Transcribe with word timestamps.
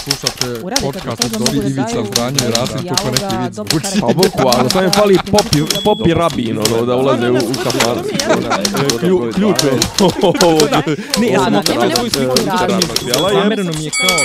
Slušate 0.00 0.60
podcast 0.82 1.24
od 1.24 1.30
Dobri 1.32 1.58
Ivica 1.60 1.82
daju 1.84 2.06
Zdanje 2.06 2.38
i 2.38 2.50
Rasim 2.50 2.88
kako 2.88 3.10
neki 3.10 3.36
vic 3.36 3.54
dobro 3.54 3.70
zvuči. 3.70 3.84
karakter. 3.84 4.00
Pa 4.00 4.06
boku, 4.08 4.58
ali 4.58 4.70
samo 4.70 4.84
je 4.84 4.90
fali 4.90 5.18
popi, 5.26 5.58
popi 5.84 6.14
rabin, 6.14 6.58
ono, 6.58 6.86
da 6.86 6.96
ulaze 6.96 7.30
u, 7.30 7.34
u. 7.34 7.38
Klju- 9.00 9.32
Ključ 9.34 9.56
je. 9.64 9.70
Ne, 11.20 11.28
ja 11.28 11.40
sam 11.40 11.62
svoju 11.90 12.10
sliku 12.10 12.36
Zamereno 13.32 13.72
mi 13.72 13.84
je 13.84 13.90
kao... 13.90 14.16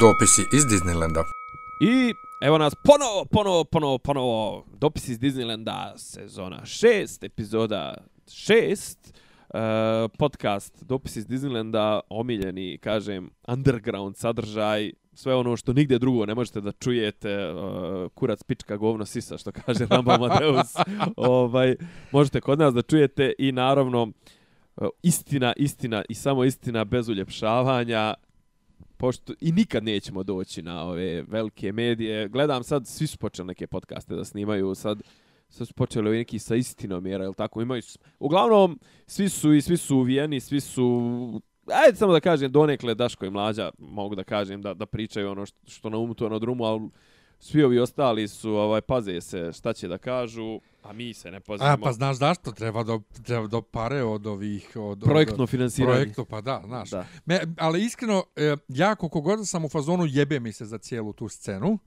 Dopisi 0.00 0.42
iz 0.52 0.64
Disneylanda. 0.64 1.22
I 1.80 2.14
evo 2.40 2.58
nas 2.58 2.72
ponovo, 2.76 3.24
ponovo, 3.24 3.64
ponovo, 3.64 3.98
ponovo. 3.98 4.64
Dopis 4.70 5.08
iz 5.08 5.18
Disneylanda, 5.18 5.92
sezona 5.96 6.60
6, 6.62 6.86
epizoda 7.22 7.94
6. 8.26 8.94
Uh, 9.54 9.60
podcast 10.18 10.84
Dopis 10.84 11.16
iz 11.16 11.26
Disneylanda, 11.26 12.00
omiljeni, 12.08 12.78
kažem, 12.78 13.30
underground 13.46 14.16
sadržaj, 14.16 14.92
sve 15.14 15.34
ono 15.34 15.56
što 15.56 15.72
nigdje 15.72 15.98
drugo 15.98 16.26
ne 16.26 16.34
možete 16.34 16.60
da 16.60 16.72
čujete, 16.72 17.52
uh, 17.52 18.10
kurac, 18.14 18.42
pička, 18.42 18.76
govno, 18.76 19.04
sisa, 19.04 19.38
što 19.38 19.52
kaže 19.52 19.86
Rambo 19.90 20.12
Amadeus, 20.12 20.74
ovaj, 21.16 21.76
možete 22.12 22.40
kod 22.40 22.58
nas 22.58 22.74
da 22.74 22.82
čujete 22.82 23.32
i 23.38 23.52
naravno 23.52 24.02
uh, 24.02 24.88
istina, 25.02 25.52
istina 25.56 26.02
i 26.08 26.14
samo 26.14 26.44
istina 26.44 26.84
bez 26.84 27.08
uljepšavanja, 27.08 28.14
pošto 28.96 29.32
i 29.40 29.52
nikad 29.52 29.84
nećemo 29.84 30.22
doći 30.22 30.62
na 30.62 30.84
ove 30.84 31.22
velike 31.22 31.72
medije. 31.72 32.28
Gledam 32.28 32.62
sad, 32.62 32.86
svi 32.86 33.06
su 33.06 33.18
počeli 33.18 33.46
neke 33.46 33.66
podcaste 33.66 34.14
da 34.14 34.24
snimaju, 34.24 34.74
sad, 34.74 35.02
sad 35.48 35.68
su 35.68 35.74
počeli 35.74 36.08
ovi 36.08 36.18
neki 36.18 36.38
sa 36.38 36.54
istinom, 36.54 37.06
jer, 37.06 37.20
jel 37.20 37.34
tako, 37.34 37.62
imaju, 37.62 37.82
uglavnom, 38.18 38.78
svi 39.06 39.28
su 39.28 39.54
i 39.54 39.60
svi 39.60 39.76
su 39.76 39.96
uvijeni, 39.96 40.40
svi 40.40 40.60
su, 40.60 41.40
ajde 41.66 41.96
samo 41.96 42.12
da 42.12 42.20
kažem, 42.20 42.52
donekle 42.52 42.94
Daško 42.94 43.26
i 43.26 43.30
Mlađa, 43.30 43.70
mogu 43.78 44.14
da 44.14 44.24
kažem, 44.24 44.62
da, 44.62 44.74
da 44.74 44.86
pričaju 44.86 45.30
ono 45.30 45.46
što, 45.46 45.58
što 45.66 45.90
na 45.90 45.98
umu, 45.98 46.14
to 46.14 46.28
na 46.28 46.38
drumu, 46.38 46.64
ali 46.64 46.90
svi 47.38 47.62
ovi 47.62 47.78
ostali 47.78 48.28
su, 48.28 48.50
ovaj, 48.50 48.80
paze 48.80 49.20
se 49.20 49.52
šta 49.52 49.72
će 49.72 49.88
da 49.88 49.98
kažu, 49.98 50.60
a 50.82 50.92
mi 50.92 51.14
se 51.14 51.30
ne 51.30 51.40
pazimo. 51.40 51.70
A, 51.70 51.76
pa 51.76 51.92
znaš 51.92 52.16
zašto? 52.16 52.52
Treba 52.52 52.82
do, 52.82 53.00
treba 53.24 53.46
do 53.46 53.62
pare 53.62 54.02
od 54.02 54.26
ovih... 54.26 54.72
Od, 54.76 55.00
Projektno 55.04 55.44
od, 55.44 55.50
finansiranje. 55.50 55.94
Projektno, 55.94 56.24
pa 56.24 56.40
da, 56.40 56.62
znaš. 56.66 56.90
Da. 56.90 57.06
Me, 57.26 57.40
ali 57.58 57.84
iskreno, 57.84 58.24
e, 58.36 58.56
ja 58.68 58.94
koliko 58.94 59.20
god 59.20 59.48
sam 59.48 59.64
u 59.64 59.68
fazonu 59.68 60.06
jebe 60.06 60.40
mi 60.40 60.52
se 60.52 60.64
za 60.64 60.78
cijelu 60.78 61.12
tu 61.12 61.28
scenu, 61.28 61.78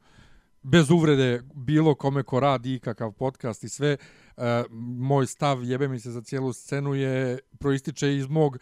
bez 0.63 0.91
uvrede 0.91 1.41
bilo 1.53 1.95
kome 1.95 2.23
ko 2.23 2.39
radi 2.39 2.75
ikakav 2.75 3.11
podcast 3.11 3.63
i 3.63 3.69
sve, 3.69 3.97
e, 4.37 4.63
moj 4.99 5.25
stav 5.25 5.63
jebe 5.63 5.87
mi 5.87 5.99
se 5.99 6.11
za 6.11 6.21
cijelu 6.21 6.53
scenu 6.53 6.93
je 6.93 7.39
proističe 7.59 8.15
iz 8.15 8.27
mog 8.27 8.57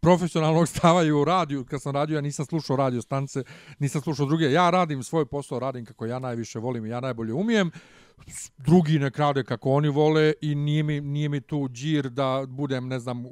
profesionalnog 0.00 0.68
stava 0.74 1.02
i 1.02 1.12
u 1.12 1.24
radiju. 1.24 1.64
Kad 1.64 1.82
sam 1.82 1.94
radio, 1.94 2.14
ja 2.14 2.20
nisam 2.20 2.46
slušao 2.46 2.76
radio 2.76 3.02
stance, 3.02 3.42
nisam 3.78 4.00
slušao 4.00 4.26
druge. 4.26 4.52
Ja 4.52 4.70
radim 4.70 5.02
svoj 5.02 5.26
posao, 5.26 5.58
radim 5.58 5.84
kako 5.84 6.06
ja 6.06 6.18
najviše 6.18 6.58
volim 6.58 6.86
i 6.86 6.88
ja 6.88 7.00
najbolje 7.00 7.32
umijem. 7.32 7.70
Drugi 8.58 8.98
ne 8.98 9.10
rade 9.16 9.44
kako 9.44 9.70
oni 9.70 9.88
vole 9.88 10.32
i 10.40 10.54
nije 10.54 10.82
mi, 10.82 11.00
nije 11.00 11.28
mi 11.28 11.40
tu 11.40 11.68
džir 11.68 12.10
da 12.10 12.44
budem, 12.48 12.88
ne 12.88 12.98
znam, 12.98 13.24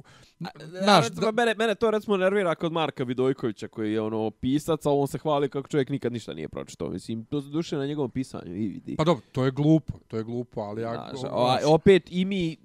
Znaš, 0.83 1.11
da... 1.11 1.33
mene, 1.33 1.55
mene 1.55 1.75
to 1.75 1.91
recimo 1.91 2.17
nervira 2.17 2.55
kod 2.55 2.73
Marka 2.73 3.05
Vidojkovića 3.05 3.69
koji 3.69 3.93
je 3.93 4.01
ono 4.01 4.31
pisac, 4.31 4.87
a 4.87 4.91
on 4.91 5.09
se 5.09 5.19
hvali 5.19 5.49
kako 5.49 5.69
čovjek 5.69 5.89
nikad 5.89 6.13
ništa 6.13 6.35
nije 6.35 6.49
pročitao. 6.49 6.91
Mislim, 6.91 7.25
to 7.25 7.43
se 7.43 7.49
duše 7.49 7.77
na 7.77 7.87
njegovom 7.87 8.11
pisanju 8.11 8.57
i 8.57 8.69
vidi. 8.69 8.97
Pa 8.97 9.05
dobro, 9.05 9.23
to 9.33 9.45
je 9.45 9.51
glupo, 9.51 9.93
to 10.09 10.17
je 10.17 10.25
glupo, 10.25 10.61
ali 10.61 10.83
ja... 10.83 11.11
Znaš, 11.11 11.31
a, 11.33 11.59
opet 11.67 12.03
i 12.11 12.25
mi 12.25 12.57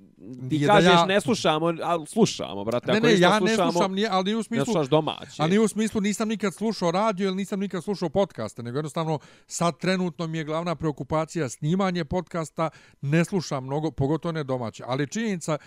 ti 0.50 0.66
kažeš 0.68 0.92
ja- 0.92 1.06
ne 1.06 1.22
slušamo, 1.22 1.74
ali 1.84 2.06
slušamo, 2.08 2.64
brate. 2.64 2.92
Ne, 2.92 3.00
ne, 3.00 3.20
ja 3.20 3.40
ne 3.40 3.56
slušam, 3.56 3.94
nije, 3.94 4.08
ali 4.12 4.24
nije 4.24 4.36
u 4.36 4.40
ne 4.40 4.44
smislu... 4.44 4.66
slušaš 4.66 4.90
domaće. 4.90 5.44
A 5.44 5.48
nije 5.48 5.60
u 5.60 5.68
smislu 5.68 6.02
nisam 6.02 6.28
nikad 6.28 6.54
slušao 6.54 6.92
radio 6.92 7.28
ili 7.28 7.36
nisam 7.36 7.60
nikad 7.60 7.84
slušao 7.84 8.10
podcaste, 8.10 8.64
nego 8.64 8.78
jednostavno 8.78 9.20
sad 9.48 9.78
trenutno 9.78 10.28
mi 10.28 10.38
je 10.38 10.44
glavna 10.44 10.76
preokupacija 10.76 11.50
snimanje 11.50 12.06
podcasta, 12.06 12.70
ne 13.02 13.26
slušam 13.26 13.64
mnogo, 13.64 13.92
pogotovo 13.92 14.32
ne 14.32 14.44
domaće. 14.44 14.84
Ali 14.88 15.08
činjenica, 15.08 15.58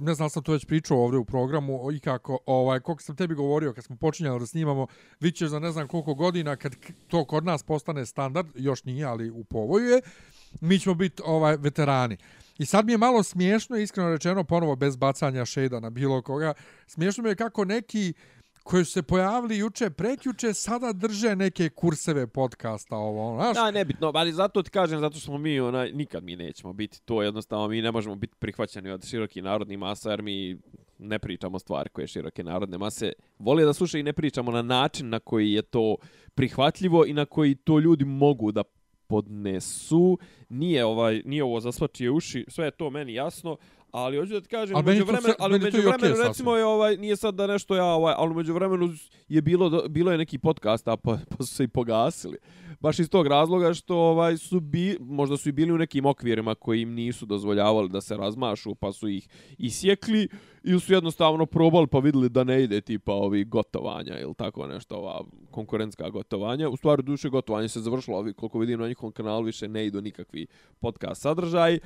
ne 0.00 0.14
znam 0.14 0.30
sam 0.30 0.42
to 0.42 0.52
već 0.52 0.64
pričao 0.64 1.04
ovdje 1.04 1.18
u 1.18 1.24
programu 1.24 1.92
i 1.92 2.00
kako, 2.00 2.38
ovaj, 2.46 2.80
koliko 2.80 3.02
sam 3.02 3.16
tebi 3.16 3.34
govorio 3.34 3.72
kad 3.72 3.84
smo 3.84 3.96
počinjali 3.96 4.40
da 4.40 4.46
snimamo, 4.46 4.86
vi 5.20 5.32
ćeš 5.32 5.48
za 5.48 5.58
ne 5.58 5.72
znam 5.72 5.88
koliko 5.88 6.14
godina 6.14 6.56
kad 6.56 6.76
to 7.08 7.24
kod 7.24 7.44
nas 7.44 7.62
postane 7.62 8.06
standard, 8.06 8.48
još 8.54 8.84
nije, 8.84 9.04
ali 9.04 9.30
u 9.30 9.44
povoju 9.44 9.86
je, 9.86 10.00
mi 10.60 10.78
ćemo 10.78 10.94
biti 10.94 11.22
ovaj 11.24 11.56
veterani. 11.56 12.16
I 12.58 12.66
sad 12.66 12.86
mi 12.86 12.92
je 12.92 12.98
malo 12.98 13.22
smiješno, 13.22 13.76
iskreno 13.76 14.10
rečeno, 14.10 14.44
ponovo 14.44 14.76
bez 14.76 14.96
bacanja 14.96 15.44
šeda 15.44 15.80
na 15.80 15.90
bilo 15.90 16.22
koga, 16.22 16.54
smiješno 16.86 17.22
mi 17.22 17.28
je 17.28 17.36
kako 17.36 17.64
neki 17.64 18.12
koji 18.64 18.84
su 18.84 18.92
se 18.92 19.02
pojavili 19.02 19.58
juče, 19.58 19.90
prekjuče, 19.90 20.54
sada 20.54 20.92
drže 20.92 21.36
neke 21.36 21.68
kurseve 21.68 22.26
podcasta, 22.26 22.96
ovo, 22.96 23.28
ono, 23.28 23.42
znaš? 23.42 23.54
Da, 23.54 23.70
nebitno, 23.70 24.12
ali 24.14 24.32
zato 24.32 24.62
ti 24.62 24.70
kažem, 24.70 25.00
zato 25.00 25.16
što 25.16 25.24
smo 25.24 25.38
mi, 25.38 25.60
onaj, 25.60 25.92
nikad 25.92 26.24
mi 26.24 26.36
nećemo 26.36 26.72
biti 26.72 27.00
to, 27.04 27.22
jednostavno 27.22 27.68
mi 27.68 27.82
ne 27.82 27.92
možemo 27.92 28.14
biti 28.14 28.34
prihvaćeni 28.38 28.90
od 28.90 29.06
široki 29.06 29.42
narodni 29.42 29.76
masa, 29.76 30.10
jer 30.10 30.22
mi 30.22 30.56
ne 30.98 31.18
pričamo 31.18 31.58
stvari 31.58 31.90
koje 31.90 32.06
široke 32.06 32.44
narodne 32.44 32.78
mase 32.78 33.12
vole 33.38 33.64
da 33.64 33.72
slušaju 33.72 34.00
i 34.00 34.04
ne 34.04 34.12
pričamo 34.12 34.50
na 34.50 34.62
način 34.62 35.08
na 35.08 35.18
koji 35.18 35.52
je 35.52 35.62
to 35.62 35.96
prihvatljivo 36.34 37.06
i 37.06 37.12
na 37.12 37.24
koji 37.24 37.54
to 37.54 37.78
ljudi 37.78 38.04
mogu 38.04 38.52
da 38.52 38.62
podnesu. 39.06 40.18
Nije 40.48 40.84
ovaj 40.84 41.22
nije 41.24 41.44
ovo 41.44 41.60
za 41.60 41.72
svačije 41.72 42.10
uši, 42.10 42.44
sve 42.48 42.64
je 42.64 42.70
to 42.70 42.90
meni 42.90 43.14
jasno, 43.14 43.56
ali 43.94 44.18
hoću 44.18 44.32
da 44.32 44.40
ti 44.40 44.48
kažem, 44.48 44.76
Ali 44.76 44.84
među 44.84 45.04
vremenu, 45.04 45.34
ali 45.38 45.58
među 45.58 45.78
vremenu 45.78 46.16
sasvim. 46.16 46.26
recimo 46.26 46.56
je 46.56 46.64
ovaj 46.64 46.96
nije 46.96 47.16
sad 47.16 47.34
da 47.34 47.46
nešto 47.46 47.76
ja 47.76 47.84
ovaj, 47.84 48.14
ali 48.16 48.34
među 48.34 48.54
vremenu 48.54 48.88
je 49.28 49.42
bilo 49.42 49.88
bilo 49.88 50.12
je 50.12 50.18
neki 50.18 50.38
podcast 50.38 50.88
a 50.88 50.96
pa, 50.96 51.18
pa 51.28 51.44
su 51.44 51.54
se 51.54 51.64
i 51.64 51.68
pogasili. 51.68 52.38
Baš 52.80 52.98
iz 52.98 53.08
tog 53.08 53.26
razloga 53.26 53.74
što 53.74 53.96
ovaj 53.96 54.36
su 54.36 54.60
bi 54.60 54.96
možda 55.00 55.36
su 55.36 55.48
i 55.48 55.52
bili 55.52 55.72
u 55.72 55.78
nekim 55.78 56.06
okvirima 56.06 56.54
koji 56.54 56.80
im 56.80 56.94
nisu 56.94 57.26
dozvoljavali 57.26 57.88
da 57.88 58.00
se 58.00 58.16
razmašu, 58.16 58.74
pa 58.74 58.92
su 58.92 59.08
ih 59.08 59.28
isjekli 59.58 60.28
ili 60.64 60.80
su 60.80 60.92
jednostavno 60.92 61.46
probali 61.46 61.86
pa 61.86 61.98
vidjeli 61.98 62.28
da 62.28 62.44
ne 62.44 62.62
ide 62.62 62.80
tipa 62.80 63.12
ovi 63.12 63.44
gotovanja 63.44 64.18
ili 64.18 64.34
tako 64.34 64.66
nešto, 64.66 64.96
ova 64.96 65.24
konkurentska 65.50 66.10
gotovanja. 66.10 66.68
U 66.68 66.76
stvari 66.76 67.02
duše 67.02 67.28
gotovanje 67.28 67.68
se 67.68 67.80
završilo, 67.80 68.18
ovi 68.18 68.32
koliko 68.32 68.58
vidim 68.58 68.80
na 68.80 68.88
njihovom 68.88 69.12
kanalu 69.12 69.44
više 69.44 69.68
ne 69.68 69.86
idu 69.86 70.00
nikakvi 70.00 70.46
podcast 70.80 71.22
sadržaj. 71.22 71.78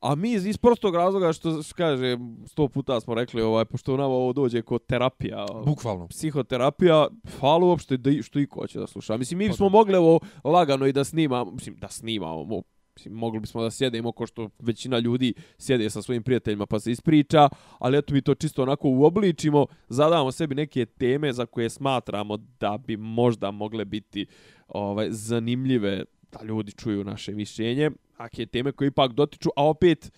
A 0.00 0.14
mi 0.14 0.32
iz 0.32 0.46
iz 0.46 0.58
prostog 0.58 0.94
razloga 0.94 1.32
što 1.32 1.62
što 1.62 1.74
kaže 1.76 2.18
sto 2.46 2.68
puta 2.68 3.00
smo 3.00 3.14
rekli 3.14 3.42
ovaj 3.42 3.64
pošto 3.64 3.96
nama 3.96 4.14
ovo 4.14 4.32
dođe 4.32 4.62
kod 4.62 4.86
terapija 4.86 5.46
Bukvalno. 5.64 6.08
psihoterapija, 6.08 7.08
hvala 7.40 7.66
uopšte 7.66 7.96
da 7.96 8.10
što 8.22 8.38
i 8.38 8.46
ko 8.46 8.66
će 8.66 8.78
da 8.78 8.86
sluša. 8.86 9.16
Mislim, 9.16 9.38
mi 9.38 9.46
Pa 9.46 9.52
bismo 9.52 9.68
mogli 9.68 9.96
ovo 9.96 10.20
lagano 10.44 10.86
i 10.86 10.92
da 10.92 11.04
snimamo, 11.04 11.50
mislim, 11.50 11.76
da 11.76 11.88
snimamo, 11.88 12.62
mogli 13.10 13.40
bismo 13.40 13.62
da 13.62 13.70
sjedemo 13.70 14.12
ko 14.12 14.26
što 14.26 14.50
većina 14.58 14.98
ljudi 14.98 15.34
sjede 15.58 15.90
sa 15.90 16.02
svojim 16.02 16.22
prijateljima 16.22 16.66
pa 16.66 16.80
se 16.80 16.90
ispriča, 16.90 17.48
ali 17.78 17.98
eto 17.98 18.14
mi 18.14 18.22
to 18.22 18.34
čisto 18.34 18.62
onako 18.62 18.88
uobličimo, 18.88 19.66
zadamo 19.88 20.32
sebi 20.32 20.54
neke 20.54 20.86
teme 20.86 21.32
za 21.32 21.46
koje 21.46 21.70
smatramo 21.70 22.36
da 22.36 22.78
bi 22.86 22.96
možda 22.96 23.50
mogle 23.50 23.84
biti 23.84 24.26
ovaj 24.68 25.08
zanimljive 25.10 26.04
da 26.32 26.44
ljudi 26.44 26.72
čuju 26.72 27.04
naše 27.04 27.32
mišljenje, 27.32 27.90
a 28.18 28.24
ake 28.24 28.46
teme 28.46 28.72
koje 28.72 28.88
ipak 28.88 29.12
dotiču, 29.12 29.48
a 29.56 29.64
opet, 29.64 30.12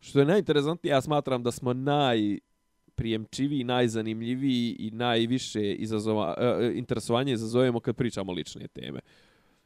što 0.00 0.18
je 0.18 0.26
najinteresantnije, 0.26 0.90
ja 0.90 1.00
smatram 1.00 1.42
da 1.42 1.50
smo 1.52 1.72
naj 1.72 2.38
prijemčiviji, 2.94 3.64
najzanimljiviji 3.64 4.76
i 4.78 4.90
najviše 4.90 5.74
izazova, 5.74 6.34
e, 6.38 6.72
interesovanje 6.74 7.32
izazovemo 7.32 7.80
kad 7.80 7.96
pričamo 7.96 8.32
lične 8.32 8.68
teme. 8.68 9.00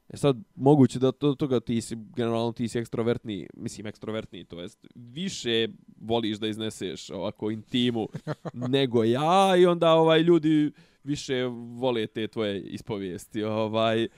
E 0.09 0.17
sad, 0.17 0.37
moguće 0.55 0.99
da 0.99 1.13
to 1.13 1.35
toga 1.35 1.61
ti 1.61 1.81
si, 1.81 1.97
generalno 2.17 2.53
ti 2.53 2.69
si 2.69 2.79
ekstrovertni, 2.79 3.49
mislim 3.57 3.87
ekstrovertni, 3.87 4.45
to 4.45 4.61
jest 4.61 4.87
više 4.95 5.69
voliš 6.01 6.39
da 6.39 6.49
izneseš 6.49 7.11
ovako 7.11 7.51
intimu 7.51 8.09
nego 8.75 9.05
ja 9.05 9.57
i 9.57 9.67
onda 9.67 9.93
ovaj 9.93 10.21
ljudi 10.23 10.73
više 11.05 11.45
vole 11.79 12.07
te 12.07 12.29
tvoje 12.29 12.61
ispovijesti. 12.61 13.43
Ovaj, 13.43 14.09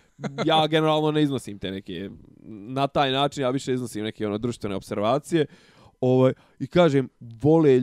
ja 0.47 0.67
generalno 0.71 1.11
ne 1.11 1.23
iznosim 1.23 1.59
te 1.59 1.71
neke, 1.71 2.11
na 2.47 2.87
taj 2.87 3.13
način 3.13 3.43
ja 3.43 3.51
više 3.51 3.75
iznosim 3.75 4.05
neke 4.05 4.27
ono 4.27 4.39
društvene 4.39 4.77
observacije. 4.77 5.47
Ovaj, 6.01 6.33
I 6.59 6.67
kažem, 6.67 7.09
vole, 7.21 7.83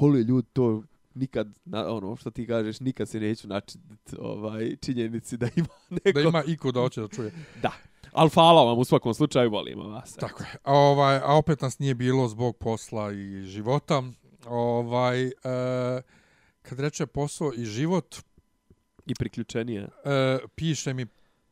vole 0.00 0.22
ljudi 0.22 0.48
to 0.52 0.82
nikad, 1.14 1.58
na, 1.64 1.94
ono 1.94 2.16
što 2.16 2.30
ti 2.30 2.46
kažeš, 2.46 2.80
nikad 2.80 3.08
se 3.08 3.20
neću 3.20 3.48
načiniti 3.48 4.16
ovaj, 4.18 4.76
činjenici 4.76 5.36
da 5.36 5.48
ima 5.56 5.68
neko... 6.04 6.22
Da 6.22 6.28
ima 6.28 6.42
iko 6.46 6.72
da 6.72 6.80
hoće 6.80 7.00
da 7.00 7.08
čuje. 7.08 7.32
Da. 7.62 7.72
Ali 8.12 8.30
hvala 8.30 8.64
vam 8.64 8.78
u 8.78 8.84
svakom 8.84 9.14
slučaju, 9.14 9.50
volimo 9.50 9.88
vas. 9.88 10.12
Tako 10.12 10.42
je. 10.42 10.48
A, 10.62 10.72
ovaj, 10.72 11.16
a 11.16 11.36
opet 11.36 11.60
nas 11.60 11.78
nije 11.78 11.94
bilo 11.94 12.28
zbog 12.28 12.56
posla 12.56 13.12
i 13.12 13.42
života. 13.42 14.02
Ovaj, 14.46 15.26
e, 15.26 15.32
kad 16.62 16.80
reče 16.80 17.06
posao 17.06 17.52
i 17.56 17.64
život, 17.64 18.16
I 19.06 19.14
priključenije. 19.14 19.88
e, 20.04 20.38
piše 20.54 20.94
mi 20.94 21.06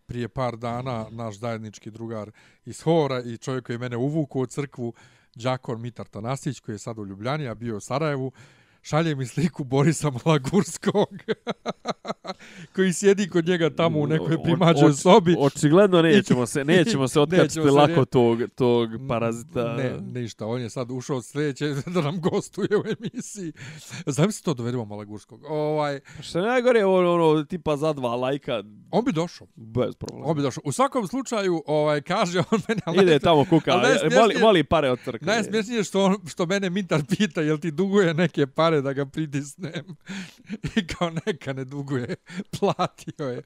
prije 0.07 0.29
par 0.29 0.57
dana 0.57 1.07
naš 1.11 1.39
zajednički 1.39 1.91
drugar 1.91 2.31
iz 2.65 2.83
Hora 2.83 3.23
i 3.23 3.37
čovjek 3.37 3.67
koji 3.67 3.75
je 3.75 3.79
mene 3.79 3.97
uvuku 3.97 4.41
u 4.41 4.47
crkvu, 4.47 4.95
Đakon 5.35 5.81
Mitar 5.81 6.07
Tanasić, 6.07 6.61
koji 6.61 6.75
je 6.75 6.79
sad 6.79 6.99
u 6.99 7.07
Ljubljani, 7.07 7.49
a 7.49 7.55
bio 7.55 7.77
u 7.77 7.81
Sarajevu, 7.81 8.33
šalje 8.83 9.15
mi 9.15 9.27
sliku 9.27 9.65
Borisa 9.65 10.11
Malagurskog 10.11 11.09
koji 12.75 12.93
sjedi 12.93 13.29
kod 13.29 13.47
njega 13.47 13.71
tamo 13.71 13.99
u 13.99 14.07
nekoj 14.07 14.43
primađoj 14.43 14.93
sobi. 14.93 15.37
Očigledno 15.39 16.03
nećemo 16.03 16.47
se 16.47 16.65
nećemo 16.65 17.09
se 17.09 17.21
otkačiti 17.27 17.61
lako 17.61 18.01
ne... 18.01 18.05
tog, 18.05 18.39
tog 18.55 18.89
parazita. 19.09 19.77
Ne, 19.77 20.01
ništa. 20.01 20.47
On 20.47 20.61
je 20.61 20.71
sad 20.71 20.91
ušao 20.91 21.17
od 21.17 21.25
sljedeće 21.25 21.75
da 21.95 22.01
nam 22.01 22.21
gostuje 22.21 22.69
u 22.79 22.83
emisiji. 23.01 23.53
Znam 24.07 24.33
se 24.33 24.43
to 24.43 24.55
dovedemo 24.55 24.85
Malagurskog. 24.85 25.45
Ovaj... 25.45 26.01
Pa 26.17 26.23
što 26.23 26.39
je 26.39 26.47
najgore, 26.47 26.85
ono, 26.85 27.13
ono, 27.15 27.45
tipa 27.45 27.77
za 27.77 27.93
dva 27.93 28.17
lajka. 28.17 28.63
On 28.91 29.05
bi 29.05 29.13
došao. 29.13 29.47
Bez 29.55 29.95
problema. 29.95 30.27
On 30.27 30.37
bi 30.37 30.43
došao. 30.43 30.63
U 30.65 30.73
svakom 30.73 31.07
slučaju, 31.07 31.63
ovaj, 31.67 32.01
kaže 32.01 32.39
on 32.39 32.61
mene... 32.69 33.03
Ide 33.03 33.19
tamo 33.19 33.45
kuka, 33.45 33.77
moli, 34.21 34.35
moli 34.41 34.65
pare 34.65 34.91
od 34.91 34.99
crkve. 35.05 35.27
Najsmješnije 35.27 35.85
što, 35.85 36.05
on, 36.05 36.17
što 36.27 36.47
mene 36.47 36.71
Mintar 36.71 37.03
pita, 37.09 37.41
jel 37.41 37.59
ti 37.59 37.71
duguje 37.71 38.15
neke 38.15 38.47
pare 38.47 38.72
da 38.81 38.93
ga 38.93 39.07
pritisnem? 39.07 39.97
I 40.77 40.87
kao 40.87 41.11
neka 41.27 41.53
ne 41.53 41.65
duguje. 41.65 42.17
Platio 42.61 43.29
je. 43.29 43.43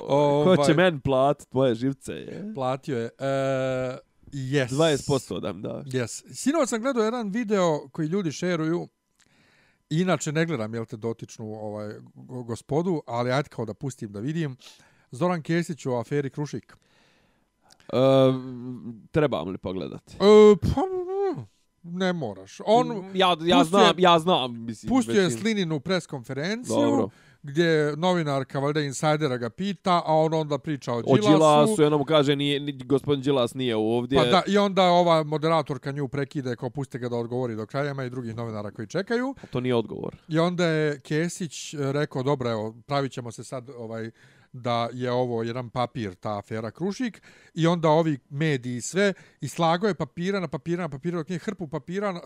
O, 0.00 0.44
ko 0.44 0.56
će 0.56 0.60
ovaj- 0.60 0.74
men 0.74 1.00
plat 1.00 1.42
tvoje 1.50 1.74
živce? 1.74 2.12
Je? 2.12 2.52
Platio 2.54 2.98
je. 2.98 3.10
E, 3.18 3.98
yes. 4.32 4.68
20% 4.68 5.40
dam, 5.40 5.62
da. 5.62 5.82
Yes. 5.86 6.34
Sinoć 6.34 6.68
sam 6.68 6.80
gledao 6.80 7.04
jedan 7.04 7.30
video 7.30 7.88
koji 7.92 8.08
ljudi 8.08 8.32
šeruju. 8.32 8.88
Inače 9.90 10.32
ne 10.32 10.46
gledam, 10.46 10.74
jel 10.74 10.84
te, 10.84 10.96
dotičnu 10.96 11.54
ovaj, 11.54 11.94
gospodu, 12.46 13.02
ali 13.06 13.32
ajde 13.32 13.48
kao 13.48 13.64
da 13.64 13.74
pustim 13.74 14.12
da 14.12 14.20
vidim. 14.20 14.56
Zoran 15.10 15.42
Kesić 15.42 15.86
u 15.86 15.92
aferi 15.92 16.30
Krušik. 16.30 16.76
Uh, 17.92 17.98
trebam 19.10 19.48
li 19.48 19.58
pogledati? 19.58 20.16
Uh, 20.16 20.58
pa, 20.60 20.80
ne 21.82 22.12
moraš. 22.12 22.60
On, 22.66 23.04
ja, 23.14 23.36
ja, 23.44 23.64
znam, 23.64 23.94
ja 23.98 24.18
znam. 24.18 24.64
Mislim, 24.64 24.88
pustio 24.88 25.22
je 25.22 25.30
Slininu 25.30 25.80
preskonferenciju. 25.80 26.76
Dobro 26.76 27.10
gdje 27.42 27.96
novinarka 27.96 28.58
valjda 28.58 28.80
insajdera 28.80 29.36
ga 29.36 29.50
pita, 29.50 30.02
a 30.06 30.14
on 30.14 30.34
onda 30.34 30.58
priča 30.58 30.92
o 30.92 31.02
Đilasu. 31.02 31.28
O 31.28 31.30
Đilasu, 31.30 31.84
onda 31.84 31.96
mu 31.96 32.04
kaže, 32.04 32.36
nije, 32.36 32.60
ni, 32.60 32.72
gospodin 32.72 33.22
Đilas 33.22 33.54
nije 33.54 33.76
ovdje. 33.76 34.18
Pa 34.18 34.24
da, 34.24 34.42
i 34.46 34.58
onda 34.58 34.82
ova 34.82 35.22
moderatorka 35.22 35.92
nju 35.92 36.08
prekide, 36.08 36.56
kao 36.56 36.70
puste 36.70 36.98
ga 36.98 37.08
da 37.08 37.16
odgovori 37.16 37.56
do 37.56 37.66
kraja, 37.66 37.90
ima 37.90 38.04
i 38.04 38.10
drugih 38.10 38.36
novinara 38.36 38.70
koji 38.70 38.88
čekaju. 38.88 39.34
A 39.42 39.46
to 39.46 39.60
nije 39.60 39.74
odgovor. 39.74 40.16
I 40.28 40.38
onda 40.38 40.66
je 40.66 41.00
Kesić 41.00 41.74
rekao, 41.78 42.22
dobro, 42.22 42.50
evo, 42.50 42.74
pravit 42.86 43.12
se 43.30 43.44
sad 43.44 43.70
ovaj 43.70 44.10
da 44.52 44.88
je 44.92 45.10
ovo 45.10 45.42
jedan 45.42 45.70
papir, 45.70 46.14
ta 46.14 46.38
afera 46.38 46.70
Krušik, 46.70 47.22
i 47.54 47.66
onda 47.66 47.88
ovi 47.88 48.18
mediji 48.30 48.80
sve, 48.80 49.12
i 49.40 49.48
slago 49.48 49.88
je 49.88 49.94
papira 49.94 50.40
na 50.40 50.48
papira 50.48 50.82
na 50.82 50.88
papira, 50.88 51.18
dok 51.18 51.30
je 51.30 51.38
hrpu 51.38 51.68
papira 51.68 52.20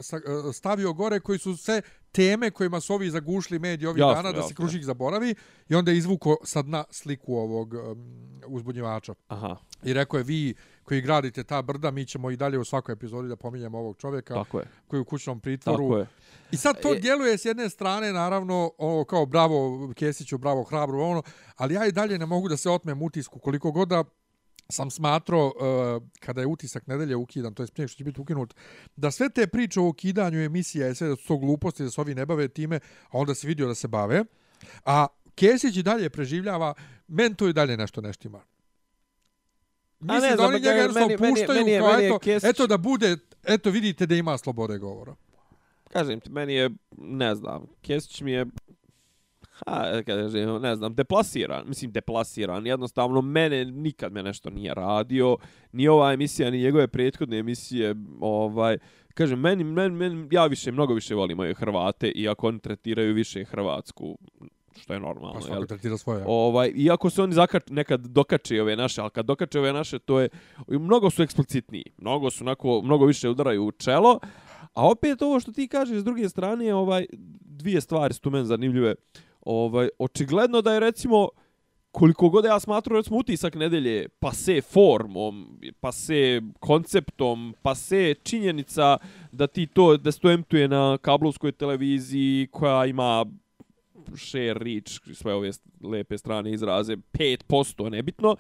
stavio 0.52 0.92
gore, 0.92 1.20
koji 1.20 1.38
su 1.38 1.56
sve 1.56 1.82
teme 2.12 2.50
kojima 2.50 2.80
su 2.80 2.94
ovi 2.94 3.10
zagušli 3.10 3.58
mediji 3.58 3.86
ovih 3.86 4.00
jasno, 4.00 4.14
dana, 4.14 4.32
da 4.32 4.42
se 4.42 4.54
Krušik 4.54 4.84
zaboravi, 4.84 5.34
i 5.68 5.74
onda 5.74 5.90
je 5.90 5.96
izvuko 5.96 6.36
sad 6.44 6.68
na 6.68 6.84
sliku 6.90 7.34
ovog 7.34 7.74
um, 7.74 8.40
uzbudnjivača. 8.46 9.14
Aha. 9.28 9.56
I 9.82 9.92
rekao 9.92 10.18
je, 10.18 10.24
vi 10.24 10.54
koji 10.86 11.00
gradite 11.00 11.44
ta 11.44 11.62
brda, 11.62 11.90
mi 11.90 12.06
ćemo 12.06 12.30
i 12.30 12.36
dalje 12.36 12.58
u 12.58 12.64
svakoj 12.64 12.92
epizodi 12.92 13.28
da 13.28 13.36
pominjemo 13.36 13.78
ovog 13.78 13.96
čovjeka 13.96 14.34
Tako 14.34 14.58
je. 14.58 14.66
koji 14.88 14.98
je 14.98 15.02
u 15.02 15.04
kućnom 15.04 15.40
pritvoru. 15.40 15.88
Tako 15.88 15.98
je. 15.98 16.06
I 16.50 16.56
sad 16.56 16.80
to 16.82 16.94
e... 16.94 16.98
djeluje 16.98 17.38
s 17.38 17.44
jedne 17.44 17.70
strane, 17.70 18.12
naravno, 18.12 18.70
ovo, 18.78 19.04
kao 19.04 19.26
bravo 19.26 19.92
Kesiću, 19.94 20.38
bravo 20.38 20.62
Hrabru, 20.62 21.00
ono, 21.00 21.22
ali 21.56 21.74
ja 21.74 21.86
i 21.86 21.92
dalje 21.92 22.18
ne 22.18 22.26
mogu 22.26 22.48
da 22.48 22.56
se 22.56 22.70
otmem 22.70 23.02
utisku 23.02 23.38
koliko 23.38 23.72
god 23.72 23.88
da 23.88 24.04
sam 24.68 24.90
smatro 24.90 25.46
uh, 25.46 25.52
kada 26.20 26.40
je 26.40 26.46
utisak 26.46 26.86
nedelje 26.86 27.16
ukidan, 27.16 27.54
to 27.54 27.62
je 27.62 27.66
prije 27.74 27.88
što 27.88 27.98
će 27.98 28.04
biti 28.04 28.20
ukinut, 28.20 28.54
da 28.96 29.10
sve 29.10 29.28
te 29.28 29.46
priče 29.46 29.80
o 29.80 29.88
ukidanju 29.88 30.38
emisija 30.38 30.86
je 30.86 30.94
sve 30.94 31.08
da 31.08 31.16
su 31.16 31.26
to 31.28 31.36
gluposti, 31.36 31.82
da 31.82 31.90
se 31.90 32.00
ovi 32.00 32.14
ne 32.14 32.26
bave 32.26 32.48
time, 32.48 32.80
a 33.10 33.18
onda 33.18 33.34
se 33.34 33.46
vidio 33.46 33.66
da 33.66 33.74
se 33.74 33.88
bave. 33.88 34.24
A 34.84 35.06
Kesić 35.34 35.76
i 35.76 35.82
dalje 35.82 36.10
preživljava, 36.10 36.74
men 37.08 37.34
to 37.34 37.48
i 37.48 37.52
dalje 37.52 37.76
nešto 37.76 38.00
nešto 38.00 38.28
ima. 38.28 38.42
Mislim 40.00 40.30
ne, 40.30 40.36
da 40.36 40.46
oni 40.46 40.54
njega 40.54 40.70
jednostavno 40.70 41.16
puštaju 41.16 41.64
meni, 41.64 41.78
kao 41.78 41.92
meni 41.92 42.06
eto, 42.06 42.18
Kesić... 42.18 42.50
eto 42.50 42.66
da 42.66 42.76
bude, 42.76 43.16
eto 43.44 43.70
vidite 43.70 44.06
da 44.06 44.14
ima 44.14 44.38
slobode 44.38 44.78
govora. 44.78 45.14
Kažem 45.92 46.20
ti, 46.20 46.30
meni 46.30 46.54
je, 46.54 46.70
ne 46.96 47.34
znam, 47.34 47.66
Kesić 47.82 48.20
mi 48.20 48.32
je, 48.32 48.46
ha, 49.50 50.02
kažem, 50.06 50.60
ne 50.60 50.76
znam, 50.76 50.94
deplasiran, 50.94 51.68
mislim 51.68 51.92
deplasiran, 51.92 52.66
jednostavno 52.66 53.20
mene 53.20 53.64
nikad 53.64 54.12
me 54.12 54.22
nešto 54.22 54.50
nije 54.50 54.74
radio, 54.74 55.36
ni 55.72 55.88
ova 55.88 56.12
emisija, 56.12 56.50
ni 56.50 56.62
njegove 56.62 56.88
prethodne 56.88 57.38
emisije, 57.38 57.94
ovaj, 58.20 58.78
kažem, 59.14 59.40
meni, 59.40 59.64
meni, 59.64 59.94
meni, 59.94 60.28
ja 60.30 60.46
više, 60.46 60.72
mnogo 60.72 60.94
više 60.94 61.14
volim 61.14 61.36
moje 61.36 61.54
Hrvate, 61.54 62.08
iako 62.08 62.48
oni 62.48 62.60
tretiraju 62.60 63.14
više 63.14 63.44
Hrvatsku 63.44 64.18
što 64.80 64.92
je 64.92 65.00
normalno. 65.00 65.34
Pa 65.34 65.40
svako 65.40 65.66
tretira 65.66 65.98
svoje. 65.98 66.24
Ovaj, 66.26 66.72
iako 66.76 67.10
se 67.10 67.22
oni 67.22 67.34
zakač, 67.34 67.62
nekad 67.70 68.00
dokače 68.00 68.62
ove 68.62 68.76
naše, 68.76 69.00
ali 69.00 69.10
kad 69.10 69.26
dokače 69.26 69.58
ove 69.58 69.72
naše, 69.72 69.98
to 69.98 70.20
je, 70.20 70.28
mnogo 70.68 71.10
su 71.10 71.22
eksplicitniji, 71.22 71.84
mnogo 71.98 72.30
su 72.30 72.44
onako, 72.44 72.82
mnogo 72.84 73.06
više 73.06 73.28
udaraju 73.28 73.64
u 73.64 73.72
čelo, 73.72 74.18
a 74.74 74.88
opet 74.88 75.22
ovo 75.22 75.40
što 75.40 75.52
ti 75.52 75.68
kažeš 75.68 75.98
s 75.98 76.04
druge 76.04 76.28
strane, 76.28 76.74
ovaj, 76.74 77.06
dvije 77.40 77.80
stvari 77.80 78.14
su 78.14 78.20
tu 78.20 78.30
meni 78.30 78.46
zanimljive. 78.46 78.94
Ovaj, 79.40 79.88
očigledno 79.98 80.62
da 80.62 80.74
je 80.74 80.80
recimo, 80.80 81.28
koliko 81.90 82.28
god 82.28 82.44
ja 82.44 82.60
smatru 82.60 82.96
recimo 82.96 83.18
utisak 83.18 83.54
nedelje 83.54 84.08
pa 84.18 84.32
se 84.32 84.60
formom, 84.60 85.60
pa 85.80 85.92
se 85.92 86.40
konceptom, 86.60 87.54
pa 87.62 87.74
se 87.74 88.14
činjenica 88.22 88.96
da 89.32 89.46
ti 89.46 89.66
to, 89.66 89.96
da 89.96 90.12
se 90.12 90.20
to 90.20 90.30
emtuje 90.30 90.68
na 90.68 90.98
kablovskoj 91.00 91.52
televiziji 91.52 92.48
koja 92.50 92.86
ima 92.86 93.24
share, 94.16 94.54
reach, 94.54 95.14
sve 95.14 95.34
ove 95.34 95.50
lepe 95.82 96.18
strane 96.18 96.52
izraze, 96.52 96.96
5%, 96.96 97.90
nebitno, 97.90 98.36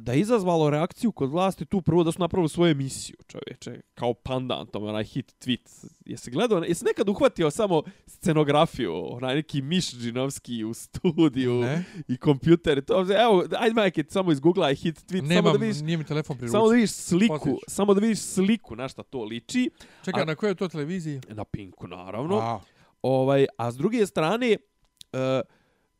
da 0.00 0.12
je 0.12 0.20
izazvalo 0.20 0.70
reakciju 0.70 1.12
kod 1.12 1.30
vlasti 1.30 1.64
tu 1.64 1.82
prvo 1.82 2.04
da 2.04 2.12
su 2.12 2.20
napravili 2.20 2.48
svoju 2.48 2.70
emisiju, 2.70 3.16
čovječe, 3.26 3.80
kao 3.94 4.14
pandantom, 4.14 4.84
onaj 4.84 5.04
hit 5.04 5.34
tweet. 5.40 5.86
Jesi 6.04 6.30
gledao, 6.30 6.58
jesi 6.58 6.84
nekad 6.84 7.08
uhvatio 7.08 7.50
samo 7.50 7.82
scenografiju, 8.06 9.14
onaj 9.14 9.34
neki 9.34 9.62
Miš 9.62 9.92
Džinovski 9.92 10.64
u 10.64 10.74
studiju 10.74 11.54
ne. 11.54 11.84
i 12.08 12.16
kompjuter, 12.16 12.84
to, 12.84 13.00
evo, 13.00 13.44
ajde 13.58 13.74
majke, 13.74 14.04
samo 14.08 14.32
izgooglaj 14.32 14.74
hit 14.74 14.96
tweet, 15.10 15.22
Nemam, 15.22 15.44
samo 15.44 15.58
da 15.58 15.64
vidiš, 15.64 15.82
nije 15.82 15.98
mi 15.98 16.04
telefon 16.04 16.38
pri 16.38 16.48
Samo 16.48 16.68
da 16.68 16.74
vidiš 16.74 16.90
sliku, 16.90 17.34
Postić. 17.34 17.54
samo 17.68 17.94
da 17.94 18.00
vidiš 18.00 18.18
sliku 18.18 18.76
na 18.76 18.88
šta 18.88 19.02
to 19.02 19.24
liči. 19.24 19.70
Čekaj, 20.04 20.22
a, 20.22 20.24
na 20.24 20.34
kojoj 20.34 20.54
to 20.54 20.68
televiziji? 20.68 21.20
Na 21.28 21.44
Pinku, 21.44 21.88
naravno. 21.88 22.38
A. 22.38 22.60
Ovaj, 23.02 23.46
a 23.56 23.70
s 23.72 23.76
druge 23.76 24.06
strane, 24.06 24.56
uh, 25.12 25.18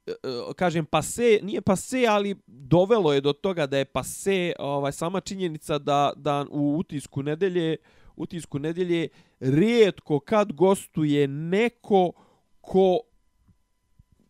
uh, 0.07 0.55
kažem 0.55 0.85
pase, 0.87 1.39
nije 1.43 1.61
pase, 1.61 2.07
ali 2.09 2.37
dovelo 2.47 3.13
je 3.13 3.21
do 3.21 3.33
toga 3.33 3.67
da 3.67 3.79
je 3.79 3.85
pase 3.85 4.53
ovaj, 4.59 4.93
sama 4.93 5.21
činjenica 5.21 5.79
da, 5.79 6.13
da 6.17 6.47
u 6.51 6.77
utisku 6.79 7.23
nedelje, 7.23 7.77
utisku 8.17 8.59
nedelje 8.59 9.09
rijetko 9.41 10.21
kad 10.21 10.53
gostuje 10.53 11.29
neko 11.29 12.13
ko 12.61 13.01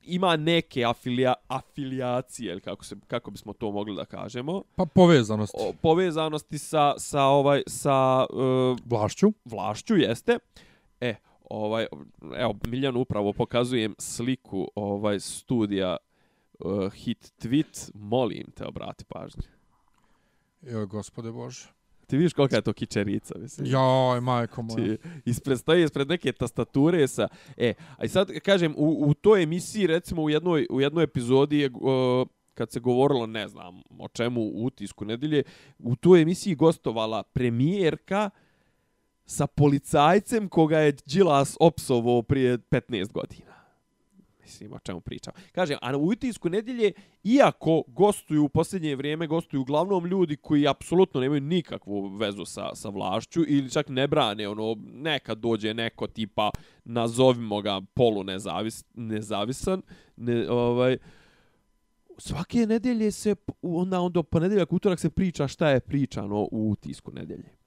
ima 0.03 0.37
neke 0.37 0.85
afilija, 0.85 1.35
afilijacije 1.49 2.53
ili 2.53 2.61
kako 2.61 2.85
se 2.85 2.97
kako 3.07 3.31
bismo 3.31 3.53
to 3.53 3.71
mogli 3.71 3.97
da 3.97 4.05
kažemo. 4.05 4.63
Pa 4.77 4.85
povezanosti 4.85 5.57
o, 5.61 5.73
povezanosti 5.83 6.59
sa 6.59 6.95
sa 6.99 7.23
ovaj 7.23 7.63
sa 7.67 8.27
uh, 8.31 8.79
vlašću. 8.85 9.33
vlašću 9.45 9.97
jeste. 9.97 10.39
E 11.01 11.15
ovaj 11.53 11.87
evo 12.37 12.55
Miljan 12.67 12.97
upravo 12.97 13.33
pokazujem 13.33 13.95
sliku 13.99 14.69
ovaj 14.75 15.21
studija 15.21 15.97
uh, 16.59 16.93
hit 16.93 17.33
tweet 17.43 17.91
molim 17.95 18.51
te 18.55 18.67
obrati 18.67 19.05
pažnju 19.05 19.43
Jo 20.63 20.87
gospode 20.87 21.33
bože 21.33 21.69
Ti 22.07 22.17
vidiš 22.17 22.33
kolika 22.33 22.57
je 22.57 22.63
to 22.63 22.73
kičerica, 22.73 23.35
mislim. 23.39 23.67
Joj, 23.71 24.21
majko 24.21 24.63
moja. 24.63 24.97
Ti 24.97 25.09
ispred, 25.25 25.59
stoji 25.59 25.85
ispred 25.85 26.09
neke 26.09 26.33
tastature 26.33 27.09
sa... 27.09 27.29
E, 27.57 27.75
a 27.97 28.09
sad, 28.09 28.33
kažem, 28.45 28.75
u, 28.77 29.09
u 29.09 29.15
toj 29.15 29.43
emisiji, 29.43 29.87
recimo, 29.87 30.23
u 30.23 30.31
jednoj, 30.31 30.67
u 30.71 30.81
jednoj 30.81 31.05
epizodi 31.05 31.59
je... 31.59 31.71
Uh, 31.75 32.29
kad 32.55 32.73
se 32.73 32.81
govorilo, 32.81 33.27
ne 33.27 33.49
znam, 33.49 33.83
o 33.99 34.09
čemu 34.09 34.41
u 34.41 34.65
utisku 34.65 35.05
nedelje, 35.05 35.43
u 35.79 35.97
toj 35.97 36.23
emisiji 36.23 36.55
gostovala 36.55 37.23
premijerka 37.23 38.31
uh, 38.35 38.52
sa 39.27 39.47
policajcem 39.47 40.49
koga 40.49 40.79
je 40.79 40.97
Đilas 41.07 41.57
opsovo 41.61 42.23
prije 42.23 42.59
15 42.59 43.13
godina. 43.13 43.53
Mislim, 44.43 44.73
o 44.73 44.79
čemu 44.79 45.01
pričam. 45.01 45.33
Kažem, 45.53 45.79
a 45.83 45.97
u 45.97 46.07
utisku 46.07 46.49
nedjelje, 46.49 46.93
iako 47.25 47.83
gostuju 47.87 48.45
u 48.45 48.49
posljednje 48.49 48.97
vrijeme, 48.97 49.27
gostuju 49.27 49.61
uglavnom 49.61 50.07
ljudi 50.07 50.37
koji 50.37 50.69
apsolutno 50.69 51.21
nemaju 51.21 51.41
nikakvu 51.41 52.17
vezu 52.17 52.45
sa, 52.45 52.75
sa 52.75 52.89
vlašću 52.89 53.45
ili 53.49 53.71
čak 53.71 53.89
ne 53.89 54.07
brane, 54.07 54.49
ono, 54.49 54.77
nekad 54.93 55.39
dođe 55.39 55.75
neko 55.75 56.07
tipa, 56.07 56.51
nazovimo 56.85 57.61
ga 57.63 57.81
polu 57.95 58.25
nezavis, 58.25 58.85
nezavisan, 58.95 59.83
ne, 60.17 60.51
ovaj, 60.51 60.99
svake 62.19 62.67
nedjelje 62.67 63.11
se, 63.11 63.35
onda, 63.63 64.01
onda 64.01 64.23
ponedeljak, 64.23 64.73
utorak 64.73 65.01
se 65.01 65.11
priča 65.11 65.49
šta 65.49 65.71
je 65.71 65.81
pričano 65.81 66.49
u 66.53 66.71
utisku 66.71 67.13
nedjelje 67.13 67.62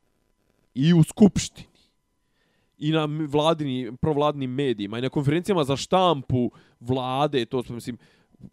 i 0.75 0.93
u 0.93 1.03
skupštini 1.03 1.75
i 2.77 2.91
na 2.91 3.07
vladini, 3.27 3.91
provladnim 4.01 4.51
medijima 4.51 4.97
i 4.97 5.01
na 5.01 5.09
konferencijama 5.09 5.63
za 5.63 5.75
štampu 5.75 6.51
vlade, 6.79 7.45
to 7.45 7.63
smo, 7.63 7.75
mislim, 7.75 7.97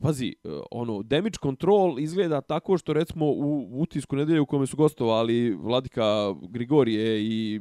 pazi, 0.01 0.35
e, 0.45 0.49
ono, 0.71 1.03
damage 1.03 1.39
control 1.43 1.99
izgleda 1.99 2.41
tako 2.41 2.79
što 2.79 2.93
recimo 2.93 3.27
u 3.27 3.81
utisku 3.81 4.17
nedelje 4.17 4.41
u 4.41 4.47
kome 4.47 4.67
su 4.67 4.77
gostovali 4.77 5.55
Vladika 5.55 6.35
Grigorije 6.49 7.25
i 7.25 7.61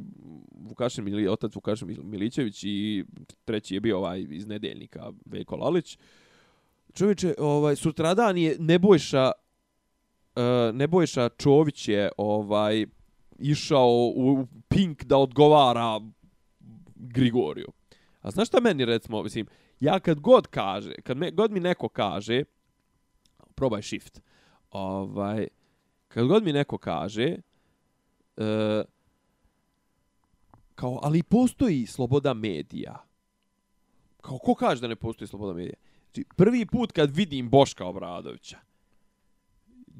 Vukašin 0.52 1.04
Mili, 1.04 1.28
otac 1.28 1.56
Vukašin 1.56 1.98
Milićević 2.04 2.64
i 2.64 3.06
treći 3.46 3.74
je 3.74 3.80
bio 3.80 3.98
ovaj 3.98 4.26
iz 4.30 4.48
nedeljnika 4.48 5.12
Veljko 5.26 5.56
Lalić. 5.56 5.98
Čovječe, 6.94 7.34
ovaj, 7.38 7.76
sutradan 7.76 8.38
je 8.38 8.56
Nebojša 8.60 9.32
uh, 10.36 10.76
Nebojša 10.76 11.30
Čović 11.30 11.88
je 11.88 12.10
ovaj 12.18 12.86
išao 13.42 14.12
u 14.16 14.48
Pink 14.68 15.04
da 15.04 15.18
odgovara 15.18 16.00
Grigoriju. 16.96 17.68
A 18.22 18.32
znaš 18.32 18.48
šta 18.48 18.60
meni 18.60 18.86
recimo, 18.86 19.24
mislim, 19.24 19.48
ja 19.80 20.00
kad 20.00 20.20
god 20.20 20.48
kaže, 20.48 20.94
kad 21.04 21.18
me, 21.18 21.32
god 21.32 21.52
mi 21.52 21.60
neko 21.60 21.90
kaže, 21.90 22.44
probaj 23.56 23.82
shift, 23.82 24.22
ovaj, 24.72 25.48
kad 26.08 26.28
god 26.28 26.44
mi 26.44 26.54
neko 26.54 26.78
kaže, 26.78 27.38
uh, 28.38 28.86
kao, 30.76 31.00
ali 31.04 31.24
postoji 31.24 31.86
sloboda 31.86 32.34
medija. 32.34 33.06
Kao, 34.22 34.38
ko 34.38 34.56
kaže 34.56 34.82
da 34.82 34.88
ne 34.88 34.96
postoji 34.96 35.28
sloboda 35.28 35.54
medija? 35.54 35.76
Znači, 36.04 36.26
prvi 36.36 36.66
put 36.66 36.92
kad 36.92 37.16
vidim 37.16 37.50
Boška 37.50 37.86
Obradovića, 37.86 38.58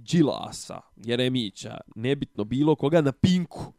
Đilasa, 0.10 0.82
Jeremića, 0.96 1.78
nebitno 1.96 2.44
bilo 2.44 2.76
koga 2.76 3.02
na 3.02 3.12
pinku, 3.12 3.74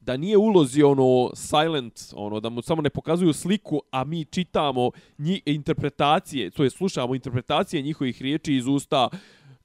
da 0.00 0.16
nije 0.16 0.36
ulozi 0.36 0.82
ono 0.82 1.30
silent, 1.34 2.00
ono 2.12 2.40
da 2.40 2.48
mu 2.48 2.62
samo 2.62 2.82
ne 2.82 2.90
pokazuju 2.90 3.32
sliku, 3.32 3.80
a 3.90 4.04
mi 4.04 4.24
čitamo 4.24 4.90
nji, 5.18 5.42
interpretacije, 5.46 6.50
to 6.50 6.64
je 6.64 6.70
slušamo 6.70 7.14
interpretacije 7.14 7.82
njihovih 7.82 8.22
riječi 8.22 8.54
iz 8.54 8.66
usta 8.66 9.08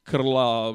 Krla, 0.03 0.69
e, 0.69 0.73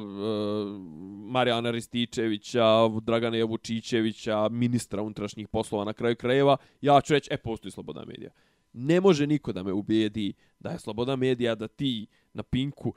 Marijana 1.31 1.71
Rističevića, 1.71 2.87
Dragana 3.01 3.45
Vučićevića, 3.45 4.49
ministra 4.49 5.01
unutrašnjih 5.01 5.47
poslova 5.47 5.85
na 5.85 5.93
kraju 5.93 6.15
krajeva, 6.15 6.57
ja 6.81 7.01
ću 7.01 7.13
reći, 7.13 7.29
e, 7.33 7.37
postoji 7.37 7.71
sloboda 7.71 8.05
medija. 8.05 8.31
Ne 8.73 9.01
može 9.01 9.27
niko 9.27 9.53
da 9.53 9.63
me 9.63 9.73
ubijedi 9.73 10.33
da 10.59 10.69
je 10.69 10.79
sloboda 10.79 11.15
medija, 11.15 11.55
da 11.55 11.67
ti 11.67 12.07
na 12.33 12.43
Pinku 12.43 12.93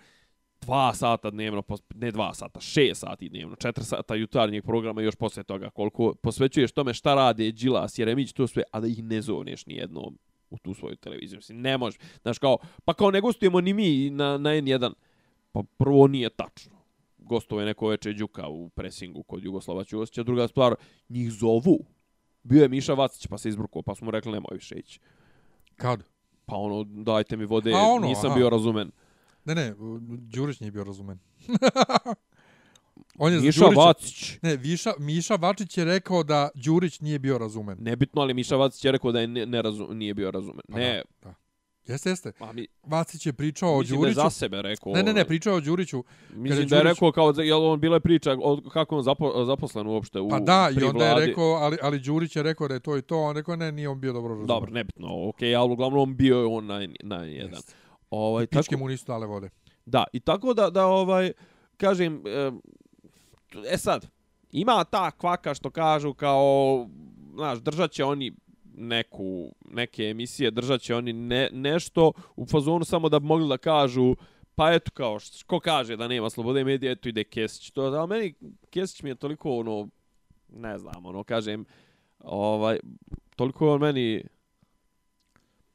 dva 0.64 0.94
sata 0.94 1.30
dnevno, 1.30 1.62
ne 1.94 2.10
dva 2.10 2.34
sata, 2.34 2.60
šest 2.60 3.00
sati 3.00 3.28
dnevno, 3.28 3.56
četiri 3.56 3.84
sata 3.84 4.14
jutarnjeg 4.14 4.64
programa 4.64 5.02
i 5.02 5.04
još 5.04 5.16
poslije 5.16 5.44
toga 5.44 5.70
koliko 5.70 6.14
posvećuješ 6.22 6.72
tome 6.72 6.94
šta 6.94 7.14
rade 7.14 7.52
Đilas, 7.52 7.98
Jeremić, 7.98 8.32
to 8.32 8.46
sve, 8.46 8.62
a 8.72 8.80
da 8.80 8.86
ih 8.86 9.04
ne 9.04 9.22
zovneš 9.22 9.66
ni 9.66 9.74
jednom 9.74 10.18
u 10.50 10.58
tu 10.58 10.74
svoju 10.74 10.96
televiziju. 10.96 11.38
Mislim, 11.38 11.60
ne 11.60 11.78
može. 11.78 11.98
Znaš, 12.22 12.38
kao, 12.38 12.58
pa 12.84 12.94
kao 12.94 13.10
ne 13.10 13.20
gostujemo 13.20 13.60
ni 13.60 13.72
mi 13.72 14.10
na, 14.10 14.38
na 14.38 14.50
N1. 14.50 14.92
Pa 15.52 15.62
prvo 15.76 16.06
nije 16.06 16.30
tačno. 16.30 16.72
Gostovo 17.18 17.60
je 17.60 17.66
neko 17.66 17.88
veče 17.88 18.12
Đuka 18.12 18.48
u 18.48 18.68
presingu 18.68 19.22
kod 19.22 19.44
Jugoslava 19.44 19.84
Ćuosića. 19.84 20.22
Druga 20.22 20.48
stvar, 20.48 20.74
njih 21.08 21.32
zovu. 21.32 21.84
Bio 22.42 22.62
je 22.62 22.68
Miša 22.68 22.94
Vacić, 22.94 23.26
pa 23.26 23.38
se 23.38 23.48
izbrukao, 23.48 23.82
pa 23.82 23.94
smo 23.94 24.04
mu 24.04 24.10
rekli 24.10 24.32
nemoj 24.32 24.54
više 24.54 24.74
ići. 24.74 25.00
Kad? 25.76 26.04
Pa 26.46 26.56
ono, 26.56 26.84
dajte 26.84 27.36
mi 27.36 27.44
vode, 27.44 27.72
A 27.72 27.78
ono, 27.78 28.06
nisam 28.06 28.30
aha. 28.30 28.38
bio 28.38 28.50
razumen. 28.50 28.90
Ne, 29.44 29.54
ne, 29.54 29.74
Đurić 30.08 30.60
nije 30.60 30.70
bio 30.70 30.84
razumen. 30.84 31.18
On 33.18 33.32
je 33.32 33.40
Miša 33.40 33.60
Đurića- 33.60 33.76
Vacić. 33.76 34.38
Ne, 34.42 34.56
Viša, 34.56 34.92
Miša 34.98 35.34
Vačić 35.34 35.78
je 35.78 35.84
rekao 35.84 36.22
da 36.22 36.48
Đurić 36.54 37.00
nije 37.00 37.18
bio 37.18 37.38
razumen. 37.38 37.76
Nebitno, 37.80 38.22
ali 38.22 38.34
Miša 38.34 38.56
Vacić 38.56 38.84
je 38.84 38.92
rekao 38.92 39.12
da 39.12 39.20
je 39.20 39.26
ne, 39.26 39.46
ne 39.46 39.62
razum, 39.62 39.98
nije 39.98 40.14
bio 40.14 40.30
razumen. 40.30 40.60
Pa 40.72 40.78
ne, 40.78 41.02
Da, 41.22 41.28
da. 41.28 41.34
Jeste, 41.86 42.10
jeste. 42.10 42.32
pa 42.32 42.52
mi, 42.52 42.66
Vacić 42.82 43.26
je 43.26 43.32
pričao 43.32 43.74
o 43.74 43.78
mislim 43.78 44.00
da 44.00 44.06
je 44.08 44.14
Đuriću. 44.14 44.20
za 44.22 44.30
sebe 44.30 44.62
rekao. 44.62 44.92
Ne, 44.92 45.02
ne, 45.02 45.12
ne, 45.12 45.24
pričao 45.24 45.50
je 45.50 45.56
o 45.56 45.60
Đuriću. 45.60 46.04
Mislim 46.30 46.60
je 46.60 46.66
da 46.66 46.76
je 46.76 46.82
Đurić- 46.82 46.88
rekao 46.88 47.12
kao, 47.12 47.34
jel 47.36 47.64
on 47.64 47.80
bila 47.80 47.96
je 47.96 48.00
priča 48.00 48.36
o 48.42 48.60
kako 48.72 48.96
on 48.96 49.02
zapo, 49.02 49.44
zaposlen 49.44 49.86
uopšte 49.86 50.20
u 50.20 50.28
Pa 50.28 50.40
da, 50.40 50.70
i 50.72 50.84
onda 50.84 51.04
je 51.06 51.26
rekao, 51.26 51.44
ali, 51.44 51.76
ali 51.82 52.00
Đurić 52.00 52.36
je 52.36 52.42
rekao 52.42 52.68
da 52.68 52.74
je 52.74 52.80
to 52.80 52.96
i 52.96 53.02
to, 53.02 53.20
on 53.20 53.36
rekao 53.36 53.56
ne, 53.56 53.72
nije 53.72 53.88
on 53.88 54.00
bio 54.00 54.12
dobro 54.12 54.28
razumen. 54.28 54.46
Dobro, 54.46 54.70
nebitno, 54.70 55.28
okej, 55.28 55.48
okay, 55.48 55.58
ali 55.60 55.72
uglavnom 55.72 56.16
bio 56.16 56.38
je 56.38 56.46
on 56.46 56.66
na, 56.66 56.74
na 57.02 57.16
jedan. 57.16 57.50
Jeste. 57.50 57.72
Ovaj, 58.10 58.46
Pičke 58.46 58.62
tako, 58.70 58.78
mu 58.78 58.88
nisu 58.88 59.04
dale 59.06 59.26
vode. 59.26 59.50
da, 59.86 60.04
i 60.12 60.20
tako 60.20 60.54
da, 60.54 60.70
da 60.70 60.86
ovaj, 60.86 61.32
kažem, 61.76 62.22
e, 62.26 62.50
e 63.72 63.78
sad, 63.78 64.06
ima 64.52 64.84
ta 64.84 65.10
kvaka 65.10 65.54
što 65.54 65.70
kažu 65.70 66.14
kao, 66.14 66.88
znaš, 67.34 67.58
držat 67.58 67.90
će 67.90 68.04
oni 68.04 68.32
neku, 68.76 69.54
neke 69.70 70.02
emisije, 70.04 70.50
držat 70.50 70.80
će 70.80 70.94
oni 70.94 71.12
ne, 71.12 71.48
nešto 71.52 72.12
u 72.36 72.46
fazonu 72.46 72.84
samo 72.84 73.08
da 73.08 73.18
bi 73.18 73.26
mogli 73.26 73.48
da 73.48 73.56
kažu 73.56 74.14
pa 74.54 74.72
eto 74.72 74.90
kao, 74.94 75.14
št- 75.14 75.42
ko 75.44 75.60
kaže 75.60 75.96
da 75.96 76.08
nema 76.08 76.30
slobode 76.30 76.64
medija, 76.64 76.92
eto 76.92 77.08
ide 77.08 77.24
Kesić. 77.24 77.70
To, 77.70 77.82
ali 77.82 78.08
meni 78.08 78.34
Kesić 78.70 79.02
mi 79.02 79.10
je 79.10 79.14
toliko, 79.14 79.56
ono, 79.56 79.88
ne 80.48 80.78
znam, 80.78 81.06
ono, 81.06 81.24
kažem, 81.24 81.64
ovaj, 82.18 82.78
toliko 83.36 83.66
je 83.66 83.72
on 83.72 83.80
meni 83.80 84.24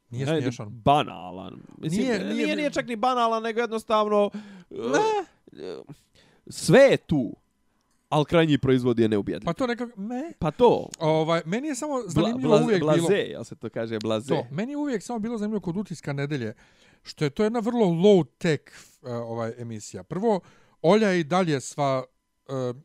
Nije 0.09 0.25
ne, 0.25 0.39
smiješan. 0.39 0.69
banalan. 0.69 1.59
Mislim, 1.77 2.01
Nije- 2.01 2.19
nije, 2.19 2.33
nije- 2.35 2.55
nije, 2.55 2.71
čak 2.71 2.87
ni 2.87 2.95
banalan, 2.95 3.43
nego 3.43 3.61
jednostavno... 3.61 4.29
Ne. 4.69 5.25
Sve 6.47 6.79
je 6.81 6.97
tu, 6.97 7.35
ali 8.09 8.25
krajnji 8.25 8.57
proizvod 8.57 8.99
je 8.99 9.07
neubjedljiv. 9.07 9.45
Pa 9.45 9.53
to 9.53 9.67
nekako, 9.67 10.01
me, 10.01 10.31
Pa 10.39 10.51
to. 10.51 10.89
ovaj, 10.99 11.41
meni 11.45 11.67
je 11.67 11.75
samo 11.75 11.93
Bla, 11.93 12.03
zanimljivo 12.07 12.49
blaze, 12.49 12.63
uvijek 12.65 12.81
blaze, 12.81 13.01
bilo. 13.01 13.13
jel 13.13 13.43
se 13.43 13.55
to 13.55 13.69
kaže 13.69 13.99
blaze? 13.99 14.27
To, 14.29 14.45
meni 14.51 14.71
je 14.71 14.77
uvijek 14.77 15.03
samo 15.03 15.19
bilo 15.19 15.37
zanimljivo 15.37 15.61
kod 15.61 15.77
utiska 15.77 16.13
nedelje, 16.13 16.53
što 17.03 17.23
je 17.23 17.29
to 17.29 17.43
jedna 17.43 17.59
vrlo 17.59 17.85
low 17.85 18.25
tech 18.37 18.61
uh, 19.01 19.09
ovaj 19.09 19.53
emisija. 19.57 20.03
Prvo, 20.03 20.39
Olja 20.81 21.13
i 21.13 21.23
dalje 21.23 21.61
sva 21.61 22.03
uh, 22.47 22.75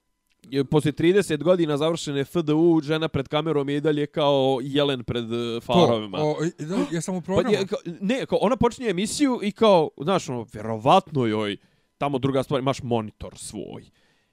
Poslije 0.64 0.92
30 0.92 1.38
godina 1.38 1.76
završene 1.76 2.24
FDU, 2.24 2.80
žena 2.82 3.08
pred 3.08 3.28
kamerom 3.28 3.68
je 3.68 3.76
i 3.76 3.80
dalje 3.80 4.06
kao 4.06 4.58
jelen 4.62 5.04
pred 5.04 5.24
uh, 5.24 5.62
farovima. 5.62 6.18
to, 6.18 6.24
o, 6.24 6.36
da, 6.58 6.76
ja 6.92 7.00
sam 7.00 7.14
u 7.14 7.20
Pa 7.20 7.24
programu. 7.24 7.52
je, 7.52 7.66
kao, 7.66 7.78
ne, 8.00 8.26
kao 8.26 8.38
ona 8.38 8.56
počinje 8.56 8.88
emisiju 8.88 9.40
i 9.42 9.52
kao, 9.52 9.90
znaš, 9.98 10.28
ono, 10.28 10.46
vjerovatno 10.52 11.26
joj, 11.26 11.56
tamo 11.98 12.18
druga 12.18 12.42
stvar, 12.42 12.60
imaš 12.60 12.82
monitor 12.82 13.32
svoj. 13.36 13.84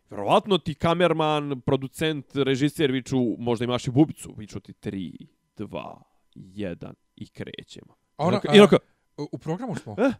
Vjerovatno 0.09 0.57
ti 0.57 0.73
kamerman, 0.73 1.61
producent, 1.61 2.25
režiser 2.35 2.91
viču, 2.91 3.17
možda 3.37 3.65
imaš 3.65 3.87
i 3.87 3.91
bubicu, 3.91 4.33
viču 4.37 4.59
ti 4.59 4.73
3, 4.73 5.27
2, 5.57 5.95
1 6.35 6.75
i 7.15 7.27
krećemo. 7.27 7.93
A 8.17 8.25
ona, 8.25 8.41
I 8.45 8.59
onako- 8.59 8.77
onako, 9.17 9.27
u- 9.31 9.37
programu 9.37 9.75
smo. 9.75 9.95
e, 9.99 10.03
e, 10.03 10.11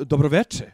dobroveče. 0.00 0.70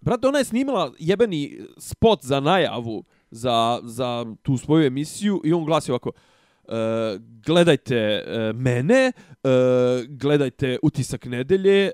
Brate, 0.00 0.28
ona 0.28 0.38
je 0.38 0.44
snimila 0.44 0.92
jebeni 0.98 1.58
spot 1.78 2.24
za 2.24 2.40
najavu 2.40 3.04
za, 3.30 3.80
za 3.82 4.26
tu 4.42 4.56
svoju 4.56 4.86
emisiju 4.86 5.40
i 5.44 5.52
on 5.52 5.64
glasi 5.64 5.90
ovako, 5.90 6.12
e, 6.68 6.72
gledajte 7.46 7.96
e, 7.96 8.52
mene, 8.52 9.12
e, 9.12 9.12
gledajte 10.08 10.78
utisak 10.82 11.24
nedelje, 11.24 11.84
e, 11.86 11.90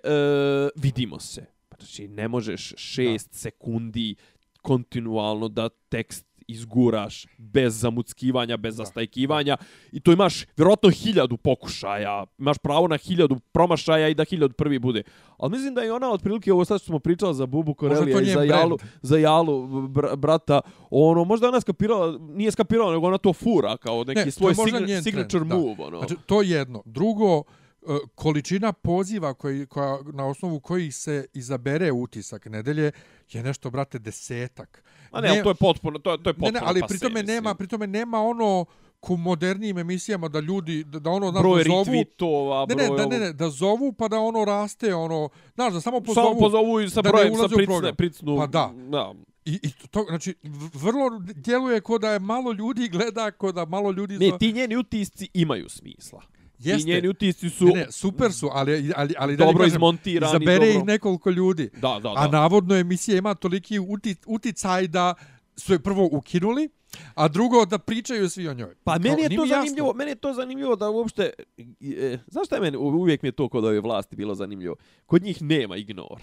vidimo 0.76 1.20
se. 1.20 1.46
Pa 1.68 1.76
Znači, 1.84 2.08
ne 2.08 2.28
možeš 2.28 2.74
šest 2.76 3.32
da. 3.32 3.38
sekundi 3.38 4.14
kontinualno 4.62 5.48
da 5.48 5.68
tekst 5.68 6.26
izguraš 6.48 7.26
bez 7.38 7.80
zamuckivanja, 7.80 8.56
bez 8.56 8.76
zastajkivanja 8.76 9.56
i 9.92 10.00
to 10.00 10.12
imaš 10.12 10.46
vjerojatno 10.56 10.90
hiljadu 10.90 11.36
pokušaja, 11.36 12.24
imaš 12.38 12.58
pravo 12.58 12.88
na 12.88 12.96
hiljadu 12.96 13.38
promašaja 13.52 14.08
i 14.08 14.14
da 14.14 14.24
hiljadu 14.24 14.54
prvi 14.54 14.78
bude. 14.78 15.02
Ali 15.36 15.50
mislim 15.50 15.74
da 15.74 15.80
je 15.80 15.92
ona 15.92 16.10
otprilike 16.10 16.52
ovo 16.52 16.64
sad 16.64 16.80
što 16.80 16.86
smo 16.86 16.98
pričali 16.98 17.34
za 17.34 17.46
Bubu 17.46 17.74
Korelija 17.74 18.20
i 18.20 18.24
za 18.26 18.34
brand. 18.34 18.50
Jalu, 18.50 18.78
za 19.02 19.18
Jalu 19.18 19.88
br 19.88 20.16
brata, 20.16 20.60
ono, 20.90 21.24
možda 21.24 21.48
ona 21.48 21.60
skapirala, 21.60 22.18
nije 22.18 22.50
skapirala, 22.50 22.92
nego 22.92 23.06
ona 23.06 23.18
to 23.18 23.32
fura 23.32 23.76
kao 23.76 24.04
neki 24.04 24.20
Ne, 24.24 24.30
svoj 24.30 24.54
signa, 24.54 25.02
signature 25.02 25.28
trend, 25.28 25.46
da. 25.46 25.56
move, 25.56 25.84
ono. 25.84 25.98
Znači, 25.98 26.16
to 26.26 26.42
je 26.42 26.50
jedno. 26.50 26.82
Drugo, 26.84 27.42
e, 27.82 27.98
količina 28.14 28.72
poziva 28.72 29.34
koji, 29.34 29.66
koja, 29.66 29.98
na 30.12 30.26
osnovu 30.26 30.60
kojih 30.60 30.94
se 30.96 31.26
izabere 31.32 31.92
utisak 31.92 32.46
nedelje 32.46 32.92
je 33.32 33.42
nešto, 33.42 33.70
brate, 33.70 33.98
desetak. 33.98 34.84
A 35.14 35.21
ne, 35.21 35.28
ali 35.28 35.42
to 35.42 35.49
je 35.49 35.54
potpuno, 35.56 35.99
to, 35.99 36.11
je- 36.11 36.18
to 36.18 36.30
je 36.30 36.33
ne, 36.33 36.35
potpuno 36.35 36.50
ne, 36.52 36.61
ali 36.62 36.80
pase, 36.80 36.88
pritome 36.90 37.14
mislim. 37.14 37.35
nema, 37.35 37.54
pritome 37.54 37.87
nema 37.88 38.21
ono 38.21 38.64
ku 39.00 39.16
modernijim 39.18 39.78
emisijama 39.78 40.28
da 40.28 40.40
ljudi, 40.40 40.85
da, 40.85 40.99
da 40.99 41.11
ono, 41.11 41.30
znaš, 41.30 41.42
broj 41.42 41.59
da 41.59 41.71
zovu, 41.71 41.85
retweetova, 41.85 42.66
ne, 42.68 42.75
broj... 42.75 42.83
ne, 42.83 42.88
da, 42.88 43.02
ovog- 43.02 43.12
ne, 43.12 43.18
ne, 43.18 43.33
da 43.33 43.50
zovu 43.50 43.92
pa 43.92 44.09
da 44.09 44.18
ono 44.18 44.44
raste, 44.44 44.94
ono, 44.94 45.28
znaš, 45.54 45.73
da 45.73 45.80
samo 45.80 46.00
pozovu. 46.00 46.26
Samo 46.26 46.40
pozovu 46.40 46.80
i 46.80 46.90
sa 46.90 47.02
da 47.02 47.09
ne 47.09 47.12
brojem, 47.12 47.35
sa 47.35 47.49
pricne, 47.49 47.94
pricnu... 47.94 48.37
Pa 48.37 48.47
da. 48.49 48.73
da. 48.88 49.12
I, 49.44 49.61
i 49.62 49.88
to, 49.90 50.04
znači, 50.09 50.35
vrlo 50.75 51.11
djeluje 51.21 51.80
ko 51.80 51.99
da 51.99 52.11
je 52.11 52.18
malo 52.18 52.52
ljudi 52.52 52.88
gleda, 52.88 53.30
ko 53.30 53.52
da 53.52 53.64
malo 53.64 53.90
ljudi... 53.90 54.18
Ne, 54.21 54.38
ti 54.38 54.52
njeni 54.52 54.76
utisci 54.76 55.28
imaju 55.35 55.68
smisla. 55.68 56.21
Jeste. 56.58 56.84
Ti 56.84 56.90
njeni 56.90 57.08
utisci 57.08 57.50
su 57.50 57.64
Ne, 57.64 57.73
ne, 57.73 57.87
super 57.92 58.32
su, 58.32 58.50
ali, 58.52 58.92
ali, 58.96 59.14
ali 59.18 59.37
dobro 59.37 59.66
izmontirani. 59.66 60.32
Zabere 60.32 60.66
dobro... 60.66 60.80
ih 60.80 60.84
nekoliko 60.84 61.30
ljudi. 61.30 61.70
Da, 61.73 61.78
da, 61.78 61.99
da. 62.00 62.14
A 62.16 62.28
navodno 62.28 62.76
emisija 62.76 63.18
ima 63.18 63.34
toliki 63.34 63.78
uti, 63.78 64.16
uticaj 64.26 64.88
da 64.88 65.14
su 65.56 65.73
je 65.73 65.78
prvo 65.78 66.08
ukinuli, 66.12 66.68
a 67.14 67.28
drugo 67.28 67.64
da 67.66 67.78
pričaju 67.78 68.30
svi 68.30 68.49
o 68.49 68.54
njoj. 68.54 68.75
Pa 68.84 68.92
Kao, 68.92 68.99
meni 69.02 69.23
je 69.23 69.28
to 69.28 69.42
mi 69.42 69.49
jasno. 69.49 69.56
zanimljivo, 69.56 69.92
meni 69.94 70.11
je 70.11 70.14
to 70.14 70.32
zanimljivo 70.32 70.76
da 70.76 70.90
uopšte 70.90 71.32
e, 71.80 72.18
znaš 72.26 72.46
šta 72.46 72.56
je 72.56 72.61
meni 72.61 72.76
uvijek 72.76 73.23
mi 73.23 73.28
je 73.28 73.32
to 73.32 73.49
kod 73.49 73.64
ove 73.64 73.80
vlasti 73.80 74.16
bilo 74.16 74.34
zanimljivo. 74.34 74.76
Kod 75.06 75.23
njih 75.23 75.42
nema 75.42 75.76
ignor. 75.76 76.23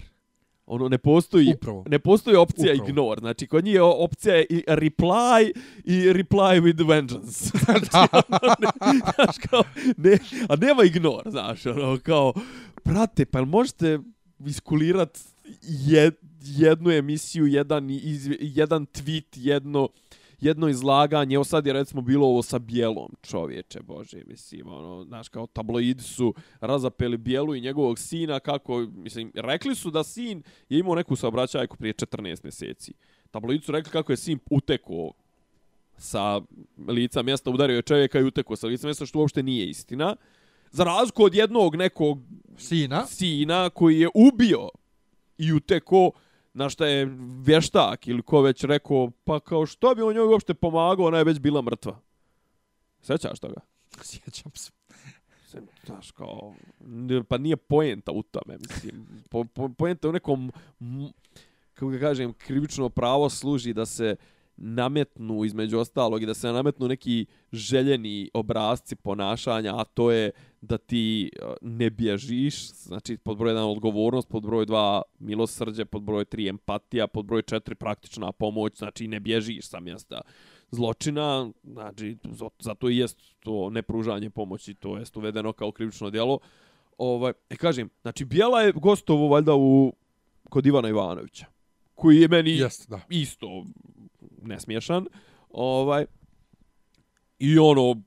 Ono 0.66 0.88
ne 0.88 0.98
postoji 0.98 1.52
Upravo. 1.54 1.84
ne 1.88 1.98
postoji 1.98 2.36
opcija 2.36 2.72
Upravo. 2.72 2.88
ignore. 2.88 3.20
Znači 3.20 3.46
kod 3.46 3.64
njih 3.64 3.74
je 3.74 3.82
opcija 3.82 4.34
je 4.34 4.46
i 4.50 4.64
reply 4.66 5.52
i 5.84 5.92
reply 5.92 6.60
with 6.62 6.88
vengeance. 6.88 7.50
da. 7.92 8.06
znaš, 9.16 9.36
kao, 9.50 9.62
ne, 9.96 10.18
a 10.48 10.56
nema 10.56 10.84
ignor, 10.84 11.22
znaš, 11.30 11.66
ono, 11.66 11.98
kao, 12.02 12.32
prate, 12.82 13.24
pa 13.24 13.44
možete 13.44 13.98
iskulirat 14.46 15.18
jed, 15.62 16.14
jednu 16.40 16.90
emisiju, 16.90 17.46
jedan, 17.46 17.90
izve, 17.90 18.36
jedan 18.40 18.86
tweet, 18.86 19.26
jedno, 19.34 19.88
jedno 20.42 20.68
izlaganje, 20.68 21.34
evo 21.34 21.44
sad 21.44 21.66
je 21.66 21.72
recimo 21.72 22.02
bilo 22.02 22.26
ovo 22.26 22.42
sa 22.42 22.58
Bijelom, 22.58 23.16
čovječe, 23.22 23.82
bože, 23.82 24.22
mislim, 24.26 24.68
ono, 24.68 25.04
znaš, 25.04 25.28
kao 25.28 25.46
tabloidi 25.46 26.02
su 26.02 26.34
razapeli 26.60 27.16
Bijelu 27.16 27.54
i 27.54 27.60
njegovog 27.60 27.98
sina, 27.98 28.40
kako, 28.40 28.86
mislim, 28.94 29.32
rekli 29.34 29.74
su 29.74 29.90
da 29.90 30.04
sin 30.04 30.42
je 30.68 30.78
imao 30.78 30.94
neku 30.94 31.16
saobraćajku 31.16 31.76
prije 31.76 31.94
14 31.94 32.44
mjeseci. 32.44 32.92
Tabloidi 33.30 33.64
su 33.64 33.72
rekli 33.72 33.92
kako 33.92 34.12
je 34.12 34.16
sin 34.16 34.38
utekao 34.50 35.12
sa 35.96 36.40
lica 36.88 37.22
mjesta, 37.22 37.50
udario 37.50 37.76
je 37.76 37.82
čovjeka 37.82 38.20
i 38.20 38.24
utekao 38.24 38.56
sa 38.56 38.66
lica 38.66 38.86
mjesta, 38.86 39.06
što 39.06 39.18
uopšte 39.18 39.42
nije 39.42 39.68
istina. 39.68 40.16
Za 40.70 40.84
razliku 40.84 41.24
od 41.24 41.34
jednog 41.34 41.76
nekog 41.76 42.18
Sina. 42.56 43.06
sina 43.06 43.70
koji 43.70 44.00
je 44.00 44.08
ubio 44.14 44.68
i 45.38 45.52
uteko 45.52 46.10
na 46.54 46.68
šta 46.68 46.86
je 46.86 47.16
vještak 47.44 48.08
ili 48.08 48.22
ko 48.22 48.40
već 48.40 48.64
rekao, 48.64 49.10
pa 49.24 49.40
kao 49.40 49.66
što 49.66 49.94
bi 49.94 50.02
on 50.02 50.14
njoj 50.14 50.26
uopšte 50.26 50.54
pomagao, 50.54 51.06
ona 51.06 51.18
je 51.18 51.24
već 51.24 51.38
bila 51.38 51.62
mrtva. 51.62 52.00
Sećaš 53.02 53.40
toga? 53.40 53.60
Sjećam 54.02 54.52
se. 54.54 54.70
Znaš, 55.86 56.10
kao, 56.10 56.54
pa 57.28 57.38
nije 57.38 57.56
poenta 57.56 58.12
u 58.12 58.22
tome, 58.22 58.58
mislim. 58.58 59.06
Po, 59.30 59.44
po, 59.44 59.68
poenta 59.68 60.08
u 60.08 60.12
nekom, 60.12 60.52
kako 61.74 61.88
ga 61.88 61.98
kažem, 61.98 62.32
krivično 62.32 62.88
pravo 62.88 63.30
služi 63.30 63.72
da 63.72 63.86
se 63.86 64.16
nametnu 64.56 65.44
između 65.44 65.78
ostalog 65.78 66.22
i 66.22 66.26
da 66.26 66.34
se 66.34 66.52
nametnu 66.52 66.88
neki 66.88 67.26
željeni 67.52 68.30
obrazci 68.34 68.96
ponašanja, 68.96 69.74
a 69.76 69.84
to 69.84 70.10
je 70.10 70.30
da 70.60 70.78
ti 70.78 71.30
uh, 71.42 71.54
ne 71.60 71.90
bježiš, 71.90 72.72
znači 72.72 73.16
pod 73.16 73.38
broj 73.38 73.52
1 73.54 73.58
odgovornost, 73.58 74.28
pod 74.28 74.42
broj 74.42 74.66
2 74.66 75.02
milosrđe, 75.18 75.84
pod 75.84 76.02
broj 76.02 76.24
3 76.24 76.48
empatija, 76.48 77.06
pod 77.06 77.24
broj 77.26 77.42
4 77.42 77.74
praktična 77.74 78.32
pomoć, 78.32 78.78
znači 78.78 79.08
ne 79.08 79.20
bježiš 79.20 79.66
sa 79.68 79.80
mjesta 79.80 80.20
zločina, 80.70 81.50
znači 81.64 82.16
za- 82.30 82.48
zato 82.58 82.90
i 82.90 82.96
jest 82.96 83.18
to 83.40 83.70
nepružanje 83.70 84.30
pomoći, 84.30 84.74
to 84.74 84.98
jest 84.98 85.16
uvedeno 85.16 85.52
kao 85.52 85.72
krivično 85.72 86.10
djelo. 86.10 86.38
Ovaj, 86.98 87.32
e 87.50 87.56
kažem, 87.56 87.88
znači 88.02 88.24
Bijela 88.24 88.62
je 88.62 88.72
gostovo 88.72 89.28
valjda 89.28 89.54
u 89.54 89.92
kod 90.50 90.66
Ivana 90.66 90.88
Ivanovića, 90.88 91.46
koji 91.94 92.20
je 92.20 92.28
meni 92.28 92.50
Jeste, 92.50 92.84
da. 92.88 93.00
isto 93.10 93.64
nesmiješan. 94.46 95.06
Ovaj, 95.50 96.06
I 97.38 97.58
ono, 97.58 98.02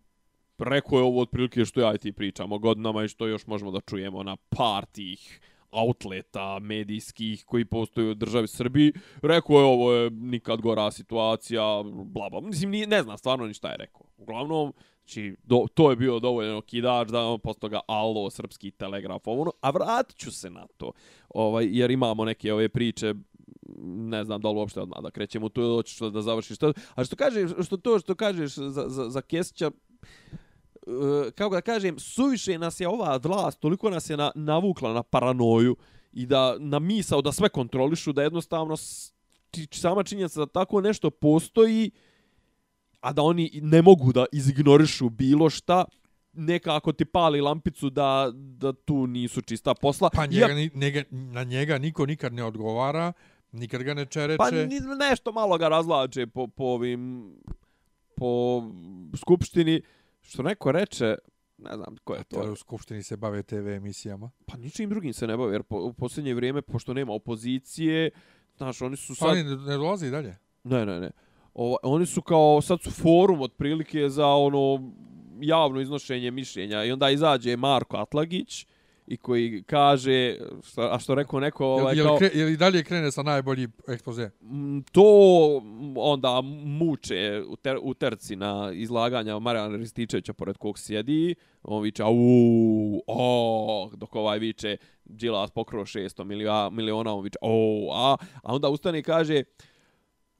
rekao 0.58 0.98
je 0.98 1.04
ovo 1.04 1.22
otprilike 1.22 1.66
što 1.66 1.82
ja 1.82 1.96
i 1.96 1.98
ti 1.98 2.12
pričamo 2.12 2.60
godinama 2.60 3.04
i 3.04 3.08
što 3.08 3.28
još 3.28 3.48
možemo 3.48 3.72
da 3.72 3.80
čujemo 3.80 4.24
na 4.24 4.36
par 4.50 4.86
tih 4.86 5.42
outleta 5.72 6.60
medijskih 6.60 7.46
koji 7.46 7.66
postoje 7.66 8.12
u 8.12 8.14
državi 8.14 8.48
Srbiji. 8.48 8.94
Rekao 9.22 9.60
je 9.60 9.64
ovo 9.64 9.94
je 9.94 10.10
nikad 10.10 10.62
gora 10.62 10.92
situacija, 10.92 11.84
bla 12.06 12.30
bla. 12.30 12.42
Mislim, 12.42 12.70
nije, 12.70 12.88
ne 12.88 13.04
znam 13.04 13.18
stvarno 13.18 13.48
ni 13.48 13.54
šta 13.54 13.70
je 13.70 13.78
rekao. 13.78 14.02
Uglavnom, 14.18 14.74
znači, 15.06 15.36
do, 15.44 15.66
to 15.74 15.90
je 15.90 15.96
bio 15.96 16.20
dovoljno 16.20 16.62
kidač 16.62 17.10
da 17.10 17.26
on 17.26 17.40
posto 17.40 17.70
ga 17.70 17.80
alo, 17.88 18.30
srpski 18.30 18.72
telegraf, 18.72 19.28
ovo. 19.28 19.42
Ono. 19.42 19.52
A 19.62 19.70
vratit 19.70 20.18
ću 20.18 20.32
se 20.32 20.50
na 20.50 20.68
to, 20.78 20.92
ovaj, 21.30 21.68
jer 21.72 21.92
imamo 21.92 22.26
neke 22.26 22.54
ove 22.54 22.70
priče 22.70 23.14
ne 23.88 24.24
znam 24.24 24.42
da 24.42 24.50
li 24.50 24.56
uopšte 24.56 24.82
odmah 24.82 25.00
da 25.04 25.12
krećemo 25.12 25.50
tu 25.50 25.62
ili 25.62 25.76
hoćeš 25.76 26.00
da 26.00 26.22
završiš 26.22 26.58
to. 26.58 26.74
A 26.96 27.04
što 27.06 27.16
kažeš, 27.16 27.52
što 27.66 27.78
to 27.78 28.00
što 28.00 28.16
kažeš 28.16 28.56
za, 28.56 28.90
za, 28.90 29.10
za 29.10 29.22
Kesića, 29.22 29.72
e, 30.88 31.32
kako 31.36 31.56
da 31.56 31.62
kažem, 31.62 32.00
suviše 32.00 32.58
nas 32.58 32.80
je 32.80 32.88
ova 32.88 33.20
vlast, 33.24 33.60
toliko 33.60 33.90
nas 33.90 34.10
je 34.10 34.18
na, 34.18 34.32
navukla 34.36 34.94
na 34.94 35.04
paranoju 35.04 35.76
i 36.14 36.26
da 36.26 36.56
na 36.60 36.80
misao 36.80 37.22
da 37.22 37.32
sve 37.32 37.50
kontrolišu, 37.50 38.14
da 38.14 38.24
jednostavno 38.24 38.76
sama 39.72 40.04
činjenica 40.04 40.40
da 40.40 40.46
tako 40.46 40.82
nešto 40.82 41.10
postoji, 41.10 41.92
a 43.00 43.14
da 43.14 43.22
oni 43.22 43.60
ne 43.64 43.82
mogu 43.82 44.14
da 44.14 44.26
izignorišu 44.32 45.10
bilo 45.10 45.50
šta, 45.50 45.86
nekako 46.34 46.92
ti 46.92 47.06
pali 47.06 47.42
lampicu 47.42 47.90
da, 47.90 48.32
da 48.34 48.74
tu 48.74 49.08
nisu 49.08 49.42
čista 49.42 49.74
posla. 49.74 50.10
Pa 50.14 50.26
njega, 50.26 50.54
ni- 50.54 50.72
njega, 50.74 51.04
na 51.12 51.44
njega 51.44 51.78
niko 51.78 52.06
nikad 52.06 52.34
ne 52.34 52.44
odgovara, 52.44 53.14
nikad 53.56 53.84
ga 53.84 53.94
ne 53.94 54.06
čereče. 54.06 54.38
Pa 54.38 54.52
ni, 54.52 54.80
nešto 55.00 55.32
malo 55.32 55.58
ga 55.58 55.68
razlače 55.68 56.28
po, 56.28 56.48
po 56.48 56.64
ovim 56.64 57.34
po 58.16 58.62
skupštini 59.18 59.82
što 60.22 60.44
neko 60.44 60.72
reče 60.72 61.16
ne 61.58 61.76
znam 61.76 61.96
ko 62.04 62.14
je 62.14 62.24
To 62.24 62.44
to 62.44 62.52
u 62.52 62.56
Skupštini 62.56 63.04
se 63.04 63.18
bave 63.18 63.44
TV 63.44 63.68
emisijama. 63.68 64.32
pa 64.46 64.58
ničim 64.58 64.90
drugim 64.90 65.14
se 65.14 65.28
ne 65.28 65.38
bavi 65.38 65.54
jer 65.54 65.64
po, 65.64 65.78
u 65.78 65.94
posljednje 65.94 66.34
vrijeme 66.34 66.62
pošto 66.62 66.94
nema 66.94 67.14
opozicije 67.14 68.10
znaš 68.58 68.82
oni 68.82 68.98
su 68.98 69.08
Pa 69.10 69.16
sad 69.16 69.30
oni 69.30 69.44
ne, 69.44 69.56
ne 69.56 69.78
dolazi 69.78 70.12
dalje. 70.12 70.38
ne 70.64 70.86
ne 70.86 71.00
ne 71.00 71.12
o, 71.54 71.78
oni 71.84 72.06
su 72.06 72.22
kao 72.22 72.62
sad 72.62 72.82
su 72.82 72.92
forum 72.92 73.42
otprilike 73.42 74.10
za 74.10 74.28
ono 74.28 74.92
javno 75.42 75.82
iznošenje 75.82 76.32
mišljenja 76.32 76.84
i 76.84 76.92
onda 76.92 77.10
izađe 77.10 77.58
Marko 77.58 77.98
Atlagić 77.98 78.68
i 79.08 79.18
koji 79.18 79.64
kaže 79.64 80.38
šta- 80.64 80.90
a 80.92 81.00
što 81.00 81.16
rekao 81.16 81.40
neko 81.40 81.64
Jel, 81.64 81.74
ovaj 81.74 81.96
jel, 81.96 82.06
kao 82.06 82.18
kre, 82.18 82.30
jel 82.34 82.50
i 82.50 82.58
dalje 82.58 82.84
krene 82.84 83.12
sa 83.12 83.24
najbolji 83.24 83.68
ekspoze? 83.88 84.30
Mm, 84.42 84.80
to 84.92 85.04
onda 85.96 86.42
muče 86.66 87.44
u, 87.48 87.56
ter, 87.56 87.78
u 87.82 87.94
terci 87.94 88.36
na 88.36 88.72
izlaganja 88.74 89.40
Marijana 89.40 89.78
Rističevića 89.78 90.34
pored 90.34 90.58
kog 90.58 90.80
sjedi. 90.80 91.36
On 91.64 91.84
viče, 91.84 92.04
au, 92.04 92.16
o, 93.08 93.90
dok 93.94 94.16
ovaj 94.16 94.40
viče, 94.40 94.78
Đilas 95.06 95.52
pokro 95.52 95.82
600 95.82 96.24
milija, 96.24 96.70
miliona, 96.70 97.14
on 97.14 97.24
viče, 97.24 97.38
o, 97.42 97.90
a, 97.94 98.16
a 98.44 98.56
onda 98.56 98.70
ustane 98.70 99.00
i 99.00 99.04
kaže, 99.04 99.44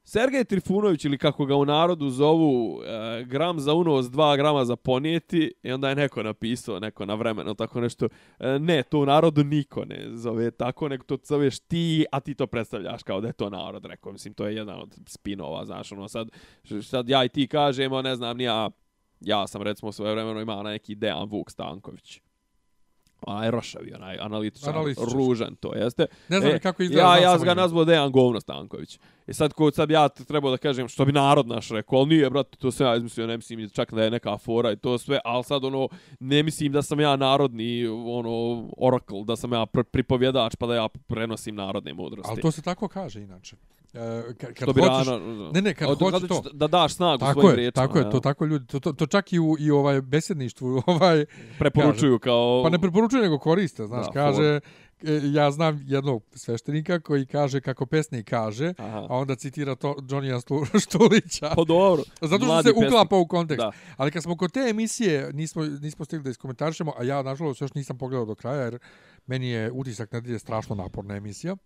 Sergej 0.08 0.44
Trifunović 0.44 1.04
ili 1.04 1.18
kako 1.18 1.46
ga 1.46 1.56
u 1.56 1.64
narodu 1.64 2.10
zovu, 2.10 2.82
e, 2.82 3.24
gram 3.24 3.60
za 3.60 3.74
unos, 3.74 4.10
dva 4.10 4.36
grama 4.36 4.64
za 4.64 4.76
ponijeti, 4.76 5.52
i 5.62 5.72
onda 5.72 5.88
je 5.88 5.94
neko 5.94 6.22
napisao, 6.22 6.80
neko 6.80 7.06
na 7.06 7.14
vremeno 7.14 7.54
tako 7.54 7.80
nešto, 7.80 8.08
e, 8.38 8.58
ne, 8.58 8.82
to 8.82 9.00
u 9.00 9.06
narodu 9.06 9.44
niko 9.44 9.84
ne 9.84 10.08
zove 10.10 10.50
tako, 10.50 10.88
nego 10.88 11.04
to 11.04 11.18
zoveš 11.24 11.58
ti, 11.58 12.06
a 12.12 12.20
ti 12.20 12.34
to 12.34 12.46
predstavljaš 12.46 13.02
kao 13.02 13.20
da 13.20 13.26
je 13.26 13.32
to 13.32 13.50
narod, 13.50 13.84
rekao, 13.84 14.12
mislim, 14.12 14.34
to 14.34 14.46
je 14.46 14.54
jedan 14.54 14.80
od 14.80 14.98
spinova, 15.06 15.64
znaš, 15.64 15.92
ono, 15.92 16.08
sad, 16.08 16.28
sad 16.82 17.08
ja 17.08 17.24
i 17.24 17.28
ti 17.28 17.46
kažemo, 17.46 18.02
ne 18.02 18.16
znam, 18.16 18.36
ni 18.36 18.44
ja, 18.44 18.70
ja 19.20 19.46
sam 19.46 19.62
recimo 19.62 19.92
svoje 19.92 20.12
vremeno 20.12 20.40
imao 20.40 20.62
neki 20.62 20.94
Dejan 20.94 21.28
Vuk 21.28 21.50
Stanković. 21.50 22.20
Onaj 23.26 23.50
rošavi, 23.50 23.92
onaj 23.94 24.18
analitičar, 24.20 24.76
Analitičar. 24.76 25.08
ružan 25.12 25.54
to 25.54 25.74
jeste. 25.74 26.06
Ne 26.28 26.40
znam 26.40 26.52
E, 26.52 26.58
kako 26.58 26.82
izgleda. 26.82 27.16
Ja, 27.16 27.18
ja 27.18 27.38
ga 27.38 27.54
nazvao 27.54 27.84
Dejan 27.84 28.12
Govno 28.12 28.40
Stanković. 28.40 28.98
I 29.26 29.32
sad, 29.32 29.52
ko, 29.52 29.70
sad 29.70 29.90
ja 29.90 30.08
trebao 30.08 30.50
da 30.50 30.56
kažem 30.56 30.88
što 30.88 31.04
bi 31.04 31.12
narod 31.12 31.48
naš 31.48 31.68
rekao, 31.68 31.98
ali 31.98 32.08
nije, 32.08 32.30
brate, 32.30 32.56
to 32.58 32.70
sve 32.70 32.86
ja 32.86 32.96
izmislio, 32.96 33.26
ne 33.26 33.36
mislim 33.36 33.70
čak 33.70 33.94
da 33.94 34.04
je 34.04 34.10
neka 34.10 34.38
fora 34.38 34.72
i 34.72 34.76
to 34.76 34.98
sve, 34.98 35.18
ali 35.24 35.44
sad, 35.44 35.64
ono, 35.64 35.88
ne 36.20 36.42
mislim 36.42 36.72
da 36.72 36.82
sam 36.82 37.00
ja 37.00 37.16
narodni, 37.16 37.86
ono, 37.86 38.68
oracle, 38.76 39.24
da 39.24 39.36
sam 39.36 39.52
ja 39.52 39.66
pr 39.66 39.82
pripovjedač, 39.82 40.56
pa 40.56 40.66
da 40.66 40.74
ja 40.74 40.88
prenosim 40.88 41.54
narodne 41.54 41.94
mudrosti. 41.94 42.30
Ali 42.30 42.40
to 42.42 42.50
se 42.50 42.62
tako 42.62 42.88
kaže 42.88 43.22
inače. 43.22 43.56
E, 43.96 43.98
ka- 44.30 44.54
kad 44.54 44.74
bi 44.74 44.80
hoćeš, 44.82 45.06
rano, 45.06 45.50
Ne, 45.50 45.62
ne, 45.62 45.74
kad 45.74 45.88
Od- 45.90 45.98
hoćeš 46.00 46.20
ćeš 46.20 46.28
to. 46.28 46.42
Da 46.52 46.66
daš 46.66 46.94
snagu 46.94 47.18
Tako 47.18 47.32
svojim 47.32 47.50
je, 47.50 47.56
riječima. 47.56 47.86
tako 47.86 47.98
je, 47.98 48.04
ja. 48.04 48.10
to 48.10 48.20
tako 48.20 48.44
ljudi, 48.44 48.66
to, 48.66 48.80
to, 48.80 48.92
to 48.92 49.06
čak 49.06 49.32
i 49.32 49.38
u 49.38 49.56
i 49.58 49.70
ovaj 49.70 50.00
besedništvu, 50.00 50.82
ovaj 50.86 51.24
Preporučuju 51.58 52.18
kao... 52.18 52.60
pa 52.64 52.70
ne 52.70 52.78
preporučuju 52.78 53.22
nego 53.22 53.38
koriste, 53.38 53.86
znaš, 53.86 54.06
Da, 54.06 54.12
kaže 54.12 54.44
e, 54.44 54.60
ja 55.24 55.50
znam 55.50 55.84
jednog 55.84 56.22
sveštenika 56.32 57.00
koji 57.00 57.26
kaže 57.26 57.60
kako 57.60 57.86
pesnik 57.86 58.28
kaže, 58.28 58.74
Aha. 58.78 58.98
a 59.00 59.16
onda 59.16 59.36
citira 59.36 59.74
to 59.74 59.94
Johnnyja 60.00 60.40
Štulića. 60.84 61.52
Pa 61.56 61.64
dobro. 61.64 62.02
Zato 62.20 62.44
što 62.44 62.62
se 62.62 62.64
pesnik. 62.64 62.86
uklapa 62.86 63.16
u 63.16 63.26
kontekst. 63.26 63.58
Da. 63.58 63.72
Ali 63.96 64.10
kad 64.10 64.22
smo 64.22 64.36
kod 64.36 64.52
te 64.52 64.60
emisije, 64.60 65.32
nismo, 65.32 65.62
nismo 65.64 66.04
stigli 66.04 66.24
da 66.24 66.30
iskomentarišemo, 66.30 66.92
a 66.98 67.04
ja, 67.04 67.22
nažalost, 67.22 67.60
još 67.60 67.74
nisam 67.74 67.98
pogledao 67.98 68.26
do 68.26 68.34
kraja, 68.34 68.62
jer 68.62 68.78
meni 69.26 69.48
je 69.48 69.72
utisak 69.72 70.12
nedelje 70.12 70.38
strašno 70.38 70.74
naporna 70.74 71.16
emisija. 71.16 71.56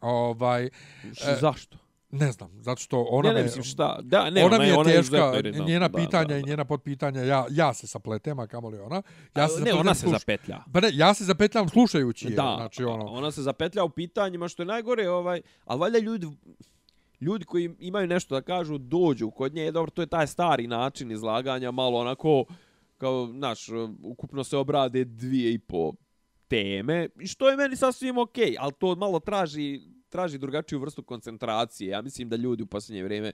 Ovaj, 0.00 0.68
Š- 1.04 1.40
Zašto? 1.40 1.76
ne 2.10 2.32
znam, 2.32 2.50
zato 2.54 2.80
što 2.80 3.02
ona 3.02 3.28
ne, 3.28 3.34
ne, 3.34 3.40
me, 3.40 3.44
mislim 3.44 3.64
šta. 3.64 3.98
Da, 4.02 4.30
ne, 4.30 4.44
ona 4.44 4.58
mi 4.58 4.64
je 4.64 4.74
ona 4.74 4.84
teška, 4.86 5.28
originalna. 5.28 5.66
njena 5.66 5.88
Da, 5.88 5.96
pitanja 5.96 6.24
da, 6.24 6.34
da. 6.34 6.36
i 6.36 6.42
njena 6.42 6.64
potpitanja, 6.64 7.22
ja, 7.22 7.46
ja 7.50 7.74
se 7.74 7.86
sapletem, 7.86 8.38
a 8.38 8.46
kamoli 8.46 8.78
ona. 8.78 9.02
Ja 9.36 9.48
se 9.48 9.60
ne, 9.60 9.74
ona 9.74 9.94
se 9.94 10.00
sluš- 10.00 10.12
zapetlja. 10.12 10.58
Pa 10.72 10.80
ne, 10.80 10.88
ja 10.92 11.14
se 11.14 11.24
zapetljam 11.24 11.68
slušajući 11.68 12.26
je, 12.26 12.30
Da, 12.30 12.54
znači 12.56 12.84
ono. 12.84 13.04
ona 13.04 13.30
se 13.30 13.42
zapetlja 13.42 13.84
u 13.84 13.90
pitanjima 13.90 14.48
što 14.48 14.62
je 14.62 14.66
najgore, 14.66 15.08
ovaj, 15.08 15.40
ali 15.64 15.80
valjda 15.80 15.98
ljudi 15.98 16.26
ljudi 17.20 17.44
koji 17.44 17.74
imaju 17.80 18.06
nešto 18.06 18.34
da 18.34 18.42
kažu, 18.42 18.78
dođu 18.78 19.30
kod 19.30 19.54
nje, 19.54 19.72
dobro, 19.72 19.90
to 19.90 20.02
je 20.02 20.06
taj 20.06 20.26
stari 20.26 20.66
način 20.66 21.10
izlaganja, 21.10 21.70
malo 21.70 21.98
onako, 21.98 22.44
kao, 22.98 23.26
znaš, 23.28 23.66
ukupno 24.02 24.44
se 24.44 24.56
obrade 24.56 25.04
dvije 25.04 25.52
i 25.52 25.58
po 25.58 25.92
teme, 26.48 27.08
i 27.20 27.26
što 27.26 27.48
je 27.48 27.56
meni 27.56 27.76
sasvim 27.76 28.18
okej, 28.18 28.44
okay, 28.44 28.56
ali 28.58 28.72
to 28.78 28.94
malo 28.94 29.20
traži, 29.20 29.80
traži 30.08 30.38
drugačiju 30.38 30.80
vrstu 30.80 31.02
koncentracije. 31.02 31.90
Ja 31.90 32.02
mislim 32.02 32.28
da 32.28 32.36
ljudi 32.36 32.62
u 32.62 32.66
posljednje 32.66 33.04
vrijeme, 33.04 33.32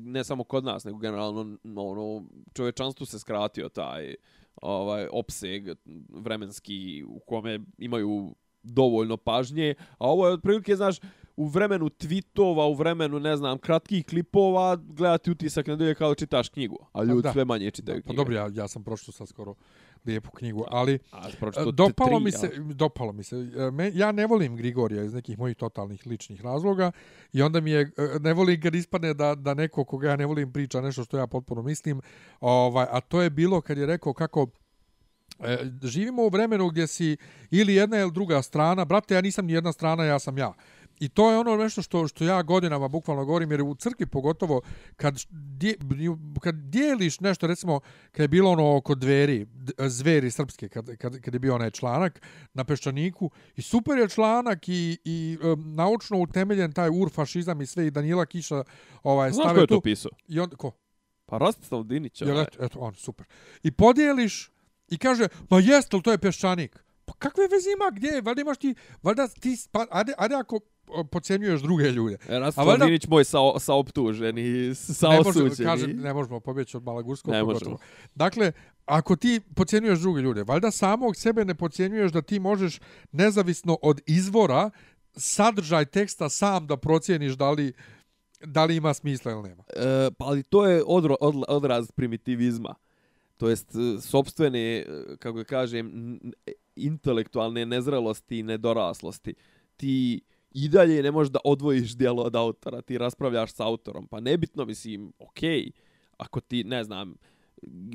ne 0.00 0.24
samo 0.24 0.44
kod 0.44 0.64
nas, 0.64 0.84
nego 0.84 0.98
generalno, 0.98 1.58
ono, 1.76 2.24
čovečanstvu 2.54 3.06
se 3.06 3.18
skratio 3.18 3.68
taj 3.68 4.14
ovaj 4.62 5.08
opseg 5.12 5.68
vremenski 6.08 7.04
u 7.08 7.20
kome 7.20 7.60
imaju 7.78 8.34
dovoljno 8.62 9.16
pažnje, 9.16 9.74
a 9.98 10.08
ovo 10.08 10.26
je 10.26 10.32
otprilike, 10.32 10.76
znaš, 10.76 10.96
u 11.36 11.46
vremenu 11.46 11.86
tweetova, 11.86 12.70
u 12.70 12.74
vremenu, 12.74 13.20
ne 13.20 13.36
znam, 13.36 13.58
kratkih 13.58 14.06
klipova, 14.06 14.76
gledati 14.76 15.30
utisak 15.30 15.66
na 15.66 15.76
dvije 15.76 15.94
kao 15.94 16.14
čitaš 16.14 16.48
knjigu, 16.48 16.86
a 16.92 17.04
ljudi 17.04 17.28
sve 17.32 17.44
manje 17.44 17.70
čitaju 17.70 18.02
knjige. 18.02 18.16
Pa 18.16 18.22
dobro, 18.22 18.34
ja, 18.34 18.50
ja 18.54 18.68
sam 18.68 18.84
prošao 18.84 19.12
sad 19.12 19.28
skoro 19.28 19.54
lijepu 20.06 20.30
knjigu, 20.30 20.64
ali 20.68 20.98
a 21.10 21.28
dopalo 21.72 22.10
tri, 22.10 22.24
mi 22.24 22.32
se, 22.32 22.46
ja. 22.46 22.74
dopalo 22.74 23.12
mi 23.12 23.24
se. 23.24 23.36
Me, 23.72 23.90
ja 23.94 24.12
ne 24.12 24.26
volim 24.26 24.56
Grigorija 24.56 25.04
iz 25.04 25.14
nekih 25.14 25.38
mojih 25.38 25.56
totalnih 25.56 26.06
ličnih 26.06 26.42
razloga 26.42 26.92
i 27.32 27.42
onda 27.42 27.60
mi 27.60 27.70
je, 27.70 27.80
e, 27.80 28.18
ne 28.20 28.32
volim 28.32 28.60
kad 28.60 28.74
ispadne 28.74 29.14
da, 29.14 29.34
da 29.34 29.54
neko 29.54 29.84
koga 29.84 30.08
ja 30.08 30.16
ne 30.16 30.26
volim 30.26 30.52
priča 30.52 30.80
nešto 30.80 31.04
što 31.04 31.18
ja 31.18 31.26
potpuno 31.26 31.62
mislim, 31.62 32.00
ovaj, 32.40 32.86
a 32.90 33.00
to 33.00 33.22
je 33.22 33.30
bilo 33.30 33.60
kad 33.60 33.78
je 33.78 33.86
rekao 33.86 34.12
kako 34.12 34.46
E, 35.44 35.58
živimo 35.82 36.22
u 36.22 36.28
vremenu 36.28 36.68
gdje 36.68 36.86
si 36.86 37.16
ili 37.50 37.74
jedna 37.74 38.00
ili 38.00 38.12
druga 38.12 38.42
strana. 38.42 38.84
Brate, 38.84 39.14
ja 39.14 39.20
nisam 39.20 39.46
ni 39.46 39.52
jedna 39.52 39.72
strana, 39.72 40.04
ja 40.04 40.18
sam 40.18 40.38
ja. 40.38 40.52
I 41.00 41.08
to 41.08 41.30
je 41.30 41.38
ono 41.38 41.56
nešto 41.56 41.82
što 41.82 42.08
što 42.08 42.24
ja 42.24 42.42
godinama 42.42 42.88
bukvalno 42.88 43.24
govorim 43.24 43.50
jer 43.50 43.62
u 43.62 43.74
crkvi 43.74 44.06
pogotovo 44.06 44.60
kad 44.96 45.18
dje, 45.30 45.74
kad 46.40 46.54
dijeliš 46.54 47.20
nešto 47.20 47.46
recimo 47.46 47.80
kad 48.12 48.24
je 48.24 48.28
bilo 48.28 48.50
ono 48.50 48.76
oko 48.76 48.94
dveri 48.94 49.46
zveri 49.78 50.30
srpske 50.30 50.68
kad, 50.68 50.96
kad, 50.96 51.20
kad 51.20 51.34
je 51.34 51.40
bio 51.40 51.54
onaj 51.54 51.70
članak 51.70 52.22
na 52.54 52.64
peščaniku 52.64 53.30
i 53.56 53.62
super 53.62 53.98
je 53.98 54.08
članak 54.08 54.68
i, 54.68 54.98
i 55.04 55.38
um, 55.42 55.74
naučno 55.74 56.18
utemeljen 56.18 56.72
taj 56.72 56.88
urfašizam 56.92 57.60
i 57.60 57.66
sve 57.66 57.86
i 57.86 57.90
Danila 57.90 58.26
Kiša 58.26 58.64
ovaj 59.02 59.30
Znaš 59.30 59.44
stavio 59.44 59.66
tu. 59.66 59.74
to 59.74 59.80
pisao? 59.80 60.10
I 60.28 60.40
on 60.40 60.50
ko? 60.50 60.72
Pa 61.26 61.38
Rastislav 61.38 61.82
Dinić. 61.82 62.22
Ja, 62.22 62.42
eto, 62.42 62.64
eto, 62.64 62.78
on, 62.78 62.94
super. 62.94 63.26
I 63.62 63.70
podijeliš 63.70 64.50
i 64.88 64.98
kaže, 64.98 65.28
ma 65.50 65.58
jeste 65.58 65.96
li 65.96 66.02
to 66.02 66.12
je 66.12 66.18
peščanik? 66.18 66.84
Pa 67.04 67.12
kakve 67.18 67.48
veze 67.50 67.70
ima 67.70 67.90
gdje? 67.92 68.20
Valjda 68.20 68.40
imaš 68.40 68.58
ti, 68.58 68.74
valjda 69.02 69.28
ti, 69.28 69.56
pa, 69.72 69.86
ajde, 69.90 70.14
ajde 70.18 70.34
ako 70.34 70.60
pocijenjuješ 71.10 71.60
druge 71.60 71.90
ljude. 71.90 72.16
E, 72.28 72.38
Rasto 72.38 72.64
valjda... 72.64 72.84
Dinić 72.84 73.06
moj 73.06 73.24
sa, 73.24 73.38
sa 73.58 73.74
optužen 73.74 74.38
i 74.38 74.74
sa 74.74 75.08
ne 75.08 75.20
osuđen. 75.20 75.66
Kaže, 75.66 75.86
ne 75.86 76.14
možemo 76.14 76.40
pobjeći 76.40 76.76
od 76.76 76.84
Malagurskog. 76.84 77.34
Ne 77.34 77.42
možemo. 77.42 77.76
Dakle, 78.14 78.52
ako 78.86 79.16
ti 79.16 79.40
pocijenjuješ 79.54 79.98
druge 79.98 80.20
ljude, 80.20 80.44
valjda 80.44 80.70
samog 80.70 81.16
sebe 81.16 81.44
ne 81.44 81.54
pocijenjuješ 81.54 82.12
da 82.12 82.22
ti 82.22 82.40
možeš 82.40 82.80
nezavisno 83.12 83.78
od 83.82 84.00
izvora 84.06 84.70
sadržaj 85.16 85.84
teksta 85.84 86.28
sam 86.28 86.66
da 86.66 86.76
procijeniš 86.76 87.32
da 87.32 87.50
li, 87.50 87.72
da 88.44 88.64
li 88.64 88.76
ima 88.76 88.94
smisla 88.94 89.32
ili 89.32 89.42
nema. 89.42 89.64
E, 89.76 90.10
pa 90.18 90.24
ali 90.24 90.42
to 90.42 90.66
je 90.66 90.82
odro, 90.86 91.16
od, 91.20 91.44
odraz 91.48 91.90
primitivizma. 91.90 92.74
To 93.36 93.48
jest 93.48 93.74
e, 93.74 94.00
sobstvene, 94.00 94.78
e, 94.78 94.86
kako 95.18 95.44
kažem, 95.44 96.18
intelektualne 96.76 97.66
nezrelosti 97.66 98.38
i 98.38 98.42
nedoraslosti. 98.42 99.34
Ti 99.76 100.20
i 100.52 100.68
dalje 100.68 101.02
ne 101.02 101.10
možeš 101.10 101.32
da 101.32 101.38
odvojiš 101.44 101.96
dijelo 101.96 102.22
od 102.22 102.36
autora, 102.36 102.82
ti 102.82 102.98
raspravljaš 102.98 103.52
s 103.52 103.60
autorom, 103.60 104.06
pa 104.06 104.20
nebitno, 104.20 104.64
mislim, 104.64 105.12
okej, 105.18 105.70
ako 106.16 106.40
ti, 106.40 106.64
ne 106.64 106.84
znam, 106.84 107.14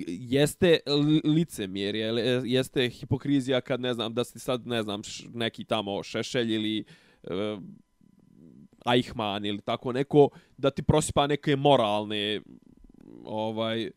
jeste 0.07 0.79
licemjer, 1.23 1.95
jeste 2.45 2.89
hipokrizija 2.89 3.61
kad, 3.61 3.81
ne 3.81 3.93
znam, 3.93 4.13
da 4.13 4.23
si 4.23 4.39
sad, 4.39 4.67
ne 4.67 4.83
znam, 4.83 5.01
neki 5.33 5.63
tamo 5.63 6.03
šešelj 6.03 6.53
ili 6.53 6.83
uh, 7.23 7.59
Eichmann 8.93 9.45
ili 9.45 9.61
tako 9.61 9.91
neko, 9.91 10.29
da 10.57 10.71
ti 10.71 10.83
prosipa 10.83 11.27
neke 11.27 11.55
moralne 11.55 12.41
ovaj 13.23 13.91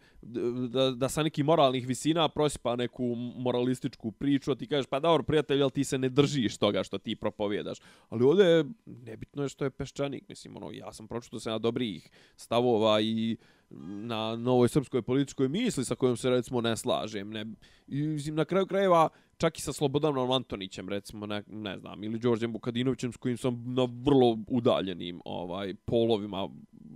da, 0.69 0.91
da 0.91 1.09
sa 1.09 1.23
nekih 1.23 1.45
moralnih 1.45 1.87
visina 1.87 2.29
prosipa 2.29 2.77
neku 2.77 3.15
moralističku 3.37 4.13
priču, 4.13 4.53
a 4.53 4.55
ti 4.55 4.67
kažeš, 4.67 4.87
pa 4.87 5.01
dobro, 5.01 5.23
prijatelj, 5.23 5.63
ali 5.63 5.71
ti 5.71 5.85
se 5.85 5.99
ne 5.99 6.09
držiš 6.09 6.57
toga 6.57 6.85
što 6.85 6.99
ti 6.99 7.17
propovjedaš. 7.17 7.79
Ali 8.09 8.25
ovdje 8.25 8.47
je, 8.47 8.65
nebitno 8.87 9.43
je 9.43 9.49
što 9.49 9.65
je 9.65 9.71
peščanik, 9.71 10.29
mislim, 10.29 10.57
ono, 10.57 10.71
ja 10.73 10.93
sam 10.93 11.09
pročito 11.09 11.41
se 11.41 11.51
na 11.51 11.59
dobrih 11.59 12.11
stavova 12.37 13.01
i 13.01 13.37
na 13.71 14.37
novoj 14.37 14.69
srpskoj 14.69 15.03
političkoj 15.03 15.49
misli 15.49 15.85
sa 15.85 15.95
kojom 15.95 16.17
se, 16.17 16.31
recimo, 16.31 16.61
ne 16.61 16.77
slažem. 16.77 17.31
Ne, 17.31 17.47
i, 17.87 18.03
mislim, 18.03 18.35
na 18.35 18.45
kraju 18.45 18.67
krajeva, 18.67 19.09
čak 19.37 19.59
i 19.59 19.63
sa 19.63 19.73
Slobodanom 19.73 20.31
Antonićem, 20.31 20.89
recimo, 20.89 21.27
ne, 21.27 21.43
ne 21.47 21.79
znam, 21.79 22.05
ili 22.05 22.19
Đorđem 22.19 22.53
Bukadinovićem, 22.53 23.13
s 23.13 23.17
kojim 23.17 23.37
sam 23.37 23.65
na 23.67 23.89
vrlo 24.05 24.39
udaljenim 24.49 25.21
ovaj 25.25 25.75
polovima 25.75 26.49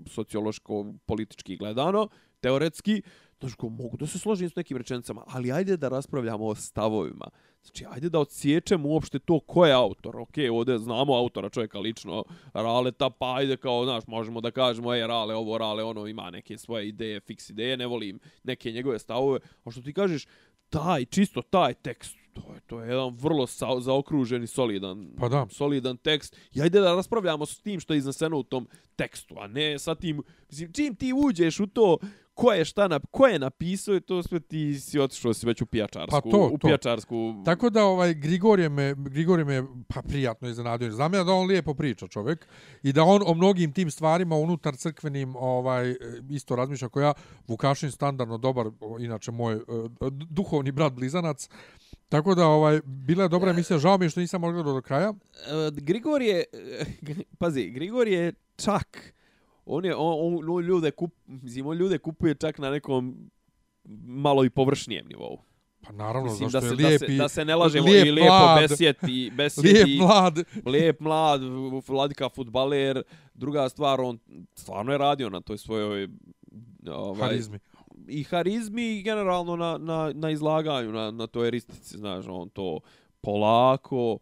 sociološko-politički 0.06 1.56
gledano, 1.56 2.08
teoretski, 2.42 3.02
znaš, 3.40 3.55
ko 3.55 3.68
mogu 3.68 3.96
da 3.96 4.07
se 4.07 4.18
složim 4.18 4.50
s 4.50 4.57
nekim 4.57 4.76
rečenicama, 4.76 5.24
ali 5.26 5.52
ajde 5.52 5.76
da 5.76 5.88
raspravljamo 5.88 6.46
o 6.46 6.55
stavovima. 6.55 7.31
Znači, 7.62 7.85
ajde 7.90 8.09
da 8.09 8.18
odsječemo 8.18 8.88
uopšte 8.88 9.18
to 9.18 9.40
ko 9.40 9.66
je 9.66 9.72
autor. 9.72 10.16
Ok, 10.16 10.37
ovdje 10.50 10.78
znamo 10.78 11.14
autora 11.14 11.48
čovjeka 11.48 11.78
lično, 11.78 12.24
Raleta, 12.55 13.11
pa 13.11 13.35
ajde 13.37 13.57
kao, 13.57 13.85
znaš, 13.85 14.07
možemo 14.07 14.40
da 14.40 14.50
kažemo, 14.50 14.94
ej, 14.94 15.07
Rale 15.07 15.35
ovo, 15.35 15.59
Rale 15.59 15.85
ono, 15.85 16.07
ima 16.07 16.31
neke 16.31 16.59
svoje 16.59 16.88
ideje, 16.88 17.20
fiks 17.20 17.50
ideje, 17.50 17.76
ne 17.76 17.87
volim 17.87 18.20
neke 18.44 18.72
njegove 18.72 18.98
stavove. 18.98 19.40
A 19.64 19.70
što 19.70 19.83
ti 19.83 19.92
kažeš, 19.92 20.26
taj, 20.70 21.05
čisto 21.05 21.42
taj 21.42 21.74
tekst, 21.74 22.16
to 22.34 22.54
je, 22.54 22.60
to 22.66 22.80
je 22.80 22.88
jedan 22.88 23.16
vrlo 23.16 23.46
sa, 23.46 23.80
zaokružen 23.80 24.42
i 24.42 24.46
solidan, 24.46 25.08
pa 25.18 25.28
da. 25.28 25.46
solidan 25.50 25.96
tekst. 25.96 26.36
I 26.52 26.62
ajde 26.62 26.80
da 26.80 26.94
raspravljamo 26.94 27.46
s 27.46 27.60
tim 27.60 27.80
što 27.80 27.94
je 27.94 27.98
izneseno 27.98 28.38
u 28.38 28.42
tom 28.42 28.68
tekstu, 28.96 29.34
a 29.38 29.46
ne 29.46 29.78
sa 29.78 29.94
tim, 29.94 30.22
mislim, 30.48 30.72
čim 30.72 30.94
ti 30.94 31.12
uđeš 31.12 31.60
u 31.60 31.66
to, 31.66 31.98
ko 32.34 32.52
je 32.52 32.64
šta 32.64 32.88
nap, 32.88 33.02
ko 33.10 33.26
je 33.26 33.38
napisao 33.38 34.00
to 34.00 34.22
sve 34.22 34.40
ti 34.40 34.80
si 34.80 34.98
otišao 34.98 35.34
si 35.34 35.46
već 35.46 35.62
u 35.62 35.66
pijačarsku 35.66 36.10
pa 36.10 36.30
to, 36.30 36.50
u 36.52 36.58
pijačarsku 36.58 37.34
to. 37.36 37.42
tako 37.44 37.70
da 37.70 37.84
ovaj 37.84 38.14
Grigorije 38.14 38.68
me 38.68 38.94
Grigorije 38.94 39.44
me 39.44 39.68
pa 39.88 40.02
prijatno 40.02 40.48
iznenadio 40.48 40.90
znam 40.90 41.14
ja 41.14 41.24
da 41.24 41.32
on 41.32 41.46
lijepo 41.46 41.74
priča 41.74 42.08
čovjek 42.08 42.46
i 42.82 42.92
da 42.92 43.04
on 43.04 43.22
o 43.26 43.34
mnogim 43.34 43.72
tim 43.72 43.90
stvarima 43.90 44.36
unutar 44.36 44.76
crkvenim 44.76 45.36
ovaj 45.36 45.96
isto 46.30 46.56
razmišlja 46.56 46.88
koja 46.88 47.12
Vukašin 47.48 47.90
standardno 47.90 48.38
dobar 48.38 48.66
inače 49.00 49.30
moj 49.30 49.54
uh, 49.54 49.62
duhovni 50.10 50.72
brat 50.72 50.92
blizanac 50.92 51.48
Tako 52.12 52.35
da 52.35 52.46
ovaj 52.46 52.81
bila 52.85 53.22
je 53.22 53.29
dobra 53.29 53.51
emisija, 53.51 53.79
žao 53.79 53.98
mi 53.98 54.05
je 54.05 54.11
što 54.11 54.20
nisam 54.20 54.40
mogao 54.40 54.62
do 54.62 54.81
kraja. 54.81 55.11
Uh, 55.11 55.16
Grigorije 55.77 56.44
pazi, 57.40 57.70
Grigorije 57.70 58.33
čak 58.57 59.14
on 59.66 59.85
je 59.85 59.94
on, 59.96 60.16
on, 60.20 60.51
on 60.51 60.64
ljude 60.64 60.90
kup 60.90 61.12
mislim 61.27 61.66
on 61.66 61.77
ljude 61.77 61.98
kupuje 61.98 62.35
čak 62.35 62.59
na 62.59 62.70
nekom 62.70 63.31
malo 64.05 64.44
i 64.44 64.51
površnijem 64.51 65.07
nivou. 65.09 65.38
Pa 65.83 65.92
naravno, 65.92 66.31
mislim, 66.31 66.51
zašto 66.51 66.68
da 66.68 66.77
se, 66.77 66.83
je 66.83 66.88
lijepi, 66.88 67.07
da 67.07 67.12
se, 67.12 67.16
da 67.16 67.29
se 67.29 67.44
ne 67.44 67.57
lažemo 67.57 67.87
lijep 67.87 68.07
i 68.07 68.11
lijepo 68.11 68.35
mlad, 68.35 68.61
besjeti, 68.61 69.31
besjeti, 69.37 69.68
lijep 69.68 70.01
mlad, 70.01 70.38
lijep 70.66 71.01
mlad, 71.01 71.40
vladika 71.88 72.29
futbaler, 72.29 73.03
druga 73.35 73.68
stvar, 73.68 74.01
on 74.01 74.18
stvarno 74.55 74.92
je 74.92 74.98
radio 74.98 75.31
na 75.31 75.40
toj 75.40 75.59
svojoj 75.59 76.09
ovaj, 76.90 77.29
harizmi. 77.29 77.59
I 78.08 78.24
harizmi 78.24 78.98
i 78.98 79.02
generalno 79.02 79.56
na, 79.56 79.78
na, 79.78 80.12
na 80.14 80.30
izlaganju, 80.30 80.92
na, 80.92 81.10
na 81.10 81.26
toj 81.26 81.48
eristici, 81.48 81.98
znaš, 81.98 82.24
on 82.28 82.48
to 82.48 82.80
polako, 83.20 84.18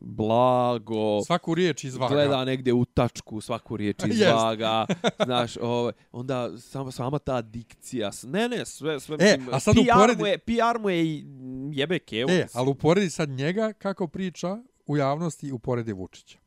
blago. 0.00 1.24
Svaku 1.26 1.54
riječ 1.54 1.84
izvaga. 1.84 2.14
Gleda 2.14 2.44
negdje 2.44 2.72
u 2.72 2.84
tačku, 2.84 3.40
svaku 3.40 3.76
riječ 3.76 3.96
izvaga. 4.12 4.86
yes. 4.88 5.24
Znaš, 5.24 5.56
ovaj, 5.56 5.92
onda 6.12 6.58
sama, 6.58 6.90
sama 6.90 7.18
ta 7.18 7.42
dikcija. 7.42 8.10
Ne, 8.22 8.48
ne, 8.48 8.64
sve, 8.64 9.00
sve. 9.00 9.16
E, 9.20 9.38
a 9.52 9.60
sad 9.60 9.74
PR, 9.74 9.80
uporedi... 9.80 10.22
mu 10.22 10.26
je, 10.26 10.38
PR 10.38 10.78
mu 10.80 10.90
je 10.90 11.24
jebe 11.72 11.98
kevo. 11.98 12.30
E, 12.30 12.46
ali 12.54 12.70
uporedi 12.70 13.10
sad 13.10 13.28
njega 13.28 13.72
kako 13.72 14.08
priča 14.08 14.58
u 14.86 14.96
javnosti 14.96 15.46
i 15.46 15.52
uporedi 15.52 15.92
Vučića. 15.92 16.38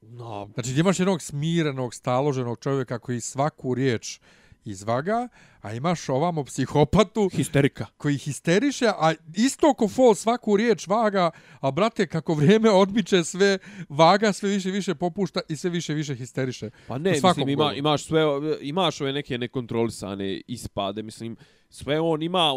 No. 0.00 0.50
Znači, 0.54 0.80
imaš 0.80 0.98
jednog 0.98 1.22
smirenog, 1.22 1.94
staloženog 1.94 2.58
čovjeka 2.58 2.98
koji 2.98 3.20
svaku 3.20 3.74
riječ 3.74 4.20
izvaga, 4.64 5.28
a 5.60 5.74
imaš 5.74 6.08
ovamo 6.08 6.44
psihopatu 6.44 7.28
histerika. 7.28 7.86
koji 7.96 8.18
histeriše, 8.18 8.86
a 8.86 9.14
isto 9.34 9.74
ko 9.74 9.88
fol 9.88 10.14
svaku 10.14 10.56
riječ 10.56 10.86
vaga, 10.86 11.30
a 11.60 11.70
brate 11.70 12.06
kako 12.06 12.34
vrijeme 12.34 12.70
odbiče 12.70 13.24
sve, 13.24 13.58
vaga 13.88 14.32
sve 14.32 14.50
više 14.50 14.70
više 14.70 14.94
popušta 14.94 15.40
i 15.48 15.56
sve 15.56 15.70
više 15.70 15.94
više 15.94 16.14
histeriše. 16.14 16.70
Pa 16.88 16.98
ne, 16.98 17.10
mislim, 17.10 17.48
ima, 17.48 17.74
imaš 17.74 18.04
sve, 18.04 18.22
imaš 18.60 19.00
ove 19.00 19.12
neke 19.12 19.38
nekontrolisane 19.38 20.40
ispade, 20.46 21.02
mislim, 21.02 21.36
sve 21.70 22.00
on 22.00 22.22
ima, 22.22 22.52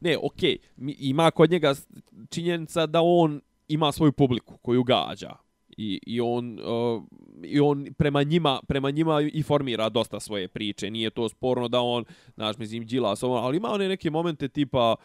ne, 0.00 0.16
okej, 0.22 0.56
okay, 0.76 0.94
ima 0.98 1.30
kod 1.30 1.50
njega 1.50 1.74
činjenica 2.30 2.86
da 2.86 3.00
on 3.02 3.40
ima 3.68 3.92
svoju 3.92 4.12
publiku 4.12 4.56
koju 4.56 4.82
gađa 4.82 5.36
I, 5.76 6.00
i, 6.06 6.20
on, 6.20 6.58
uh, 6.58 7.02
I 7.44 7.60
on 7.60 7.86
prema 7.98 8.22
njima, 8.22 8.60
prema 8.68 8.90
njima 8.90 9.20
i 9.32 9.42
formira 9.42 9.88
dosta 9.88 10.20
svoje 10.20 10.48
priče. 10.48 10.90
Nije 10.90 11.10
to 11.10 11.28
sporno 11.28 11.68
da 11.68 11.80
on, 11.80 12.04
znaš, 12.34 12.58
mislim, 12.58 12.84
džila 12.84 13.14
ali 13.22 13.56
ima 13.56 13.68
one 13.68 13.88
neke 13.88 14.10
momente 14.10 14.48
tipa, 14.48 14.96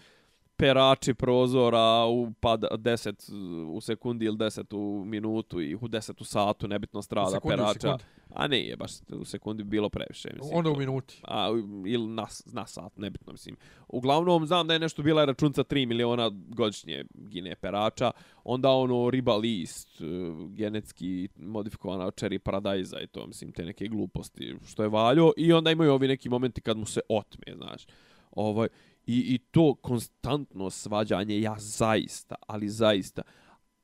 perači 0.58 1.14
prozora 1.14 2.06
u 2.06 2.32
pad 2.40 2.60
10 2.60 3.68
u 3.68 3.82
sekundi 3.82 4.26
ili 4.26 4.38
10 4.38 4.76
u 4.76 5.06
minutu 5.06 5.62
i 5.62 5.76
u 5.76 5.80
10 5.80 6.22
u 6.22 6.24
satu 6.24 6.68
nebitno 6.68 7.02
strada 7.02 7.40
u 7.44 7.48
perača. 7.48 7.98
A 8.30 8.48
ne, 8.48 8.62
je 8.62 8.76
baš 8.76 8.92
u 9.10 9.26
sekundi 9.26 9.64
bilo 9.64 9.90
previše. 9.90 10.30
Mislim, 10.34 10.58
Onda 10.58 10.72
u 10.72 10.76
minuti. 10.76 11.22
A, 11.24 11.50
ili 11.86 12.08
na, 12.08 12.28
na 12.46 12.68
sat, 12.68 12.98
nebitno 12.98 13.32
mislim. 13.32 13.58
Uglavnom, 13.88 14.48
znam 14.48 14.68
da 14.68 14.74
je 14.74 14.80
nešto 14.80 15.04
bila 15.04 15.26
računca 15.26 15.64
3 15.64 15.86
miliona 15.86 16.32
godišnje 16.34 17.06
gine 17.14 17.56
perača. 17.56 18.12
Onda 18.44 18.70
ono 18.70 19.10
riba 19.10 19.36
list, 19.36 20.02
e, 20.02 20.06
genetski 20.50 21.30
modifikovana 21.36 22.06
cherry 22.06 22.38
paradise 22.38 22.96
i 23.04 23.08
to, 23.08 23.28
mislim, 23.28 23.52
te 23.52 23.66
neke 23.66 23.88
gluposti 23.88 24.56
što 24.68 24.84
je 24.84 24.90
valjo. 24.90 25.32
I 25.38 25.54
onda 25.54 25.72
imaju 25.72 25.94
ovi 25.94 26.08
neki 26.08 26.30
momenti 26.30 26.62
kad 26.62 26.78
mu 26.78 26.86
se 26.86 27.02
otme, 27.10 27.56
znaš. 27.56 27.86
Ovaj, 28.32 28.68
I, 29.08 29.34
I 29.34 29.38
to 29.38 29.76
konstantno 29.76 30.70
svađanje, 30.70 31.42
ja 31.42 31.56
zaista, 31.60 32.36
ali 32.48 32.70
zaista, 32.70 33.22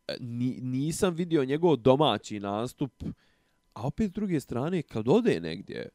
e, 0.08 0.16
ni, 0.20 0.60
nisam 0.62 1.14
vidio 1.14 1.46
njegov 1.46 1.76
domaći 1.76 2.40
nastup, 2.40 3.04
a 3.74 3.88
opet 3.88 4.10
s 4.10 4.14
druge 4.14 4.40
strane, 4.40 4.82
kad 4.82 5.08
ode 5.08 5.40
negdje, 5.40 5.90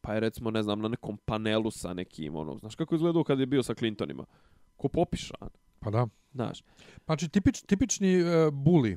pa 0.00 0.14
je 0.14 0.20
recimo, 0.20 0.50
ne 0.50 0.62
znam, 0.62 0.80
na 0.80 0.88
nekom 0.88 1.16
panelu 1.24 1.70
sa 1.70 1.94
nekim, 1.94 2.36
ono, 2.36 2.58
znaš 2.58 2.74
kako 2.74 2.94
izgledao 2.94 3.24
kad 3.24 3.40
je 3.40 3.46
bio 3.46 3.62
sa 3.62 3.74
Clintonima? 3.74 4.24
Ko 4.76 4.88
popišan. 4.88 5.48
Pa 5.80 5.90
da. 5.90 6.06
Znaš. 6.32 6.62
Znači, 7.04 7.28
tipič, 7.28 7.62
tipični 7.62 8.22
uh, 8.22 8.52
buli. 8.52 8.96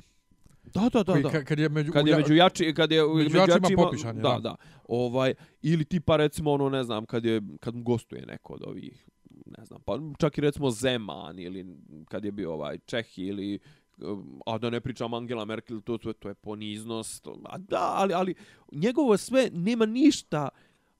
Da, 0.74 0.88
da, 0.92 1.02
da, 1.02 1.12
koji, 1.12 1.22
da. 1.22 1.44
Kad 1.44 1.58
je 1.58 1.68
među, 1.68 1.92
kad 1.92 2.06
je 2.06 2.16
među 2.16 2.34
jači, 2.34 2.74
kad 2.74 2.92
je 2.92 3.02
među, 3.02 3.16
među 3.16 3.36
jačima 3.36 3.68
popišan, 3.76 4.16
da, 4.16 4.28
da, 4.28 4.38
da. 4.38 4.56
Ovaj, 4.88 5.34
ili 5.62 5.84
tipa 5.84 6.16
recimo, 6.16 6.52
ono, 6.52 6.68
ne 6.68 6.84
znam, 6.84 7.06
kad 7.06 7.24
je, 7.24 7.42
kad 7.60 7.74
mu 7.74 7.82
gostuje 7.82 8.26
neko 8.26 8.52
od 8.52 8.62
ovih 8.62 9.08
ne 9.58 9.64
znam, 9.64 9.80
pa 9.84 9.98
čak 10.18 10.38
i 10.38 10.40
recimo 10.40 10.70
Zeman 10.70 11.38
ili 11.38 11.66
kad 12.08 12.24
je 12.24 12.32
bio 12.32 12.52
ovaj 12.52 12.78
Čeh 12.78 13.18
ili 13.18 13.58
a 14.46 14.58
da 14.58 14.70
ne 14.70 14.80
pričam 14.80 15.14
Angela 15.14 15.44
Merkel, 15.44 15.80
to, 15.80 15.98
to, 15.98 16.12
to 16.12 16.28
je 16.28 16.34
poniznost, 16.34 17.26
a 17.44 17.58
da, 17.58 17.92
ali, 17.94 18.14
ali 18.14 18.34
njegovo 18.72 19.16
sve 19.16 19.50
nema 19.52 19.86
ništa 19.86 20.48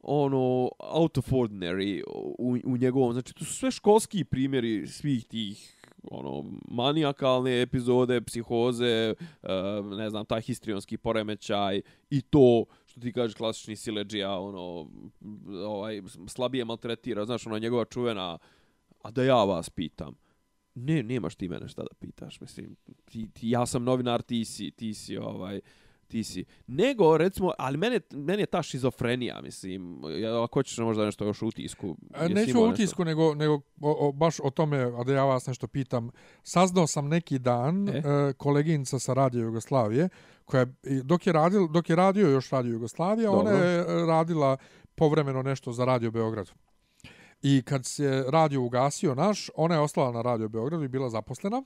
ono 0.00 0.70
out 0.78 1.18
of 1.18 1.32
ordinary 1.32 2.02
u, 2.38 2.58
u 2.64 2.76
njegovom, 2.76 3.12
znači 3.12 3.34
to 3.34 3.44
su 3.44 3.54
sve 3.54 3.70
školski 3.70 4.24
primjeri 4.24 4.86
svih 4.86 5.24
tih 5.24 5.74
ono 6.10 6.44
manijakalne 6.68 7.62
epizode, 7.62 8.20
psihoze, 8.20 9.14
eh, 9.42 9.82
ne 9.96 10.10
znam, 10.10 10.26
taj 10.26 10.40
histrionski 10.40 10.96
poremećaj 10.96 11.80
i 12.10 12.22
to 12.22 12.64
što 12.98 13.02
ti 13.04 13.12
kažeš 13.12 13.34
klasični 13.34 13.76
sileđija, 13.76 14.38
ono, 14.38 14.90
ovaj, 15.66 16.02
slabije 16.26 16.64
maltretira, 16.64 17.24
znaš, 17.24 17.46
ono, 17.46 17.58
njegova 17.58 17.84
čuvena, 17.84 18.38
a 19.02 19.10
da 19.10 19.22
ja 19.22 19.44
vas 19.44 19.70
pitam, 19.70 20.14
ne, 20.74 21.02
nemaš 21.02 21.34
ti 21.34 21.48
mene 21.48 21.68
šta 21.68 21.82
da 21.82 21.94
pitaš, 22.00 22.40
mislim, 22.40 22.76
ti, 23.04 23.28
ti, 23.32 23.50
ja 23.50 23.66
sam 23.66 23.84
novinar, 23.84 24.22
ti 24.22 24.44
si, 24.44 24.70
ti 24.70 24.94
si, 24.94 25.16
ovaj, 25.16 25.60
ti 26.08 26.24
si. 26.24 26.44
Nego, 26.66 27.18
recimo, 27.18 27.52
ali 27.58 27.76
mene, 27.76 28.00
mene 28.12 28.42
je 28.42 28.46
ta 28.46 28.62
šizofrenija, 28.62 29.40
mislim, 29.42 30.02
ja, 30.20 30.44
ako 30.44 30.62
ćeš 30.62 30.78
možda 30.78 31.04
nešto 31.04 31.24
još 31.24 31.42
utisku. 31.42 31.96
Neću 32.28 32.62
utisku, 32.62 33.04
nego, 33.04 33.34
nego 33.34 33.54
o, 33.80 34.08
o, 34.08 34.12
baš 34.12 34.40
o 34.42 34.50
tome, 34.50 34.78
a 34.78 35.04
da 35.04 35.12
ja 35.12 35.24
vas 35.24 35.46
nešto 35.46 35.66
pitam, 35.66 36.10
saznao 36.42 36.86
sam 36.86 37.08
neki 37.08 37.38
dan 37.38 37.88
e? 37.88 37.92
e 37.92 38.32
koleginica 38.32 38.98
sa 38.98 39.14
Radio 39.14 39.40
Jugoslavije, 39.40 40.08
koja 40.44 40.66
dok 41.02 41.26
je, 41.26 41.32
radil, 41.32 41.68
dok 41.68 41.90
je 41.90 41.96
radio 41.96 42.28
još 42.28 42.50
Radio 42.50 42.72
Jugoslavija, 42.72 43.30
Dobro. 43.30 43.40
ona 43.40 43.50
je 43.50 43.84
radila 44.06 44.56
povremeno 44.94 45.42
nešto 45.42 45.72
za 45.72 45.84
Radio 45.84 46.10
Beograd. 46.10 46.50
I 47.42 47.62
kad 47.62 47.86
se 47.86 48.24
radio 48.28 48.62
ugasio 48.62 49.14
naš, 49.14 49.50
ona 49.54 49.74
je 49.74 49.80
ostala 49.80 50.12
na 50.12 50.22
Radio 50.22 50.48
Beogradu 50.48 50.84
i 50.84 50.88
bila 50.88 51.10
zaposlena. 51.10 51.62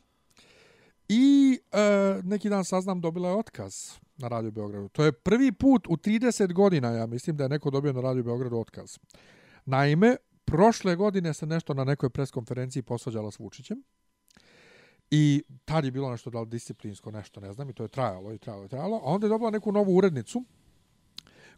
I 1.13 1.59
e, 1.73 1.79
neki 2.25 2.49
dan 2.49 2.65
saznam 2.65 3.01
dobila 3.01 3.29
je 3.29 3.35
otkaz 3.35 3.75
na 4.17 4.29
Radio 4.29 4.51
Beogradu. 4.51 4.89
To 4.89 5.05
je 5.05 5.13
prvi 5.13 5.53
put 5.53 5.87
u 5.87 5.97
30 5.97 6.53
godina, 6.53 6.91
ja 6.91 7.07
mislim 7.07 7.37
da 7.37 7.45
je 7.45 7.49
neko 7.49 7.71
dobio 7.71 7.93
na 7.93 8.01
Radio 8.01 8.23
Beogradu 8.23 8.59
otkaz. 8.59 8.99
Naime, 9.65 10.17
prošle 10.45 10.97
godine 10.97 11.35
se 11.35 11.47
nešto 11.47 11.75
na 11.75 11.85
nekoj 11.85 12.11
preskonferenciji 12.11 12.83
posvađala 12.83 13.31
s 13.31 13.39
Vučićem. 13.39 13.83
I 15.11 15.43
tad 15.65 15.85
je 15.85 15.91
bilo 15.91 16.11
nešto 16.11 16.31
da 16.31 16.45
disciplinsko 16.45 17.11
nešto, 17.11 17.41
ne 17.41 17.53
znam, 17.53 17.71
i 17.71 17.75
to 17.75 17.83
je 17.83 17.89
trajalo 17.89 18.33
i 18.33 18.39
trajalo 18.39 18.65
i 18.65 18.69
trajalo. 18.69 18.97
A 18.97 19.05
onda 19.05 19.27
je 19.27 19.29
dobila 19.29 19.51
neku 19.51 19.73
novu 19.73 19.97
urednicu 19.97 20.45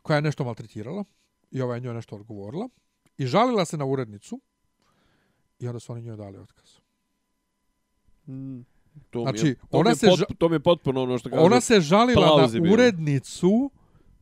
koja 0.02 0.16
je 0.16 0.22
nešto 0.22 0.44
maltretirala 0.44 1.04
i 1.50 1.62
ova 1.62 1.74
je 1.74 1.80
njoj 1.80 1.94
nešto 1.94 2.16
odgovorila. 2.16 2.68
I 3.18 3.26
žalila 3.26 3.64
se 3.64 3.76
na 3.76 3.84
urednicu 3.84 4.40
i 5.58 5.68
onda 5.68 5.80
su 5.80 5.92
oni 5.92 6.02
njoj 6.02 6.16
dali 6.16 6.38
otkaz. 6.38 6.70
Mm. 8.26 8.73
To 9.10 9.20
znači, 9.20 9.46
je, 9.46 9.54
to 9.54 9.78
ona 9.78 9.94
se 9.94 10.06
pot, 10.06 10.38
to 10.38 10.48
mi 10.48 10.54
je 10.54 10.60
potpuno 10.60 11.02
ono 11.02 11.18
što 11.18 11.30
kaže. 11.30 11.42
Ona 11.42 11.60
se 11.60 11.80
žalila 11.80 12.26
na 12.26 12.72
urednicu 12.72 13.70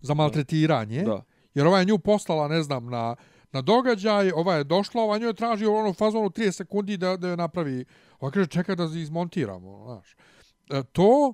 za 0.00 0.14
maltretiranje. 0.14 1.02
Da. 1.02 1.22
Jer 1.54 1.66
ova 1.66 1.78
je 1.78 1.85
nju 1.85 1.98
poslala, 1.98 2.48
ne 2.48 2.62
znam, 2.62 2.87
na, 2.87 3.16
na 3.52 3.61
događaj, 3.61 4.32
ova 4.32 4.54
je 4.54 4.64
došla, 4.64 5.02
ova 5.02 5.18
nju 5.18 5.26
je 5.26 5.35
tražio 5.35 5.74
ono 5.74 5.92
fazonu 5.92 6.30
30 6.30 6.52
sekundi 6.52 6.96
da, 6.96 7.16
da 7.16 7.28
je 7.28 7.37
napravi. 7.37 7.85
Ova 8.20 8.30
kaže, 8.30 8.46
čekaj 8.46 8.76
da 8.76 8.85
izmontiramo. 8.85 9.85
Znaš. 9.85 10.16
E, 10.70 10.82
to, 10.92 11.32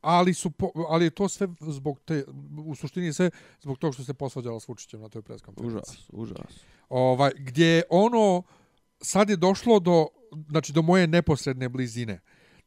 ali, 0.00 0.34
su, 0.34 0.52
ali 0.88 1.04
je 1.04 1.10
to 1.10 1.28
sve 1.28 1.48
zbog 1.60 2.00
te, 2.04 2.24
u 2.66 2.74
suštini 2.74 3.12
sve 3.12 3.30
zbog 3.60 3.78
toga 3.78 3.92
što 3.92 4.04
se 4.04 4.14
posvađala 4.14 4.60
s 4.60 4.68
Vučićem 4.68 5.00
na 5.00 5.08
toj 5.08 5.22
preskonferenciji. 5.22 5.76
Užas, 5.76 6.08
užas. 6.12 6.64
Ovaj, 6.88 7.30
gdje 7.36 7.82
ono, 7.90 8.42
sad 9.00 9.30
je 9.30 9.36
došlo 9.36 9.78
do, 9.80 10.06
znači, 10.50 10.72
do 10.72 10.82
moje 10.82 11.06
neposredne 11.06 11.68
blizine. 11.68 12.20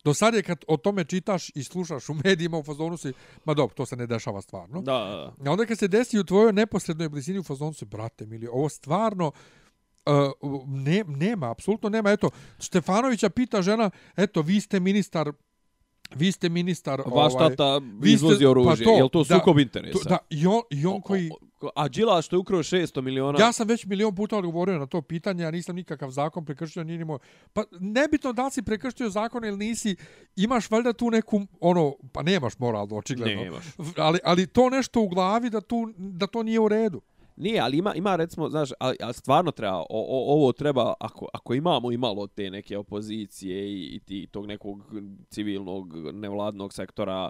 Do 0.04 0.13
sad 0.13 0.34
je 0.34 0.44
kad 0.44 0.63
o 0.68 0.78
tome 0.78 1.04
čitaš 1.04 1.50
i 1.56 1.63
slušaš 1.63 2.10
u 2.10 2.13
medijima 2.24 2.58
u 2.58 2.63
fazonu 2.63 2.98
si, 2.98 3.13
ma 3.46 3.54
dobro, 3.54 3.76
to 3.76 3.86
se 3.86 3.96
ne 3.96 4.08
dešava 4.08 4.42
stvarno. 4.42 4.82
Da, 4.82 4.94
da, 4.94 5.34
da. 5.39 5.50
A 5.50 5.54
onda 5.54 5.66
kad 5.66 5.80
se 5.80 5.88
desi 5.88 6.20
u 6.20 6.24
tvojoj 6.24 6.54
neposrednoj 6.54 7.10
blizini 7.10 7.39
u 7.39 7.44
fazonu 7.44 7.74
si, 7.74 7.86
brate 7.86 8.26
mili, 8.26 8.48
ovo 8.48 8.70
stvarno, 8.70 9.32
uh, 10.06 10.68
ne, 10.68 11.04
nema, 11.08 11.52
apsolutno 11.52 11.89
nema. 11.89 12.12
Eto, 12.12 12.30
Stefanovića 12.60 13.30
pita 13.30 13.62
žena, 13.62 13.89
eto, 14.16 14.42
vi 14.42 14.62
ste 14.62 14.80
ministar 14.80 15.32
vi 16.15 16.32
ste 16.32 16.49
ministar 16.49 17.02
vaš 17.06 17.34
ovaj, 17.34 17.49
tata 17.49 17.82
izvozi 18.06 18.45
oružje. 18.45 18.86
pa 18.86 18.91
to, 18.91 18.97
je 19.04 19.10
to 19.10 19.26
sukob 19.26 19.60
interesa? 19.60 19.99
to, 19.99 20.10
da 20.10 20.17
i 20.30 20.47
on, 20.47 20.62
i 20.69 20.86
on 20.86 21.02
koji 21.02 21.32
a 21.76 21.88
Đila 21.88 22.21
što 22.21 22.36
je 22.36 22.39
ukrao 22.39 22.60
600 22.60 23.02
miliona? 23.02 23.39
Ja 23.39 23.52
sam 23.52 23.67
već 23.67 23.86
milion 23.86 24.15
puta 24.15 24.38
odgovorio 24.38 24.80
na 24.80 24.86
to 24.86 25.02
pitanje 25.02 25.43
ja 25.43 25.52
nisam 25.52 25.76
nikakav 25.76 26.10
zakon 26.10 26.45
prekršio 26.45 26.84
ni 26.84 26.97
nimo 26.97 27.19
pa 27.54 27.63
nebitno 27.80 28.34
da 28.34 28.45
li 28.45 28.52
si 28.52 28.62
prekršio 28.62 29.10
zakon 29.10 29.45
ili 29.45 29.58
nisi 29.58 29.95
imaš 30.36 30.71
valjda 30.71 30.93
tu 30.93 31.12
neku 31.12 31.41
ono 31.60 31.95
pa 32.12 32.23
nemaš 32.23 32.60
moral 32.60 32.88
očigledno. 32.91 33.43
Nemaš. 33.43 33.65
ali 33.97 34.19
ali 34.23 34.47
to 34.47 34.69
nešto 34.69 35.02
u 35.02 35.08
glavi 35.08 35.49
da 35.49 35.62
tu 35.62 35.93
da 35.97 36.28
to 36.28 36.43
nije 36.43 36.60
u 36.60 36.67
redu 36.67 37.02
Nije, 37.36 37.60
ali 37.60 37.78
ima, 37.78 37.96
ima 37.96 38.15
recimo, 38.15 38.50
znaš, 38.50 38.69
ali, 38.80 38.98
ali 39.02 39.13
stvarno 39.13 39.52
treba, 39.52 39.78
o, 39.78 39.86
o, 39.89 40.34
ovo 40.34 40.52
treba, 40.52 40.93
ako, 41.00 41.28
ako 41.34 41.54
imamo 41.54 41.91
imalo 41.91 42.28
te 42.28 42.50
neke 42.50 42.78
opozicije 42.78 43.74
i, 43.74 43.96
i 43.96 44.00
ti, 44.00 44.28
tog 44.32 44.48
nekog 44.48 44.93
civilnog, 45.30 46.13
nevladnog 46.13 46.74
sektora, 46.74 47.30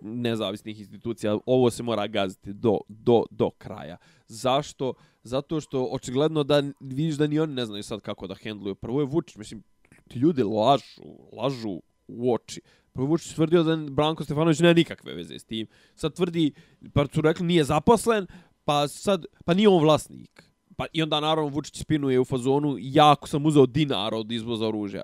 nezavisnih 0.00 0.80
institucija, 0.80 1.38
ovo 1.46 1.70
se 1.70 1.82
mora 1.82 2.06
gaziti 2.06 2.52
do, 2.52 2.78
do, 2.88 3.24
do 3.30 3.50
kraja. 3.50 3.96
Zašto? 4.26 4.94
Zato 5.22 5.60
što 5.60 5.84
očigledno 5.84 6.42
da 6.42 6.62
vidiš 6.80 7.14
da 7.14 7.26
ni 7.26 7.38
oni 7.38 7.54
ne 7.54 7.66
znaju 7.66 7.82
sad 7.82 8.00
kako 8.00 8.26
da 8.26 8.34
hendluju. 8.34 8.74
Prvo 8.74 9.00
je 9.00 9.06
Vučić, 9.06 9.36
mislim, 9.36 9.62
ti 10.08 10.18
ljudi 10.18 10.42
lažu, 10.42 11.02
lažu 11.32 11.80
u 12.08 12.34
oči. 12.34 12.60
Prvo 12.92 13.06
Vučić 13.06 13.34
tvrdio 13.34 13.62
da 13.62 13.76
Branko 13.76 14.24
Stefanović 14.24 14.58
nema 14.58 14.74
nikakve 14.74 15.14
veze 15.14 15.38
s 15.38 15.44
tim. 15.44 15.66
Sad 15.94 16.14
tvrdi, 16.14 16.52
pa 16.92 17.06
su 17.14 17.20
rekli 17.20 17.46
nije 17.46 17.64
zaposlen, 17.64 18.26
pa 18.64 18.88
sad, 18.88 19.24
pa 19.44 19.54
nije 19.54 19.68
on 19.68 19.82
vlasnik. 19.82 20.52
Pa 20.76 20.86
i 20.92 21.02
onda 21.02 21.20
naravno 21.20 21.50
Vučić 21.50 21.80
spinuje 21.80 22.20
u 22.20 22.24
fazonu, 22.24 22.76
jako 22.78 23.28
sam 23.28 23.46
uzeo 23.46 23.66
dinar 23.66 24.14
od 24.14 24.32
izvoza 24.32 24.68
oružja. 24.68 25.02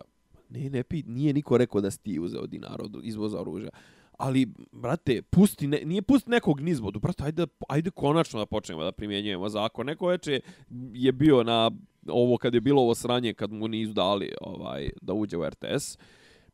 Ne, 0.50 0.70
ne, 0.70 0.82
pi, 0.82 1.02
nije 1.06 1.32
niko 1.32 1.58
rekao 1.58 1.80
da 1.80 1.90
si 1.90 2.02
ti 2.02 2.18
uzeo 2.18 2.46
dinar 2.46 2.82
od 2.82 3.00
izvoza 3.02 3.40
oružja. 3.40 3.70
Ali, 4.18 4.46
brate, 4.72 5.22
pusti, 5.22 5.66
ne, 5.66 5.80
nije 5.84 6.02
pusti 6.02 6.30
nekog 6.30 6.60
nizvodu. 6.60 6.98
Brate, 7.00 7.24
ajde, 7.24 7.46
ajde 7.68 7.90
konačno 7.90 8.38
da 8.40 8.46
počnemo 8.46 8.84
da 8.84 8.92
primjenjujemo 8.92 9.48
zakon. 9.48 9.86
Neko 9.86 10.06
veče 10.06 10.40
je 10.92 11.12
bio 11.12 11.42
na 11.42 11.70
ovo, 12.08 12.36
kad 12.36 12.54
je 12.54 12.60
bilo 12.60 12.82
ovo 12.82 12.94
sranje, 12.94 13.34
kad 13.34 13.52
mu 13.52 13.68
nisu 13.68 13.92
dali 13.92 14.32
ovaj, 14.40 14.90
da 15.02 15.12
uđe 15.12 15.36
u 15.36 15.44
RTS. 15.48 15.98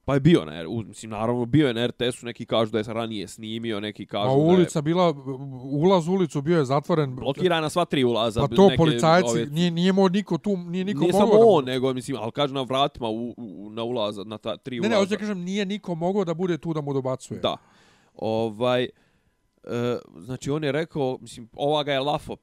Pa 0.05 0.15
je 0.15 0.21
bio 0.21 0.45
na, 0.45 0.65
mislim, 0.87 1.11
naravno, 1.11 1.47
bio 1.47 1.67
je 1.69 1.75
na 1.75 1.87
RTS-u, 1.87 2.27
neki 2.27 2.47
kažu 2.47 2.73
da 2.73 2.79
je 2.79 2.85
ranije 2.87 3.29
snimio, 3.29 3.81
neki 3.81 4.07
kažu 4.07 4.29
A 4.29 4.33
ulica 4.33 4.79
je... 4.79 4.83
bila, 4.83 5.15
ulaz 5.63 6.09
u 6.09 6.13
ulicu 6.13 6.43
bio 6.43 6.59
je 6.59 6.65
zatvoren. 6.65 7.17
Blokirana 7.17 7.71
sva 7.71 7.85
tri 7.85 8.05
ulaza. 8.05 8.41
Pa 8.41 8.57
to 8.57 8.65
neke, 8.65 8.77
policajci, 8.77 9.29
ove... 9.31 9.47
nije, 9.47 9.71
nije 9.71 9.93
mo 9.93 10.09
niko 10.09 10.39
tu, 10.39 10.57
nije 10.57 10.85
niko 10.85 11.01
nije 11.01 11.13
mogao. 11.13 11.27
Nije 11.27 11.37
samo 11.37 11.51
on, 11.51 11.65
nego, 11.65 11.93
mislim, 11.93 12.17
ali 12.21 12.33
kaže 12.33 12.55
na 12.55 12.63
vratima 12.63 13.09
u, 13.09 13.35
u, 13.37 13.71
na 13.71 13.83
ulaza, 13.83 14.25
na 14.25 14.39
ta 14.39 14.57
tri 14.57 14.81
ulaza. 14.81 14.89
Ne, 14.89 14.95
ne, 14.95 15.01
hoće 15.01 15.17
kažem, 15.17 15.39
nije 15.39 15.67
niko 15.67 15.95
mogao 15.95 16.25
da 16.25 16.35
bude 16.35 16.59
tu 16.59 16.73
da 16.73 16.81
mu 16.81 16.93
dobacuje. 16.93 17.41
Da. 17.41 17.57
Ovaj, 18.17 18.89
E, 19.67 19.99
znači 20.19 20.51
on 20.51 20.65
je 20.65 20.73
rekao, 20.73 21.19
mislim, 21.21 21.49
ova 21.53 21.83
ga 21.83 21.93
je 21.93 22.01
lafo 22.01 22.37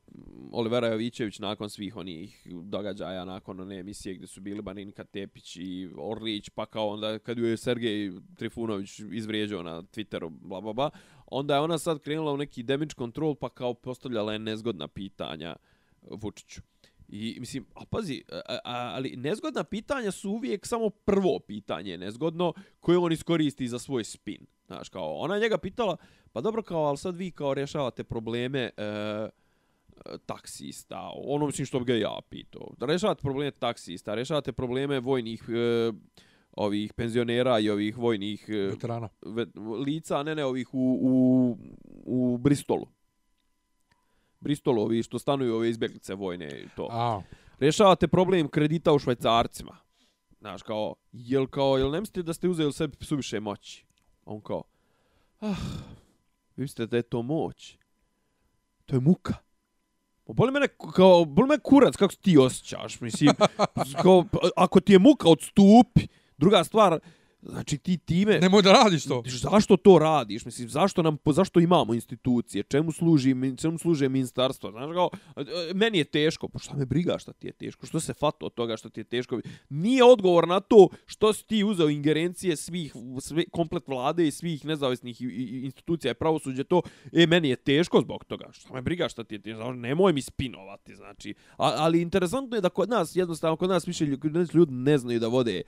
Olivera 0.52 0.88
Jovićević 0.88 1.40
nakon 1.40 1.70
svih 1.70 1.98
onih 1.98 2.48
događaja, 2.64 3.26
nakon 3.26 3.60
one 3.60 3.80
emisije 3.80 4.16
gdje 4.16 4.28
su 4.28 4.42
bili 4.42 4.62
Baninka 4.62 5.04
Tepić 5.04 5.56
i 5.56 5.90
Orlić, 5.98 6.50
pa 6.50 6.66
kao 6.66 6.88
onda 6.88 7.20
kad 7.20 7.38
ju 7.38 7.46
je 7.46 7.58
Sergej 7.58 8.12
Trifunović 8.36 9.00
izvrijeđao 9.00 9.64
na 9.64 9.82
Twitteru, 9.82 10.30
bla, 10.30 10.62
bla, 10.62 10.74
bla, 10.74 10.90
onda 11.28 11.56
je 11.56 11.62
ona 11.62 11.78
sad 11.78 12.00
krenula 12.00 12.32
u 12.34 12.38
neki 12.38 12.64
damage 12.64 12.94
control, 12.98 13.36
pa 13.36 13.50
kao 13.50 13.74
postavljala 13.74 14.34
je 14.34 14.40
nezgodna 14.40 14.88
pitanja 14.88 15.56
Vučiću. 16.02 16.62
I 17.10 17.38
mislim, 17.40 17.66
a 17.76 17.86
pazi, 17.86 18.24
a, 18.32 18.40
a, 18.48 18.92
ali 18.96 19.16
nezgodna 19.16 19.64
pitanja 19.64 20.12
su 20.12 20.30
uvijek 20.30 20.66
samo 20.66 20.90
prvo 20.90 21.40
pitanje 21.40 21.98
nezgodno 21.98 22.54
koje 22.80 22.98
on 22.98 23.12
iskoristi 23.12 23.68
za 23.68 23.80
svoj 23.80 24.04
spin. 24.04 24.46
Znaš, 24.72 24.90
kao, 24.90 25.16
ona 25.16 25.36
je 25.36 25.42
njega 25.42 25.58
pitala, 25.58 25.98
pa 26.32 26.42
dobro, 26.42 26.64
kao, 26.64 26.84
ali 26.84 26.98
sad 26.98 27.16
vi 27.16 27.32
kao 27.32 27.54
rješavate 27.54 28.04
probleme 28.04 28.60
e, 28.78 29.30
taksista, 30.26 31.12
ono 31.16 31.46
mislim 31.46 31.66
što 31.66 31.80
bi 31.80 31.86
ga 31.86 31.96
ja 31.96 32.20
pitao. 32.30 32.68
Da 32.78 32.86
rješavate 32.86 33.22
probleme 33.22 33.52
taksista, 33.52 34.16
rješavate 34.16 34.52
probleme 34.52 35.00
vojnih 35.00 35.44
e, 35.50 35.92
ovih 36.52 36.94
penzionera 36.94 37.60
i 37.60 37.70
ovih 37.70 37.98
vojnih 37.98 38.46
e, 38.50 38.54
veterana 38.54 39.10
ve, 39.22 39.46
lica, 39.86 40.24
ne 40.24 40.36
ne 40.36 40.46
ovih 40.46 40.74
u, 40.74 41.00
u, 41.02 41.58
u 42.06 42.38
Bristolu. 42.38 42.88
Bristolu, 44.40 44.82
ovi 44.82 45.04
što 45.04 45.20
stanuju 45.20 45.56
ove 45.56 45.70
izbjeglice 45.70 46.16
vojne 46.16 46.62
i 46.62 46.68
to. 46.76 46.88
A. 46.92 47.22
Rješavate 47.60 48.08
problem 48.08 48.48
kredita 48.48 48.94
u 48.94 49.00
švajcarcima. 49.00 49.78
Znaš, 50.40 50.64
kao, 50.64 50.96
jel, 51.12 51.48
kao, 51.48 51.78
jel 51.78 51.92
ne 51.92 52.00
mislite 52.00 52.24
da 52.24 52.34
ste 52.34 52.50
uzeli 52.50 52.74
sebi 52.74 52.98
suviše 53.02 53.40
moći? 53.40 53.91
On 54.26 54.42
kao, 54.42 54.64
ah, 55.40 55.56
vi 56.56 56.62
mislite 56.62 56.86
da 56.86 56.98
je 56.98 57.04
to 57.04 57.22
moć? 57.22 57.78
To 58.86 58.96
je 58.96 59.00
muka. 59.00 59.34
Pa 60.24 60.34
boli 60.34 60.52
mene, 60.52 60.68
kao, 60.96 61.26
boli 61.26 61.48
mene 61.48 61.60
kurac, 61.64 61.96
kako 61.96 62.14
ti 62.22 62.38
osjećaš, 62.38 63.02
mislim, 63.02 63.34
kao, 64.04 64.26
pa, 64.32 64.40
ako 64.56 64.80
ti 64.80 64.94
je 64.94 65.00
muka, 65.00 65.30
odstupi. 65.30 66.08
Druga 66.38 66.64
stvar, 66.64 67.00
Znači 67.42 67.78
ti 67.78 67.98
time... 67.98 68.40
Nemoj 68.40 68.62
da 68.62 68.72
radiš 68.72 69.04
to. 69.04 69.24
Zašto 69.26 69.78
to 69.78 70.00
radiš? 70.00 70.46
Mislim, 70.46 70.70
zašto 70.70 71.02
nam, 71.02 71.18
zašto 71.26 71.60
imamo 71.60 71.94
institucije? 71.94 72.64
Čemu 72.64 72.92
služi, 72.92 73.36
čemu 73.58 73.78
služe 73.78 74.10
ministarstvo? 74.10 74.72
Znaš 74.72 74.90
kao, 74.94 75.10
meni 75.74 75.98
je 75.98 76.04
teško. 76.04 76.48
Pa 76.48 76.60
šta 76.60 76.76
me 76.76 76.86
briga 76.86 77.18
šta 77.20 77.34
ti 77.34 77.48
je 77.48 77.54
teško? 77.54 77.86
Što 77.86 78.00
se 78.00 78.14
fato 78.14 78.46
od 78.46 78.54
toga 78.54 78.78
što 78.78 78.90
ti 78.90 79.00
je 79.00 79.04
teško? 79.04 79.40
Nije 79.70 80.04
odgovor 80.04 80.48
na 80.48 80.60
to 80.60 80.88
što 81.06 81.34
si 81.34 81.48
ti 81.48 81.64
uzeo 81.64 81.90
ingerencije 81.90 82.56
svih, 82.56 82.94
sve, 83.20 83.44
komplet 83.52 83.88
vlade 83.88 84.28
i 84.28 84.32
svih 84.32 84.66
nezavisnih 84.66 85.22
institucija 85.64 86.12
i 86.12 86.16
pravosuđe 86.16 86.64
to. 86.64 86.82
E, 87.12 87.28
meni 87.28 87.50
je 87.50 87.56
teško 87.56 88.02
zbog 88.02 88.24
toga. 88.24 88.52
Šta 88.52 88.74
me 88.74 88.82
briga 88.82 89.10
šta 89.10 89.24
ti 89.24 89.36
je 89.36 89.42
teško? 89.42 89.74
Nemoj 89.74 90.14
mi 90.14 90.22
spinovati, 90.22 90.96
znači. 90.96 91.34
A, 91.58 91.74
ali 91.78 92.02
interesantno 92.02 92.58
je 92.58 92.62
da 92.62 92.70
kod 92.70 92.90
nas, 92.90 93.16
jednostavno, 93.16 93.56
kod 93.56 93.70
nas 93.70 93.88
više 93.88 94.06
ljudi 94.54 94.74
ne 94.74 94.98
znaju 94.98 95.20
da 95.20 95.28
vode 95.28 95.62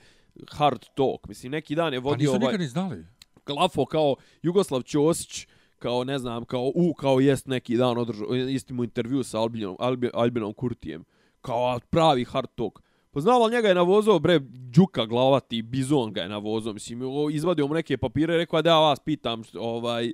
hard 0.50 0.84
talk. 0.94 1.28
Mislim, 1.28 1.52
neki 1.52 1.74
dan 1.74 1.92
je 1.92 2.00
pa 2.00 2.08
vodio... 2.08 2.32
Pa 2.32 2.38
nisu 2.38 2.46
ovaj, 2.46 2.58
ni 2.58 2.66
znali. 2.66 3.06
Glafo 3.46 3.84
kao 3.84 4.16
Jugoslav 4.42 4.82
Ćosić, 4.82 5.46
kao 5.78 6.04
ne 6.04 6.18
znam, 6.18 6.44
kao 6.44 6.72
u, 6.74 6.94
kao 6.94 7.20
jest 7.20 7.46
neki 7.46 7.76
dan 7.76 7.98
održao, 7.98 8.36
isti 8.36 8.72
mu 8.72 8.84
intervju 8.84 9.22
sa 9.22 9.40
Albinom, 9.40 9.76
Albinom 10.12 10.52
Kurtijem. 10.52 11.04
Kao 11.40 11.80
pravi 11.90 12.24
hard 12.24 12.48
talk. 12.54 12.82
Pa 13.14 13.20
znao 13.20 13.46
li 13.46 13.52
njega 13.52 13.68
je 13.68 13.74
navozao, 13.74 14.18
bre, 14.18 14.38
Đuka 14.74 15.06
glavati, 15.06 15.62
Bizon 15.62 16.12
ga 16.12 16.22
je 16.22 16.28
navozao, 16.28 16.72
mislim, 16.72 17.00
izvadio 17.32 17.66
mu 17.66 17.74
neke 17.74 17.96
papire, 17.96 18.36
rekao 18.36 18.62
da 18.62 18.70
ja 18.70 18.78
vas 18.78 19.00
pitam, 19.00 19.42
ovaj, 19.58 20.12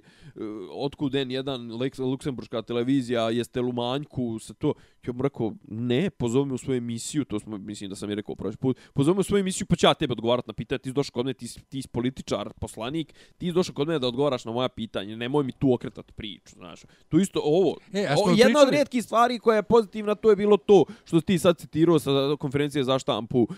otkud 0.73 1.13
N1, 1.13 2.01
Luksemburška 2.11 2.63
televizija, 2.63 3.31
jeste 3.31 3.61
lu 3.61 3.73
manjku, 3.73 4.39
sa 4.39 4.55
to, 4.55 4.75
ja 5.07 5.13
mu 5.13 5.23
rekao, 5.23 5.53
ne, 5.69 6.11
pozovi 6.11 6.49
me 6.49 6.55
u 6.55 6.59
svoju 6.59 6.79
emisiju, 6.79 7.25
to 7.25 7.41
smo, 7.41 7.59
mislim 7.59 7.91
da 7.91 7.97
sam 7.97 8.11
je 8.11 8.17
rekao 8.17 8.35
prošli 8.35 8.57
put, 8.57 8.79
pozovi 8.95 9.15
me 9.15 9.21
u 9.21 9.23
svoju 9.23 9.41
emisiju, 9.41 9.67
pa 9.67 9.77
ću 9.77 9.87
ja 9.87 9.95
tebe 9.95 10.13
odgovarat 10.13 10.47
na 10.47 10.53
pitanje, 10.53 10.79
ti 10.79 10.89
si 10.89 10.93
došao 10.93 11.13
kod 11.13 11.27
mene, 11.27 11.35
ti, 11.35 11.47
ti 11.69 11.83
si 11.83 11.89
političar, 11.89 12.53
poslanik, 12.61 13.15
ti 13.39 13.47
si 13.47 13.53
došao 13.53 13.75
kod 13.75 13.89
mene 13.89 13.99
da 13.99 14.07
odgovaraš 14.07 14.45
na 14.45 14.53
moja 14.53 14.69
pitanja, 14.69 15.17
nemoj 15.17 15.45
mi 15.45 15.53
tu 15.53 15.73
okretati 15.73 16.13
priču, 16.13 16.55
znaš. 16.55 16.83
To 17.09 17.19
isto, 17.19 17.41
ovo, 17.45 17.77
e, 17.93 18.15
ovo 18.17 18.31
jedna 18.31 18.45
pričali? 18.45 18.67
od 18.67 18.71
rijetkih 18.71 19.05
stvari 19.05 19.39
koja 19.39 19.57
je 19.57 19.63
pozitivna, 19.63 20.15
to 20.15 20.31
je 20.31 20.37
bilo 20.37 20.57
to 20.57 20.85
što 21.05 21.21
ti 21.21 21.39
sad 21.39 21.59
citirao 21.59 21.99
sa 21.99 22.11
konferencije 22.39 22.85
za 22.85 22.99
štampu 22.99 23.49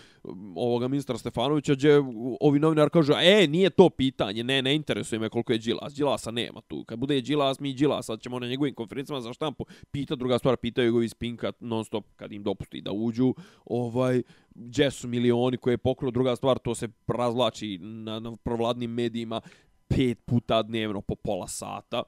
ovoga 0.55 0.87
ministra 0.87 1.17
Stefanovića, 1.17 1.73
gdje 1.73 2.01
ovi 2.39 2.59
novinar 2.59 2.89
kažu, 2.89 3.13
e, 3.13 3.47
nije 3.47 3.69
to 3.69 3.89
pitanje, 3.89 4.43
ne, 4.43 4.61
ne 4.61 4.75
interesuje 4.75 5.19
me 5.19 5.29
koliko 5.29 5.53
je 5.53 5.57
Đilas, 5.57 5.93
Đilasa 5.93 6.31
nema 6.31 6.61
tu, 6.61 6.83
kad 6.83 6.99
bude 6.99 7.21
Đilas, 7.21 7.59
mi 7.59 7.73
Đilas, 7.73 8.05
sad 8.05 8.21
ćemo 8.21 8.39
na 8.39 8.47
njegovim 8.47 8.75
konferencijama 8.75 9.21
za 9.21 9.33
štampu, 9.33 9.65
pita 9.91 10.15
druga 10.15 10.39
stvar, 10.39 10.57
pitaju 10.57 10.93
ga 10.93 11.05
iz 11.05 11.13
Pinka 11.33 11.51
non 11.59 11.83
stop 11.85 12.05
kad 12.15 12.31
im 12.31 12.43
dopusti 12.43 12.81
da 12.81 12.91
uđu, 12.91 13.33
ovaj, 13.65 14.21
gdje 14.55 14.91
su 14.91 15.07
milioni 15.07 15.57
koje 15.57 15.73
je 15.73 15.77
pokrio, 15.77 16.11
druga 16.11 16.35
stvar, 16.35 16.57
to 16.59 16.75
se 16.75 16.87
razlači 17.07 17.77
na, 17.77 18.19
na 18.19 18.35
provladnim 18.43 18.91
medijima 18.91 19.41
pet 19.87 20.25
puta 20.25 20.61
dnevno 20.61 21.01
po 21.01 21.15
pola 21.15 21.47
sata. 21.47 22.03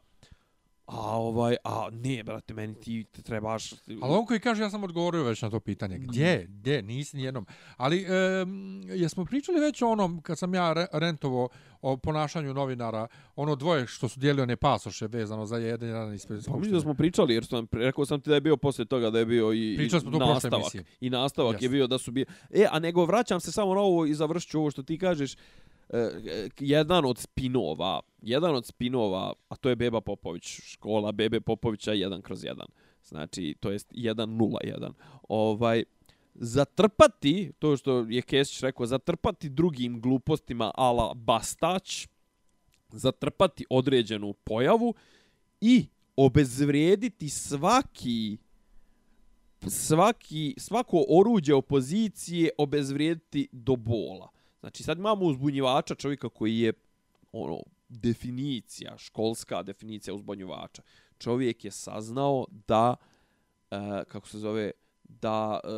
A 0.86 1.18
ovaj, 1.18 1.56
a 1.64 1.90
ne, 1.92 2.24
brate, 2.24 2.54
meni 2.54 2.76
ti 2.80 3.06
trebaš... 3.24 3.74
Ali 4.02 4.14
on 4.14 4.26
koji 4.26 4.40
kaže, 4.40 4.64
ja 4.64 4.70
sam 4.70 4.84
odgovorio 4.84 5.24
već 5.24 5.42
na 5.42 5.50
to 5.50 5.60
pitanje. 5.60 5.98
Gdje? 5.98 6.46
Gdje? 6.50 6.82
Nisi 6.82 7.18
nijednom. 7.18 7.46
Ali, 7.78 8.02
e, 8.02 8.46
jesmo 8.96 9.26
pričali 9.26 9.60
već 9.60 9.82
o 9.82 9.88
onom, 9.88 10.22
kad 10.22 10.38
sam 10.38 10.54
ja 10.54 10.88
rentovo 10.94 11.50
o 11.82 11.98
ponašanju 11.98 12.54
novinara, 12.54 13.08
ono 13.36 13.56
dvoje 13.56 13.88
što 13.88 14.10
su 14.10 14.20
dijelio 14.20 14.44
one 14.44 14.56
pasoše 14.56 15.08
vezano 15.08 15.46
za 15.46 15.58
jedan 15.58 15.90
jedan 15.90 16.14
ispred. 16.14 16.46
Pa 16.46 16.58
mislim 16.58 16.74
da 16.74 16.82
smo 16.82 16.94
pričali, 16.94 17.34
jer 17.34 17.46
sam, 17.46 17.68
rekao 17.72 18.06
sam 18.06 18.22
ti 18.22 18.30
da 18.30 18.36
je 18.36 18.42
bio 18.42 18.58
poslije 18.58 18.86
toga 18.86 19.10
da 19.10 19.20
je 19.20 19.26
bio 19.26 19.54
i, 19.54 19.76
Pričali 19.78 20.02
smo 20.02 20.16
i 20.16 20.20
nastavak. 20.20 20.74
I 21.02 21.10
nastavak 21.10 21.54
Jasne. 21.54 21.66
je 21.66 21.70
bio 21.70 21.88
da 21.88 21.98
su 21.98 22.12
bi... 22.12 22.26
E, 22.52 22.66
a 22.72 22.80
nego 22.80 23.06
vraćam 23.06 23.40
se 23.40 23.52
samo 23.52 23.74
na 23.74 23.82
ovo 23.82 24.06
i 24.06 24.14
završću 24.14 24.60
ovo 24.60 24.72
što 24.72 24.84
ti 24.84 24.98
kažeš. 24.98 25.36
Uh, 25.90 26.00
jedan 26.60 27.06
od 27.06 27.18
spinova, 27.18 28.02
jedan 28.22 28.56
od 28.56 28.66
spinova, 28.66 29.34
a 29.50 29.56
to 29.56 29.70
je 29.70 29.76
Beba 29.76 30.02
Popović, 30.02 30.62
škola 30.64 31.12
Bebe 31.12 31.42
Popovića 31.42 31.92
1 31.92 32.22
kroz 32.22 32.42
1. 32.42 32.64
Znači, 33.04 33.56
to 33.60 33.72
jest 33.72 33.92
1-0-1. 33.92 34.92
Ovaj, 35.30 35.84
zatrpati, 36.36 37.52
to 37.60 37.78
što 37.78 38.06
je 38.10 38.22
Kesić 38.22 38.62
rekao, 38.62 38.86
zatrpati 38.86 39.50
drugim 39.50 40.02
glupostima 40.02 40.72
ala 40.76 41.14
Bastać, 41.14 42.08
zatrpati 42.92 43.66
određenu 43.70 44.34
pojavu 44.34 44.94
i 45.62 45.86
obezvrijediti 46.16 47.30
svaki 47.30 48.38
svaki 49.68 50.56
svako 50.58 51.06
oruđe 51.10 51.54
opozicije 51.54 52.50
obezvrijediti 52.58 53.48
do 53.52 53.76
bola. 53.76 54.30
Znači 54.66 54.84
sad 54.84 54.98
imamo 54.98 55.26
uzbunjivača 55.26 55.96
čovjeka 55.96 56.30
koji 56.30 56.60
je 56.60 56.74
ono 57.32 57.60
definicija, 57.90 58.98
školska 58.98 59.64
definicija 59.64 60.14
uzbunjivača. 60.14 60.82
Čovjek 61.18 61.66
je 61.66 61.72
saznao 61.72 62.46
da 62.68 62.96
e, 63.72 63.76
kako 64.08 64.28
se 64.28 64.40
zove 64.40 64.72
da 65.04 65.60
e, 65.64 65.70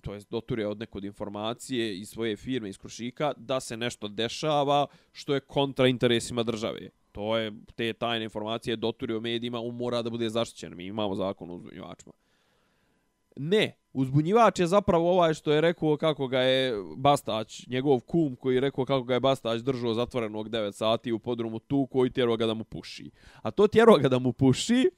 to 0.00 0.14
jest 0.14 0.30
doture 0.30 0.66
od 0.66 0.78
nekod 0.78 1.04
informacije 1.04 1.98
iz 1.98 2.08
svoje 2.08 2.36
firme 2.36 2.68
iz 2.68 2.78
Krušika 2.78 3.32
da 3.36 3.60
se 3.60 3.76
nešto 3.76 4.08
dešava 4.08 4.86
što 5.12 5.34
je 5.34 5.40
kontra 5.40 5.86
interesima 5.86 6.42
države. 6.42 6.88
To 7.12 7.36
je 7.36 7.52
te 7.74 7.92
tajne 7.92 8.24
informacije 8.24 8.76
doturio 8.76 9.20
medijima, 9.20 9.60
on 9.60 9.74
mora 9.76 10.02
da 10.02 10.10
bude 10.10 10.30
zaštićen. 10.30 10.76
Mi 10.76 10.86
imamo 10.86 11.14
zakon 11.14 11.50
o 11.50 11.54
uzbunjivačima. 11.54 12.12
Ne, 13.36 13.78
uzbunjivač 13.92 14.58
je 14.58 14.66
zapravo 14.66 15.12
ovaj 15.12 15.34
što 15.34 15.52
je 15.52 15.60
rekao 15.60 15.96
kako 15.96 16.28
ga 16.28 16.40
je 16.40 16.74
Bastać, 16.96 17.66
njegov 17.66 18.00
kum 18.00 18.36
koji 18.36 18.54
je 18.54 18.60
rekao 18.60 18.84
kako 18.84 19.04
ga 19.04 19.14
je 19.14 19.20
Bastać 19.20 19.60
držao 19.60 19.94
zatvorenog 19.94 20.48
9 20.48 20.72
sati 20.72 21.12
u 21.12 21.18
podrumu 21.18 21.58
tu 21.58 21.86
koji 21.86 22.10
tjerao 22.10 22.36
ga 22.36 22.46
da 22.46 22.54
mu 22.54 22.64
puši. 22.64 23.10
A 23.42 23.50
to 23.50 23.66
tjerao 23.66 23.96
ga 23.96 24.08
da 24.08 24.18
mu 24.18 24.32
puši, 24.32 24.90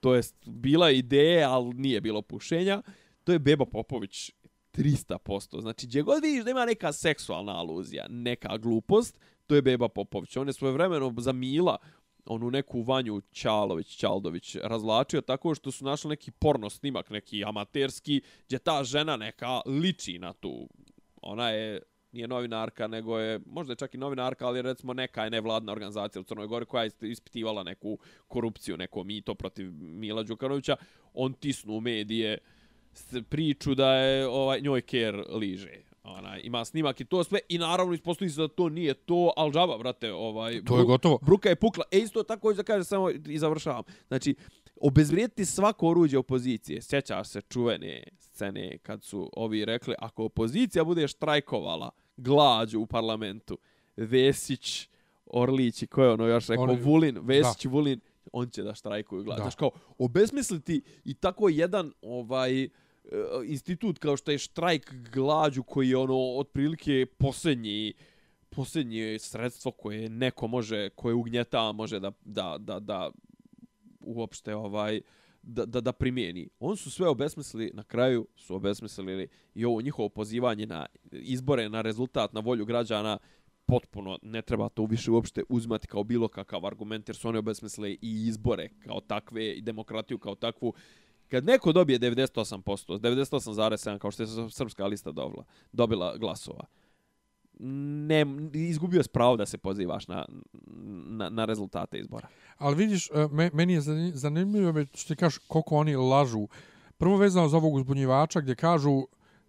to 0.00 0.14
je 0.14 0.22
bila 0.46 0.90
ideja, 0.90 1.50
ali 1.50 1.74
nije 1.74 2.00
bilo 2.00 2.22
pušenja, 2.22 2.82
to 3.24 3.32
je 3.32 3.38
Beba 3.38 3.64
Popović 3.64 4.30
300%. 4.72 5.60
Znači, 5.60 5.86
gdje 5.86 6.02
god 6.02 6.22
vidiš 6.22 6.44
da 6.44 6.50
ima 6.50 6.64
neka 6.64 6.92
seksualna 6.92 7.58
aluzija, 7.58 8.06
neka 8.08 8.56
glupost, 8.56 9.18
to 9.46 9.54
je 9.54 9.62
Beba 9.62 9.88
Popović. 9.88 10.36
On 10.36 10.46
je 10.46 10.52
svoje 10.52 10.72
vremeno 10.72 11.14
za 11.18 11.32
Mila 11.32 11.76
onu 12.26 12.50
neku 12.50 12.82
Vanju 12.82 13.20
Ćalović, 13.32 13.96
Ćaldović 13.96 14.56
razlačio 14.62 15.20
tako 15.20 15.54
što 15.54 15.70
su 15.70 15.84
našli 15.84 16.08
neki 16.08 16.30
porno 16.30 16.70
snimak, 16.70 17.10
neki 17.10 17.44
amaterski, 17.44 18.20
gdje 18.46 18.58
ta 18.58 18.84
žena 18.84 19.16
neka 19.16 19.60
liči 19.66 20.18
na 20.18 20.32
tu. 20.32 20.68
Ona 21.22 21.50
je 21.50 21.82
nije 22.12 22.28
novinarka, 22.28 22.86
nego 22.86 23.18
je, 23.18 23.40
možda 23.46 23.72
je 23.72 23.76
čak 23.76 23.94
i 23.94 23.98
novinarka, 23.98 24.46
ali 24.46 24.62
recimo 24.62 24.94
neka 24.94 25.24
je 25.24 25.30
nevladna 25.30 25.72
organizacija 25.72 26.20
u 26.20 26.24
Crnoj 26.24 26.46
Gori 26.46 26.66
koja 26.66 26.84
je 26.84 26.90
ispitivala 27.00 27.62
neku 27.62 27.98
korupciju, 28.28 28.76
neko 28.76 29.04
mito 29.04 29.34
protiv 29.34 29.72
Mila 29.72 30.22
Đukanovića. 30.22 30.76
On 31.14 31.32
tisnu 31.32 31.76
u 31.76 31.80
medije 31.80 32.38
priču 33.28 33.74
da 33.74 33.92
je 33.94 34.26
ovaj, 34.26 34.60
njoj 34.60 34.80
ker 34.80 35.24
liže 35.28 35.85
Onaj, 36.06 36.40
ima 36.44 36.64
snimak 36.64 37.00
i 37.00 37.04
to 37.04 37.24
sve 37.24 37.38
i 37.48 37.58
naravno 37.58 37.94
ispostoji 37.94 38.30
se 38.30 38.40
da 38.40 38.48
to 38.48 38.68
nije 38.68 38.94
to, 38.94 39.32
al 39.36 39.52
džaba, 39.52 39.78
brate, 39.78 40.12
ovaj... 40.12 40.64
To 40.64 40.78
je 40.78 40.84
gotovo. 40.84 41.18
Bruka 41.22 41.48
je 41.48 41.56
pukla. 41.56 41.84
E, 41.90 41.98
isto 41.98 42.22
tako 42.22 42.52
da 42.52 42.62
kažem 42.62 42.84
samo 42.84 43.10
i 43.10 43.38
završavam. 43.38 43.82
Znači, 44.08 44.34
obezvrijediti 44.80 45.44
svako 45.44 45.88
oruđe 45.88 46.18
opozicije. 46.18 46.82
Sjećaš 46.82 47.28
se 47.28 47.40
čuvene 47.40 48.02
scene 48.18 48.78
kad 48.78 49.04
su 49.04 49.30
ovi 49.36 49.64
rekli, 49.64 49.94
ako 49.98 50.24
opozicija 50.24 50.84
bude 50.84 51.08
štrajkovala 51.08 51.90
glađu 52.16 52.80
u 52.80 52.86
parlamentu, 52.86 53.58
Vesić, 53.96 54.88
Orlić 55.26 55.82
i 55.82 55.86
ko 55.86 56.02
je 56.02 56.10
ono 56.10 56.26
još 56.26 56.46
rekao, 56.48 56.64
Oni- 56.64 56.82
Vulin, 56.82 57.18
Vesić 57.22 57.64
da. 57.64 57.70
Vulin, 57.70 58.00
on 58.32 58.50
će 58.50 58.62
da 58.62 58.74
štrajkuju 58.74 59.24
glađu. 59.24 59.42
Znaš, 59.42 59.54
kao, 59.54 59.70
obesmisliti 59.98 60.82
i 61.04 61.14
tako 61.14 61.48
jedan 61.48 61.92
ovaj 62.02 62.62
e, 62.64 62.68
Eh, 63.12 63.16
institut 63.44 63.98
kao 63.98 64.16
što 64.16 64.30
je 64.30 64.38
štrajk 64.38 64.94
glađu 65.12 65.62
koji 65.62 65.88
je 65.88 65.96
ono 65.96 66.36
otprilike 66.36 67.06
posljednji 67.18 67.92
posljednje 68.48 69.18
sredstvo 69.18 69.70
koje 69.72 70.08
neko 70.08 70.46
može 70.46 70.88
koje 70.88 71.14
ugnjeta 71.14 71.72
može 71.72 72.00
da 72.00 72.12
da 72.24 72.56
da 72.58 72.80
da 72.80 73.10
uopšte 74.00 74.54
ovaj 74.54 75.00
da, 75.42 75.66
da, 75.66 75.80
da 75.80 75.92
primijeni. 75.92 76.48
On 76.60 76.76
su 76.76 76.90
sve 76.90 77.08
obesmislili, 77.08 77.70
na 77.74 77.82
kraju 77.82 78.26
su 78.36 78.54
obesmislili 78.54 79.28
i 79.54 79.64
ovo 79.64 79.80
njihovo 79.80 80.08
pozivanje 80.08 80.66
na 80.66 80.86
izbore, 81.12 81.68
na 81.68 81.82
rezultat, 81.82 82.32
na 82.32 82.40
volju 82.40 82.64
građana, 82.64 83.18
potpuno 83.66 84.18
ne 84.22 84.42
treba 84.42 84.68
to 84.68 84.84
više 84.84 85.10
uopšte 85.10 85.42
uzmati 85.48 85.86
kao 85.86 86.04
bilo 86.04 86.28
kakav 86.28 86.66
argument, 86.66 87.08
jer 87.08 87.16
su 87.16 87.28
oni 87.28 87.38
obesmislili 87.38 87.98
i 88.02 88.26
izbore 88.28 88.68
kao 88.78 89.00
takve, 89.00 89.52
i 89.52 89.60
demokratiju 89.60 90.18
kao 90.18 90.34
takvu. 90.34 90.74
Kad 91.28 91.44
neko 91.44 91.72
dobije 91.72 91.98
98%, 91.98 92.56
98,7% 92.90 93.98
kao 93.98 94.10
što 94.10 94.22
je 94.22 94.26
srpska 94.50 94.86
lista 94.86 95.12
dobila, 95.12 95.44
dobila 95.72 96.16
glasova, 96.16 96.64
ne, 97.58 98.26
izgubio 98.54 98.98
je 98.98 99.04
pravo 99.04 99.36
da 99.36 99.46
se 99.46 99.58
pozivaš 99.58 100.08
na, 100.08 100.26
na, 101.08 101.30
na 101.30 101.44
rezultate 101.44 101.98
izbora. 101.98 102.28
Ali 102.56 102.76
vidiš, 102.76 103.06
e, 103.06 103.28
me- 103.30 103.50
meni 103.52 103.72
je 103.72 103.80
zani- 103.80 104.12
zanimljivo 104.12 104.84
što 104.94 105.08
ti 105.08 105.18
kažeš 105.18 105.38
koliko 105.38 105.76
oni 105.76 105.96
lažu. 105.96 106.48
Prvo 106.98 107.16
vezano 107.16 107.48
za 107.48 107.56
ovog 107.56 107.74
uzbunjivača 107.74 108.40
gdje 108.40 108.54
kažu 108.54 109.02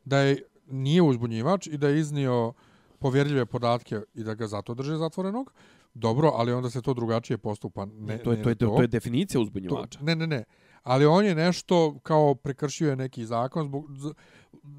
da 0.05 0.19
je 0.19 0.37
nije 0.67 1.01
uzbunjivač 1.01 1.67
i 1.67 1.77
da 1.77 1.87
je 1.89 1.99
iznio 1.99 2.53
povjerljive 2.99 3.45
podatke 3.45 4.01
i 4.15 4.23
da 4.23 4.33
ga 4.33 4.47
zato 4.47 4.73
drže 4.73 4.95
zatvorenog. 4.95 5.51
Dobro, 5.93 6.31
ali 6.33 6.53
onda 6.53 6.69
se 6.69 6.81
to 6.81 6.93
drugačije 6.93 7.37
postupa. 7.37 7.85
Ne, 7.87 8.17
to, 8.17 8.31
je, 8.31 8.37
ne 8.37 8.43
to, 8.43 8.49
je, 8.49 8.55
to 8.55 8.81
je 8.81 8.87
definicija 8.87 9.37
to, 9.37 9.41
uzbunjivača. 9.41 9.99
ne, 10.01 10.15
ne, 10.15 10.27
ne. 10.27 10.43
Ali 10.83 11.05
on 11.05 11.25
je 11.25 11.35
nešto 11.35 11.99
kao 12.03 12.35
prekršio 12.35 12.89
je 12.89 12.95
neki 12.95 13.25
zakon 13.25 13.65
zbog 13.65 13.85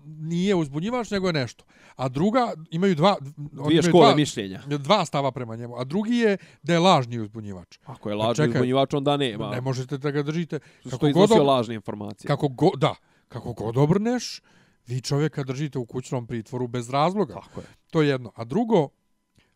nije 0.07 0.55
uzbunjivač 0.55 1.11
nego 1.11 1.26
je 1.26 1.32
nešto. 1.32 1.64
A 1.96 2.09
druga 2.09 2.53
imaju 2.70 2.94
dva 2.94 3.16
Dvije 3.20 3.53
imaju 3.61 3.82
škole 3.82 4.07
dva, 4.07 4.14
mišljenja. 4.14 4.62
dva 4.66 5.05
stava 5.05 5.32
prema 5.32 5.57
njemu. 5.57 5.76
A 5.76 5.84
drugi 5.84 6.16
je 6.16 6.36
da 6.62 6.72
je 6.72 6.78
lažni 6.78 7.18
uzbunjivač. 7.18 7.78
Ako 7.84 8.09
je 8.09 8.14
lažni 8.14 8.34
čekaj, 8.34 8.51
uzbunjivač, 8.51 8.94
onda 8.94 9.16
nema. 9.16 9.51
Ne 9.51 9.61
možete 9.61 9.99
da 9.99 10.11
ga 10.11 10.22
držite. 10.22 10.61
Što 10.80 10.90
Kako 10.90 11.12
god, 11.12 11.30
ob- 11.30 11.46
lažne 11.46 11.74
informacije. 11.74 12.28
kako 12.28 12.49
go, 12.49 12.70
da, 12.76 12.94
kako 13.28 13.53
god 13.53 13.76
obrneš, 13.76 14.42
vi 14.86 15.01
čovjeka 15.01 15.42
držite 15.44 15.78
u 15.78 15.86
kućnom 15.86 16.26
pritvoru 16.26 16.66
bez 16.66 16.90
razloga. 16.90 17.34
Tako 17.34 17.61
je. 17.61 17.66
To 17.90 18.03
je 18.03 18.09
jedno. 18.09 18.32
A 18.34 18.44
drugo, 18.44 18.88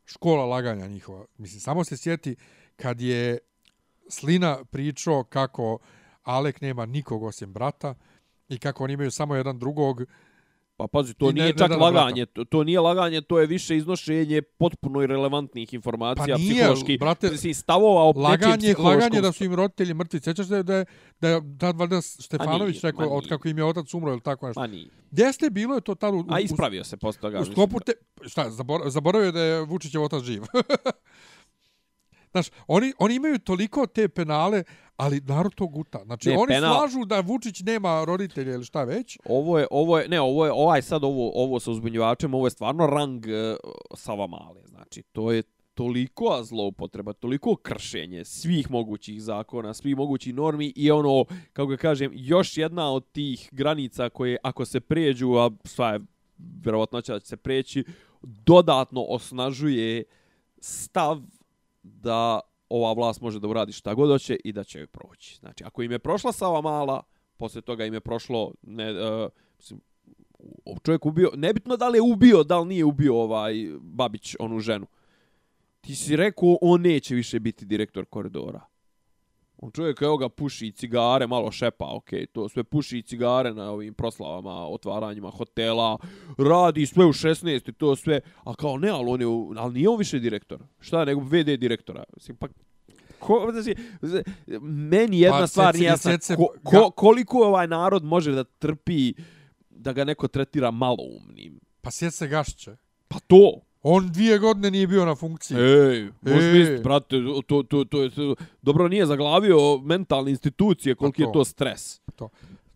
škola 0.05 0.45
laganja 0.47 0.87
njihova. 0.87 1.25
Mislim, 1.39 1.61
samo 1.61 1.85
se 1.85 1.97
sjeti 1.97 2.37
kad 2.77 3.01
je 3.01 3.39
Slina 4.09 4.65
pričao 4.65 5.25
kako 5.25 5.79
Alek 6.23 6.61
nema 6.61 6.87
nikog 6.87 7.23
osim 7.23 7.53
brata 7.53 7.95
i 8.49 8.59
kako 8.59 8.85
oni 8.85 8.93
imaju 8.93 9.11
samo 9.11 9.35
jedan 9.35 9.59
drugog. 9.59 10.03
Pa 10.77 10.87
pazi, 10.87 11.15
to 11.15 11.31
I 11.31 11.33
ne- 11.33 11.43
nije 11.43 11.53
ne 11.53 11.59
čak 11.59 11.71
na 11.71 11.77
laganje, 11.77 12.27
to, 12.27 12.45
to 12.45 12.65
nije 12.65 12.81
laganje, 12.81 13.21
to 13.21 13.39
je 13.39 13.47
više 13.47 13.77
iznošenje 13.77 14.43
potpuno 14.43 15.03
irelevantnih 15.03 15.75
informacija, 15.75 16.37
Pa 16.37 16.39
nije, 16.39 16.55
psihološki, 16.55 16.99
brate, 16.99 17.31
mislim, 17.31 17.55
stavova 17.55 18.03
o 18.03 18.13
Laganje, 18.17 18.75
laganje 18.79 19.21
da 19.21 19.33
su 19.33 19.45
im 19.45 19.55
roditelji 19.55 19.95
mrtvi. 19.95 20.21
Sjećaš 20.21 20.49
se 20.49 20.63
da 20.63 20.77
je, 20.77 20.85
da 21.21 21.29
je 21.29 21.41
tad 21.59 21.77
valjda 21.77 22.01
Štefanović 22.01 22.83
nije, 22.83 22.93
rekao 22.93 23.09
od 23.09 23.29
kako 23.29 23.49
im 23.49 23.59
je 23.59 23.65
otac 23.65 23.95
umro 23.95 24.13
ili 24.13 24.21
tako 24.21 24.47
nešto. 24.47 24.61
Ma 24.61 24.67
nije. 24.67 24.89
Gdje 25.11 25.33
ste 25.33 25.51
bilo 25.51 25.75
je 25.75 25.81
to 25.81 25.95
tad 25.95 26.15
u, 26.15 26.19
u, 26.19 26.25
A 26.29 26.41
ispravio 26.41 26.85
se 26.85 26.97
posle 26.97 27.21
toga. 27.21 27.41
u 27.41 27.45
sklopu 27.45 27.81
te... 27.81 27.93
Šta, 28.27 28.51
zabor, 28.51 28.81
zaboravio 28.87 29.27
je 29.27 29.33
da 29.33 29.41
je 29.41 29.61
Vučićev 29.61 30.03
otac 30.03 30.23
živ. 30.23 30.43
Znaš, 32.33 32.47
oni, 32.67 32.93
oni 32.99 33.15
imaju 33.15 33.39
toliko 33.39 33.87
te 33.87 34.09
penale, 34.09 34.65
ali 34.97 35.21
narod 35.21 35.55
to 35.55 35.67
guta. 35.67 36.01
Znači, 36.05 36.29
Ne, 36.29 36.37
oni 36.39 36.55
penal- 36.55 36.77
slažu 36.79 37.05
da 37.05 37.21
Vučić 37.21 37.61
nema 37.61 38.05
roditelja 38.05 38.55
ili 38.55 38.65
šta 38.65 38.85
već. 38.85 39.19
Ovo 39.25 39.59
je, 39.59 39.67
ovo 39.71 39.99
je, 39.99 40.09
ne, 40.09 40.21
ovo 40.21 40.45
je, 40.47 40.53
ovaj 40.53 40.83
sad, 40.83 41.05
ovo, 41.05 41.33
ovo 41.35 41.61
sa 41.61 41.71
uzbunjivačem, 41.71 42.35
ovo 42.35 42.47
je 42.47 42.51
stvarno 42.51 42.87
rang 42.87 43.25
uh, 43.27 43.57
Sava 43.95 44.27
Male. 44.27 44.61
Znači, 44.69 45.03
to 45.03 45.33
je 45.33 45.43
toliko 45.75 46.41
zloupotreba, 46.45 47.13
toliko 47.13 47.57
kršenje 47.57 48.25
svih 48.25 48.71
mogućih 48.71 49.23
zakona, 49.23 49.75
svih 49.75 49.97
mogućih 49.97 50.35
normi 50.35 50.73
i 50.77 50.91
ono, 50.91 51.25
kako 51.53 51.67
ga 51.67 51.77
kažem, 51.77 52.11
još 52.15 52.57
jedna 52.57 52.93
od 52.93 53.13
tih 53.13 53.49
granica 53.53 54.09
koje 54.09 54.37
ako 54.43 54.65
se 54.65 54.81
pređu, 54.81 55.33
a 55.35 55.51
sva 55.65 55.89
je 55.93 56.01
vjerovatnoća 56.39 57.13
da 57.13 57.21
će 57.21 57.27
se 57.27 57.37
preći, 57.37 57.85
dodatno 58.23 59.03
osnažuje 59.03 60.05
stav 60.61 61.21
da 61.83 62.41
ova 62.73 62.93
vlast 62.93 63.21
može 63.21 63.41
da 63.41 63.49
uradi 63.49 63.73
šta 63.73 63.95
god 63.95 64.11
hoće 64.11 64.37
i 64.45 64.53
da 64.53 64.65
će 64.65 64.79
joj 64.79 64.87
proći. 64.87 65.37
Znači, 65.41 65.65
ako 65.65 65.83
im 65.83 65.93
je 65.93 65.99
prošla 65.99 66.33
Sava 66.33 66.61
Mala, 66.61 67.03
posle 67.37 67.61
toga 67.61 67.85
im 67.85 67.95
je 67.95 68.01
prošlo, 68.01 68.53
ne, 68.63 68.93
uh, 68.93 69.31
mislim, 69.59 69.81
čovjek 70.83 71.07
ubio, 71.07 71.31
nebitno 71.35 71.77
da 71.77 71.89
li 71.89 71.99
je 71.99 72.03
ubio, 72.03 72.43
da 72.43 72.59
li 72.59 72.69
nije 72.69 72.85
ubio 72.85 73.17
ovaj 73.17 73.55
Babić, 73.81 74.37
onu 74.39 74.61
ženu. 74.61 74.87
Ti 75.81 75.95
si 75.95 76.17
rekao, 76.17 76.59
on 76.61 76.81
neće 76.81 77.15
više 77.15 77.41
biti 77.41 77.65
direktor 77.65 78.05
koridora. 78.05 78.72
On 79.63 79.71
čovjek, 79.71 80.03
evo 80.03 80.17
ga, 80.17 80.29
puši 80.29 80.73
cigare, 80.73 81.27
malo 81.27 81.51
šepa, 81.53 81.87
ok, 81.95 82.11
to 82.33 82.49
sve 82.49 82.65
puši 82.65 83.03
cigare 83.03 83.55
na 83.55 83.71
ovim 83.71 83.95
proslavama, 83.95 84.69
otvaranjima 84.69 85.31
hotela, 85.31 85.99
radi 86.39 86.87
sve 86.87 87.05
u 87.05 87.13
16 87.13 87.69
i 87.69 87.73
to 87.73 87.97
sve, 87.97 88.21
a 88.45 88.55
kao 88.55 88.79
ne, 88.79 88.89
ali, 88.89 89.11
on 89.11 89.21
je, 89.21 89.27
ali 89.61 89.75
nije 89.75 89.89
on 89.89 89.99
više 89.99 90.19
direktor. 90.19 90.63
Šta, 90.81 91.05
nego 91.05 91.21
VD 91.21 91.59
direktora. 91.59 92.05
Mislim, 92.17 92.37
pa 92.37 92.49
Ko, 93.19 93.53
znači, 93.53 93.75
meni 94.63 95.21
jedna 95.21 95.37
Pa, 95.37 95.43
pa, 95.43 95.47
stvar 95.47 95.75
nije 95.75 95.87
jasna, 95.87 96.19
ko, 96.37 96.55
ko, 96.63 96.91
koliko 96.91 97.39
ovaj 97.39 97.67
narod 97.67 98.05
može 98.05 98.33
da 98.33 98.45
trpi 98.45 99.15
da 99.71 99.93
ga 99.93 100.05
neko 100.05 100.29
tretira 100.29 100.71
maloumnim. 100.71 101.61
Pa 101.81 101.91
sjeti 101.91 102.17
se 102.17 102.29
Gašića. 102.29 102.77
Pa 103.09 103.19
to. 103.27 103.61
On 103.83 104.09
dvije 104.09 104.39
godine 104.39 104.71
nije 104.71 104.87
bio 104.87 105.05
na 105.05 105.15
funkciji. 105.15 105.57
Ej, 105.57 106.11
možeš 106.23 106.45
Ej. 106.45 106.53
misliti, 106.53 106.83
brate, 106.83 107.17
to, 107.49 107.63
to, 107.63 107.85
to, 107.85 108.09
to, 108.09 108.35
dobro 108.63 108.89
nije 108.89 109.07
zaglavio 109.07 109.79
mentalne 109.79 110.31
institucije, 110.31 110.95
koliki 110.95 111.23
Pa 111.23 111.25
to. 111.25 111.29
je 111.29 111.33
to 111.35 111.45
stres. 111.45 112.01
To. 112.17 112.29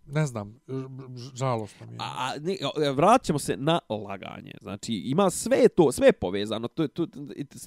Ne 0.06 0.26
znam, 0.26 0.60
žalostno 1.34 1.86
mi 1.86 1.92
je. 1.92 1.98
A, 2.00 2.32
ne, 2.40 2.56
vraćamo 2.92 3.38
se 3.38 3.56
na 3.56 3.78
laganje. 3.90 4.52
Znači, 4.62 4.94
ima 4.94 5.30
sve 5.30 5.56
je 5.56 5.68
to, 5.68 5.92
sve 5.92 6.06
je 6.06 6.12
povezano. 6.12 6.68
To, 6.68 6.82
je- 6.82 6.88
to, 6.88 7.06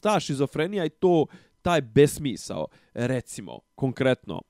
ta 0.01 0.19
šizofrenija 0.19 0.85
i 0.85 0.89
to, 0.89 1.25
taj 1.61 1.81
besmisao. 1.81 2.67
Recimo, 2.93 3.59
konkretno, 3.75 4.41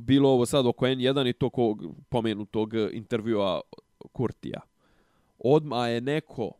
bilo 0.00 0.28
ovo 0.30 0.46
sad 0.46 0.66
oko 0.66 0.86
N1 0.86 1.28
i 1.28 1.32
to 1.32 1.50
kog 1.50 1.82
pomenutog 2.08 2.74
intervjua 2.92 3.60
Kurtija. 4.12 4.60
Odma 5.38 5.88
je 5.88 6.00
neko, 6.00 6.50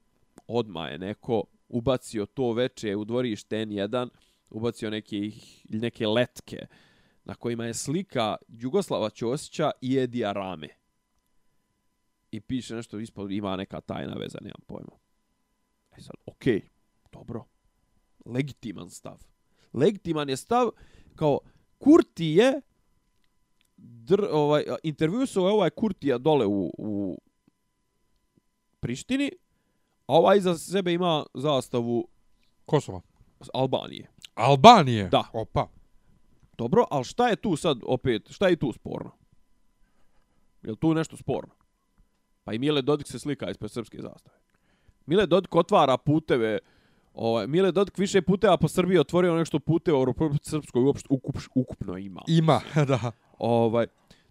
odma 0.49 0.89
je 0.89 0.99
neko 0.99 1.45
ubacio 1.75 2.27
to 2.27 2.53
veče 2.53 2.97
u 2.97 3.05
dvorište 3.05 3.57
N1, 3.57 4.09
ubacio 4.51 4.91
neke, 4.91 5.31
neke 5.69 6.07
letke 6.07 6.67
na 7.25 7.35
kojima 7.35 7.65
je 7.65 7.75
slika 7.75 8.37
Jugoslava 8.49 9.11
Ćosića 9.11 9.71
i 9.81 9.99
Edija 9.99 10.33
Rame. 10.33 10.69
I 12.31 12.41
piše 12.41 12.75
nešto 12.75 12.99
ispod, 12.99 13.33
ima 13.33 13.57
neka 13.57 13.81
tajna 13.81 14.15
veza, 14.15 14.39
nemam 14.41 14.61
pojma. 14.67 14.99
E 15.97 16.01
sad, 16.01 16.17
okej, 16.27 16.61
dobro. 17.13 17.45
Legitiman 18.25 18.91
stav. 18.91 19.23
Legitiman 19.73 20.29
je 20.29 20.37
stav 20.37 20.71
kao 21.17 21.39
Kurti 21.79 22.25
je 22.25 22.61
dr, 23.77 24.25
ovaj, 24.31 24.65
intervju 24.83 25.21
je 25.21 25.41
ovaj 25.41 25.71
Kurtija 25.71 26.19
dole 26.19 26.47
u, 26.47 26.71
u 26.79 27.19
Prištini, 28.81 29.31
a 30.07 30.15
ovaj 30.15 30.39
iza 30.39 30.59
sebe 30.59 30.93
ima 30.93 31.25
zastavu 31.35 32.09
Kosova. 32.67 33.01
Albanije. 33.55 34.11
Albanije? 34.35 35.09
Da. 35.09 35.25
Opa. 35.33 35.69
Dobro, 36.59 36.87
ali 36.91 37.05
šta 37.05 37.29
je 37.29 37.37
tu 37.37 37.57
sad 37.57 37.81
opet, 37.87 38.31
šta 38.31 38.49
je 38.49 38.57
tu 38.57 38.73
sporno? 38.73 39.11
Je 40.63 40.71
li 40.71 40.77
tu 40.77 40.95
nešto 40.95 41.17
sporno? 41.17 41.55
Pa 42.45 42.53
i 42.53 42.59
Mile 42.59 42.83
Dodik 42.83 43.07
se 43.07 43.19
slika 43.19 43.51
ispred 43.51 43.71
srpske 43.71 43.99
zastave. 44.03 44.37
Mile 45.07 45.27
Dodik 45.27 45.55
otvara 45.55 45.97
puteve, 45.97 46.59
ovaj, 47.15 47.47
Mile 47.47 47.73
Dodik 47.73 47.99
više 47.99 48.23
puteva 48.23 48.57
po 48.57 48.69
Srbiji 48.69 48.99
otvorio 48.99 49.35
nešto 49.35 49.59
puteva 49.59 49.99
u 49.99 50.05
Republike 50.05 50.45
Srpskoj 50.45 50.83
uopšte 50.83 51.07
ukup, 51.11 51.37
ukupno 51.55 51.99
ima. 51.99 52.23
Ima, 52.29 52.61
da. 52.89 53.13
Ovaj, 53.39 53.87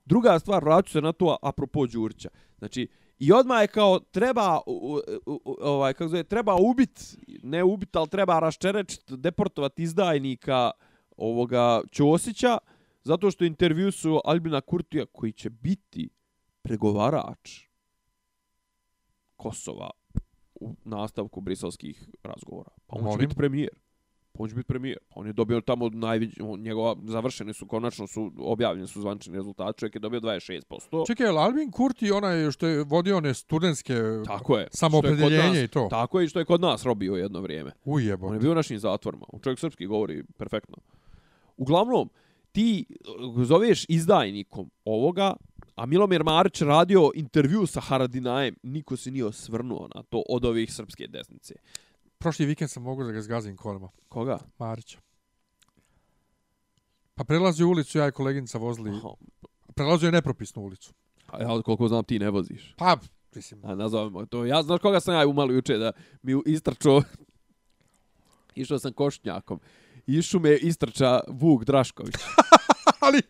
druga 0.05 0.39
stvar, 0.39 0.63
vraću 0.63 0.91
se 0.91 1.01
na 1.01 1.11
to 1.11 1.37
apropo 1.41 1.85
Đurića. 1.87 2.29
Znači, 2.57 2.87
I 3.19 3.31
odmah 3.31 3.61
je 3.61 3.67
kao 3.67 3.99
treba 3.99 4.59
u, 4.65 4.99
u, 5.25 5.31
u, 5.45 5.55
ovaj 5.61 5.93
kako 5.93 6.07
zove 6.07 6.23
treba 6.23 6.55
ubit, 6.55 7.17
ne 7.43 7.63
ubit, 7.63 7.95
al 7.95 8.07
treba 8.07 8.39
raščerečiti, 8.39 9.17
deportovati 9.17 9.83
izdajnika 9.83 10.71
ovoga 11.17 11.81
Ćosića 11.91 12.57
zato 13.03 13.31
što 13.31 13.45
intervju 13.45 13.91
su 13.91 14.21
Albina 14.25 14.61
Kurtija 14.61 15.05
koji 15.05 15.31
će 15.31 15.49
biti 15.49 16.09
pregovarač 16.61 17.61
Kosova 19.35 19.89
u 20.55 20.75
nastavku 20.83 21.41
briselskih 21.41 22.09
razgovora. 22.23 22.69
Pa 22.87 22.95
on 22.99 23.11
će 23.11 23.17
biti 23.17 23.35
premijer. 23.35 23.82
Pa 24.33 24.43
on 24.43 24.49
će 24.49 24.55
biti 24.55 24.67
premijer. 24.67 24.97
Pa 25.09 25.19
on 25.19 25.27
je 25.27 25.33
dobio 25.33 25.61
tamo 25.61 25.89
najviđ... 25.89 26.29
njegova 26.57 26.95
završeni 27.03 27.53
su, 27.53 27.67
konačno 27.67 28.07
su 28.07 28.31
objavljeni 28.37 28.87
su 28.87 29.01
zvančni 29.01 29.35
rezultati. 29.35 29.79
Čovjek 29.79 29.95
je 29.95 29.99
dobio 29.99 30.19
26%. 30.19 31.07
Čekaj, 31.07 31.27
je 31.27 31.37
Albin 31.37 31.71
Kurti 31.71 32.11
onaj 32.11 32.51
što 32.51 32.67
je 32.67 32.83
vodio 32.83 33.17
one 33.17 33.33
studentske 33.33 33.93
tako 34.25 34.57
je, 34.57 34.67
samoopredeljenje 34.71 35.63
i 35.63 35.67
to? 35.67 35.87
Tako 35.89 36.19
je 36.19 36.27
što 36.27 36.39
je 36.39 36.45
kod 36.45 36.61
nas 36.61 36.83
robio 36.83 37.13
jedno 37.13 37.41
vrijeme. 37.41 37.71
Ujebo. 37.85 38.27
On 38.27 38.33
je 38.33 38.39
bio 38.39 38.51
u 38.51 38.55
našim 38.55 38.79
zatvorima. 38.79 39.25
Čovjek 39.43 39.59
srpski 39.59 39.85
govori 39.85 40.23
perfektno. 40.37 40.77
Uglavnom, 41.57 42.09
ti 42.51 42.85
zoveš 43.43 43.85
izdajnikom 43.89 44.71
ovoga, 44.85 45.33
a 45.75 45.85
Milomir 45.85 46.23
Marić 46.23 46.61
radio 46.61 47.11
intervju 47.15 47.65
sa 47.65 47.81
Haradinajem, 47.81 48.55
niko 48.63 48.97
se 48.97 49.11
nije 49.11 49.25
osvrnuo 49.25 49.87
na 49.95 50.03
to 50.03 50.23
od 50.29 50.45
ovih 50.45 50.73
srpske 50.73 51.07
desnice. 51.07 51.55
Prošli 52.23 52.45
vikend 52.45 52.71
sam 52.71 52.83
mogu 52.83 53.03
da 53.03 53.11
ga 53.11 53.21
zgazim 53.21 53.57
kolima. 53.57 53.89
Koga? 54.09 54.39
Marića. 54.57 54.99
Pa 57.15 57.23
prelazi 57.23 57.63
u 57.63 57.69
ulicu, 57.69 57.97
ja 57.97 58.07
i 58.07 58.11
koleginica 58.11 58.57
vozili. 58.57 58.91
Prelazio 59.75 60.07
je 60.07 60.11
nepropisnu 60.11 60.61
ulicu. 60.61 60.93
A 61.27 61.41
ja 61.41 61.61
koliko 61.61 61.87
znam 61.87 62.03
ti 62.03 62.19
ne 62.19 62.29
voziš. 62.29 62.73
Pa, 62.77 62.97
mislim. 63.35 63.65
A 63.65 63.75
nazovemo 63.75 64.25
to. 64.25 64.45
Ja 64.45 64.63
znaš 64.63 64.81
koga 64.81 64.99
sam 64.99 65.15
ja 65.15 65.27
umalo 65.27 65.51
juče 65.51 65.77
da 65.77 65.91
mi 66.21 66.41
istrčao. 66.45 67.01
Išao 68.55 68.79
sam 68.79 68.93
košnjakom. 68.93 69.59
Išu 70.07 70.39
me 70.39 70.55
istrča 70.55 71.19
Vuk 71.27 71.63
Drašković. 71.65 72.15
ali 73.03 73.21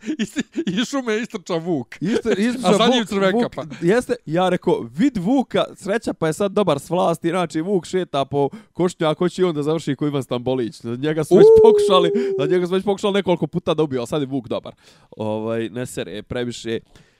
iz 0.67 0.87
šume 0.87 1.17
istrča 1.21 1.53
Vuk. 1.53 1.95
Isto, 2.01 2.31
istrča 2.47 2.67
A 2.67 2.73
za 2.73 2.87
njim 2.95 3.05
crveka. 3.05 3.37
Vuk, 3.37 3.55
pa. 3.55 3.63
Jeste, 3.81 4.15
ja 4.25 4.49
rekao, 4.49 4.87
vid 4.91 5.17
Vuka, 5.17 5.65
sreća 5.75 6.13
pa 6.13 6.27
je 6.27 6.33
sad 6.33 6.51
dobar 6.51 6.79
s 6.79 6.89
vlasti, 6.89 7.29
znači 7.29 7.61
Vuk 7.61 7.85
šeta 7.85 8.25
po 8.25 8.49
košnju, 8.73 9.07
ako 9.07 9.29
će 9.29 9.45
on 9.45 9.55
da 9.55 9.63
završi 9.63 9.95
ko 9.95 10.07
Ivan 10.07 10.23
Stambolić. 10.23 10.83
Na 10.83 10.95
njega 10.95 11.23
su 11.23 11.35
već 11.35 11.47
pokušali, 11.63 12.11
na 12.39 12.45
njega 12.45 12.67
su 12.67 12.73
već 12.73 12.83
pokušali 12.83 13.13
nekoliko 13.13 13.47
puta 13.47 13.73
da 13.73 13.83
ubio, 13.83 14.01
a 14.01 14.05
sad 14.05 14.21
je 14.21 14.27
Vuk 14.27 14.47
dobar. 14.47 14.75
Ovaj, 15.17 15.69
ne 15.69 15.85
sere, 15.85 16.23
previše. 16.23 16.79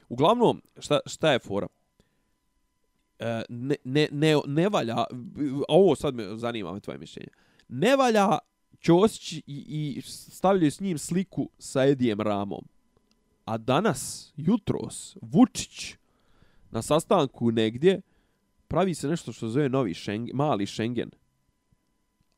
Uglavnom, 0.10 0.62
šta, 0.80 1.00
šta 1.06 1.32
je 1.32 1.40
fora? 1.40 1.68
E, 3.20 3.42
ne, 3.50 3.76
ne, 3.84 4.08
ne, 4.12 4.36
ne 4.48 4.70
valja, 4.70 4.96
ovo 5.70 5.96
sad 5.96 6.16
me 6.16 6.38
zanima 6.38 6.74
me 6.74 6.80
tvoje 6.80 6.98
mišljenje, 6.98 7.30
ne 7.68 7.96
valja 7.96 8.38
Ćosić 8.84 9.34
i, 9.34 9.44
i 9.48 10.02
stavljaju 10.06 10.72
s 10.72 10.80
njim 10.80 10.98
sliku 10.98 11.50
sa 11.60 11.86
Edijem 11.86 12.22
Ramom. 12.22 12.66
A 13.46 13.58
danas, 13.58 14.34
jutros, 14.38 15.18
Vučić 15.22 15.96
na 16.72 16.82
sastanku 16.82 17.52
negdje 17.52 18.02
pravi 18.68 18.94
se 18.94 19.08
nešto 19.08 19.32
što 19.32 19.48
zove 19.48 19.70
novi 19.70 19.94
Schengen, 19.94 20.36
mali 20.36 20.66
Schengen. 20.66 21.10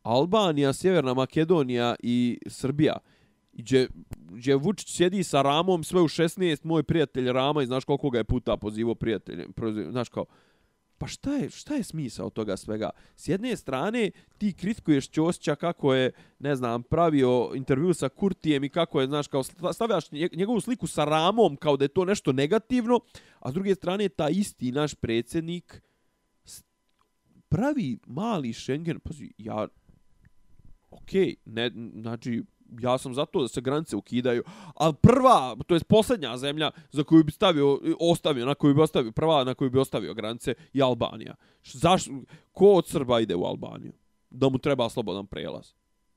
Albanija, 0.04 0.74
Sjeverna 0.74 1.14
Makedonija 1.14 1.96
i 2.00 2.39
Srbija. 2.48 2.98
Gdje, 3.54 3.88
gdje 4.18 4.56
Vučić 4.56 4.96
sjedi 4.96 5.24
sa 5.24 5.41
Ramom, 5.41 5.84
sve 5.84 6.02
u 6.02 6.08
16, 6.08 6.66
moj 6.66 6.84
prijatelj 6.84 7.32
Rama 7.32 7.64
i 7.64 7.66
znaš 7.66 7.86
koliko 7.86 8.10
ga 8.10 8.18
je 8.18 8.24
puta 8.24 8.58
pozivo 8.58 8.96
prijateljem. 8.96 9.54
Znaš 9.91 10.10
kao, 10.10 10.26
Pa 10.98 11.08
šta 11.08 11.34
je, 11.34 11.50
šta 11.50 11.76
je 11.76 11.84
smisao 11.84 12.30
toga 12.30 12.58
svega? 12.58 12.89
S 13.16 13.28
jedne 13.28 13.56
strane, 13.56 14.12
ti 14.38 14.54
kritikuješ 14.54 15.10
Ćosića 15.10 15.56
kako 15.56 15.93
je, 15.93 16.12
ne 16.39 16.56
znam, 16.56 16.84
pravio 16.84 17.52
intervju 17.56 17.93
sa 17.93 18.10
Kurtijem 18.10 18.64
i 18.64 18.70
kako 18.70 19.02
je, 19.02 19.08
znaš, 19.08 19.28
kao 19.28 19.43
stavljaš 19.74 20.12
njegovu 20.12 20.62
sliku 20.62 20.88
sa 20.88 21.06
Ramom 21.06 21.56
kao 21.56 21.78
da 21.78 21.86
je 21.86 21.89
to 21.89 22.06
nešto 22.06 22.32
negativno, 22.32 23.00
a 23.39 23.52
s 23.52 23.54
druge 23.54 23.76
strane, 23.76 24.10
ta 24.10 24.30
isti 24.30 24.72
naš 24.72 24.93
predsjednik 24.93 25.82
pravi 27.50 27.98
mali 28.08 28.54
Schengen, 28.54 29.00
pazi, 29.00 29.32
ja, 29.38 29.68
okej, 30.89 31.26
okay, 31.26 31.36
ne, 31.46 31.72
znači, 32.02 32.43
ja 32.80 32.97
sam 32.97 33.13
za 33.13 33.26
to 33.26 33.41
da 33.41 33.47
se 33.47 33.61
granice 33.61 33.95
ukidaju, 33.95 34.43
ali 34.76 34.93
prva, 35.01 35.55
to 35.68 35.76
je 35.76 35.84
posljednja 35.84 36.38
zemlja 36.38 36.72
za 36.91 37.03
koju 37.03 37.24
bi 37.24 37.32
stavio, 37.32 37.80
ostavio, 37.99 38.45
na 38.45 38.55
koju 38.55 38.74
bi 38.74 38.82
ostavio, 38.82 39.11
prva 39.11 39.43
na 39.43 39.53
koju 39.53 39.70
bi 39.70 39.80
ostavio 39.80 40.13
granice 40.13 40.53
je 40.74 40.84
Albanija. 40.84 41.36
Zašto, 41.63 42.11
ko 42.51 42.74
od 42.74 42.88
Srba 42.88 43.20
ide 43.20 43.36
u 43.36 43.43
Albaniju? 43.43 43.93
Da 44.30 44.49
mu 44.49 44.57
treba 44.57 44.89
slobodan 44.89 45.28
prelaz. 45.28 45.74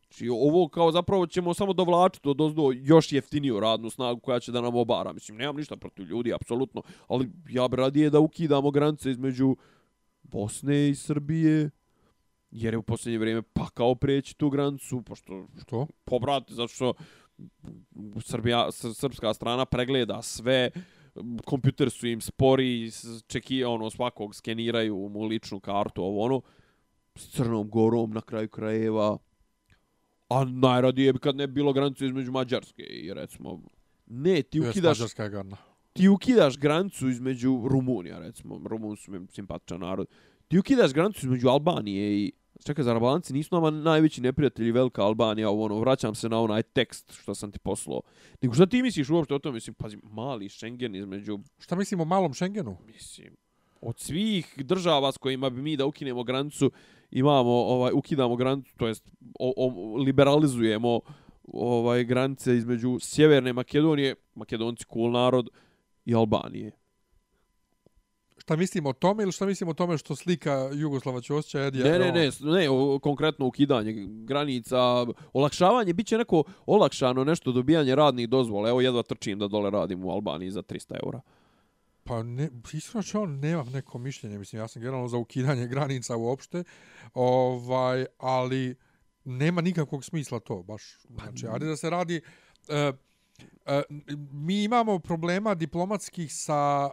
Znači, 0.08 0.28
ovo 0.28 0.68
kao 0.68 0.92
zapravo 0.92 1.26
ćemo 1.26 1.54
samo 1.54 1.72
dovlačiti 1.72 2.28
od 2.28 2.40
ozdo 2.40 2.70
još 2.74 3.12
jeftiniju 3.12 3.60
radnu 3.60 3.90
snagu 3.90 4.20
koja 4.20 4.40
će 4.40 4.52
da 4.52 4.60
nam 4.60 4.76
obara. 4.76 5.12
Mislim, 5.12 5.38
nemam 5.38 5.56
ništa 5.56 5.76
protiv 5.76 6.06
ljudi, 6.06 6.34
apsolutno, 6.34 6.82
ali 7.08 7.30
ja 7.48 7.68
bi 7.68 7.76
radije 7.76 8.10
da 8.10 8.20
ukidamo 8.20 8.70
granice 8.70 9.10
između 9.10 9.56
Bosne 10.22 10.88
i 10.88 10.94
Srbije, 10.94 11.70
jer 12.50 12.74
je 12.74 12.78
u 12.78 12.82
posljednje 12.82 13.18
vrijeme 13.18 13.42
pakao 13.42 13.94
preći 13.94 14.36
tu 14.36 14.50
granicu, 14.50 15.02
pošto... 15.02 15.46
Što? 15.62 15.86
Pobrati, 16.04 16.54
zato 16.54 16.68
što 16.68 16.94
Srbija, 18.20 18.72
srpska 18.72 19.34
strana 19.34 19.64
pregleda 19.64 20.22
sve, 20.22 20.70
kompjuter 21.44 21.90
su 21.90 22.06
im 22.06 22.20
spori, 22.20 22.90
čeki, 23.26 23.64
ono, 23.64 23.90
svakog 23.90 24.34
skeniraju 24.34 25.08
mu 25.12 25.24
ličnu 25.24 25.60
kartu, 25.60 26.02
ovo 26.02 26.24
ono, 26.24 26.40
s 27.16 27.30
Crnom 27.30 27.70
Gorom 27.70 28.10
na 28.10 28.20
kraju 28.20 28.48
krajeva, 28.48 29.18
a 30.28 30.44
najradije 30.44 31.12
bi 31.12 31.18
kad 31.18 31.36
ne 31.36 31.46
bilo 31.46 31.72
granicu 31.72 32.04
između 32.04 32.32
Mađarske 32.32 32.82
i 32.82 33.14
recimo, 33.14 33.62
ne, 34.06 34.42
ti 34.42 34.60
ukidaš... 34.60 34.98
Mađarska 34.98 35.24
je 35.24 35.30
gadna. 35.30 35.56
Ti 35.92 36.08
ukidaš 36.08 36.58
granicu 36.58 37.08
između 37.08 37.62
Rumunija, 37.68 38.18
recimo, 38.18 38.60
Rumun 38.64 38.96
su 38.96 39.12
mi 39.12 39.26
simpatičan 39.26 39.80
narod, 39.80 40.06
ti 40.48 40.58
ukidaš 40.58 40.92
granicu 40.92 41.26
između 41.26 41.48
Albanije 41.48 42.18
i 42.18 42.32
Čekaj, 42.64 42.84
za 42.84 42.92
Albanci 42.92 43.32
nisu 43.32 43.54
nama 43.54 43.70
najveći 43.70 44.20
neprijatelji 44.20 44.72
velika 44.72 45.02
Albanija, 45.02 45.50
ono, 45.50 45.78
vraćam 45.78 46.14
se 46.14 46.28
na 46.28 46.40
onaj 46.40 46.62
tekst 46.62 47.12
što 47.12 47.34
sam 47.34 47.52
ti 47.52 47.58
poslao. 47.58 48.00
Nego 48.42 48.54
šta 48.54 48.66
ti 48.66 48.82
misliš 48.82 49.10
uopšte 49.10 49.34
o 49.34 49.38
tome? 49.38 49.54
Mislim, 49.54 49.74
pazi, 49.74 49.98
mali 50.02 50.48
Schengen 50.48 50.94
između... 50.94 51.38
Šta 51.58 51.76
mislim 51.76 52.00
o 52.00 52.04
malom 52.04 52.34
Schengenu? 52.34 52.76
Mislim, 52.86 53.36
od 53.80 53.98
svih 53.98 54.54
država 54.56 55.12
s 55.12 55.18
kojima 55.18 55.50
bi 55.50 55.62
mi 55.62 55.76
da 55.76 55.86
ukinemo 55.86 56.24
granicu, 56.24 56.70
imamo, 57.10 57.50
ovaj, 57.50 57.92
ukidamo 57.94 58.36
granicu, 58.36 58.74
to 58.76 58.86
jest, 58.86 59.10
o, 59.38 59.52
o, 59.56 59.96
liberalizujemo 59.96 61.00
ovaj 61.52 62.04
granice 62.04 62.56
između 62.56 62.98
Sjeverne 63.00 63.52
Makedonije, 63.52 64.14
Makedonci 64.34 64.84
cool 64.92 65.10
narod, 65.10 65.48
i 66.04 66.14
Albanije 66.14 66.72
šta 68.48 68.56
mislim 68.56 68.86
o 68.86 68.92
tome 68.92 69.22
ili 69.22 69.32
šta 69.32 69.46
mislim 69.46 69.68
o 69.68 69.74
tome 69.74 69.98
što 69.98 70.16
slika 70.16 70.70
Jugoslava 70.72 71.20
Ćosića 71.20 71.60
Edija? 71.60 71.84
Ne, 71.84 71.98
ne, 71.98 72.12
ne, 72.12 72.30
ne, 72.40 72.70
o, 72.70 72.98
konkretno 72.98 73.46
ukidanje 73.46 73.94
granica, 74.08 75.06
olakšavanje, 75.32 75.92
bit 75.92 76.06
će 76.06 76.18
neko 76.18 76.44
olakšano 76.66 77.24
nešto 77.24 77.52
dobijanje 77.52 77.94
radnih 77.94 78.28
dozvola. 78.28 78.68
Evo 78.68 78.80
jedva 78.80 79.02
trčim 79.02 79.38
da 79.38 79.48
dole 79.48 79.70
radim 79.70 80.04
u 80.04 80.10
Albaniji 80.10 80.50
za 80.50 80.62
300 80.62 80.96
eura. 81.04 81.20
Pa 82.04 82.22
ne, 82.22 82.48
iskreno 82.72 83.02
što 83.02 83.22
on 83.22 83.38
nema 83.38 83.64
neko 83.64 83.98
mišljenje, 83.98 84.38
mislim, 84.38 84.62
ja 84.62 84.68
sam 84.68 84.82
generalno 84.82 85.08
za 85.08 85.16
ukidanje 85.16 85.66
granica 85.74 86.16
uopšte, 86.16 86.64
ovaj, 87.14 88.06
ali 88.18 88.76
nema 89.24 89.60
nikakvog 89.60 90.04
smisla 90.04 90.40
to, 90.40 90.62
baš. 90.62 90.82
Pa 91.16 91.24
znači, 91.24 91.46
ali 91.46 91.66
da 91.66 91.76
se 91.76 91.90
radi, 91.90 92.20
uh, 92.68 92.94
uh, 93.66 93.98
mi 94.32 94.64
imamo 94.64 94.98
problema 94.98 95.54
diplomatskih 95.54 96.34
sa 96.34 96.90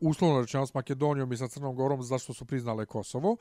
uslovno 0.00 0.40
rečeno 0.40 0.66
s 0.66 0.74
Makedonijom 0.74 1.32
i 1.32 1.36
sa 1.36 1.48
Crnom 1.48 1.76
Gorom 1.76 2.02
zašto 2.02 2.34
su 2.34 2.44
priznale 2.44 2.86
Kosovo. 2.86 3.36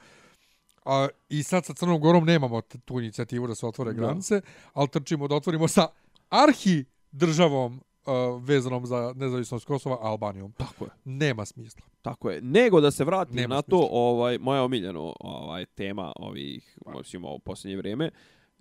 A, 0.85 1.07
I 1.29 1.43
sad 1.43 1.65
sa 1.65 1.73
Crnom 1.73 2.01
Gorom 2.01 2.25
nemamo 2.25 2.61
tu 2.61 2.99
inicijativu 2.99 3.47
da 3.47 3.55
se 3.55 3.65
otvore 3.65 3.93
granice, 3.93 4.41
ali 4.73 4.87
trčimo 4.87 5.27
da 5.27 5.35
otvorimo 5.35 5.67
sa 5.67 5.87
arhi 6.29 6.85
državom 7.11 7.73
uh, 7.73 8.43
vezanom 8.43 8.85
za 8.85 9.13
nezavisnost 9.15 9.65
Kosova 9.65 9.97
Albanijom. 10.01 10.51
Tako 10.51 10.85
je. 10.85 10.91
Nema 11.05 11.45
smisla. 11.45 11.81
Tako 12.01 12.29
je. 12.29 12.41
Nego 12.41 12.81
da 12.81 12.91
se 12.91 13.03
vratim 13.03 13.35
Nema 13.35 13.55
na 13.55 13.61
to, 13.61 13.87
ovaj 13.91 14.37
moja 14.37 14.63
omiljena 14.63 14.99
ovaj 15.19 15.65
tema 15.65 16.13
ovih, 16.15 16.77
mislim, 16.97 17.25
u 17.25 17.39
posljednje 17.39 17.77
vrijeme, 17.77 18.11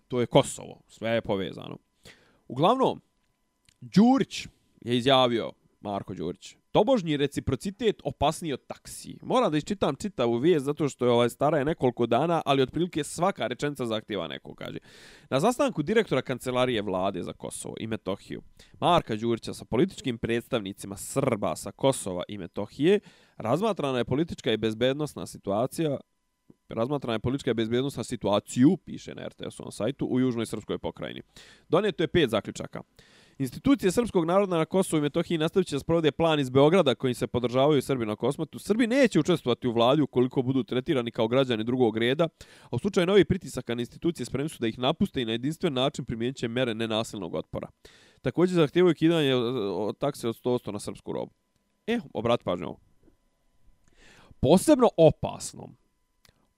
to 0.09 0.21
je 0.21 0.27
Kosovo. 0.27 0.81
Sve 0.89 1.11
je 1.11 1.23
povezano. 1.23 1.77
Uglavnom, 2.49 3.01
Đurić 3.81 4.47
je 4.81 4.97
izjavio, 4.99 5.53
Marko 5.81 6.15
Đurić, 6.15 6.57
tobožnji 6.73 7.17
reciprocitet 7.17 8.01
opasniji 8.05 8.53
od 8.53 8.67
taksi. 8.67 9.19
Moram 9.23 9.51
da 9.53 9.59
isčitam 9.59 9.97
čitavu 9.97 10.39
vijest 10.39 10.67
zato 10.67 10.89
što 10.89 11.05
je 11.05 11.11
ovaj 11.11 11.31
stara 11.31 11.59
je 11.59 11.65
nekoliko 11.65 12.07
dana, 12.07 12.43
ali 12.45 12.63
otprilike 12.63 13.05
svaka 13.05 13.47
rečenica 13.47 13.87
zahtjeva 13.87 14.29
neko, 14.29 14.55
kaže. 14.55 14.79
Na 15.31 15.41
sastanku 15.41 15.83
direktora 15.83 16.23
kancelarije 16.23 16.83
vlade 16.83 17.23
za 17.23 17.33
Kosovo 17.33 17.75
i 17.81 17.87
Metohiju, 17.87 18.43
Marka 18.81 19.17
Đurića 19.17 19.55
sa 19.55 19.65
političkim 19.65 20.19
predstavnicima 20.19 20.97
Srba 20.97 21.57
sa 21.57 21.73
Kosova 21.73 22.23
i 22.29 22.39
Metohije, 22.39 23.01
razmatrana 23.37 23.99
je 23.99 24.05
politička 24.05 24.53
i 24.53 24.57
bezbednostna 24.57 25.27
situacija 25.27 25.99
Razmatrana 26.69 27.15
je 27.15 27.19
politička 27.19 27.51
i 27.51 27.55
bezbjednostna 27.55 28.05
situaciju, 28.05 28.77
piše 28.77 29.15
na 29.15 29.29
RTS-ovom 29.29 29.73
sajtu, 29.73 30.07
u 30.07 30.21
Južnoj 30.21 30.47
Srpskoj 30.47 30.79
pokrajini. 30.79 31.23
Donijeto 31.69 32.03
je 32.03 32.09
pet 32.09 32.31
zaključaka. 32.31 32.83
Institucije 33.39 33.93
Srpskog 33.93 34.25
naroda 34.25 34.57
na 34.57 34.65
Kosovu 34.65 34.99
i 34.99 35.03
Metohiji 35.03 35.39
nastavit 35.39 35.69
će 35.69 35.77
da 35.77 35.81
sprovode 35.81 36.11
plan 36.13 36.41
iz 36.41 36.51
Beograda 36.51 36.95
kojim 36.95 37.15
se 37.15 37.27
podržavaju 37.27 37.83
Srbi 37.83 38.07
na 38.07 38.17
Kosmatu. 38.17 38.59
Srbi 38.59 38.87
neće 38.87 39.21
učestvovati 39.21 39.69
u 39.69 39.73
vladi 39.73 40.03
ukoliko 40.03 40.43
budu 40.43 40.63
tretirani 40.63 41.11
kao 41.11 41.29
građani 41.29 41.65
drugog 41.65 41.97
reda, 41.97 42.29
a 42.65 42.69
u 42.71 42.79
slučaju 42.79 43.07
novih 43.07 43.27
pritisaka 43.27 43.75
na 43.75 43.83
institucije 43.83 44.27
spremni 44.27 44.49
su 44.49 44.59
da 44.61 44.67
ih 44.67 44.79
napuste 44.79 45.23
i 45.23 45.25
na 45.25 45.33
jedinstven 45.33 45.73
način 45.73 46.05
primjenit 46.05 46.37
će 46.37 46.49
mere 46.49 46.75
nenasilnog 46.75 47.35
otpora. 47.35 47.69
Također 48.23 48.55
zahtjevaju 48.55 48.95
kidanje 48.95 49.31
e, 49.31 49.37
takse 49.99 50.29
od 50.29 50.37
100% 50.45 50.73
na 50.73 50.79
srpsku 50.79 51.13
robu. 51.13 51.33
E, 51.87 51.99
obrat 52.15 52.45
pažnju 52.45 52.77
Posebno 54.41 54.89
opasnom 54.97 55.77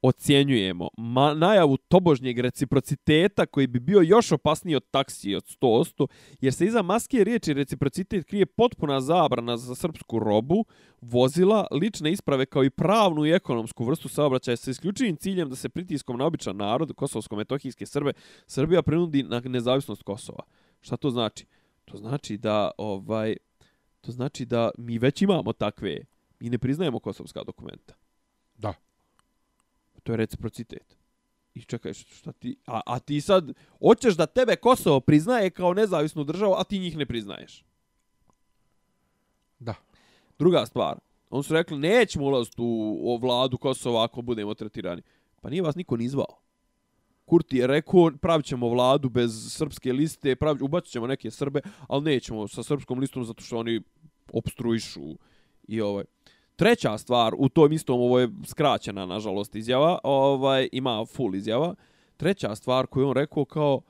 ocjenjujemo 0.03 0.89
ma, 0.97 1.35
najavu 1.35 1.77
tobožnjeg 1.77 2.39
reciprociteta 2.39 3.47
koji 3.47 3.67
bi 3.67 3.81
bio 3.81 4.01
još 4.01 4.33
opasniji 4.33 4.77
od 4.77 4.91
taksi 4.91 5.35
od 5.35 5.45
100%, 5.61 6.07
jer 6.41 6.53
se 6.53 6.67
iza 6.67 6.83
maske 6.83 7.25
riječi 7.25 7.55
reciprocitet 7.55 8.25
krije 8.25 8.47
potpuna 8.47 9.01
zabrana 9.01 9.57
za 9.57 9.75
srpsku 9.75 10.19
robu, 10.19 10.65
vozila, 11.01 11.67
lične 11.71 12.13
isprave 12.13 12.47
kao 12.47 12.65
i 12.65 12.71
pravnu 12.71 13.27
i 13.27 13.33
ekonomsku 13.33 13.85
vrstu 13.85 14.09
saobraćaja 14.09 14.57
sa 14.57 14.71
isključivim 14.71 15.17
ciljem 15.17 15.51
da 15.51 15.57
se 15.57 15.69
pritiskom 15.69 16.19
na 16.19 16.25
običan 16.25 16.57
narod, 16.57 16.93
kosovsko-metohijske 16.97 17.87
Srbe, 17.87 18.13
Srbija 18.47 18.83
prinudi 18.83 19.23
na 19.23 19.41
nezavisnost 19.41 20.03
Kosova. 20.03 20.43
Šta 20.81 20.97
to 20.97 21.11
znači? 21.11 21.47
To 21.85 21.99
znači 21.99 22.37
da 22.39 22.71
ovaj 22.79 23.37
to 24.01 24.13
znači 24.13 24.45
da 24.45 24.71
mi 24.79 24.99
već 24.99 25.23
imamo 25.23 25.53
takve 25.53 25.99
i 26.41 26.51
ne 26.51 26.59
priznajemo 26.59 26.99
kosovska 26.99 27.45
dokumenta. 27.45 27.95
Da. 28.55 28.75
To 30.03 30.13
je 30.13 30.17
reciprocitet. 30.17 30.97
I 31.55 31.63
čekaj, 31.63 31.93
šta 31.95 32.33
ti... 32.33 32.57
A, 32.67 32.81
a 32.87 32.99
ti 32.99 33.21
sad, 33.21 33.53
hoćeš 33.79 34.15
da 34.15 34.27
tebe 34.27 34.57
Kosovo 34.57 35.01
priznaje 35.01 35.51
kao 35.51 35.75
nezavisnu 35.75 36.25
državu, 36.25 36.55
a 36.55 36.65
ti 36.65 36.79
njih 36.79 36.97
ne 36.97 37.07
priznaješ. 37.07 37.65
Da. 39.59 39.75
Druga 40.39 40.67
stvar. 40.67 40.99
On 41.31 41.43
su 41.43 41.55
rekli, 41.55 41.79
nećemo 41.79 42.27
ulaziti 42.27 42.63
u, 42.63 42.99
u 43.03 43.17
vladu 43.17 43.59
Kosova 43.59 44.05
ako 44.05 44.23
budemo 44.23 44.55
tretirani. 44.55 45.03
Pa 45.41 45.51
nije 45.51 45.63
vas 45.63 45.77
niko 45.77 45.97
ni 45.97 46.05
izvao. 46.05 46.41
Kurti 47.25 47.57
je 47.57 47.67
rekao, 47.67 48.11
pravit 48.21 48.47
ćemo 48.47 48.69
vladu 48.69 49.09
bez 49.09 49.53
srpske 49.53 49.93
liste, 49.93 50.37
pravit, 50.37 50.63
ubacit 50.63 50.93
ćemo 50.93 51.07
neke 51.07 51.31
Srbe, 51.31 51.61
ali 51.89 52.05
nećemo 52.05 52.49
sa 52.49 52.63
srpskom 52.63 52.99
listom 52.99 53.25
zato 53.25 53.43
što 53.43 53.59
oni 53.59 53.81
obstruišu 54.33 55.17
i 55.69 55.81
ovaj. 55.81 56.05
Treća 56.61 56.99
stvar, 56.99 57.35
u 57.39 57.49
tom 57.49 57.73
istom, 57.73 58.01
ovo 58.01 58.19
je 58.19 58.29
skraćena, 58.47 59.07
nažalost, 59.07 59.55
izjava, 59.55 59.99
ovaj, 60.03 60.69
ima 60.73 61.07
full 61.07 61.35
izjava. 61.35 61.75
Treća 62.17 62.55
stvar 62.55 62.87
koju 62.87 63.09
on 63.09 63.15
rekao 63.15 63.45
kao, 63.45 63.81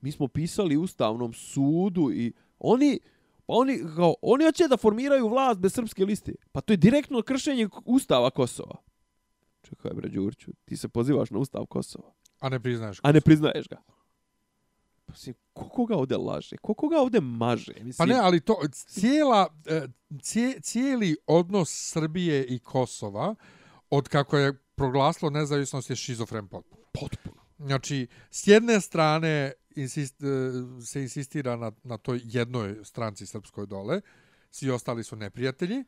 mi 0.00 0.12
smo 0.12 0.28
pisali 0.28 0.76
Ustavnom 0.76 1.32
sudu 1.32 2.10
i 2.12 2.32
oni, 2.58 3.00
pa 3.46 3.54
oni, 3.54 3.80
kao, 3.96 4.14
oni 4.22 4.44
hoće 4.44 4.68
da 4.68 4.76
formiraju 4.76 5.28
vlast 5.28 5.60
bez 5.60 5.74
srpske 5.74 6.04
liste. 6.04 6.34
Pa 6.52 6.60
to 6.60 6.72
je 6.72 6.76
direktno 6.76 7.22
kršenje 7.22 7.68
Ustava 7.84 8.30
Kosova. 8.30 8.76
Čekaj, 9.62 9.90
bre, 9.94 10.08
Đurću, 10.08 10.52
ti 10.64 10.76
se 10.76 10.88
pozivaš 10.88 11.30
na 11.30 11.38
Ustav 11.38 11.66
Kosova. 11.66 12.12
A 12.40 12.48
ne 12.48 12.60
priznaješ 12.60 13.00
ga. 13.00 13.08
A 13.08 13.12
ne 13.12 13.20
priznaješ 13.20 13.68
ga. 13.68 13.76
Mislim, 15.08 15.34
ko 15.52 15.68
koga 15.68 15.96
ovde 15.96 16.16
laže? 16.16 16.56
Ko 16.56 16.74
koga 16.74 17.00
ovde 17.00 17.20
maže? 17.20 17.72
Mislim, 17.72 17.94
pa 17.98 18.06
ne, 18.06 18.20
ali 18.20 18.40
to, 18.40 18.60
cijela, 18.72 19.48
e, 19.66 19.86
cijeli 20.60 21.16
odnos 21.26 21.90
Srbije 21.92 22.46
i 22.46 22.58
Kosova, 22.58 23.34
od 23.90 24.08
kako 24.08 24.38
je 24.38 24.58
proglaslo 24.74 25.30
nezavisnost, 25.30 25.90
je 25.90 25.96
šizofren 25.96 26.48
potpuno. 26.48 26.82
Potpuno. 26.92 27.42
Znači, 27.58 28.06
s 28.30 28.46
jedne 28.46 28.80
strane 28.80 29.52
insist, 29.76 30.22
e, 30.22 30.26
se 30.84 31.02
insistira 31.02 31.56
na, 31.56 31.72
na 31.84 31.98
toj 31.98 32.20
jednoj 32.24 32.84
stranci 32.84 33.26
srpskoj 33.26 33.66
dole, 33.66 34.00
svi 34.50 34.70
ostali 34.70 35.04
su 35.04 35.16
neprijatelji, 35.16 35.84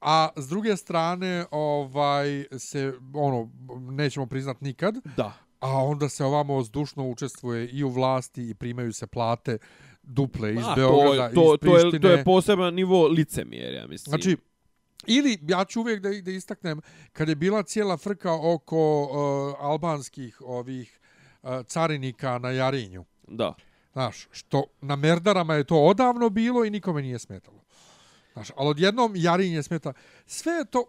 a 0.00 0.28
s 0.36 0.48
druge 0.48 0.76
strane 0.76 1.46
ovaj 1.50 2.44
se 2.58 2.92
ono 3.14 3.50
nećemo 3.90 4.26
priznat 4.26 4.60
nikad. 4.60 4.94
Da 5.16 5.45
a 5.60 5.84
onda 5.84 6.08
se 6.08 6.24
ovamo 6.24 6.62
zdušno 6.62 7.08
učestvuje 7.08 7.68
i 7.68 7.84
u 7.84 7.88
vlasti 7.88 8.50
i 8.50 8.54
primaju 8.54 8.92
se 8.92 9.06
plate 9.06 9.58
duple 10.02 10.54
iz 10.54 10.64
a, 10.66 10.74
Beograda, 10.74 11.28
to, 11.28 11.34
to, 11.34 11.54
iz 11.54 11.60
Prištine. 11.60 11.90
To 11.90 11.96
je, 11.96 12.00
to 12.00 12.08
je 12.08 12.24
poseban 12.24 12.74
nivo 12.74 13.08
licemjerja, 13.08 13.86
mislim. 13.86 14.10
Znači, 14.10 14.36
ili 15.06 15.38
ja 15.48 15.64
ću 15.64 15.80
uvijek 15.80 16.00
da, 16.00 16.08
da 16.22 16.30
istaknem, 16.30 16.80
kad 17.12 17.28
je 17.28 17.34
bila 17.34 17.62
cijela 17.62 17.96
frka 17.96 18.32
oko 18.32 19.02
uh, 19.02 19.64
albanskih 19.64 20.40
ovih 20.40 21.00
uh, 21.42 21.50
carinika 21.66 22.38
na 22.38 22.50
Jarinju. 22.50 23.04
Da. 23.28 23.54
Znaš, 23.92 24.28
što 24.30 24.64
na 24.80 24.96
Merdarama 24.96 25.54
je 25.54 25.64
to 25.64 25.76
odavno 25.76 26.30
bilo 26.30 26.64
i 26.64 26.70
nikome 26.70 27.02
nije 27.02 27.18
smetalo. 27.18 27.62
Znaš, 28.32 28.50
ali 28.56 28.70
odjednom 28.70 29.12
Jarinje 29.16 29.62
smeta. 29.62 29.92
Sve 30.26 30.52
je 30.52 30.64
to, 30.64 30.84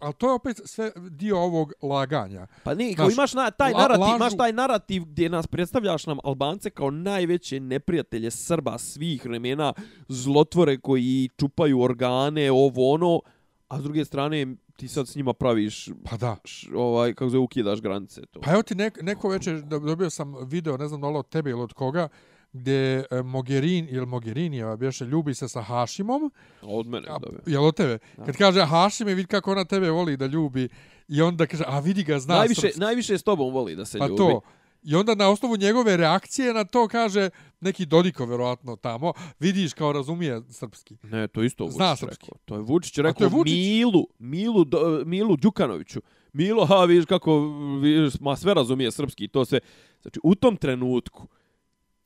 ali 0.00 0.14
to 0.14 0.28
je 0.28 0.32
opet 0.32 0.60
sve 0.64 0.92
dio 1.10 1.38
ovog 1.38 1.72
laganja. 1.82 2.46
Pa 2.64 2.74
ni, 2.74 2.94
kao 2.94 3.10
imaš 3.10 3.34
na, 3.34 3.50
taj 3.50 3.72
narativ, 3.72 4.00
lažu... 4.00 4.16
imaš 4.16 4.36
taj 4.36 4.52
narativ 4.52 5.04
gdje 5.04 5.28
nas 5.28 5.46
predstavljaš 5.46 6.06
nam 6.06 6.18
Albance 6.24 6.70
kao 6.70 6.90
najveće 6.90 7.60
neprijatelje 7.60 8.30
Srba 8.30 8.78
svih 8.78 9.24
vremena, 9.24 9.72
zlotvore 10.08 10.78
koji 10.78 11.28
čupaju 11.40 11.80
organe, 11.80 12.50
ovo 12.50 12.92
ono, 12.94 13.20
a 13.68 13.80
s 13.80 13.82
druge 13.82 14.04
strane 14.04 14.56
ti 14.76 14.88
sad 14.88 15.08
s 15.08 15.16
njima 15.16 15.32
praviš 15.32 15.88
pa 16.10 16.16
da 16.16 16.36
š, 16.44 16.70
ovaj 16.74 17.14
kako 17.14 17.30
se 17.30 17.38
ukidaš 17.38 17.80
granice 17.80 18.20
to. 18.26 18.40
Pa 18.40 18.52
evo 18.52 18.62
ti 18.62 18.74
nek, 18.74 19.02
neko 19.02 19.28
večer 19.28 19.62
dobio 19.62 20.10
sam 20.10 20.34
video, 20.46 20.76
ne 20.76 20.88
znam 20.88 21.00
da 21.00 21.08
li 21.08 21.16
od 21.16 21.28
tebe 21.28 21.50
ili 21.50 21.60
od 21.60 21.72
koga, 21.72 22.08
gdje 22.52 23.04
Mogherin 23.24 23.88
ili 23.90 24.06
Mogherinijeva 24.06 24.76
bješe 24.76 25.04
ljubi 25.04 25.34
se 25.34 25.48
sa 25.48 25.62
Hašimom. 25.62 26.32
Od 26.62 26.86
mene, 26.86 27.08
a, 27.08 27.18
Jel 27.46 27.64
od 27.64 27.76
tebe? 27.76 27.98
Da. 28.16 28.24
Kad 28.24 28.36
kaže 28.36 28.64
Hašim 28.64 29.08
je 29.08 29.14
vidi 29.14 29.28
kako 29.28 29.52
ona 29.52 29.64
tebe 29.64 29.90
voli 29.90 30.16
da 30.16 30.26
ljubi 30.26 30.68
i 31.08 31.22
onda 31.22 31.46
kaže, 31.46 31.64
a 31.66 31.78
vidi 31.80 32.04
ga, 32.04 32.18
zna 32.18 32.34
najviše, 32.34 32.60
srpski. 32.60 32.80
Najviše 32.80 33.18
s 33.18 33.22
tobom 33.22 33.54
voli 33.54 33.76
da 33.76 33.84
se 33.84 33.98
pa 33.98 34.06
ljubi. 34.06 34.16
To. 34.16 34.40
I 34.82 34.94
onda 34.94 35.14
na 35.14 35.28
osnovu 35.30 35.56
njegove 35.56 35.96
reakcije 35.96 36.54
na 36.54 36.64
to 36.64 36.88
kaže 36.88 37.30
neki 37.60 37.86
Dodiko 37.86 38.26
verovatno 38.26 38.76
tamo, 38.76 39.12
vidiš 39.40 39.72
kao 39.72 39.92
razumije 39.92 40.42
srpski. 40.50 40.96
Ne, 41.02 41.28
to 41.28 41.42
isto 41.42 41.64
Vučić 41.64 41.76
Zna 41.76 41.96
srpski. 41.96 42.26
rekao. 42.26 42.38
To 42.44 42.54
je 42.54 42.60
Vučić 42.60 42.98
rekao 42.98 43.12
to 43.12 43.24
je 43.24 43.28
Vučić. 43.28 43.54
Milu, 43.54 44.06
Milu, 44.18 44.64
do, 44.64 45.02
Milu 45.06 45.36
Đukanoviću. 45.36 46.00
Milo, 46.32 46.66
ha, 46.66 46.84
vidiš 46.84 47.04
kako, 47.04 47.40
vidiš, 47.80 48.20
ma 48.20 48.36
sve 48.36 48.54
razumije 48.54 48.90
srpski. 48.90 49.28
To 49.28 49.44
se, 49.44 49.60
znači, 50.02 50.20
u 50.22 50.34
tom 50.34 50.56
trenutku, 50.56 51.26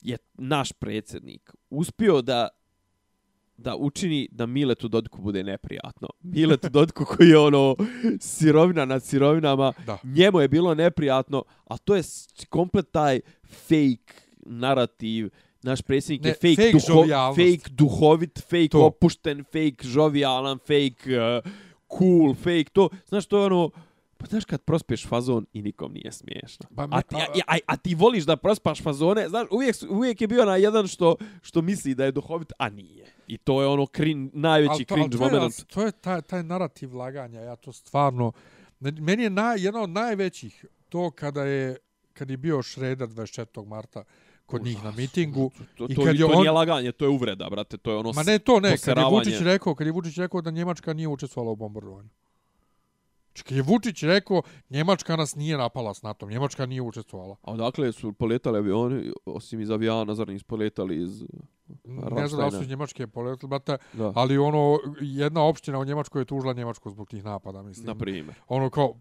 je 0.05 0.17
naš 0.33 0.71
predsjednik 0.71 1.53
uspio 1.69 2.21
da 2.21 2.47
da 3.57 3.75
učini 3.75 4.27
da 4.31 4.45
Miletu 4.45 4.87
Dodiku 4.87 5.21
bude 5.21 5.43
neprijatno. 5.43 6.07
Miletu 6.21 6.69
Dodiku 6.69 7.05
koji 7.15 7.29
je 7.29 7.37
ono 7.39 7.75
sirovina 8.19 8.85
nad 8.85 9.03
sirovinama, 9.03 9.73
da. 9.85 9.97
njemu 10.03 10.39
je 10.41 10.47
bilo 10.47 10.75
neprijatno, 10.75 11.43
a 11.65 11.77
to 11.77 11.95
je 11.95 12.03
komplet 12.49 12.91
taj 12.91 13.19
fake 13.47 14.13
narativ, 14.45 15.29
naš 15.61 15.81
predsjednik 15.81 16.23
ne, 16.23 16.29
je 16.29 16.33
fake, 16.33 16.55
fake, 16.55 16.87
duho, 16.87 17.33
fake 17.35 17.69
duhovit, 17.69 18.39
fake 18.39 18.67
to. 18.71 18.85
opušten, 18.85 19.43
fake 19.43 19.87
žovijalan, 19.87 20.57
fake 20.57 21.19
uh, 21.19 21.51
cool, 21.97 22.33
fake 22.33 22.69
to. 22.73 22.89
Znaš, 23.07 23.25
to 23.25 23.39
je 23.39 23.45
ono, 23.45 23.69
Pa 24.17 24.25
znaš 24.25 24.45
kad 24.45 24.61
prospeš 24.61 25.07
fazon 25.07 25.45
i 25.53 25.61
nikom 25.61 25.93
nije 25.93 26.11
smiješno. 26.11 26.65
Pa 26.75 26.87
a, 26.91 27.01
ti, 27.01 27.15
a, 27.15 27.41
a, 27.47 27.57
a, 27.67 27.77
ti 27.77 27.95
voliš 27.95 28.23
da 28.23 28.35
prospaš 28.35 28.83
fazone, 28.83 29.29
znaš, 29.29 29.47
uvijek, 29.51 29.75
uvijek 29.89 30.21
je 30.21 30.27
bio 30.27 30.45
na 30.45 30.55
jedan 30.55 30.87
što 30.87 31.15
što 31.41 31.61
misli 31.61 31.95
da 31.95 32.05
je 32.05 32.11
duhovit, 32.11 32.53
a 32.57 32.69
nije. 32.69 33.05
I 33.27 33.37
to 33.37 33.61
je 33.61 33.67
ono 33.67 33.85
krin, 33.85 34.31
najveći 34.33 34.85
to, 34.85 34.95
cringe 34.95 35.17
moment. 35.17 35.65
To 35.67 35.81
je 35.81 35.91
taj, 35.91 36.21
taj 36.21 36.43
narativ 36.43 36.95
laganja, 36.95 37.41
ja 37.41 37.55
to 37.55 37.71
stvarno... 37.71 38.31
Meni 38.79 39.23
je 39.23 39.29
na, 39.29 39.55
jedan 39.57 39.81
od 39.81 39.89
najvećih 39.89 40.65
to 40.89 41.11
kada 41.11 41.43
je, 41.43 41.77
kad 42.13 42.29
je 42.29 42.37
bio 42.37 42.61
Šreder 42.61 43.09
24. 43.09 43.65
marta 43.65 44.03
kod 44.45 44.63
njih 44.63 44.83
na 44.83 44.91
mitingu. 44.91 45.51
To, 45.77 45.87
to, 45.87 45.93
I 45.93 45.95
kad 45.95 46.05
to, 46.05 46.09
je 46.09 46.17
to 46.17 46.27
on... 46.27 46.39
nije 46.39 46.51
laganje, 46.51 46.91
to 46.91 47.05
je 47.05 47.09
uvreda, 47.09 47.49
brate. 47.49 47.77
To 47.77 47.91
je 47.91 47.97
ono 47.97 48.11
Ma 48.11 48.23
ne, 48.23 48.39
to 48.39 48.59
ne. 48.59 48.77
Kad 48.77 48.97
je 48.97 49.05
Vučić 49.11 49.41
rekao, 49.41 49.75
kad 49.75 49.87
je 49.87 49.93
Vučić 49.93 50.17
rekao 50.17 50.41
da 50.41 50.51
Njemačka 50.51 50.93
nije 50.93 51.07
učestvovala 51.07 51.51
u 51.51 51.55
bombardovanju. 51.55 52.09
Čekaj, 53.35 53.57
je 53.57 53.63
Vučić 53.63 54.03
rekao, 54.03 54.41
Njemačka 54.69 55.15
nas 55.15 55.35
nije 55.35 55.57
napala 55.57 55.93
s 55.93 56.01
NATO, 56.01 56.29
Njemačka 56.29 56.65
nije 56.65 56.81
učestvovala. 56.81 57.35
A 57.41 57.51
odakle 57.51 57.91
su 57.91 58.13
poletali 58.13 58.57
avioni, 58.57 59.11
osim 59.25 59.59
iz 59.59 59.69
avijana, 59.71 60.15
zar 60.15 60.27
nisu 60.27 60.45
poletali 60.45 61.03
iz... 61.03 61.23
Ne 61.83 62.27
znam 62.27 62.39
da 62.39 62.45
li 62.45 62.51
su 62.51 62.61
iz 62.61 62.69
Njemačke 62.69 63.07
poletili, 63.07 63.49
brate, 63.49 63.77
Da. 63.93 64.11
ali 64.15 64.37
ono, 64.37 64.79
jedna 65.01 65.43
opština 65.43 65.79
u 65.79 65.85
Njemačkoj 65.85 66.21
je 66.21 66.25
tužila 66.25 66.53
Njemačku 66.53 66.89
zbog 66.89 67.09
tih 67.09 67.23
napada, 67.23 67.63
mislim. 67.63 67.85
Na 67.87 67.95
primjer. 67.95 68.35
ono 68.47 68.69
kao 68.69 68.93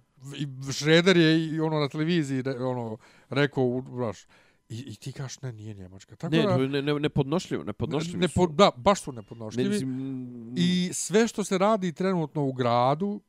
Šreder 0.72 1.16
je 1.16 1.47
i 1.47 1.61
ono 1.61 1.80
na 1.80 1.89
televiziji 1.89 2.43
ono 2.61 2.97
rekao 3.28 3.80
baš 3.80 4.22
i, 4.68 4.78
i 4.78 4.97
ti 4.97 5.12
kažeš 5.12 5.43
ne 5.43 5.53
nije 5.53 5.74
Njemačka 5.74 6.16
tako 6.16 6.37
Ne, 6.37 6.43
da 6.43 6.57
ne, 6.57 6.82
ne, 6.82 6.95
nepodnošljivo, 6.95 7.64
nepodnošljivo 7.64 8.18
ne, 8.20 8.28
su. 8.28 8.35
po, 8.35 8.47
da 8.47 8.70
baš 8.76 9.01
su 9.03 9.12
Ne, 9.12 9.16
nepodnošljivi 9.16 9.68
mislim, 9.68 10.55
i 10.57 10.91
sve 10.93 11.28
što 11.28 11.45
se 11.45 11.59
radi 11.59 11.93
trenutno 11.93 12.45
u 12.45 12.53
gradu 12.53 13.20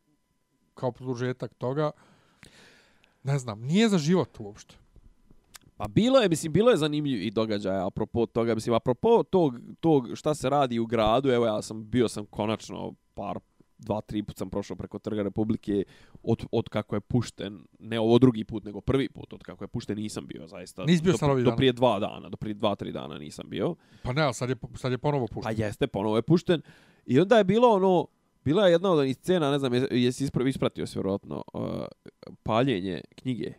kao 0.75 0.91
produžetak 0.91 1.53
toga 1.53 1.91
ne 3.23 3.39
znam 3.39 3.61
nije 3.61 3.89
za 3.89 3.97
život 3.97 4.39
uopšte 4.39 4.75
Pa 5.77 5.87
bilo 5.87 6.19
je, 6.19 6.29
mislim, 6.29 6.53
bilo 6.53 6.71
je 6.71 6.77
zanimljivih 6.77 7.33
događaja 7.33 7.87
apropo 7.87 8.25
toga, 8.25 8.55
mislim, 8.55 8.75
apropo 8.75 9.23
tog, 9.23 9.59
tog 9.79 10.07
šta 10.13 10.35
se 10.35 10.49
radi 10.49 10.79
u 10.79 10.85
gradu, 10.85 11.29
evo 11.29 11.45
ja 11.45 11.61
sam, 11.61 11.89
bio 11.89 12.07
sam 12.07 12.25
konačno 12.25 12.93
par, 13.13 13.39
dva, 13.77 14.01
tri 14.01 14.23
put 14.23 14.37
sam 14.37 14.49
prošao 14.49 14.77
preko 14.77 14.99
Trga 14.99 15.23
Republike 15.23 15.83
od, 16.23 16.45
od 16.51 16.69
kako 16.69 16.95
je 16.95 17.01
pušten, 17.01 17.59
ne 17.79 17.99
ovo 17.99 18.19
drugi 18.19 18.43
put, 18.43 18.63
nego 18.63 18.81
prvi 18.81 19.09
put 19.09 19.33
od 19.33 19.43
kako 19.43 19.63
je 19.63 19.67
pušten 19.67 19.97
nisam 19.97 20.27
bio, 20.27 20.47
zaista. 20.47 20.85
Nisi 20.85 21.03
bio 21.03 21.13
do, 21.19 21.41
do 21.43 21.55
prije 21.55 21.73
dva 21.73 21.99
dana, 21.99 22.29
do 22.29 22.37
prije 22.37 22.53
dva, 22.53 22.75
tri 22.75 22.91
dana 22.91 23.17
nisam 23.17 23.49
bio. 23.49 23.75
pa 24.03 24.13
ne 24.13 24.21
ali 24.21 24.33
sad 24.33 24.49
je 24.49 24.55
sad 24.75 24.91
je 24.91 24.97
ponovo 24.97 25.27
Pa 25.27 25.33
pušten 25.33 25.59
jeste, 25.59 25.87
ponovo 25.87 26.15
je 26.15 26.21
pušten. 26.21 26.61
I 27.05 27.19
onda 27.19 27.37
je 27.37 27.43
bilo 27.43 27.69
ono, 27.69 28.07
bila 28.45 28.65
je 28.65 28.71
jedna 28.71 28.91
od 28.91 28.99
onih 28.99 29.15
scena, 29.15 29.51
ne 29.51 29.59
znam, 29.59 29.73
jes- 29.73 29.87
jesi 29.91 30.23
ispra- 30.23 30.47
ispratio 30.47 30.87
se 30.87 30.99
vjerojatno, 30.99 31.43
uh, 31.53 31.61
paljenje 32.43 33.01
knjige. 33.15 33.53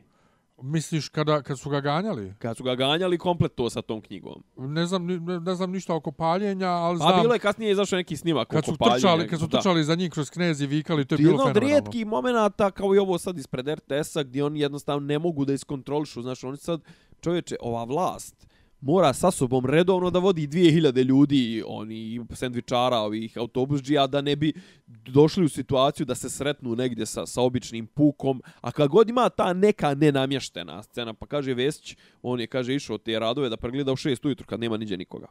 misliš 0.59 1.09
kada 1.09 1.43
kad 1.43 1.59
su 1.59 1.71
ga 1.71 1.81
ganjali 1.81 2.35
Kad 2.39 2.57
su 2.57 2.65
ga 2.65 2.75
ganjali 2.75 3.19
komplet 3.19 3.55
to 3.55 3.71
sa 3.71 3.83
tom 3.83 4.01
knjigom. 4.01 4.43
ne 4.57 4.87
znam 4.87 5.07
ne, 5.07 5.41
ne 5.41 5.55
znam 5.55 5.71
ništa 5.71 5.95
oko 5.95 6.13
paljenja 6.13 6.69
ali 6.69 6.97
znam 6.99 7.21
bilo 7.23 7.35
je 7.35 7.39
kasnije 7.41 7.73
izašao 7.73 7.97
neki 7.97 8.17
snimak 8.17 8.49
kad 8.49 8.59
oko 8.59 8.67
su 8.67 8.79
paljenja. 8.79 8.95
trčali 8.97 9.29
kad 9.29 9.41
su 9.41 9.47
Da. 9.47 9.59
trčali 9.59 9.85
za 9.85 9.95
njih 9.95 10.11
kroz 10.11 10.31
knez 10.31 10.61
i 10.61 10.67
vikali 10.67 11.05
to 11.05 11.15
je 11.15 11.17
bilo 11.17 11.31
jedno 11.31 11.43
od 11.43 11.49
fenomenalno 11.49 11.69
rijetkih 11.73 12.07
momenata, 12.07 12.71
kao 12.71 12.95
i 12.95 12.99
ovo 12.99 13.19
sad 13.19 13.39
ispred 13.39 13.69
RTS-a, 13.69 14.23
gdje 14.23 14.45
oni 14.45 14.61
jednostavno 14.61 15.01
ne 15.03 15.19
mogu 15.19 15.45
da 15.45 15.53
iskontrolišu. 15.53 16.23
Znaš, 16.23 16.45
oni 16.45 16.57
sad, 16.57 16.81
čovječe, 17.21 17.57
ova 17.61 17.85
vlast 17.85 18.47
mora 18.81 19.13
sa 19.13 19.31
sobom 19.31 19.67
redovno 19.67 20.11
da 20.11 20.19
vodi 20.19 20.49
2000 20.49 21.05
ljudi, 21.05 21.63
oni 21.67 22.21
sendvičara, 22.35 22.97
ovih 22.97 23.39
autobusđija, 23.39 24.07
da 24.07 24.21
ne 24.21 24.37
bi 24.37 24.53
došli 24.87 25.45
u 25.45 25.49
situaciju 25.49 26.07
da 26.07 26.15
se 26.15 26.31
sretnu 26.31 26.77
negdje 26.77 27.07
sa, 27.07 27.27
sa 27.27 27.41
običnim 27.43 27.87
pukom. 27.87 28.43
A 28.61 28.73
kad 28.73 28.89
god 28.89 29.09
ima 29.09 29.29
ta 29.29 29.53
neka 29.53 29.95
nenamještena 29.95 30.83
scena, 30.83 31.15
pa 31.15 31.27
kaže 31.27 31.55
Vesić, 31.55 31.97
on 32.23 32.41
je, 32.41 32.47
kaže, 32.47 32.75
išao 32.75 32.99
te 32.99 33.19
radove 33.19 33.49
da 33.49 33.57
pregleda 33.57 33.93
u 33.93 33.97
6 33.97 34.27
ujutru 34.27 34.47
kad 34.47 34.61
nema 34.61 34.77
niđe 34.77 34.97
nikoga. 34.97 35.27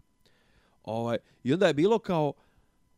Ovaj, 0.84 1.18
I 1.44 1.54
onda 1.54 1.68
je 1.68 1.74
bilo 1.74 2.00
kao, 2.00 2.34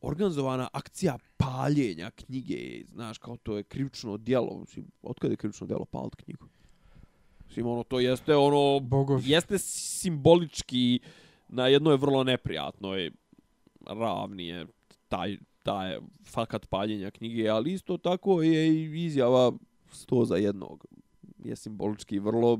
organizovana 0.01 0.67
akcija 0.73 1.17
paljenja 1.37 2.11
knjige, 2.11 2.85
znaš, 2.85 3.17
kao 3.17 3.37
to 3.37 3.57
je 3.57 3.63
krivično 3.63 4.17
djelo. 4.17 4.59
Mislim, 4.59 4.85
otkada 5.01 5.33
je 5.33 5.37
krivično 5.37 5.67
djelo 5.67 5.85
paliti 5.85 6.23
knjigu? 6.23 6.45
Mislim, 7.47 7.67
ono, 7.67 7.83
to 7.83 7.99
jeste, 7.99 8.35
ono, 8.35 8.79
Bogov. 8.79 9.21
jeste 9.23 9.57
simbolički 9.57 10.99
na 11.47 11.67
jednoj 11.67 11.97
vrlo 11.97 12.23
neprijatnoj 12.23 13.11
ravni 13.87 14.47
je 14.47 14.65
taj, 15.07 15.37
taj 15.63 15.97
fakat 16.25 16.69
paljenja 16.69 17.11
knjige, 17.11 17.49
ali 17.49 17.73
isto 17.73 17.97
tako 17.97 18.41
je 18.41 18.67
i 18.67 19.05
izjava 19.05 19.51
sto 19.91 20.25
za 20.25 20.35
jednog. 20.35 20.85
Je 21.43 21.55
simbolički 21.55 22.19
vrlo 22.19 22.59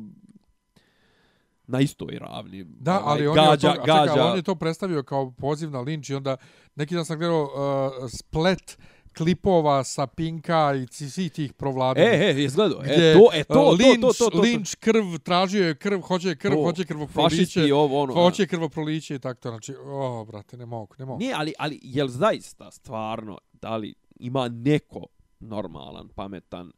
na 1.67 1.79
istoj 1.79 2.19
ravni. 2.19 2.63
Da, 2.63 2.99
Ovaj, 2.99 3.11
ali 3.11 3.27
on, 3.27 3.38
je 3.38 3.43
gađa, 3.43 3.73
toga, 3.73 3.81
čekaj, 3.85 4.07
gađa, 4.07 4.21
ali 4.21 4.31
on 4.31 4.35
je 4.35 4.43
to 4.43 4.55
predstavio 4.55 5.03
kao 5.03 5.31
poziv 5.31 5.71
na 5.71 5.79
linč 5.79 6.09
i 6.09 6.15
onda 6.15 6.38
neki 6.75 6.95
dan 6.95 7.05
sam 7.05 7.17
gledao 7.19 7.43
uh, 7.43 8.09
splet 8.09 8.77
klipova 9.18 9.84
sa 9.84 10.07
Pinka 10.07 10.74
i 10.76 10.88
svih 11.09 11.32
tih 11.32 11.53
provladnih. 11.53 12.05
E, 12.05 12.34
e, 12.38 12.41
je 12.41 12.49
gledao. 12.49 12.80
gdje, 12.80 13.11
E, 13.11 13.13
to, 13.13 13.30
e, 13.34 13.43
to, 13.43 13.70
uh, 13.72 13.78
to, 13.78 13.86
to, 14.01 14.13
to, 14.13 14.13
to, 14.13 14.30
to. 14.30 14.41
linč, 14.41 14.76
krv, 14.76 15.18
tražio 15.24 15.68
je 15.68 15.76
krv, 15.76 15.99
hoće 15.99 16.36
krv, 16.36 16.53
To, 16.53 16.63
hoće 16.63 16.86
krvoproliće, 16.86 17.36
Fašisti 17.36 17.72
ovo, 17.72 18.01
ono. 18.01 18.13
hoće 18.13 18.47
krvoproliće 18.47 19.15
i 19.15 19.20
tako 19.20 19.41
to. 19.41 19.49
Znači, 19.49 19.76
o, 19.86 20.26
brate, 20.26 20.57
ne 20.57 20.65
mogu, 20.65 20.95
ne 20.99 21.05
mogu. 21.05 21.20
Nije, 21.20 21.34
ali, 21.36 21.53
ali 21.59 21.80
jel 21.84 22.07
zaista 22.07 22.72
stvarno, 22.72 23.38
da 23.53 23.78
li 23.78 23.93
ima 24.20 24.47
neko 24.47 25.05
normalan, 25.39 26.09
pametan, 26.15 26.72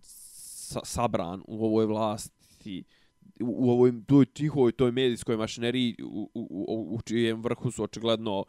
sa, 0.00 0.80
sabran 0.84 1.42
u 1.46 1.64
ovoj 1.64 1.86
vlasti, 1.86 2.84
u, 3.40 3.66
u 3.66 3.70
ovoj 3.70 3.92
toj 4.06 4.26
tihoj, 4.26 4.72
toj 4.72 4.92
medijskoj 4.92 5.36
mašineriji 5.36 5.96
u, 6.04 6.30
u, 6.34 6.46
u, 6.50 6.96
u 6.96 7.02
čijem 7.02 7.42
vrhu 7.42 7.70
su 7.70 7.82
očigledno 7.82 8.44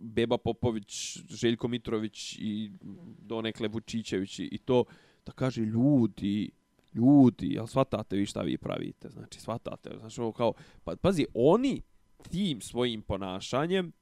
Beba 0.00 0.38
Popović, 0.38 1.18
Željko 1.28 1.68
Mitrović 1.68 2.36
i 2.38 2.70
donekle 3.18 3.68
Vučićević 3.68 4.38
i 4.38 4.58
to 4.64 4.84
da 5.26 5.32
kaže 5.32 5.62
ljudi, 5.62 6.50
ljudi, 6.94 7.46
jel 7.46 7.66
shvatate 7.66 8.16
vi 8.16 8.26
šta 8.26 8.42
vi 8.42 8.58
pravite? 8.58 9.08
Znači, 9.08 9.40
shvatate, 9.40 9.90
znači 9.98 10.20
ovo 10.20 10.32
kao, 10.32 10.52
pa, 10.84 10.96
pazi, 10.96 11.26
oni 11.34 11.82
tim 12.30 12.60
svojim 12.60 13.02
ponašanjem, 13.02 13.92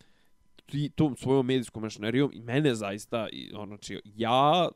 ti, 0.66 0.90
tom 0.90 1.16
svojom 1.16 1.46
medijskom 1.46 1.82
mašinerijom 1.82 2.30
i 2.34 2.40
mene 2.40 2.74
zaista, 2.74 3.28
i, 3.32 3.50
ono, 3.54 3.66
znači, 3.66 4.00
ja 4.04 4.68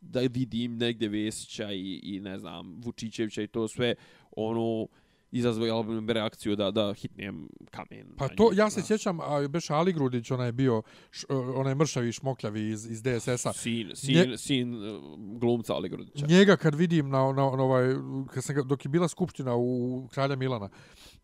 da 0.00 0.20
vidim 0.20 0.76
negde 0.76 1.08
Vesića 1.08 1.72
i, 1.72 2.00
i 2.02 2.20
ne 2.20 2.38
znam, 2.38 2.80
Vučićevića 2.84 3.42
i 3.42 3.46
to 3.46 3.68
sve, 3.68 3.94
ono, 4.36 4.86
izazvao 5.32 5.82
bi 5.82 6.12
reakciju 6.12 6.56
da, 6.56 6.70
da 6.70 6.94
hitnijem 6.94 7.48
kamen. 7.70 8.14
Pa 8.16 8.28
to, 8.28 8.48
njih, 8.48 8.58
ja 8.58 8.70
se 8.70 8.82
sjećam, 8.82 9.20
a 9.20 9.48
Beš 9.48 9.70
Ali 9.70 9.92
Grudić, 9.92 10.30
onaj 10.30 10.48
je 10.48 10.52
bio, 10.52 10.82
š, 11.10 11.26
onaj 11.54 11.74
mršavi 11.74 12.12
šmokljavi 12.12 12.68
iz, 12.70 12.86
iz 12.86 13.02
DSS-a. 13.02 13.52
Sin, 13.52 13.90
sin, 13.94 14.14
Nje- 14.14 14.36
sin 14.36 14.74
uh, 14.74 15.02
glumca 15.38 15.74
Ali 15.74 15.88
Grudića. 15.88 16.26
Njega 16.26 16.56
kad 16.56 16.74
vidim 16.74 17.08
na, 17.08 17.18
na, 17.18 17.32
na 17.32 17.62
ovaj, 17.62 17.94
kad 18.34 18.44
sam 18.44 18.54
ga, 18.54 18.62
dok 18.62 18.84
je 18.84 18.88
bila 18.88 19.08
skupština 19.08 19.54
u 19.56 20.08
Kralja 20.12 20.36
Milana, 20.36 20.68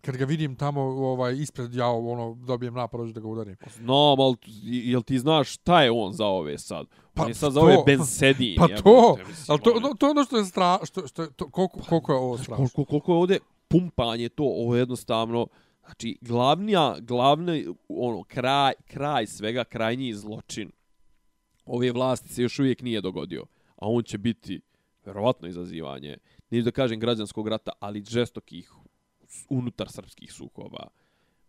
kad 0.00 0.16
ga 0.16 0.24
vidim 0.24 0.56
tamo 0.56 0.80
ovaj 0.82 1.36
ispred 1.36 1.74
ja 1.74 1.88
ono 1.88 2.34
dobijem 2.34 2.74
napad 2.74 3.08
da 3.08 3.20
ga 3.20 3.28
udarim. 3.28 3.56
Znam, 3.74 4.20
ali 4.20 4.36
jel 4.62 5.02
ti 5.02 5.18
znaš 5.18 5.52
šta 5.54 5.82
je 5.82 5.90
on 5.90 6.12
za 6.12 6.26
ove 6.26 6.58
sad? 6.58 6.86
Pa 7.14 7.22
on 7.22 7.28
je 7.28 7.34
sad 7.34 7.52
za 7.52 7.60
to- 7.60 7.66
ove 7.66 7.76
Bensedin. 7.86 8.56
Pa 8.56 8.62
jebote, 8.64 8.82
to, 8.82 9.16
mislim, 9.28 9.44
al 9.48 9.58
to, 9.58 9.80
no, 9.80 9.94
to 9.98 10.06
je 10.06 10.10
ono 10.10 10.24
što 10.24 10.36
je 10.36 10.44
stra, 10.44 10.78
što, 10.84 11.06
što 11.06 11.22
je 11.22 11.32
to, 11.32 11.50
koliko, 11.50 11.80
koliko 11.80 12.12
je 12.12 12.18
ovo 12.18 12.38
strašno. 12.38 12.56
koliko, 12.74 12.84
koliko 12.84 13.12
je 13.12 13.18
ovdje 13.18 13.38
pumpanje 13.68 14.28
to, 14.28 14.44
ovo 14.44 14.74
je 14.74 14.80
jednostavno, 14.80 15.46
znači, 15.84 16.18
glavnija, 16.20 16.96
glavni, 17.00 17.66
ono, 17.88 18.22
kraj, 18.22 18.72
kraj 18.86 19.26
svega, 19.26 19.64
krajnji 19.64 20.14
zločin 20.14 20.70
ove 21.68 21.92
vlasti 21.92 22.28
se 22.28 22.42
još 22.42 22.58
uvijek 22.58 22.82
nije 22.82 23.00
dogodio, 23.00 23.44
a 23.76 23.88
on 23.88 24.02
će 24.02 24.18
biti, 24.18 24.60
verovatno, 25.04 25.48
izazivanje, 25.48 26.16
nije 26.50 26.62
da 26.62 26.70
kažem 26.70 27.00
građanskog 27.00 27.48
rata, 27.48 27.72
ali 27.80 28.04
žestokih 28.04 28.72
unutar 29.48 29.88
srpskih 29.90 30.32
sukoba. 30.32 30.88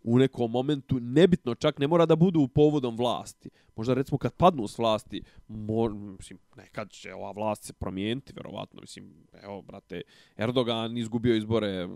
U 0.04 0.18
nekom 0.18 0.52
momentu, 0.52 1.00
nebitno, 1.00 1.56
čak 1.56 1.80
ne 1.80 1.88
mora 1.88 2.06
da 2.06 2.16
budu 2.16 2.48
povodom 2.48 2.98
vlasti. 2.98 3.50
Možda, 3.76 3.94
recimo, 3.94 4.18
kad 4.18 4.34
padnu 4.34 4.68
s 4.68 4.78
vlasti, 4.78 5.22
mo, 5.48 5.90
mislim, 5.90 6.40
nekad 6.58 6.90
će 6.90 7.14
ova 7.14 7.32
vlast 7.32 7.64
se 7.64 7.74
promijeniti, 7.74 8.34
verovatno. 8.36 8.82
Mislim, 8.82 9.14
evo, 9.44 9.62
brate, 9.62 10.02
Erdogan 10.38 10.98
izgubio 10.98 11.36
izbore, 11.36 11.88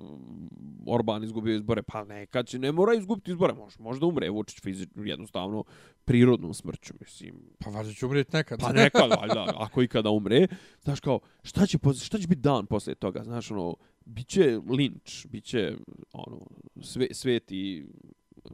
Orban 0.87 1.23
izgubio 1.23 1.55
izbore, 1.55 1.81
pa 1.83 2.03
nekad 2.03 2.47
će, 2.47 2.59
ne 2.59 2.71
mora 2.71 2.93
izgubiti 2.93 3.31
izbore, 3.31 3.53
može, 3.53 3.75
možda 3.79 4.05
umre 4.05 4.29
Vučić 4.29 4.61
fizično, 4.61 5.03
jednostavno, 5.03 5.63
prirodnom 6.05 6.53
smrću, 6.53 6.93
mislim. 6.99 7.35
Pa 7.59 7.69
valjda 7.69 7.93
će 7.93 8.05
umrijeti 8.05 8.35
nekad. 8.35 8.59
Pa 8.59 8.71
nekad, 8.73 9.09
valjda, 9.21 9.53
ako 9.57 9.81
ikada 9.83 10.09
umre, 10.09 10.47
znaš 10.81 10.99
kao, 10.99 11.19
šta 11.43 11.65
će, 11.65 11.77
šta 12.03 12.17
će 12.17 12.27
biti 12.27 12.41
dan 12.41 12.65
posle 12.65 12.95
toga, 12.95 13.23
znaš, 13.23 13.51
ono, 13.51 13.75
biće 14.05 14.59
linč, 14.69 15.27
biće, 15.27 15.75
ono, 16.13 16.39
sve, 16.81 17.07
sveti 17.11 17.87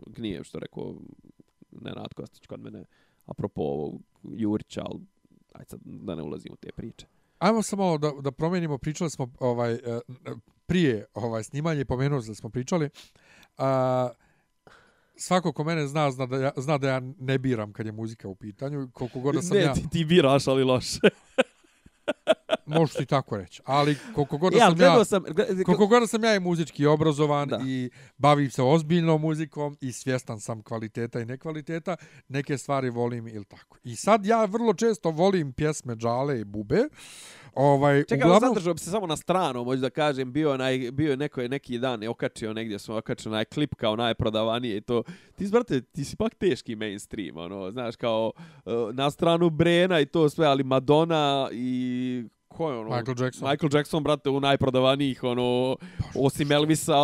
gnijev, 0.05 0.43
što 0.43 0.59
rekao 0.59 0.95
Nenad 1.71 2.13
Kostić 2.13 2.47
kod 2.47 2.59
mene, 2.59 2.85
apropo 3.25 3.61
ovog 3.61 4.01
Jurića, 4.23 4.81
ali 4.85 4.99
aj 5.53 5.65
sad 5.67 5.79
da 5.83 6.15
ne 6.15 6.23
ulazim 6.23 6.53
u 6.53 6.55
te 6.55 6.69
priče. 6.75 7.05
Ajmo 7.39 7.61
samo 7.61 7.97
da, 7.97 8.11
da 8.21 8.31
promijenimo, 8.31 8.77
pričali 8.77 9.09
smo 9.09 9.31
ovaj, 9.39 9.73
e, 9.73 9.99
prije 10.65 11.05
ovaj 11.13 11.43
snimanje, 11.43 11.85
pomenuo 11.85 12.21
da 12.21 12.35
smo 12.35 12.49
pričali. 12.49 12.89
A, 13.57 14.09
svako 15.15 15.53
ko 15.53 15.63
mene 15.63 15.87
zna, 15.87 16.11
zna 16.11 16.25
da, 16.25 16.37
ja, 16.37 16.51
zna 16.57 16.77
da 16.77 16.89
ja 16.89 16.99
ne 17.19 17.37
biram 17.37 17.73
kad 17.73 17.85
je 17.85 17.91
muzika 17.91 18.27
u 18.27 18.35
pitanju. 18.35 18.89
Koliko 18.93 19.19
god 19.19 19.35
da 19.35 19.41
sam 19.41 19.57
ne, 19.57 19.63
ja... 19.63 19.73
ti, 19.73 19.89
ti 19.91 20.05
biraš, 20.05 20.47
ali 20.47 20.63
loše. 20.63 20.99
Možeš 22.69 22.95
ti 22.95 23.05
tako 23.05 23.37
reći. 23.37 23.61
Ali 23.65 23.95
koliko 24.15 24.37
god 24.37 24.53
Ja, 24.53 24.59
sam 24.69 24.81
ja, 24.81 25.05
sam... 25.05 25.23
gled- 25.23 25.63
koliko 25.63 25.87
god 25.87 26.09
sam 26.09 26.23
ja 26.23 26.35
i 26.35 26.39
muzički 26.39 26.85
obrazovan 26.85 27.47
Da. 27.47 27.59
i 27.65 27.89
bavim 28.17 28.51
se 28.51 28.63
ozbiljnom 28.63 29.21
muzikom 29.21 29.77
i 29.81 29.91
svjestan 29.91 30.39
sam 30.39 30.61
kvaliteta 30.61 31.19
i 31.19 31.25
nekvaliteta, 31.25 31.95
neke 32.27 32.57
stvari 32.57 32.89
volim 32.89 33.27
ili 33.27 33.45
tako. 33.45 33.77
I 33.83 33.95
sad 33.95 34.25
ja 34.25 34.45
vrlo 34.45 34.73
često 34.73 35.09
volim 35.11 35.53
pjesme 35.53 35.95
Džale 35.95 36.39
i 36.39 36.43
Bube. 36.43 36.83
Ovaj, 37.53 38.03
Čekaj, 38.03 38.25
uglavnom, 38.27 38.49
zadržao 38.49 38.73
bi 38.73 38.79
se 38.79 38.91
samo 38.91 39.07
na 39.07 39.17
stranu, 39.17 39.63
možda 39.63 39.81
da 39.81 39.89
kažem, 39.89 40.33
bio, 40.33 40.51
onaj, 40.53 40.91
bio 40.91 41.11
je 41.11 41.17
neko 41.17 41.41
je 41.41 41.49
neki 41.49 41.79
dan 41.79 42.03
je 42.03 42.09
okačio 42.09 42.53
negdje, 42.53 42.79
smo 42.79 42.97
okačio 42.97 43.31
onaj 43.31 43.45
klip 43.45 43.75
kao 43.75 43.95
najprodavanije 43.95 44.77
i 44.77 44.81
to. 44.81 45.03
Ti, 45.35 45.47
brate, 45.47 45.81
ti 45.81 46.05
si 46.05 46.15
pak 46.15 46.35
teški 46.35 46.75
mainstream, 46.75 47.37
ono, 47.37 47.71
znaš, 47.71 47.95
kao 47.95 48.31
uh, 48.65 48.73
na 48.93 49.11
stranu 49.11 49.49
Brena 49.49 49.99
i 49.99 50.05
to 50.05 50.29
sve, 50.29 50.45
ali 50.47 50.63
Madonna 50.63 51.49
i 51.51 52.23
ko 52.49 52.71
je 52.71 52.77
ono? 52.77 52.89
Michael 52.95 53.15
Jackson. 53.23 53.49
Michael 53.49 53.69
Jackson, 53.73 54.03
brate, 54.03 54.29
u 54.29 54.39
najprodavanijih, 54.39 55.23
ono, 55.23 55.77
osim 56.15 56.51
Elvisa, 56.51 56.97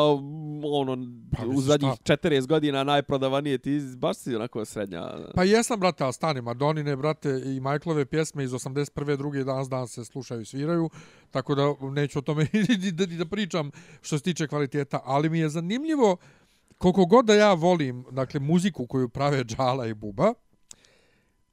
ono, 0.63 0.97
Pa, 1.37 1.45
u 1.45 1.61
zadnjih 1.61 1.93
šta? 1.93 2.17
40 2.17 2.47
godina 2.47 2.83
najprodavanije, 2.83 3.57
ti 3.57 3.81
baš 3.97 4.17
si 4.17 4.35
onako 4.35 4.65
srednja. 4.65 5.11
Pa 5.35 5.43
jesam, 5.43 5.79
brate, 5.79 6.03
ali 6.03 6.13
stani, 6.13 6.41
Madonine, 6.41 6.95
brate, 6.95 7.41
i 7.45 7.59
Michaelove 7.59 8.05
pjesme 8.05 8.43
iz 8.43 8.51
81. 8.51 9.17
drugi 9.17 9.43
dan 9.43 9.69
dan 9.69 9.87
se 9.87 10.05
slušaju 10.05 10.41
i 10.41 10.45
sviraju, 10.45 10.89
tako 11.31 11.55
da 11.55 11.73
neću 11.81 12.19
o 12.19 12.21
tome 12.21 12.47
ni 12.81 12.91
da, 12.91 13.05
ni 13.05 13.17
da 13.17 13.25
pričam 13.25 13.71
što 14.01 14.17
se 14.17 14.23
tiče 14.23 14.47
kvaliteta, 14.47 15.01
ali 15.03 15.29
mi 15.29 15.39
je 15.39 15.49
zanimljivo 15.49 16.17
koliko 16.77 17.05
god 17.05 17.25
da 17.25 17.35
ja 17.35 17.53
volim, 17.53 18.05
dakle, 18.11 18.39
muziku 18.39 18.87
koju 18.87 19.09
prave 19.09 19.43
Džala 19.43 19.87
i 19.87 19.93
Buba, 19.93 20.33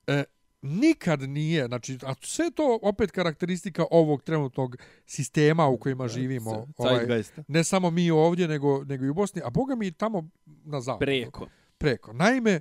e, 0.06 0.24
nikad 0.62 1.20
nije, 1.20 1.66
znači, 1.66 1.98
a 2.02 2.14
sve 2.20 2.50
to 2.50 2.78
opet 2.82 3.10
karakteristika 3.10 3.84
ovog 3.90 4.22
trenutnog 4.22 4.76
sistema 5.06 5.66
u 5.66 5.76
kojima 5.76 6.08
živimo. 6.08 6.66
Ovaj, 6.76 7.22
ne 7.48 7.64
samo 7.64 7.90
mi 7.90 8.10
ovdje, 8.10 8.48
nego, 8.48 8.84
nego 8.84 9.04
i 9.04 9.08
u 9.08 9.14
Bosni, 9.14 9.42
a 9.44 9.50
boga 9.50 9.74
mi 9.74 9.90
tamo 9.90 10.28
na 10.46 10.80
zapadu 10.80 11.06
Preko. 11.06 11.46
preko. 11.78 12.12
Naime, 12.12 12.60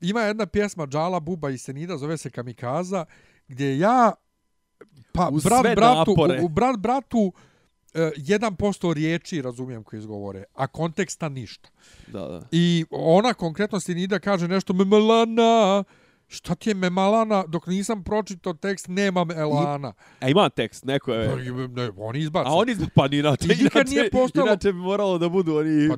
ima 0.00 0.20
jedna 0.20 0.46
pjesma 0.46 0.86
Džala, 0.86 1.20
Buba 1.20 1.50
i 1.50 1.58
Senida, 1.58 1.96
zove 1.96 2.16
se 2.16 2.30
Kamikaza, 2.30 3.04
gdje 3.48 3.78
ja, 3.78 4.12
pa 5.12 5.28
Uz 5.32 5.44
brat 5.44 5.62
bratu, 5.62 6.10
napore. 6.10 6.40
u, 6.42 6.44
u 6.44 6.48
brat 6.48 6.76
bratu, 6.76 7.32
e, 7.94 8.10
1% 8.16 8.92
riječi 8.92 9.42
razumijem 9.42 9.84
koji 9.84 9.98
izgovore, 9.98 10.44
a 10.54 10.66
konteksta 10.66 11.28
ništa. 11.28 11.68
Da, 12.06 12.20
da. 12.20 12.46
I 12.50 12.84
ona 12.90 13.34
konkretno 13.34 13.80
Senida 13.80 14.18
kaže 14.18 14.48
nešto 14.48 14.72
memalana, 14.72 15.84
šta 16.32 16.54
ti 16.54 16.70
je 16.70 16.74
memalana, 16.74 17.44
dok 17.48 17.66
nisam 17.66 18.04
pročitao 18.04 18.52
tekst, 18.52 18.88
nemam 18.88 19.30
elana. 19.30 19.92
A 20.20 20.28
ima 20.28 20.48
tekst, 20.48 20.84
neko 20.84 21.12
je... 21.12 21.28
Pa, 21.30 21.36
ne, 21.82 21.90
oni 21.96 22.18
izbaci. 22.18 22.48
A 22.48 22.52
oni 22.52 22.76
pa 22.94 23.08
ni 23.08 23.18
I 23.44 23.48
nikad 23.48 23.60
inače, 23.76 23.90
nije 23.90 24.10
postalo- 24.10 24.46
inače 24.46 24.72
bi 24.72 24.78
moralo 24.78 25.18
da 25.18 25.28
budu 25.28 25.56
oni, 25.56 25.88
Pa- 25.88 25.96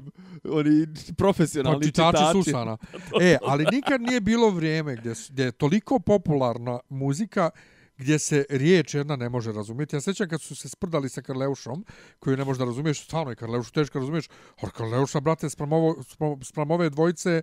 oni 0.51 0.87
Pa 0.87 1.15
profesionalni 1.17 1.87
čitači, 1.87 2.19
čitači. 2.19 2.43
Susana. 2.45 2.77
E, 3.21 3.37
ali 3.47 3.67
nikad 3.73 4.01
nije 4.01 4.21
bilo 4.21 4.51
vrijeme 4.51 4.97
gdje, 4.97 5.13
gdje 5.31 5.45
je 5.45 5.53
toliko 5.53 5.99
popularna 5.99 6.79
muzika 6.89 7.51
gdje 7.97 8.19
se 8.19 8.45
riječ 8.51 8.95
jedna 8.95 9.17
ne 9.17 9.29
može 9.29 9.53
razumjeti. 9.53 9.97
Ja 9.97 10.01
sećam 10.01 10.29
kad 10.29 10.41
su 10.43 10.55
se 10.55 10.69
sprdali 10.69 11.09
sa 11.09 11.23
Karleušom, 11.23 11.85
koju 12.19 12.37
ne 12.37 12.45
možeš 12.45 12.59
da 12.59 12.65
razumiješ, 12.65 13.05
stvarno 13.05 13.33
je 13.33 13.37
Karleušu 13.37 13.73
teško 13.73 13.99
razumiješ, 13.99 14.29
ali 14.61 14.73
Karleuša, 14.73 15.21
brate, 15.21 15.51
sprem, 15.51 15.73
ovo, 15.73 15.97
ove 16.71 16.91
dvojice, 16.91 17.43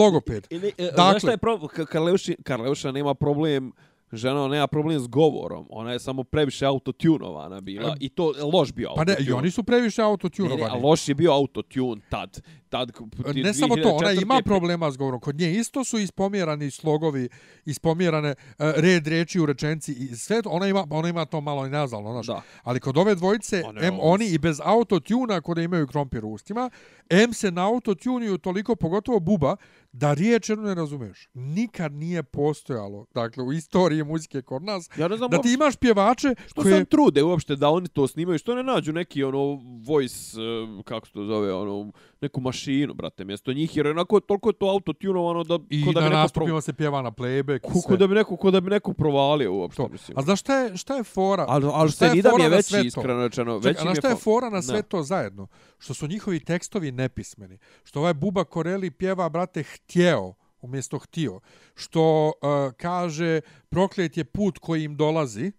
logoped. 0.00 0.46
I 0.50 0.58
ne, 0.58 0.70
e, 0.78 0.90
Dakle- 0.96 1.20
šta 1.20 1.30
je 1.30 1.38
problem? 1.38 1.68
Ka- 1.68 1.86
Karleuši, 1.86 2.36
Karleuša 2.42 2.92
nema 2.92 3.14
problem 3.14 3.72
žena 4.16 4.48
nema 4.48 4.66
problem 4.66 5.00
s 5.00 5.08
govorom. 5.08 5.66
Ona 5.70 5.92
je 5.92 5.98
samo 5.98 6.24
previše 6.24 6.66
autotunovana 6.66 7.60
bila. 7.60 7.88
E, 7.88 7.94
I 8.00 8.08
to 8.08 8.32
loš 8.52 8.72
bio 8.72 8.90
Pa 8.96 9.04
ne, 9.04 9.16
i 9.28 9.32
oni 9.32 9.50
su 9.50 9.62
previše 9.62 10.02
Ne, 10.02 10.04
ne, 10.04 10.08
a 10.08 10.10
autotunovani. 10.10 10.82
loš 10.82 11.08
je 11.08 11.14
bio 11.14 11.32
autotune 11.32 12.02
tad. 12.08 12.40
tad 12.68 12.92
ti 13.32 13.42
Ne 13.42 13.54
samo 13.54 13.76
to, 13.76 13.88
ona 13.88 14.08
2004. 14.08 14.22
ima 14.22 14.40
problema 14.44 14.90
s 14.90 14.96
govorom. 14.96 15.20
Kod 15.20 15.36
nje 15.36 15.52
isto 15.52 15.84
su 15.84 15.98
ispomjerani 15.98 16.70
slogovi, 16.70 17.28
ispomjerane 17.64 18.30
uh, 18.30 18.54
red 18.76 19.06
reči 19.06 19.40
u 19.40 19.46
rečenci 19.46 19.92
i 19.92 20.16
sve 20.16 20.42
to, 20.42 20.48
ona 20.50 20.66
ima, 20.66 20.86
ona 20.90 21.08
ima 21.08 21.24
to 21.24 21.40
malo 21.40 21.66
i 21.66 21.70
nazalno, 21.70 22.12
znaš. 22.12 22.26
Da. 22.26 22.42
Ali 22.62 22.80
kod 22.80 22.98
ove 22.98 23.14
dvojice, 23.14 23.62
One 23.66 23.86
M, 23.86 23.98
oni 24.00 24.26
i 24.26 24.38
bez 24.38 24.60
autotuna 24.64 25.40
kod 25.40 25.58
imaju 25.58 25.86
krompir 25.86 26.24
u 26.24 26.32
ustima, 26.32 26.70
M 27.10 27.32
se 27.32 27.50
na 27.50 27.68
autotunuju 27.68 28.38
toliko, 28.38 28.76
pogotovo 28.76 29.20
buba, 29.20 29.56
da 29.92 30.14
riječ 30.14 30.48
jednu 30.48 30.64
ne 30.64 30.74
razumeš. 30.74 31.28
Nikad 31.34 31.92
nije 31.92 32.22
postojalo, 32.22 33.06
dakle, 33.14 33.44
u 33.44 33.52
istoriji 33.52 34.03
muzike 34.04 34.42
kod 34.42 34.62
nas, 34.62 34.90
Ja 34.98 35.08
ne 35.08 35.16
znam 35.16 35.30
da 35.30 35.38
ti 35.38 35.52
imaš 35.52 35.76
pjevače 35.76 36.34
Što 36.46 36.62
koje... 36.62 36.74
sam 36.74 36.84
trude 36.84 37.22
uopšte 37.22 37.56
da 37.56 37.68
oni 37.68 37.88
to 37.88 38.06
snimaju, 38.06 38.38
što 38.38 38.54
ne 38.54 38.62
nađu 38.62 38.92
neki 38.92 39.24
ono 39.24 39.60
voice, 39.86 40.40
eh, 40.40 40.82
kako 40.84 41.06
se 41.06 41.12
to 41.12 41.24
zove, 41.24 41.54
ono, 41.54 41.92
neku 42.20 42.40
mašinu, 42.40 42.94
brate, 42.94 43.24
mjesto 43.24 43.52
njih, 43.52 43.76
jer 43.76 43.86
onako 43.86 44.20
toliko 44.20 44.48
je 44.48 44.52
to 44.52 44.66
autotunovano 44.66 45.44
da, 45.44 45.58
I 45.70 45.84
ko 45.84 45.92
da 45.92 46.00
na 46.00 46.06
bi 46.06 46.10
neko 46.10 46.22
nastupima 46.22 46.60
se 46.60 46.72
pjeva 46.72 47.02
na 47.02 47.10
playback. 47.10 47.60
Ko, 47.86 47.96
da 47.96 48.06
bi 48.06 48.14
neko, 48.14 48.36
ko 48.36 48.50
da 48.50 48.60
bi 48.60 48.70
neko 48.70 48.92
provalio 48.92 49.54
uopšte, 49.54 49.82
To. 49.82 49.88
mislim. 49.88 50.18
A 50.18 50.22
znaš 50.22 50.40
šta 50.40 50.58
je, 50.58 50.76
šta 50.76 50.96
je 50.96 51.04
fora? 51.04 51.44
Ali, 51.48 51.66
ali 51.72 51.90
šta 51.90 52.04
je 52.04 52.10
Senida 52.10 52.30
mi 52.36 52.42
je 52.42 52.50
na 52.50 52.56
veći, 52.56 52.72
to? 52.72 52.80
iskreno 52.80 53.22
rečeno. 53.22 53.54
A 53.54 53.58
mi 53.58 53.84
na 53.84 53.90
je 53.90 53.94
šta 53.94 54.08
je 54.08 54.16
fora 54.16 54.50
na 54.50 54.62
sve 54.62 54.82
to 54.82 55.02
zajedno? 55.02 55.46
Što 55.78 55.94
su 55.94 56.06
njihovi 56.06 56.40
tekstovi 56.40 56.92
nepismeni. 56.92 57.58
Što 57.84 58.00
ovaj 58.00 58.14
Buba 58.14 58.44
Koreli 58.44 58.90
pjeva, 58.90 59.28
brate, 59.28 59.62
htjeo 59.62 60.34
umjesto 60.64 60.98
htio. 60.98 61.40
Što 61.74 62.26
uh, 62.28 62.72
kaže, 62.76 63.40
proklet 63.68 64.16
je 64.16 64.24
put 64.24 64.58
koji 64.58 64.84
im 64.84 64.96
dolazi, 64.96 65.52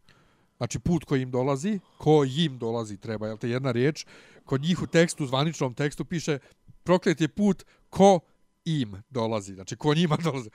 znači 0.57 0.79
put 0.79 1.05
koji 1.05 1.21
im 1.21 1.31
dolazi, 1.31 1.79
ko 1.97 2.23
im 2.37 2.57
dolazi 2.57 2.97
treba, 2.97 3.27
jel 3.27 3.37
te 3.37 3.49
jedna 3.49 3.71
riječ, 3.71 4.05
kod 4.45 4.61
njih 4.61 4.81
u 4.81 4.87
tekstu, 4.87 5.25
zvaničnom 5.25 5.73
tekstu 5.73 6.05
piše 6.05 6.39
proklet 6.83 7.21
je 7.21 7.27
put 7.27 7.65
ko 7.89 8.19
im 8.65 9.03
dolazi, 9.09 9.53
znači 9.53 9.75
ko 9.75 9.93
njima 9.93 10.17
dolazi. 10.23 10.49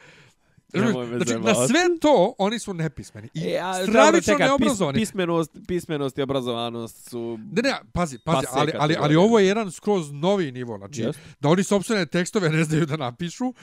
Znači, 0.73 1.35
na 1.39 1.55
sve 1.55 1.81
to 2.01 2.35
oni 2.39 2.59
su 2.59 2.75
nepismeni. 2.75 3.29
I 3.35 3.41
E, 3.41 3.59
a, 3.63 3.87
stravično 3.87 4.33
čekaj, 4.33 4.47
neobrazovani. 4.47 4.99
Pis, 4.99 5.09
pismenost, 5.09 5.51
pismenost 5.69 6.19
i 6.19 6.23
obrazovanost 6.23 7.11
su... 7.11 7.39
Ne, 7.53 7.63
ne, 7.63 7.75
pazi, 7.93 8.19
pazi, 8.25 8.47
ali, 8.53 8.61
ali, 8.61 8.73
ali 8.79 8.95
kategorija. 8.95 9.21
ovo 9.21 9.39
je 9.39 9.47
jedan 9.47 9.73
skroz 9.73 10.13
novi 10.13 10.53
nivo, 10.53 10.79
znači, 10.79 11.03
Jest. 11.03 11.19
da 11.41 11.49
oni 11.49 11.63
sopstvene 11.63 12.07
tekstove 12.07 12.49
ne 12.49 12.65
znaju 12.65 12.87
da 12.87 12.97
napišu 12.97 13.55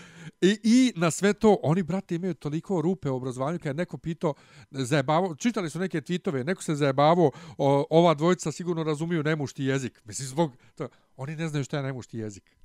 i, 0.42 0.60
i 0.64 0.94
na 0.96 1.12
sve 1.12 1.34
to, 1.34 1.58
oni, 1.64 1.84
brate, 1.84 2.16
imaju 2.16 2.34
toliko 2.34 2.82
rupe 2.82 3.10
u 3.10 3.16
obrazovanju, 3.16 3.60
kada 3.60 3.70
je 3.70 3.74
neko 3.74 3.98
pitao, 3.98 4.34
zajebavo, 4.72 5.36
čitali 5.36 5.70
su 5.70 5.80
neke 5.80 6.02
tweetove, 6.02 6.44
neko 6.46 6.64
se 6.64 6.76
zajebavo, 6.76 7.32
o, 7.58 7.86
ova 7.90 8.14
dvojica 8.14 8.52
sigurno 8.52 8.84
razumiju 8.84 9.24
nemušti 9.24 9.64
jezik, 9.64 10.02
mislim, 10.06 10.28
zbog, 10.28 10.52
to, 10.76 10.88
oni 11.16 11.36
ne 11.36 11.48
znaju 11.48 11.64
šta 11.64 11.78
je 11.78 11.84
nemušti 11.84 12.18
jezik. 12.18 12.58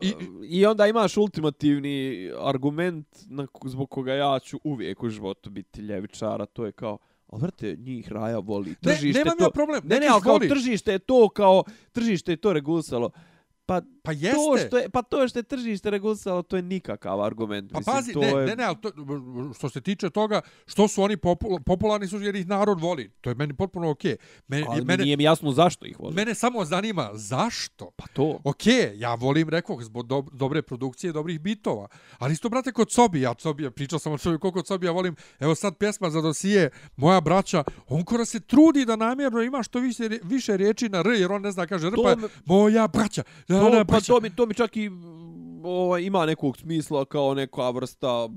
I, 0.00 0.14
I 0.42 0.66
onda 0.66 0.86
imaš 0.86 1.16
ultimativni 1.16 2.30
argument 2.38 3.06
na, 3.26 3.46
zbog 3.64 3.90
koga 3.90 4.14
ja 4.14 4.38
ću 4.38 4.60
uvijek 4.64 5.02
u 5.02 5.08
životu 5.08 5.50
biti 5.50 5.80
ljevičara, 5.80 6.46
to 6.46 6.66
je 6.66 6.72
kao, 6.72 6.98
ali 7.28 7.42
vrte, 7.42 7.76
njih 7.78 8.12
raja 8.12 8.38
voli. 8.38 8.70
Ne, 8.70 8.76
Tržište 8.80 9.18
nemam 9.18 9.38
to, 9.38 9.44
ja 9.44 9.50
problem, 9.50 9.82
Ne, 9.84 10.00
ne, 10.00 10.06
ali 10.06 10.22
kao 10.22 10.32
voli. 10.32 10.48
tržište 10.48 10.92
je 10.92 10.98
to, 10.98 11.28
kao, 11.28 11.64
tržište 11.92 12.32
je 12.32 12.36
to 12.36 12.52
regulisalo. 12.52 13.10
Pa, 13.66 13.80
Pa 14.02 14.12
jeste. 14.12 14.30
to 14.36 14.58
što 14.58 14.78
je, 14.78 14.88
pa 14.90 15.02
to 15.02 15.28
što 15.28 15.38
je 15.38 15.42
tržište 15.42 15.90
regulisalo, 15.90 16.42
to 16.42 16.56
je 16.56 16.62
nikakav 16.62 17.22
argument. 17.22 17.72
Pa 17.72 17.78
Mislim, 17.78 17.94
pazi, 17.94 18.12
to 18.12 18.20
ne, 18.20 18.26
je... 18.28 18.46
ne, 18.46 18.56
ne, 18.56 18.64
ali 18.64 18.76
to, 18.76 18.90
što 19.54 19.68
se 19.68 19.80
tiče 19.80 20.10
toga, 20.10 20.40
što 20.66 20.88
su 20.88 21.02
oni 21.02 21.16
popul, 21.16 21.60
popularni 21.60 22.06
su 22.08 22.18
jer 22.18 22.36
ih 22.36 22.46
narod 22.46 22.80
voli. 22.80 23.10
To 23.20 23.30
je 23.30 23.34
meni 23.34 23.54
potpuno 23.54 23.90
okej. 23.90 24.16
Mene, 24.48 24.66
Ali 24.68 24.84
mene, 24.84 25.04
nije 25.04 25.16
mi 25.16 25.22
jasno 25.22 25.52
zašto 25.52 25.86
ih 25.86 26.00
voli. 26.00 26.14
mene 26.14 26.34
samo 26.34 26.64
zanima 26.64 27.10
zašto. 27.14 27.90
Pa 27.96 28.06
to. 28.06 28.40
Ok, 28.44 28.62
ja 28.94 29.14
volim, 29.14 29.48
rekao, 29.48 29.80
zbog 29.80 30.06
do, 30.06 30.24
dobre 30.32 30.62
produkcije 30.62 31.12
dobrih 31.12 31.40
bitova. 31.40 31.88
Ali 32.18 32.32
isto, 32.32 32.48
brate, 32.48 32.72
kod 32.72 32.92
Sobi, 32.92 33.20
ja 33.20 33.34
Sobi, 33.38 33.70
pričao 33.70 33.98
sam 33.98 34.12
o 34.12 34.18
čovjeku 34.18 34.52
kod 34.52 34.66
Sobi, 34.66 34.86
ja 34.86 34.92
volim, 34.92 35.16
evo 35.40 35.54
sad 35.54 35.76
pjesma 35.76 36.10
za 36.10 36.20
dosije, 36.20 36.70
moja 36.96 37.20
braća, 37.20 37.64
on 37.88 38.04
kora 38.04 38.24
se 38.24 38.40
trudi 38.40 38.84
da 38.84 38.96
namjerno 38.96 39.42
ima 39.42 39.62
što 39.62 39.78
više, 39.78 40.08
više 40.22 40.56
riječi 40.56 40.88
na 40.88 40.98
R, 41.00 41.06
jer 41.08 41.32
on 41.32 41.42
ne 41.42 41.50
zna, 41.50 41.66
kaže 41.66 41.86
R, 41.86 41.92
pa 42.04 42.16
me- 42.16 42.28
moja 42.44 42.88
braća, 42.88 43.22
da, 43.52 43.60
To, 43.60 43.70
da, 43.70 43.84
pa 43.84 43.84
braća. 43.84 44.12
to 44.12 44.20
mi, 44.20 44.30
to 44.30 44.46
mi 44.46 44.54
čak 44.54 44.76
i 44.76 44.88
mm, 44.88 45.64
ovaj, 45.64 46.02
ima 46.02 46.26
nekog 46.26 46.56
smisla 46.56 47.04
kao 47.04 47.34
neka 47.34 47.70
vrsta 47.70 48.28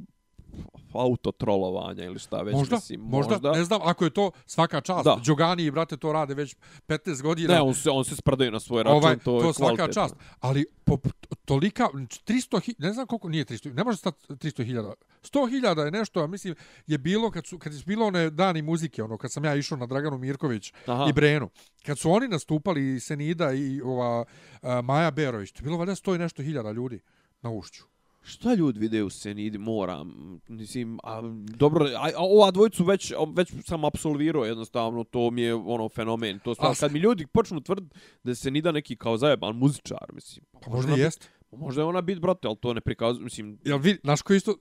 autotrolovanja 0.93 2.03
ili 2.03 2.19
šta 2.19 2.41
već. 2.41 2.55
Možda, 2.55 2.75
mislim, 2.75 3.01
možda, 3.01 3.51
ne 3.51 3.63
znam, 3.63 3.81
ako 3.83 4.03
je 4.03 4.09
to 4.09 4.31
svaka 4.45 4.81
čast. 4.81 5.03
Da. 5.03 5.19
Đogani 5.25 5.63
i 5.63 5.71
brate 5.71 5.97
to 5.97 6.13
rade 6.13 6.33
već 6.33 6.55
15 6.87 7.21
godina. 7.21 7.53
Ne, 7.53 7.61
on 7.61 7.73
se, 7.73 7.89
on 7.89 8.05
se 8.05 8.15
sprdaju 8.15 8.51
na 8.51 8.59
svoj 8.59 8.83
račun, 8.83 8.97
ovaj, 8.97 9.17
to, 9.17 9.23
to 9.23 9.47
je 9.47 9.53
svaka 9.53 9.75
kvalitetno. 9.75 10.03
čast. 10.03 10.15
Ali 10.39 10.65
po, 10.85 10.97
tolika, 11.45 11.89
300 11.93 12.59
hi- 12.61 12.75
ne 12.77 12.93
znam 12.93 13.07
koliko, 13.07 13.29
nije 13.29 13.45
300, 13.45 13.73
ne 13.73 13.83
može 13.83 13.97
stati 13.97 14.33
300 14.33 14.65
hiljada. 14.65 14.93
100 15.23 15.49
hiljada 15.49 15.85
je 15.85 15.91
nešto, 15.91 16.19
ja 16.19 16.27
mislim, 16.27 16.55
je 16.87 16.97
bilo, 16.97 17.31
kad 17.31 17.45
su, 17.45 17.59
kad 17.59 17.73
je 17.73 17.83
bilo 17.85 18.05
one 18.05 18.29
dani 18.29 18.61
muzike, 18.61 19.03
ono, 19.03 19.17
kad 19.17 19.31
sam 19.31 19.45
ja 19.45 19.55
išao 19.55 19.77
na 19.77 19.85
Draganu 19.85 20.17
Mirković 20.17 20.73
Aha. 20.85 21.05
i 21.09 21.13
Brenu, 21.13 21.49
kad 21.85 21.99
su 21.99 22.11
oni 22.11 22.27
nastupali, 22.27 22.95
i 22.95 22.99
Senida 22.99 23.53
i 23.53 23.81
ova 23.81 24.21
uh, 24.21 24.69
Maja 24.83 25.11
Berović, 25.11 25.51
to 25.51 25.59
je 25.59 25.63
bilo 25.63 25.77
valjda 25.77 25.95
100 25.95 26.15
i 26.15 26.19
nešto 26.19 26.43
hiljada 26.43 26.71
ljudi 26.71 26.99
na 27.41 27.51
ušću. 27.51 27.83
šta 28.23 28.53
ljudi 28.53 28.79
vide 28.79 29.03
u 29.03 29.09
sceni, 29.09 29.57
moram, 29.57 30.39
mislim, 30.47 30.99
a, 31.03 31.21
dobro, 31.47 31.85
a, 31.85 32.09
a 32.15 32.23
ova 32.23 32.51
dvojicu 32.51 32.83
već, 32.83 33.13
već 33.35 33.53
sam 33.65 33.85
apsolvirao 33.85 34.45
jednostavno, 34.45 35.03
to 35.03 35.31
mi 35.31 35.41
je 35.41 35.53
ono 35.53 35.89
fenomen, 35.89 36.39
to 36.39 36.55
stvar, 36.55 36.75
kad 36.79 36.91
mi 36.91 36.99
ljudi 36.99 37.27
počnu 37.27 37.61
tvrditi 37.61 37.95
da 38.23 38.35
se 38.35 38.51
nida 38.51 38.71
neki 38.71 38.95
kao 38.95 39.17
zajeban 39.17 39.55
muzičar, 39.55 40.05
mislim. 40.13 40.45
Pa 40.61 40.69
možda 40.71 40.95
i 40.95 40.99
jest. 40.99 41.29
Možda 41.57 41.81
je 41.81 41.85
ona 41.85 42.01
bit, 42.01 42.19
brate, 42.19 42.47
ali 42.47 42.57
to 42.61 42.73
ne 42.73 42.81
prikazuje, 42.81 43.23
mislim... 43.23 43.59
Jel 43.65 43.77
vi, 43.77 43.97
znaš 44.03 44.21
ko 44.21 44.33
je 44.33 44.37
isto, 44.37 44.55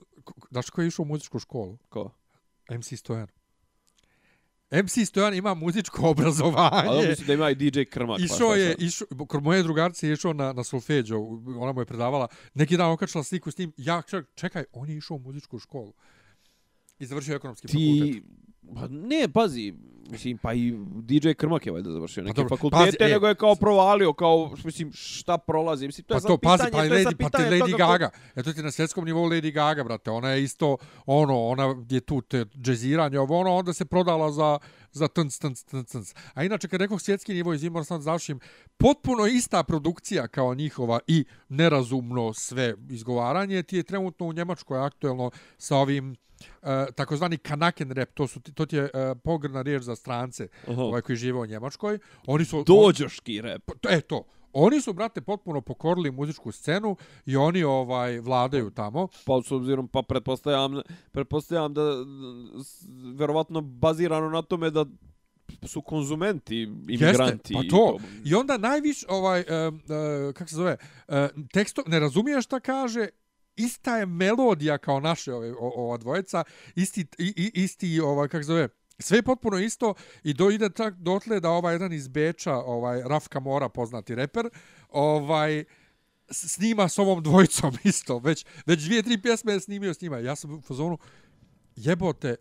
znaš 0.51 0.69
ko 0.69 0.81
je 0.81 0.87
išao 0.87 1.03
u 1.03 1.07
muzičku 1.07 1.39
školu? 1.39 1.77
Ko? 1.89 2.11
MC 2.71 2.99
Stojan. 2.99 3.27
MC 4.71 5.07
Stojan 5.07 5.33
ima 5.33 5.53
muzičko 5.53 6.07
obrazovanje. 6.09 6.89
Ali 6.89 7.07
mislim 7.07 7.27
da 7.27 7.33
ima 7.33 7.49
i 7.49 7.55
DJ 7.55 7.81
Krmak. 7.89 8.19
Pa 8.19 8.25
išao 8.25 8.55
je, 8.55 8.75
išao, 8.79 9.07
kod 9.27 9.43
moje 9.43 9.63
drugarce 9.63 10.07
je 10.07 10.13
išao 10.13 10.33
na, 10.33 10.53
na 10.53 10.63
solfeđo, 10.63 11.17
ona 11.59 11.71
mu 11.71 11.81
je 11.81 11.85
predavala, 11.85 12.27
neki 12.53 12.77
dan 12.77 12.91
okačala 12.91 13.23
sliku 13.23 13.51
s 13.51 13.57
njim, 13.57 13.73
ja 13.77 14.01
čekaj, 14.35 14.63
on 14.71 14.89
je 14.89 14.97
išao 14.97 15.15
u 15.15 15.19
muzičku 15.19 15.59
školu. 15.59 15.93
I 16.99 17.05
završio 17.05 17.35
ekonomski 17.35 17.67
Ti... 17.67 17.73
fakultet. 17.73 18.45
Pa 18.75 18.87
ne, 18.87 19.27
pazi, 19.33 19.73
mislim, 20.09 20.37
pa 20.37 20.53
i 20.53 20.73
DJ 21.01 21.31
Krmak 21.31 21.65
je 21.65 21.71
valjda 21.71 21.91
završio 21.91 22.23
pa 22.23 22.27
neke 22.27 22.41
pa 22.41 22.47
fakultete, 22.47 22.97
pazi, 22.99 23.13
nego 23.13 23.27
je 23.27 23.35
kao 23.35 23.55
provalio, 23.55 24.13
kao, 24.13 24.51
mislim, 24.63 24.91
šta 24.93 25.37
prolazi, 25.37 25.85
mislim, 25.85 26.05
to 26.05 26.13
je 26.13 26.19
pa 26.21 26.27
to, 26.27 26.37
pazi, 26.37 26.63
pa, 26.63 26.65
pitanje, 26.65 26.89
pa, 26.89 26.95
Lady, 26.95 27.15
pa 27.21 27.29
ti 27.29 27.43
Lady 27.43 27.77
Gaga, 27.77 28.09
ko... 28.09 28.17
eto 28.35 28.53
ti 28.53 28.63
na 28.63 28.71
svjetskom 28.71 29.05
nivou 29.05 29.29
Lady 29.29 29.53
Gaga, 29.53 29.83
brate, 29.83 30.11
ona 30.11 30.29
je 30.29 30.43
isto, 30.43 30.77
ono, 31.05 31.41
ona 31.47 31.75
je 31.89 31.99
tu 31.99 32.21
te 32.21 32.45
džeziranje, 32.45 33.19
ovo, 33.19 33.39
ono, 33.39 33.55
onda 33.55 33.73
se 33.73 33.85
prodala 33.85 34.31
za, 34.31 34.59
za 34.95 35.07
tnc, 35.07 35.37
tnc, 35.39 35.63
tnc, 35.63 35.91
tnc. 35.91 36.13
A 36.33 36.43
inače, 36.43 36.67
kad 36.67 36.81
rekao 36.81 36.99
svjetski 36.99 37.33
nivo, 37.33 37.53
izvim, 37.53 37.83
sam 37.83 38.01
završim, 38.01 38.39
potpuno 38.77 39.27
ista 39.27 39.63
produkcija 39.63 40.27
kao 40.27 40.55
njihova 40.55 40.99
i 41.07 41.25
nerazumno 41.49 42.33
sve 42.33 42.73
izgovaranje, 42.89 43.63
ti 43.63 43.77
je 43.77 43.83
trenutno 43.83 44.25
u 44.25 44.33
Njemačkoj 44.33 44.79
aktuelno 44.79 45.31
sa 45.57 45.77
ovim 45.77 46.11
uh, 46.11 46.69
takozvani 46.95 47.37
kanaken 47.37 47.91
rap, 47.91 48.09
to 48.13 48.27
su 48.27 48.39
to 48.39 48.65
ti 48.65 48.75
je 48.75 48.83
uh, 48.83 48.89
pogrna 49.23 49.61
riječ 49.61 49.83
za 49.83 49.95
strance, 49.95 50.47
Aha. 50.67 50.81
ovaj 50.81 51.01
koji 51.01 51.15
žive 51.15 51.39
u 51.39 51.45
Njemačkoj. 51.45 51.99
Oni 52.27 52.45
su 52.45 52.63
dođoški 52.63 53.41
rap. 53.41 53.69
E 53.89 54.01
to. 54.01 54.23
Oni 54.57 54.81
su 54.81 54.93
brate 54.93 55.21
potpuno 55.21 55.61
pokorili 55.61 56.11
muzičku 56.11 56.51
scenu 56.51 56.95
i 57.25 57.35
oni 57.35 57.63
ovaj 57.63 58.19
vladaju 58.19 58.71
tamo. 58.71 59.07
Pa 59.25 59.41
s 59.45 59.51
obzirom 59.51 59.87
pa 59.87 60.01
pretpostavljam 60.01 60.81
pretpostavljam 61.11 61.73
da 61.73 61.81
verovatno 63.15 63.61
bazirano 63.61 64.29
na 64.29 64.41
tome 64.41 64.69
da 64.69 64.85
su 65.63 65.81
konzumenti, 65.81 66.61
imigranti. 66.61 67.53
Jeste, 67.53 67.53
pa 67.53 67.77
to. 67.77 67.97
I 68.25 68.35
onda 68.35 68.57
najviš, 68.57 69.03
ovaj, 69.07 69.39
uh, 69.39 69.73
uh, 69.73 70.33
kako 70.33 70.49
se 70.49 70.55
zove, 70.55 70.77
uh, 71.07 71.15
teksto, 71.53 71.83
ne 71.87 71.99
razumiješ 71.99 72.45
šta 72.45 72.59
kaže 72.59 73.07
ista 73.55 73.97
je 73.97 74.05
melodija 74.05 74.77
kao 74.77 74.99
naše 74.99 75.33
ove 75.33 75.53
ova 75.59 75.97
dvojeca, 75.97 76.43
isti 76.75 77.05
i, 77.17 77.51
isti 77.53 77.99
ovaj 77.99 78.27
kako 78.27 78.43
zove 78.43 78.69
Sve 78.99 79.17
je 79.17 79.23
potpuno 79.23 79.59
isto 79.59 79.93
i 80.23 80.33
do 80.33 80.49
ide 80.49 80.69
tak 80.69 80.95
dotle 80.95 81.39
da 81.39 81.49
ovaj 81.49 81.75
jedan 81.75 81.93
iz 81.93 82.07
Beča, 82.07 82.55
ovaj 82.55 83.01
Rafka 83.05 83.39
Mora 83.39 83.69
poznati 83.69 84.15
reper, 84.15 84.49
ovaj 84.89 85.63
snima 86.29 86.89
s 86.89 86.99
ovom 86.99 87.23
dvojicom 87.23 87.73
isto. 87.83 88.19
Već 88.19 88.45
već 88.65 88.83
dvije 88.83 89.03
tri 89.03 89.21
pjesme 89.21 89.53
je 89.53 89.59
snimio 89.59 89.93
s 89.93 90.01
njima. 90.01 90.19
Ja 90.19 90.35
sam 90.35 90.53
u 90.53 90.61
fazonu 90.61 90.97
jebote, 91.75 92.35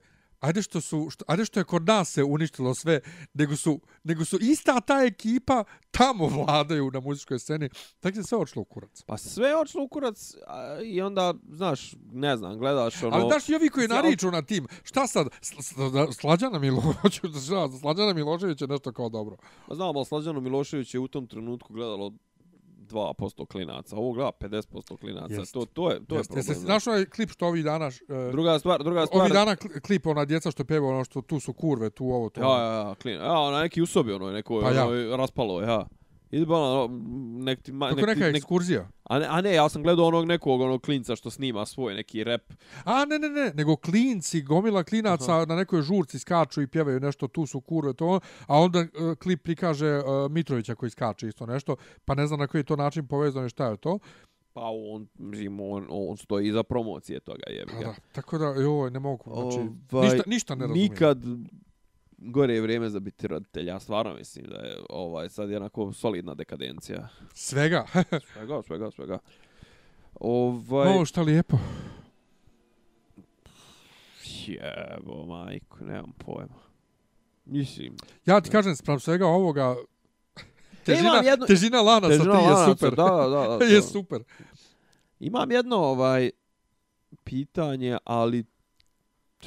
ajde 0.45 0.63
što 0.63 0.81
su 0.81 1.11
što, 1.11 1.25
ajde 1.29 1.45
što 1.45 1.61
je 1.61 1.65
kod 1.65 1.87
nas 1.87 2.13
se 2.13 2.25
uništilo 2.25 2.75
sve 2.75 3.01
nego 3.35 3.57
su 3.57 3.81
nego 4.05 4.25
su 4.25 4.39
ista 4.41 4.81
ta 4.81 5.03
ekipa 5.03 5.65
tamo 5.91 6.27
vladaju 6.27 6.91
na 6.91 7.01
muzičkoj 7.01 7.39
sceni. 7.39 7.69
Tako 8.01 8.17
se 8.17 8.23
sve 8.23 8.39
odšlo 8.39 8.63
u 8.63 8.65
kurac. 8.65 9.03
Pa 9.07 9.19
sve 9.19 9.57
odšlo 9.57 9.83
u 9.83 9.89
kurac 9.89 10.35
a, 10.47 10.79
i 10.85 11.03
onda 11.03 11.35
znaš 11.51 11.95
ne 12.13 12.37
znam 12.37 12.59
gledaš 12.59 13.03
ono 13.03 13.17
ali 13.17 13.31
daš 13.31 13.49
i 13.49 13.55
ovi 13.55 13.69
koji 13.69 13.89
nariču 13.89 14.31
na 14.31 14.43
tim 14.43 14.67
šta 14.83 15.07
sad 15.07 15.27
Slađana 16.21 16.59
Milošević 16.59 17.21
Slađana 17.81 18.13
Milošević 18.13 18.61
je 18.61 18.69
nešto 18.69 18.93
kao 18.93 19.09
dobro. 19.09 19.37
Pa 19.69 19.75
znam 19.75 19.97
ali 19.97 20.07
Slađana 20.07 20.41
Milošević 20.41 20.95
je 20.95 21.01
u 21.01 21.09
tom 21.09 21.27
trenutku 21.27 21.73
gledalo 21.73 22.13
2% 22.91 23.47
klinaca. 23.47 23.97
Ovo 23.97 24.13
gleda 24.13 24.31
50% 24.41 24.99
klinaca. 25.01 25.35
Jest. 25.35 25.55
To, 25.55 25.65
to 25.65 25.91
je, 25.91 26.07
to 26.07 26.17
jest. 26.17 26.31
je 26.31 26.35
problem. 26.35 26.47
Jeste 26.49 26.69
našao 26.69 26.93
ovaj 26.93 27.05
klip 27.05 27.31
što 27.31 27.47
ovih 27.47 27.65
dana... 27.65 27.87
Uh, 27.87 28.33
druga 28.33 28.59
stvar, 28.59 28.83
druga 28.83 29.07
stvar... 29.07 29.21
Ovih 29.21 29.33
dana 29.33 29.57
klip 29.57 30.07
ona 30.07 30.25
djeca 30.25 30.51
što 30.51 30.65
peva 30.65 30.89
ono 30.89 31.05
što 31.05 31.23
tu 31.23 31.41
su 31.41 31.53
kurve, 31.53 31.91
tu 31.91 32.05
ovo, 32.05 32.31
to. 32.31 32.41
Ja, 32.41 32.63
ja, 32.65 32.73
ja, 32.73 32.95
klin. 32.95 33.17
Ja, 33.17 33.39
ona 33.39 33.61
neki 33.61 33.83
usobi 33.83 34.13
ono, 34.13 34.31
neko 34.31 34.61
pa, 34.61 34.71
ja. 34.71 34.87
ono, 34.87 35.17
raspalo, 35.17 35.61
ja. 35.61 35.87
Ide 36.35 36.47
bala 36.47 36.89
nek 37.47 37.63
ti 37.63 37.73
ma 37.73 37.91
nek 37.91 38.07
neka 38.07 38.27
ekskurzija. 38.27 38.89
A 39.05 39.19
ne, 39.19 39.27
a 39.31 39.41
ne, 39.41 39.55
ja 39.55 39.69
sam 39.69 39.83
gledao 39.83 40.07
onog 40.07 40.27
nekog 40.27 40.61
onog 40.61 40.83
klinca 40.83 41.17
što 41.17 41.31
snima 41.31 41.67
svoj 41.67 41.95
neki 41.95 42.25
rep. 42.25 42.53
A 42.85 43.05
ne, 43.05 43.19
ne, 43.19 43.29
ne, 43.29 43.53
nego 43.55 43.77
klinci, 43.77 44.43
gomila 44.43 44.83
klinaca 44.83 45.37
Aha. 45.37 45.45
na 45.45 45.57
nekoj 45.57 45.83
žurci 45.83 46.19
skaču 46.19 46.63
i 46.63 46.67
pjevaju 46.67 47.01
nešto, 47.01 47.29
tu 47.29 47.47
su 47.47 47.61
kurve 47.61 47.95
to, 47.95 48.21
a 48.47 48.59
onda 48.59 48.81
uh, 48.81 49.15
klip 49.19 49.43
prikaže 49.43 49.99
uh, 49.99 50.31
Mitrovića 50.31 50.75
koji 50.75 50.91
skače 50.91 51.29
isto 51.29 51.47
nešto, 51.47 51.77
pa 52.05 52.15
ne 52.15 52.27
znam 52.27 52.41
na 52.41 52.47
koji 52.47 52.65
to 52.65 52.77
način 52.77 53.07
povezano 53.07 53.49
šta 53.49 53.71
je 53.71 53.77
to. 53.77 53.99
Pa 54.53 54.63
on, 54.65 55.07
mislim, 55.19 55.61
on, 55.61 55.87
on 55.91 56.17
stoji 56.17 56.53
za 56.53 56.63
promocije 56.63 57.21
toga, 57.21 57.43
jebi 57.49 57.73
ga. 57.73 57.79
Pa 57.79 57.85
da, 57.85 57.95
tako 58.13 58.39
da, 58.39 58.47
joj, 58.47 58.91
ne 58.91 58.99
mogu, 58.99 59.25
znači, 59.35 59.69
ovaj, 59.93 60.09
ništa, 60.09 60.23
ništa 60.27 60.55
ne 60.55 60.61
razumijem. 60.61 60.91
Nikad, 60.91 61.25
gore 62.25 62.55
je 62.55 62.61
vrijeme 62.61 62.89
za 62.91 63.01
biti 63.01 63.29
roditelj. 63.29 63.69
Ja 63.69 63.81
stvarno 63.81 64.15
mislim 64.15 64.47
da 64.47 64.57
je 64.57 64.77
ovaj, 64.91 65.29
sad 65.29 65.51
jednako 65.51 65.93
solidna 65.93 66.35
dekadencija. 66.35 67.09
Svega? 67.35 67.87
svega, 68.33 68.63
svega, 68.67 68.91
svega. 68.91 69.19
Ovaj... 70.15 70.99
No, 70.99 71.05
šta 71.05 71.23
lijepo. 71.23 71.59
Jebo, 74.47 75.27
majko, 75.27 75.85
nemam 75.85 76.13
pojma. 76.19 76.65
Mislim. 77.45 77.97
Ja 78.27 78.41
ti 78.41 78.51
kažem, 78.51 78.77
sprav 78.77 78.99
svega 78.99 79.27
ovoga, 79.27 79.77
težina, 80.87 81.23
jedno... 81.25 81.47
težina 81.47 81.81
lana 81.81 82.09
težina 82.09 82.25
sa 82.25 82.39
ti 82.39 82.45
je 82.45 82.75
super. 82.75 82.95
Da, 82.97 83.05
da, 83.05 83.29
da, 83.29 83.59
da. 83.59 83.65
je 83.75 83.83
super. 83.83 84.23
Imam 85.21 85.51
jedno 85.51 85.77
ovaj 85.77 86.31
pitanje, 87.25 87.99
ali 88.05 88.45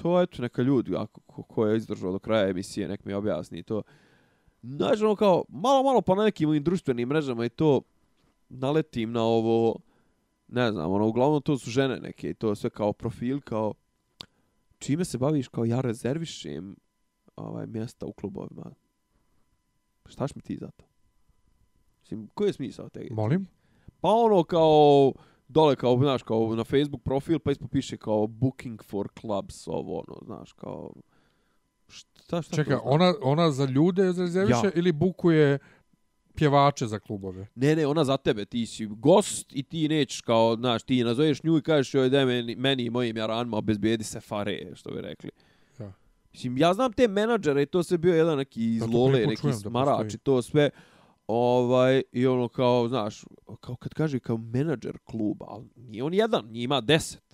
to 0.01 0.21
eto 0.21 0.41
neka 0.41 0.61
ljudi 0.61 0.95
ako 0.95 1.21
ko, 1.21 1.43
ko 1.43 1.67
je 1.67 1.77
izdržao 1.77 2.11
do 2.11 2.19
kraja 2.19 2.49
emisije 2.49 2.87
nek 2.87 3.05
mi 3.05 3.13
objasni 3.13 3.63
to 3.63 3.81
znači 4.63 5.03
ono 5.03 5.15
kao 5.15 5.43
malo 5.49 5.83
malo 5.83 6.01
pa 6.01 6.15
na 6.15 6.23
nekim 6.23 6.49
ovim 6.49 6.63
društvenim 6.63 7.09
mrežama 7.09 7.45
i 7.45 7.49
to 7.49 7.81
naletim 8.49 9.11
na 9.11 9.23
ovo 9.23 9.75
ne 10.47 10.71
znam 10.71 10.91
ono 10.91 11.07
uglavnom 11.07 11.41
to 11.41 11.57
su 11.57 11.69
žene 11.69 11.99
neke 11.99 12.29
i 12.29 12.33
to 12.33 12.55
sve 12.55 12.69
kao 12.69 12.93
profil 12.93 13.41
kao 13.41 13.73
čime 14.79 15.05
se 15.05 15.17
baviš 15.17 15.47
kao 15.47 15.65
ja 15.65 15.81
rezervišem 15.81 16.75
ovaj 17.35 17.67
mjesta 17.67 18.05
u 18.05 18.13
klubovima 18.13 18.71
štaš 20.05 20.35
mi 20.35 20.41
ti 20.41 20.57
za 20.57 20.71
to 20.71 20.85
Mislim, 22.07 22.29
koji 22.33 22.49
je 22.49 22.53
smisao 22.53 22.89
tega? 22.89 23.15
Molim? 23.15 23.47
Pa 24.01 24.09
ono 24.09 24.43
kao, 24.43 25.13
dole 25.47 25.75
kao, 25.75 25.97
znaš, 25.97 26.23
kao 26.23 26.55
na 26.55 26.63
Facebook 26.63 27.03
profil, 27.03 27.39
pa 27.39 27.51
ispod 27.51 27.69
piše 27.69 27.97
kao 27.97 28.27
booking 28.27 28.83
for 28.83 29.07
clubs, 29.19 29.67
ovo, 29.67 30.03
ono, 30.07 30.17
znaš, 30.25 30.53
kao... 30.53 30.93
Šta, 31.87 32.41
šta 32.41 32.55
Čekaj, 32.55 32.77
ona, 32.83 33.13
ona 33.21 33.51
za 33.51 33.65
ljude 33.65 34.03
rezerviše 34.03 34.65
ja. 34.65 34.71
ili 34.75 34.91
bukuje 34.91 35.59
pjevače 36.35 36.87
za 36.87 36.99
klubove? 36.99 37.47
Ne, 37.55 37.75
ne, 37.75 37.87
ona 37.87 38.03
za 38.03 38.17
tebe, 38.17 38.45
ti 38.45 38.65
si 38.65 38.85
gost 38.85 39.53
i 39.53 39.63
ti 39.63 39.87
nećeš 39.87 40.21
kao, 40.21 40.55
znaš, 40.55 40.83
ti 40.83 41.03
nazoveš 41.03 41.43
nju 41.43 41.57
i 41.57 41.61
kažeš 41.61 41.93
joj 41.93 42.09
da 42.09 42.25
meni, 42.25 42.55
meni 42.55 42.83
i 42.83 42.89
mojim 42.89 43.17
jaranima 43.17 43.57
obezbijedi 43.57 44.03
se 44.03 44.19
fare, 44.19 44.71
što 44.75 44.91
bi 44.91 45.01
rekli. 45.01 45.29
Ja. 45.79 45.93
Mislim, 46.33 46.57
ja 46.57 46.73
znam 46.73 46.93
te 46.93 47.07
menadžere 47.07 47.61
i 47.61 47.65
to 47.65 47.83
se 47.83 47.97
bio 47.97 48.15
jedan 48.15 48.37
neki 48.37 48.75
izlole, 48.75 49.25
neki 49.27 49.53
smarač 49.53 50.13
i 50.13 50.17
to 50.17 50.41
sve. 50.41 50.69
Ovaj, 51.27 52.01
I 52.11 52.27
ono 52.27 52.47
kao, 52.47 52.87
znaš, 52.87 53.25
kao 53.59 53.75
kad 53.75 53.93
kaže 53.93 54.19
kao 54.19 54.37
menadžer 54.37 54.97
kluba, 55.03 55.45
ali 55.49 55.65
nije 55.75 56.03
on 56.03 56.13
jedan, 56.13 56.45
nije 56.45 56.63
ima 56.63 56.81
deset. 56.81 57.27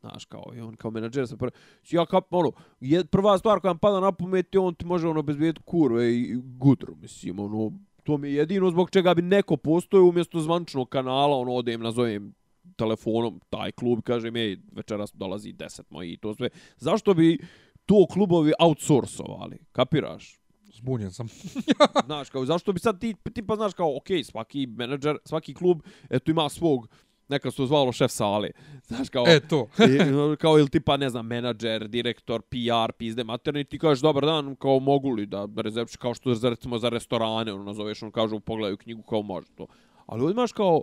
Znaš, 0.00 0.24
kao, 0.24 0.44
i 0.54 0.60
on 0.60 0.76
kao 0.76 0.90
menadžer 0.90 1.28
sa 1.28 1.36
prvi. 1.36 1.52
Ja 1.90 2.06
kao, 2.06 2.22
ono, 2.30 2.52
je, 2.80 3.04
prva 3.04 3.38
stvar 3.38 3.60
koja 3.60 3.70
vam 3.70 3.78
pada 3.78 4.00
na 4.00 4.12
pamet 4.12 4.56
on 4.56 4.74
ti 4.74 4.86
može 4.86 5.08
ono 5.08 5.22
bezbijeti 5.22 5.60
kurve 5.64 6.12
i 6.14 6.36
gudru, 6.36 6.96
mislim, 6.96 7.38
ono, 7.38 7.72
to 8.04 8.16
mi 8.18 8.28
je 8.28 8.34
jedino 8.34 8.70
zbog 8.70 8.90
čega 8.90 9.14
bi 9.14 9.22
neko 9.22 9.56
postoje 9.56 10.02
umjesto 10.02 10.40
zvančnog 10.40 10.88
kanala, 10.88 11.36
ono, 11.36 11.52
odem, 11.52 11.80
nazovem 11.80 12.34
telefonom 12.76 13.40
taj 13.50 13.72
klub, 13.72 14.02
kažem, 14.02 14.36
ej, 14.36 14.56
večeras 14.72 15.12
dolazi 15.14 15.52
deset 15.52 15.90
moji 15.90 16.12
i 16.12 16.16
to 16.16 16.34
sve. 16.34 16.48
Zašto 16.76 17.14
bi 17.14 17.38
to 17.86 18.06
klubovi 18.12 18.52
outsourcovali, 18.58 19.58
kapiraš? 19.72 20.39
Zbunjen 20.72 21.12
sam. 21.12 21.28
znaš, 22.06 22.30
kao, 22.30 22.44
zašto 22.44 22.72
bi 22.72 22.80
sad 22.80 23.00
ti, 23.00 23.14
ti 23.34 23.46
pa 23.46 23.56
znaš 23.56 23.74
kao, 23.74 23.96
ok, 23.96 24.06
svaki 24.24 24.66
menadžer, 24.66 25.16
svaki 25.24 25.54
klub, 25.54 25.82
eto 26.10 26.30
ima 26.30 26.48
svog, 26.48 26.88
neka 27.28 27.50
su 27.50 27.66
zvalo 27.66 27.92
šef 27.92 28.10
sale. 28.10 28.50
Znaš, 28.88 29.08
kao, 29.08 29.24
e, 29.28 29.40
to. 29.40 29.68
kao, 30.42 30.58
ili 30.58 30.68
tipa, 30.68 30.96
ne 30.96 31.10
znam, 31.10 31.26
menadžer, 31.26 31.88
direktor, 31.88 32.42
PR, 32.42 32.92
pizde, 32.98 33.24
materni, 33.24 33.64
ti 33.64 33.78
kažeš, 33.78 34.02
dobar 34.02 34.26
dan, 34.26 34.56
kao, 34.56 34.80
mogu 34.80 35.10
li 35.10 35.26
da 35.26 35.48
rezerviš, 35.56 35.96
kao 35.96 36.14
što 36.14 36.34
za, 36.34 36.48
recimo, 36.48 36.78
za 36.78 36.88
restorane, 36.88 37.52
ono, 37.52 37.64
nazoveš, 37.64 38.02
ono, 38.02 38.12
kažu, 38.12 38.40
pogledaju 38.40 38.76
knjigu, 38.76 39.02
kao, 39.02 39.22
može 39.22 39.46
to. 39.54 39.66
Ali 40.06 40.22
ovdje 40.22 40.32
imaš 40.32 40.52
kao, 40.52 40.82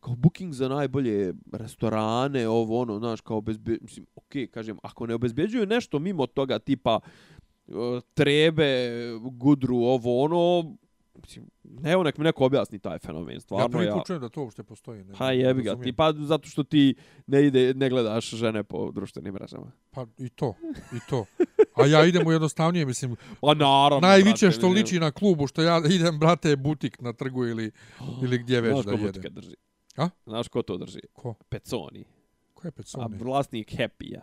kao 0.00 0.14
booking 0.14 0.52
za 0.52 0.68
najbolje 0.68 1.34
restorane, 1.52 2.48
ovo 2.48 2.80
ono, 2.80 2.98
znaš, 2.98 3.20
kao 3.20 3.40
bezbe, 3.40 3.78
mislim, 3.80 4.06
okej, 4.16 4.42
okay, 4.42 4.50
kažem, 4.50 4.78
ako 4.82 5.06
ne 5.06 5.14
obezbeđuju 5.14 5.66
nešto 5.66 5.98
mimo 5.98 6.26
toga 6.26 6.58
tipa 6.58 6.96
uh, 6.96 7.35
trebe, 8.14 8.90
gudru, 9.32 9.76
ovo 9.76 10.22
ono, 10.22 10.76
mislim, 11.22 11.46
evo 11.84 12.02
nek 12.02 12.18
mi 12.18 12.24
neko 12.24 12.44
objasni 12.44 12.78
taj 12.78 12.98
fenomen, 12.98 13.40
stvarno 13.40 13.82
ja. 13.82 13.88
Ja 13.88 14.02
prvi 14.06 14.20
da 14.20 14.28
to 14.28 14.42
uopšte 14.42 14.62
postoji. 14.62 15.04
Ne, 15.04 15.14
pa 15.18 15.32
jebi 15.32 15.62
ga, 15.62 15.76
ti 15.82 15.92
pa 15.92 16.12
zato 16.12 16.48
što 16.48 16.62
ti 16.62 16.94
ne 17.26 17.46
ide, 17.46 17.74
ne 17.74 17.88
gledaš 17.88 18.30
žene 18.30 18.64
po 18.64 18.90
društvenim 18.92 19.34
mrežama. 19.34 19.72
Pa 19.90 20.06
i 20.18 20.28
to, 20.28 20.54
i 20.92 20.98
to. 21.10 21.24
A 21.74 21.86
ja 21.86 22.04
idem 22.04 22.26
u 22.26 22.32
jednostavnije, 22.32 22.86
mislim, 22.86 23.16
pa 23.40 23.54
naravno, 23.54 24.08
najviše 24.08 24.50
što 24.50 24.68
liči 24.68 25.00
na 25.00 25.10
klubu, 25.10 25.46
što 25.46 25.62
ja 25.62 25.82
idem, 25.90 26.18
brate, 26.18 26.56
butik 26.56 27.00
na 27.00 27.12
trgu 27.12 27.46
ili, 27.46 27.70
ili 28.22 28.38
gdje 28.38 28.60
već 28.60 28.84
da 28.84 28.92
jedem. 28.92 29.12
Znaš 29.12 29.32
drži? 29.32 29.54
A? 29.96 30.08
Znaš 30.26 30.48
ko 30.48 30.62
to 30.62 30.76
drži? 30.76 31.00
Ko? 31.12 31.34
Peconi. 31.48 32.04
Ko 32.54 32.68
je 32.68 32.70
Peconi? 32.72 33.04
A 33.04 33.24
vlasnik 33.24 33.72
Happy-a. 33.72 34.22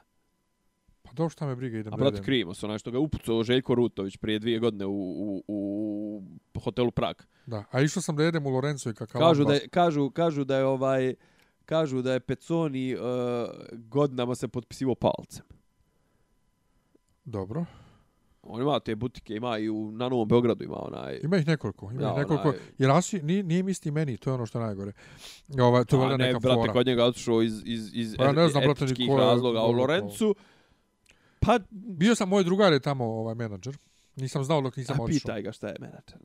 Pa 1.14 1.18
dobro 1.18 1.30
šta 1.30 1.46
me 1.46 1.56
briga 1.56 1.78
idem. 1.78 1.94
A 1.94 1.98
brat 1.98 2.20
Krimos, 2.20 2.64
onaj 2.64 2.78
što 2.78 2.92
ga 2.92 3.00
upucao 3.00 3.44
Željko 3.44 3.76
Rutović 3.76 4.18
prije 4.18 4.40
dvije 4.40 4.60
godine 4.60 4.86
u, 4.86 5.44
u, 5.48 6.24
u 6.54 6.60
hotelu 6.60 6.92
Prag. 6.92 7.16
Da, 7.46 7.64
a 7.72 7.82
išao 7.82 8.02
sam 8.02 8.16
da 8.16 8.24
jedem 8.24 8.46
u 8.46 8.50
Lorenzo 8.50 8.90
i 8.90 8.94
kakav. 8.94 9.22
Kažu 9.22 9.44
da 9.44 9.54
je, 9.54 9.68
kažu, 9.68 10.10
kažu 10.10 10.44
da 10.44 10.58
je 10.58 10.66
ovaj 10.66 11.16
kažu 11.66 12.02
da 12.02 12.14
je 12.14 12.20
Peconi 12.20 12.96
uh, 12.96 13.02
godinama 13.72 14.36
se 14.36 14.48
potpisivo 14.48 14.96
palcem. 14.96 15.46
Dobro. 17.26 17.66
On 18.44 18.62
ima 18.62 18.80
te 18.80 18.96
butike, 18.96 19.36
ima 19.36 19.58
i 19.58 19.70
u, 19.70 19.92
na 19.92 20.10
Novom 20.10 20.28
Beogradu 20.28 20.64
ima 20.64 20.78
onaj... 20.86 21.20
Ima 21.24 21.38
ih 21.38 21.48
nekoliko, 21.48 21.92
ima 21.92 22.02
ja, 22.02 22.12
ih 22.12 22.18
nekoliko. 22.18 22.48
Onaj... 22.48 22.60
Jer 22.78 22.92
Asi, 22.92 23.22
nije, 23.22 23.44
nije 23.44 23.64
misti 23.64 23.92
meni, 23.92 24.18
to 24.18 24.30
je 24.30 24.34
ono 24.34 24.46
što 24.46 24.60
je 24.60 24.66
najgore. 24.66 24.92
Ova, 25.60 25.84
to 25.84 26.12
je 26.12 26.18
neka 26.18 26.40
brate, 26.40 26.56
fora. 26.56 26.74
kod 26.74 26.88
njega 26.88 27.06
otišao 27.06 27.42
iz, 27.42 27.62
iz, 27.66 27.90
iz 27.94 28.16
pa, 28.18 28.32
ne 28.32 28.48
znam, 28.48 28.64
brate, 28.64 28.86
etičkih 28.86 29.10
razloga 29.18 29.62
u 29.62 29.72
Lorencu. 29.72 30.36
Pa... 31.46 31.60
Bio 31.70 32.16
sam, 32.16 32.30
moj 32.30 32.44
drugar 32.44 32.74
je 32.74 32.80
tamo 32.80 33.06
ovaj 33.06 33.36
menadžer. 33.36 33.78
Nisam 34.16 34.44
znao 34.44 34.62
dok 34.62 34.78
nisam 34.78 35.00
otišao. 35.00 35.18
A 35.18 35.20
pitaj 35.20 35.42
ga 35.42 35.52
šta 35.52 35.68
je 35.68 35.76
menadžer. 35.80 36.18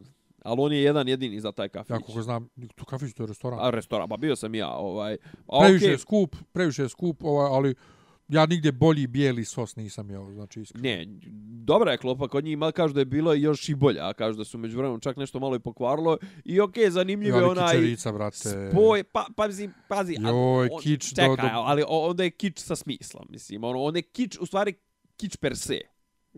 Ali 0.43 0.61
on 0.61 0.73
je 0.73 0.83
jedan 0.83 1.09
jedini 1.09 1.41
za 1.41 1.53
taj 1.53 1.69
kafić. 1.69 1.91
Ja 1.91 1.99
kako 1.99 2.23
znam, 2.23 2.49
tu 2.75 2.85
kafić 2.85 3.15
to 3.15 3.23
je 3.23 3.27
restoran. 3.27 3.59
A 3.63 3.71
restoran, 3.71 4.09
pa 4.09 4.17
bio 4.17 4.37
sam 4.37 4.55
ja. 4.55 4.71
Ovaj. 4.71 5.17
A, 5.47 5.61
previše 5.61 5.87
okay. 5.87 5.91
je 5.91 5.99
skup, 5.99 6.37
previše 6.53 6.83
je 6.83 6.89
skup, 6.89 7.25
ovaj, 7.25 7.47
ali 7.51 7.75
ja 8.29 8.47
nigdje 8.47 8.73
bolji 8.73 9.07
bijeli 9.07 9.45
sos 9.45 9.77
nisam 9.77 10.11
jeo, 10.11 10.33
znači 10.33 10.61
iskreno. 10.61 10.83
Ne, 10.83 11.07
dobra 11.65 11.93
je 11.93 11.99
klopa 11.99 12.29
kod 12.29 12.45
njih, 12.45 12.53
ima 12.53 12.73
kažu 12.73 12.95
da 12.95 13.01
je 13.01 13.05
bilo 13.05 13.35
još 13.35 13.69
i 13.69 13.75
bolja, 13.75 14.13
kažu 14.13 14.39
da 14.39 14.45
su 14.45 14.59
među 14.59 14.77
vremenom 14.77 15.01
čak 15.01 15.17
nešto 15.17 15.41
malo 15.41 15.57
i 15.57 15.61
pokvarilo. 15.61 16.19
I 16.45 16.61
okej, 16.61 16.85
okay, 16.85 16.91
zanimljivo 16.91 17.39
je 17.39 17.45
onaj... 17.45 17.75
Kičerica, 17.75 18.13
brate. 18.13 18.71
Spoj, 18.73 19.05
pa, 19.05 19.27
pazi, 19.37 19.69
pazi. 19.89 20.17
Joj, 20.21 20.69
on, 20.73 20.81
kič 20.83 21.09
čekaj, 21.09 21.29
do, 21.29 21.43
do... 21.43 21.49
ali 21.53 21.85
onda 21.89 22.25
je 22.25 22.31
kič 22.31 22.59
sa 22.59 22.77
smislom, 22.77 23.27
mislim. 23.31 23.65
Ono, 23.65 23.83
on 23.83 23.97
je 23.97 24.03
kič, 24.03 24.39
u 24.41 24.47
stvari, 24.47 24.75
kič 25.19 25.37
per 25.37 25.57
se 25.57 25.81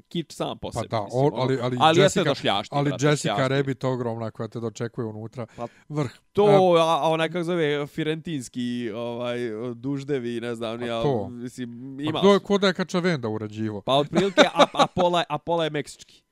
kič 0.09 0.33
sam 0.33 0.59
po 0.59 0.73
sebi. 0.73 0.89
Pa 0.89 0.97
da, 0.97 1.05
mislim, 1.05 1.33
ali, 1.35 1.59
ali, 1.63 1.77
ali 1.81 2.01
Jessica, 2.01 2.35
šljašti, 2.35 2.75
ali 2.75 2.89
brate, 2.89 3.07
Jessica 3.07 3.35
šljašti. 3.35 3.55
Rabbit 3.55 3.85
ogromna 3.85 4.31
koja 4.31 4.49
te 4.49 4.61
dočekuje 4.61 5.07
unutra. 5.07 5.47
Pa, 5.57 5.67
vrh. 5.89 6.11
To, 6.33 6.47
a, 6.79 7.05
a 7.05 7.09
onaj 7.11 7.29
kako 7.29 7.45
zove, 7.45 7.87
Firentinski, 7.87 8.91
ovaj, 8.95 9.39
duždevi, 9.75 10.41
ne 10.41 10.55
znam, 10.55 10.83
ja, 10.83 11.03
to. 11.03 11.29
mislim, 11.29 12.01
ima. 12.01 12.13
Pa 12.13 12.21
to 12.21 12.33
je 12.35 12.41
kod 12.41 12.63
je 12.63 12.73
Kačavenda 12.73 13.29
urađivo. 13.29 13.81
Pa 13.81 13.95
otprilike, 13.95 14.43
a, 14.55 14.67
a, 14.73 14.87
pola, 14.87 15.25
a 15.29 15.39
pola 15.39 15.65
je 15.65 15.71
meksički. 15.71 16.23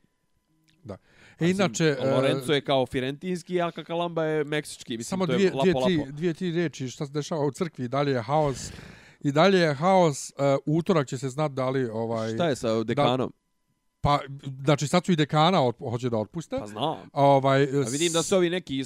Da. 0.85 0.97
E, 1.41 1.51
inače... 1.51 1.85
Mislim, 1.85 2.15
Lorenzo 2.15 2.53
je 2.53 2.61
kao 2.61 2.87
Firentinski, 2.87 3.61
a 3.61 3.71
Kakalamba 3.71 4.25
je 4.25 4.45
meksički. 4.45 4.97
Mislim, 4.97 5.11
samo 5.11 5.27
to 5.27 5.33
dvije, 5.33 5.47
je 5.47 5.53
lapo, 5.53 5.63
dvije, 5.63 5.75
lapo. 5.75 5.87
tri, 5.87 6.13
dvije, 6.13 6.35
tri 6.35 6.53
reči, 6.53 6.89
šta 6.89 7.07
se 7.07 7.13
dešava 7.13 7.47
u 7.47 7.51
crkvi, 7.51 7.89
dalje 7.89 8.13
je 8.13 8.23
haos. 8.23 8.73
I 9.29 9.33
dalje 9.33 9.59
je 9.59 9.75
haos, 9.75 10.31
uh, 10.31 10.77
utorak 10.77 11.09
će 11.09 11.19
se 11.19 11.29
znat 11.29 11.53
da 11.53 11.71
li... 11.71 11.89
Ovaj, 11.93 12.35
šta 12.35 12.49
je 12.49 12.57
sa 12.57 12.85
dekanom? 12.85 13.29
Da, 13.29 13.39
Pa, 14.01 14.21
znači 14.65 14.89
sad 14.89 15.07
su 15.07 15.13
i 15.13 15.17
dekana 15.17 15.63
od, 15.63 15.75
hoće 15.79 16.11
da 16.11 16.17
otpuste. 16.17 16.57
Pa 16.61 16.67
znam. 16.67 17.11
Ovaj, 17.13 17.63
A 17.63 17.89
vidim 17.91 18.13
da 18.13 18.23
su 18.23 18.37
ovi 18.37 18.51
neki 18.51 18.83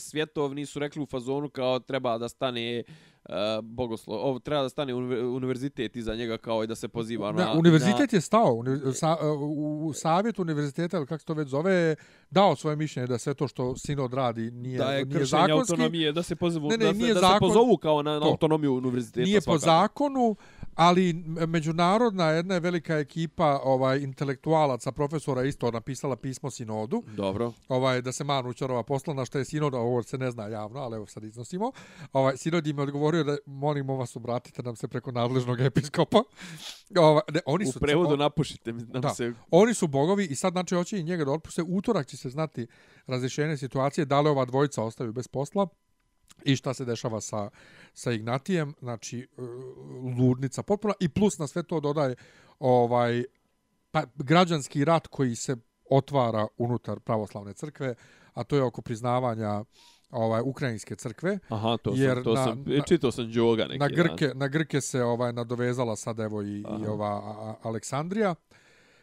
svjetovni 0.00 0.66
su 0.66 0.78
rekli 0.78 1.02
u 1.02 1.06
fazonu 1.06 1.48
kao 1.48 1.78
treba 1.78 2.18
da 2.18 2.28
stane 2.28 2.82
uh, 3.28 3.34
bogoslov, 3.62 4.18
ovo 4.18 4.38
treba 4.38 4.62
da 4.62 4.68
stane 4.68 4.94
univerzitet 4.94 5.96
iza 5.96 6.14
njega 6.14 6.38
kao 6.38 6.64
i 6.64 6.66
da 6.66 6.74
se 6.74 6.88
poziva 6.88 7.32
na... 7.32 7.44
Ne, 7.44 7.58
univerzitet 7.58 8.12
na... 8.12 8.16
je 8.16 8.20
stao, 8.20 8.64
sa, 8.94 9.16
u, 9.38 9.86
u 9.86 9.92
savjetu 9.92 10.42
univerziteta, 10.42 10.96
ili 10.96 11.06
kako 11.06 11.18
se 11.18 11.26
to 11.26 11.34
već 11.34 11.48
zove, 11.48 11.96
dao 12.30 12.56
svoje 12.56 12.76
mišljenje 12.76 13.06
da 13.06 13.18
sve 13.18 13.34
to 13.34 13.48
što 13.48 13.76
sinod 13.76 14.14
radi 14.14 14.50
nije, 14.50 14.78
da 14.78 14.92
je 14.92 15.04
nije 15.04 15.24
zakonski. 15.24 15.72
autonomije, 15.72 16.12
da 16.12 16.22
se, 16.22 16.36
pozivu, 16.36 16.68
ne, 16.68 16.76
ne, 16.76 16.84
da, 16.84 16.94
se, 16.94 17.14
da 17.14 17.20
zakon, 17.20 17.34
se 17.34 17.40
pozovu 17.40 17.76
kao 17.76 18.02
na, 18.02 18.18
na 18.18 18.26
autonomiju 18.26 18.74
univerziteta. 18.74 19.24
Nije 19.24 19.40
svakako. 19.40 19.60
po 19.60 19.66
zakonu, 19.66 20.36
ali 20.74 21.12
međunarodna 21.46 22.30
jedna 22.30 22.54
je 22.54 22.60
velika 22.60 22.98
ekipa 22.98 23.60
ovaj 23.64 23.98
intelektualaca 23.98 24.92
profesora 24.92 25.44
isto 25.44 25.70
napisala 25.70 26.16
pismo 26.16 26.50
sinodu. 26.50 27.02
Dobro. 27.16 27.52
Ovaj 27.68 28.02
da 28.02 28.12
se 28.12 28.24
Manu 28.24 28.52
Ćorova 28.52 28.82
poslala 28.82 29.24
što 29.24 29.38
je 29.38 29.44
sinod, 29.44 29.74
ovo 29.74 30.02
se 30.02 30.18
ne 30.18 30.30
zna 30.30 30.48
javno, 30.48 30.80
ali 30.80 30.96
evo 30.96 31.06
sad 31.06 31.24
iznosimo. 31.24 31.72
Ovaj 32.12 32.36
sinod 32.36 32.66
im 32.66 32.78
je 32.78 32.82
odgovorio 32.82 33.15
da 33.24 33.36
molimo 33.46 33.96
vas 33.96 34.16
obratite 34.16 34.62
nam 34.62 34.76
se 34.76 34.88
preko 34.88 35.12
nadležnog 35.12 35.60
episkopa. 35.60 36.22
Ovaj 36.98 37.22
ne, 37.32 37.40
oni 37.46 37.66
su 37.66 37.78
U 37.78 37.80
prevodu 37.80 38.12
on, 38.12 38.18
napušite 38.18 38.72
nam 38.72 39.02
da, 39.02 39.08
se. 39.08 39.32
Oni 39.50 39.74
su 39.74 39.86
bogovi 39.86 40.24
i 40.24 40.34
sad 40.34 40.52
znači 40.52 40.74
hoće 40.74 40.98
i 40.98 41.02
njega 41.02 41.24
da 41.24 41.32
otpuste 41.32 41.62
utorak 41.62 42.06
će 42.06 42.16
se 42.16 42.30
znati 42.30 42.66
razrješenje 43.06 43.56
situacije 43.56 44.04
da 44.04 44.20
li 44.20 44.28
ova 44.28 44.44
dvojica 44.44 44.82
ostaju 44.82 45.12
bez 45.12 45.28
posla 45.28 45.66
i 46.44 46.56
šta 46.56 46.74
se 46.74 46.84
dešava 46.84 47.20
sa, 47.20 47.50
sa 47.94 48.12
Ignatijem, 48.12 48.74
znači 48.80 49.18
e, 49.18 49.42
ludnica 50.18 50.62
potpuna 50.62 50.94
i 51.00 51.08
plus 51.08 51.38
na 51.38 51.46
sve 51.46 51.62
to 51.62 51.80
dodaje 51.80 52.14
ovaj 52.58 53.24
pa, 53.90 54.04
građanski 54.14 54.84
rat 54.84 55.06
koji 55.06 55.34
se 55.34 55.56
otvara 55.90 56.46
unutar 56.56 57.00
pravoslavne 57.00 57.52
crkve, 57.52 57.94
a 58.32 58.44
to 58.44 58.56
je 58.56 58.62
oko 58.62 58.82
priznavanja 58.82 59.64
ovaj 60.10 60.42
ukrajinske 60.44 60.96
crkve. 60.96 61.38
Aha, 61.48 61.76
to 61.76 61.92
jer 61.94 62.14
sam, 62.14 62.24
to 62.24 62.34
na, 62.34 62.44
sam, 62.44 62.64
na, 62.66 62.82
čitao 62.82 63.12
sam 63.12 63.32
Đoga 63.32 63.64
neki. 63.64 63.78
Na 63.78 63.88
Grke, 63.88 64.32
na 64.34 64.48
Grke 64.48 64.80
se 64.80 65.02
ovaj 65.02 65.32
nadovezala 65.32 65.96
sad 65.96 66.20
evo 66.20 66.42
i, 66.42 66.60
i 66.60 66.86
ova 66.86 67.08
a, 67.08 67.54
Aleksandrija. 67.62 68.34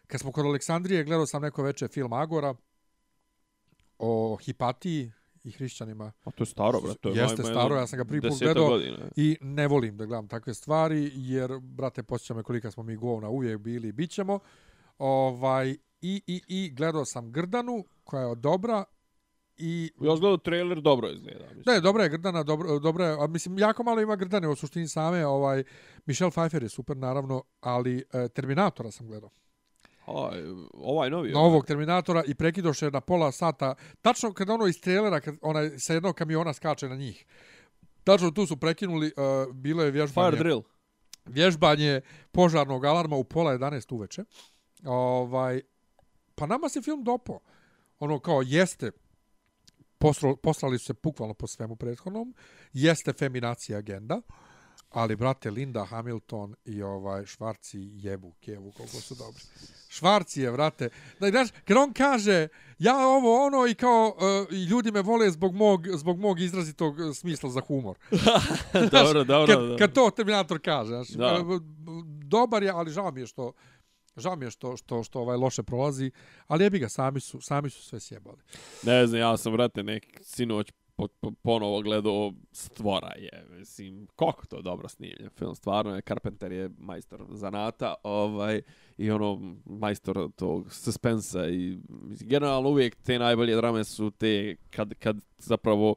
Kad 0.08 0.22
smo 0.22 0.32
kod 0.32 0.45
Aleksandrije, 0.45 1.04
gledao 1.04 1.26
sam 1.26 1.41
neko 1.41 1.64
veče 1.64 1.88
film 1.88 2.14
Agora 2.14 2.56
o 3.99 4.38
Hipatiji, 4.41 5.12
i 5.43 5.51
hrišćanima. 5.51 6.12
A 6.24 6.32
to 6.32 6.43
je 6.43 6.45
staro, 6.45 6.82
brate. 6.82 6.99
To 6.99 7.10
je 7.10 7.16
Jeste 7.16 7.43
staro, 7.43 7.76
ja 7.76 7.88
sam 7.88 7.97
ga 7.97 8.06
prvi 8.06 8.22
put 8.22 8.39
gledao 8.39 8.80
i 9.16 9.38
ne 9.41 9.68
volim 9.68 9.97
da 9.97 10.06
gledam 10.06 10.28
takve 10.28 10.54
stvari, 10.54 11.12
jer, 11.14 11.60
brate, 11.60 12.04
posjećam 12.04 12.38
me 12.38 12.43
kolika 12.43 12.72
smo 12.72 12.84
mi 12.84 12.95
govna 12.95 13.30
uvijek 13.30 13.60
bili 13.60 13.88
i 13.88 13.91
bit 13.91 14.12
ćemo. 14.12 14.39
Ovaj, 14.97 15.70
i, 16.01 16.22
i, 16.28 16.41
I 16.47 16.70
gledao 16.76 17.06
sam 17.06 17.32
Grdanu, 17.32 17.86
koja 18.04 18.28
je 18.28 18.36
dobra, 18.36 18.84
I 19.58 19.91
ja 20.01 20.16
gledao 20.16 20.38
trailer 20.38 20.82
dobro 20.82 21.10
izgleda 21.10 21.45
mislim. 21.56 21.76
Ne, 21.76 21.82
dobra 21.82 22.04
je 22.04 22.10
Grdana, 22.10 22.43
dobro 22.43 22.80
dobro 22.80 23.06
je, 23.06 23.18
a 23.24 23.28
mislim 23.28 23.60
jako 23.60 23.84
malo 23.84 24.01
ima 24.01 24.16
Grdane 24.16 24.47
u 24.47 24.56
suštini 24.56 24.88
same, 24.88 25.26
ovaj 25.26 25.64
Michelle 26.06 26.32
Pfeiffer 26.32 26.64
je 26.64 26.70
super 26.70 26.97
naravno, 26.97 27.43
ali 27.62 28.04
e, 28.14 28.30
Terminatora 28.30 28.91
sam 28.91 29.08
gledao. 29.08 29.30
Aj, 30.08 30.43
ovaj 30.74 31.10
novi. 31.10 31.32
Novog 31.32 31.66
Terminatora 31.66 32.24
i 32.28 32.36
prekidoše 32.36 32.91
na 32.91 33.01
pola 33.01 33.32
sata. 33.32 33.76
Tačno 34.01 34.34
kad 34.34 34.49
ono 34.49 34.68
iz 34.68 34.82
trailera, 34.82 35.20
kad 35.20 35.36
onaj 35.41 35.70
sa 35.80 35.93
jednog 35.93 36.16
kamiona 36.16 36.54
skače 36.54 36.89
na 36.89 36.95
njih. 36.95 37.26
Tačno 38.04 38.32
tu 38.32 38.45
su 38.45 38.58
prekinuli, 38.58 39.08
uh, 39.08 39.54
bilo 39.56 39.84
je 39.84 39.91
vježbanje. 39.91 40.32
Fire 40.32 40.43
drill. 40.43 40.62
Vježbanje 41.26 42.01
požarnog 42.32 42.86
alarma 42.86 43.16
u 43.16 43.24
pola 43.24 43.58
11 43.58 43.93
uveče. 43.93 44.24
Ovaj, 44.86 45.62
pa 46.36 46.45
nama 46.45 46.70
se 46.70 46.82
film 46.82 47.04
dopo. 47.04 47.39
Ono 47.99 48.20
kao 48.20 48.41
jeste, 48.45 48.91
poslali 50.41 50.80
su 50.80 50.86
se 50.86 50.93
bukvalno 51.04 51.34
po 51.34 51.47
svemu 51.47 51.76
prethodnom, 51.76 52.34
jeste 52.74 53.14
feminacija 53.14 53.78
agenda. 53.78 54.22
Ali, 54.93 55.16
brate, 55.16 55.51
Linda 55.51 55.86
Hamilton 55.86 56.56
i 56.66 56.82
ovaj 56.82 57.26
Švarci 57.26 57.80
jebu 57.93 58.34
kevu 58.41 58.72
koliko 58.72 58.95
su 58.95 59.16
dobri. 59.16 59.43
Švarci 59.89 60.41
je, 60.41 60.51
brate. 60.51 60.89
Da, 61.20 61.30
znaš, 61.30 61.49
kad 61.66 61.78
on 61.78 61.93
kaže, 61.93 62.47
ja 62.80 63.08
ovo 63.08 63.45
ono 63.45 63.68
i 63.68 63.74
kao 63.74 64.16
uh, 64.18 64.54
ljudi 64.54 64.91
me 64.91 65.01
vole 65.01 65.32
zbog 65.32 65.56
mog, 65.56 65.88
zbog 65.88 66.20
mog 66.20 66.39
izrazitog 66.39 66.95
smisla 67.16 67.49
za 67.49 67.62
humor. 67.62 67.97
dobro, 68.91 69.24
dobro, 69.24 69.56
kad, 69.56 69.78
kad 69.78 69.93
to 69.93 70.10
Terminator 70.10 70.60
kaže. 70.64 70.89
Znaš, 70.89 71.10
da. 71.10 71.43
Dobar 72.24 72.63
je, 72.63 72.70
ali 72.70 72.92
žao 72.92 73.12
mi 73.12 73.21
je 73.21 73.28
što 73.28 73.54
Žao 74.18 74.36
mi 74.36 74.46
je 74.46 74.52
što, 74.52 74.78
što, 74.78 75.04
što 75.04 75.20
ovaj 75.20 75.38
loše 75.38 75.64
prolazi, 75.64 76.12
ali 76.48 76.64
jebi 76.64 76.80
ga, 76.80 76.90
sami 76.90 77.20
su, 77.20 77.42
sami 77.42 77.70
su 77.70 77.84
sve 77.84 78.00
sjebali. 78.00 78.38
Ne 78.84 79.08
znam, 79.08 79.20
ja 79.22 79.38
sam, 79.38 79.54
vrate, 79.54 79.84
neki 79.84 80.24
sinoć 80.24 80.72
po, 80.96 81.08
po, 81.08 81.32
ponovo 81.32 81.82
gledao 81.82 82.34
stvora 82.52 83.14
je, 83.18 83.46
mislim, 83.50 84.08
kako 84.16 84.46
to 84.46 84.62
dobro 84.62 84.88
snimljen 84.88 85.30
film, 85.30 85.56
stvarno 85.56 85.96
je, 85.96 86.02
Carpenter 86.02 86.52
je 86.52 86.70
majstor 86.78 87.26
zanata, 87.30 87.96
ovaj, 88.04 88.62
i 88.98 89.12
ono, 89.12 89.56
majstor 89.66 90.32
tog 90.36 90.74
suspensa 90.74 91.48
i, 91.48 91.78
mislim, 91.90 92.30
generalno 92.30 92.70
uvijek 92.70 92.96
te 92.96 93.20
najbolje 93.20 93.56
drame 93.56 93.84
su 93.84 94.12
te, 94.12 94.56
kad, 94.70 94.94
kad 94.94 95.18
zapravo, 95.38 95.96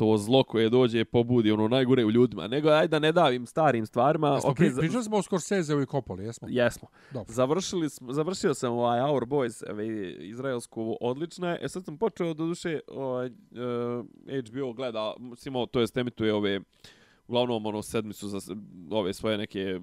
to 0.00 0.16
zlo 0.16 0.42
koje 0.42 0.68
dođe 0.68 1.04
pobudi 1.04 1.50
ono 1.50 1.68
najgore 1.68 2.04
u 2.04 2.10
ljudima, 2.10 2.46
nego 2.46 2.68
ajde 2.68 2.88
da 2.88 2.98
ne 2.98 3.12
davim 3.12 3.46
starim 3.46 3.86
stvarima. 3.86 4.28
Jesmo, 4.28 4.50
okay, 4.50 4.56
pri, 4.56 4.74
pričali 4.78 5.04
smo 5.04 5.16
o 5.16 5.22
Scorsese 5.22 5.72
i 5.82 5.86
Coppola, 5.86 6.22
jesmo? 6.22 6.48
Jesmo. 6.50 6.88
Dobro. 7.12 7.32
Završili 7.32 7.90
smo, 7.90 8.12
završio 8.12 8.54
sam 8.54 8.72
ovaj 8.72 9.00
Our 9.00 9.24
Boys, 9.26 9.70
ovaj, 9.70 9.86
izraelsku 10.18 10.96
odlična. 11.00 11.50
je. 11.50 11.58
E 11.62 11.68
sad 11.68 11.84
sam 11.84 11.98
počeo 11.98 12.34
do 12.34 12.46
duše 12.46 12.80
ovaj, 12.88 13.26
uh, 13.26 14.42
HBO 14.48 14.72
gleda, 14.72 15.14
simo, 15.36 15.66
to 15.66 15.80
jest 15.80 15.96
emituje 15.96 16.34
ove 16.34 16.60
uglavnom 17.26 17.66
ono 17.66 17.82
sedmicu 17.82 18.28
za 18.28 18.38
ove 18.90 19.12
svoje 19.12 19.38
neke 19.38 19.80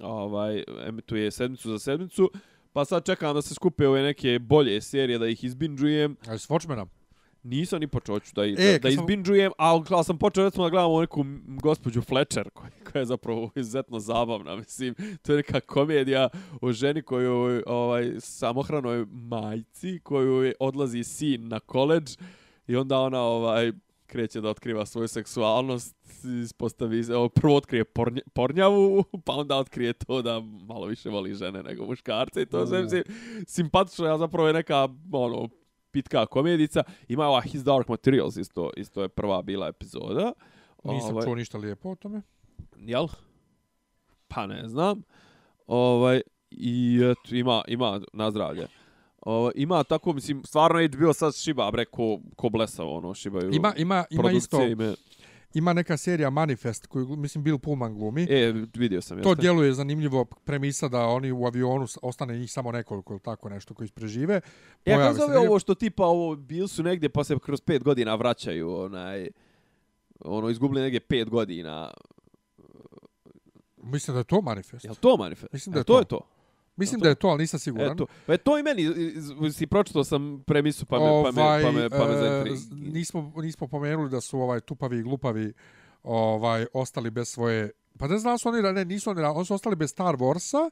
ovaj 0.00 0.64
emituje 0.86 1.30
sedmicu 1.30 1.70
za 1.70 1.78
sedmicu. 1.78 2.30
Pa 2.72 2.84
sad 2.84 3.06
čekam 3.06 3.34
da 3.34 3.42
se 3.42 3.54
skupe 3.54 3.88
ove 3.88 4.02
neke 4.02 4.38
bolje 4.38 4.80
serije 4.80 5.18
da 5.18 5.26
ih 5.26 5.44
izbinđujem. 5.44 6.16
A 6.28 6.38
s 6.38 6.48
Watchmena? 6.48 6.86
Nisam 7.42 7.80
ni 7.80 7.86
počeo 7.86 8.20
ću 8.20 8.32
da, 8.34 8.44
E, 8.44 8.50
da, 8.50 8.62
da 8.62 8.78
kad 8.78 8.92
sam- 8.94 9.02
izbinđujem, 9.02 9.52
ali 9.58 9.84
sam 10.04 10.18
počeo 10.18 10.44
recimo 10.44 10.64
da 10.64 10.70
gledam 10.70 11.00
neku 11.00 11.24
gospođu 11.46 12.02
Fletcher 12.02 12.50
koja, 12.50 12.70
koja 12.92 13.00
je 13.00 13.06
zapravo 13.06 13.50
izuzetno 13.54 13.98
zabavna, 14.00 14.56
mislim. 14.56 14.94
To 15.22 15.32
je 15.32 15.36
neka 15.36 15.60
komedija 15.60 16.28
o 16.60 16.72
ženi 16.72 17.02
koju 17.02 17.62
ovaj, 17.66 18.12
samohranoj 18.18 19.06
majci 19.10 20.00
koju 20.02 20.42
je 20.42 20.54
odlazi 20.60 21.04
sin 21.04 21.48
na 21.48 21.60
koleđ 21.60 22.16
i 22.66 22.76
onda 22.76 22.98
ona 22.98 23.20
ovaj 23.20 23.72
kreće 24.06 24.40
da 24.40 24.48
otkriva 24.48 24.86
svoju 24.86 25.08
seksualnost, 25.08 25.96
ispostavi, 26.44 27.04
evo, 27.10 27.28
prvo 27.28 27.56
otkrije 27.56 27.84
pornj, 27.84 28.18
pornjavu, 28.34 29.04
pa 29.26 29.32
onda 29.32 29.56
otkrije 29.56 29.92
to 29.92 30.22
da 30.22 30.40
malo 30.40 30.86
više 30.86 31.08
voli 31.10 31.34
žene 31.34 31.62
nego 31.62 31.86
muškarce 31.86 32.42
i 32.42 32.46
to 32.46 32.66
sve, 32.66 33.02
simpatično, 33.46 34.06
ja 34.06 34.18
zapravo 34.18 34.46
je 34.48 34.54
neka, 34.54 34.88
ono, 35.12 35.48
pitka 35.92 36.26
komedica. 36.26 36.82
Ima 37.08 37.26
ova 37.26 37.40
His 37.40 37.64
Dark 37.64 37.88
Materials, 37.88 38.36
isto, 38.36 38.70
isto 38.76 39.02
je 39.02 39.08
prva 39.08 39.42
bila 39.42 39.68
epizoda. 39.68 40.32
Nisam 40.84 41.10
Ovaj, 41.10 41.24
čuo 41.24 41.34
ništa 41.34 41.58
lijepo 41.58 41.90
o 41.90 41.94
tome. 41.94 42.22
Jel? 42.76 43.06
Pa 44.28 44.46
ne 44.46 44.68
znam. 44.68 45.02
Ovaj, 45.66 46.20
I 46.50 47.00
eto, 47.10 47.34
ima, 47.34 47.62
ima 47.68 48.00
na 48.12 48.30
zdravlje. 48.30 48.66
Ovaj, 49.20 49.52
ima 49.56 49.84
tako, 49.84 50.12
mislim, 50.12 50.42
stvarno 50.44 50.86
HBO 50.86 51.12
sad 51.12 51.34
šiba, 51.34 51.70
bre, 51.70 51.84
ko, 51.84 52.18
ko 52.36 52.48
blesavo, 52.48 52.96
ono, 52.96 53.14
šibaju. 53.14 53.50
Ima, 53.54 53.74
ima, 53.76 54.04
ima 54.10 54.30
isto, 54.30 54.62
Ime, 54.62 54.94
ima 55.54 55.72
neka 55.72 55.96
serija 55.96 56.30
Manifest 56.30 56.86
koju, 56.86 57.06
mislim, 57.08 57.44
Bill 57.44 57.58
Pullman 57.58 57.94
glumi. 57.94 58.22
e, 58.22 58.52
vidio 58.74 59.00
sam, 59.00 59.22
To 59.22 59.28
jeste. 59.28 59.40
djeluje 59.40 59.72
zanimljivo 59.72 60.24
premisa 60.24 60.88
da 60.88 61.00
oni 61.00 61.32
u 61.32 61.46
avionu 61.46 61.86
ostane 62.02 62.38
njih 62.38 62.52
samo 62.52 62.72
nekoliko 62.72 63.12
ili 63.12 63.20
tako 63.20 63.48
nešto 63.48 63.74
koji 63.74 63.88
prežive. 63.88 64.40
Ja 64.84 64.98
kako 64.98 65.14
se 65.14 65.20
zove 65.20 65.38
ovo 65.38 65.58
što 65.58 65.74
tipa 65.74 66.04
ovo 66.04 66.36
bili 66.36 66.68
su 66.68 66.82
negdje 66.82 67.08
pa 67.08 67.24
se 67.24 67.36
kroz 67.38 67.60
pet 67.60 67.82
godina 67.84 68.14
vraćaju 68.14 68.74
onaj 68.74 69.28
ono 70.20 70.48
izgubili 70.48 70.80
negdje 70.80 71.00
pet 71.00 71.30
godina. 71.30 71.90
Mislim 73.76 74.14
da 74.14 74.20
je 74.20 74.24
to 74.24 74.40
Manifest. 74.40 74.84
Jel 74.84 74.94
to 74.94 75.16
manifest? 75.16 75.52
Mislim 75.52 75.72
da 75.72 75.78
je 75.78 75.80
E, 75.80 75.84
to. 75.84 75.92
to. 75.94 75.98
je 75.98 76.04
to. 76.04 76.20
Mislim 76.76 77.00
to- 77.00 77.04
da 77.04 77.08
je 77.08 77.14
to, 77.14 77.28
ali 77.28 77.42
nisam 77.42 77.60
siguran. 77.60 77.92
Eto. 77.92 78.06
Pa 78.26 78.36
to 78.36 78.58
i 78.58 78.62
meni 78.62 78.82
si 79.52 79.66
pročitao 79.66 80.04
sam 80.04 80.42
premisu 80.46 80.86
pa 80.86 80.98
me 80.98 81.22
pa 81.24 81.32
me 81.32 81.62
pa 81.62 81.72
me 81.72 81.90
pa 81.90 82.06
me 82.06 82.26
e, 82.26 82.44
nismo, 82.72 83.32
nismo 83.36 83.66
pomenuli 83.66 84.10
da 84.10 84.20
su 84.20 84.40
ovaj 84.40 84.60
tupavi 84.60 84.98
i 84.98 85.02
glupavi 85.02 85.52
ovaj 86.02 86.66
ostali 86.72 87.10
bez 87.10 87.28
svoje 87.28 87.70
pa 87.98 88.08
ne 88.08 88.18
znam 88.18 88.38
su 88.38 88.48
oni 88.48 88.62
ne 88.62 88.84
nisu 88.84 89.10
oni 89.10 89.22
oni 89.22 89.46
su 89.46 89.54
ostali 89.54 89.76
bez 89.76 89.90
Star 89.90 90.16
Warsa 90.16 90.70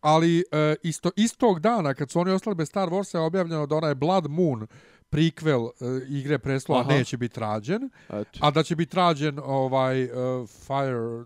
ali 0.00 0.44
e, 0.52 0.74
isto 0.82 1.10
istog 1.16 1.60
dana 1.60 1.94
kad 1.94 2.10
su 2.10 2.20
oni 2.20 2.30
ostali 2.30 2.54
bez 2.56 2.68
Star 2.68 2.88
Warsa 2.88 3.16
je 3.16 3.20
objavljeno 3.24 3.66
da 3.66 3.76
onaj 3.76 3.94
Blood 3.94 4.30
Moon 4.30 4.66
prequel 5.10 5.68
e, 5.68 6.06
igre 6.08 6.38
prestola 6.38 6.80
Aha. 6.80 6.92
neće 6.92 7.16
biti 7.16 7.40
rađen 7.40 7.90
Eto. 8.08 8.38
a 8.40 8.50
da 8.50 8.62
će 8.62 8.76
biti 8.76 8.96
rađen 8.96 9.38
ovaj 9.44 10.04
uh, 10.04 10.10
Fire 10.48 11.24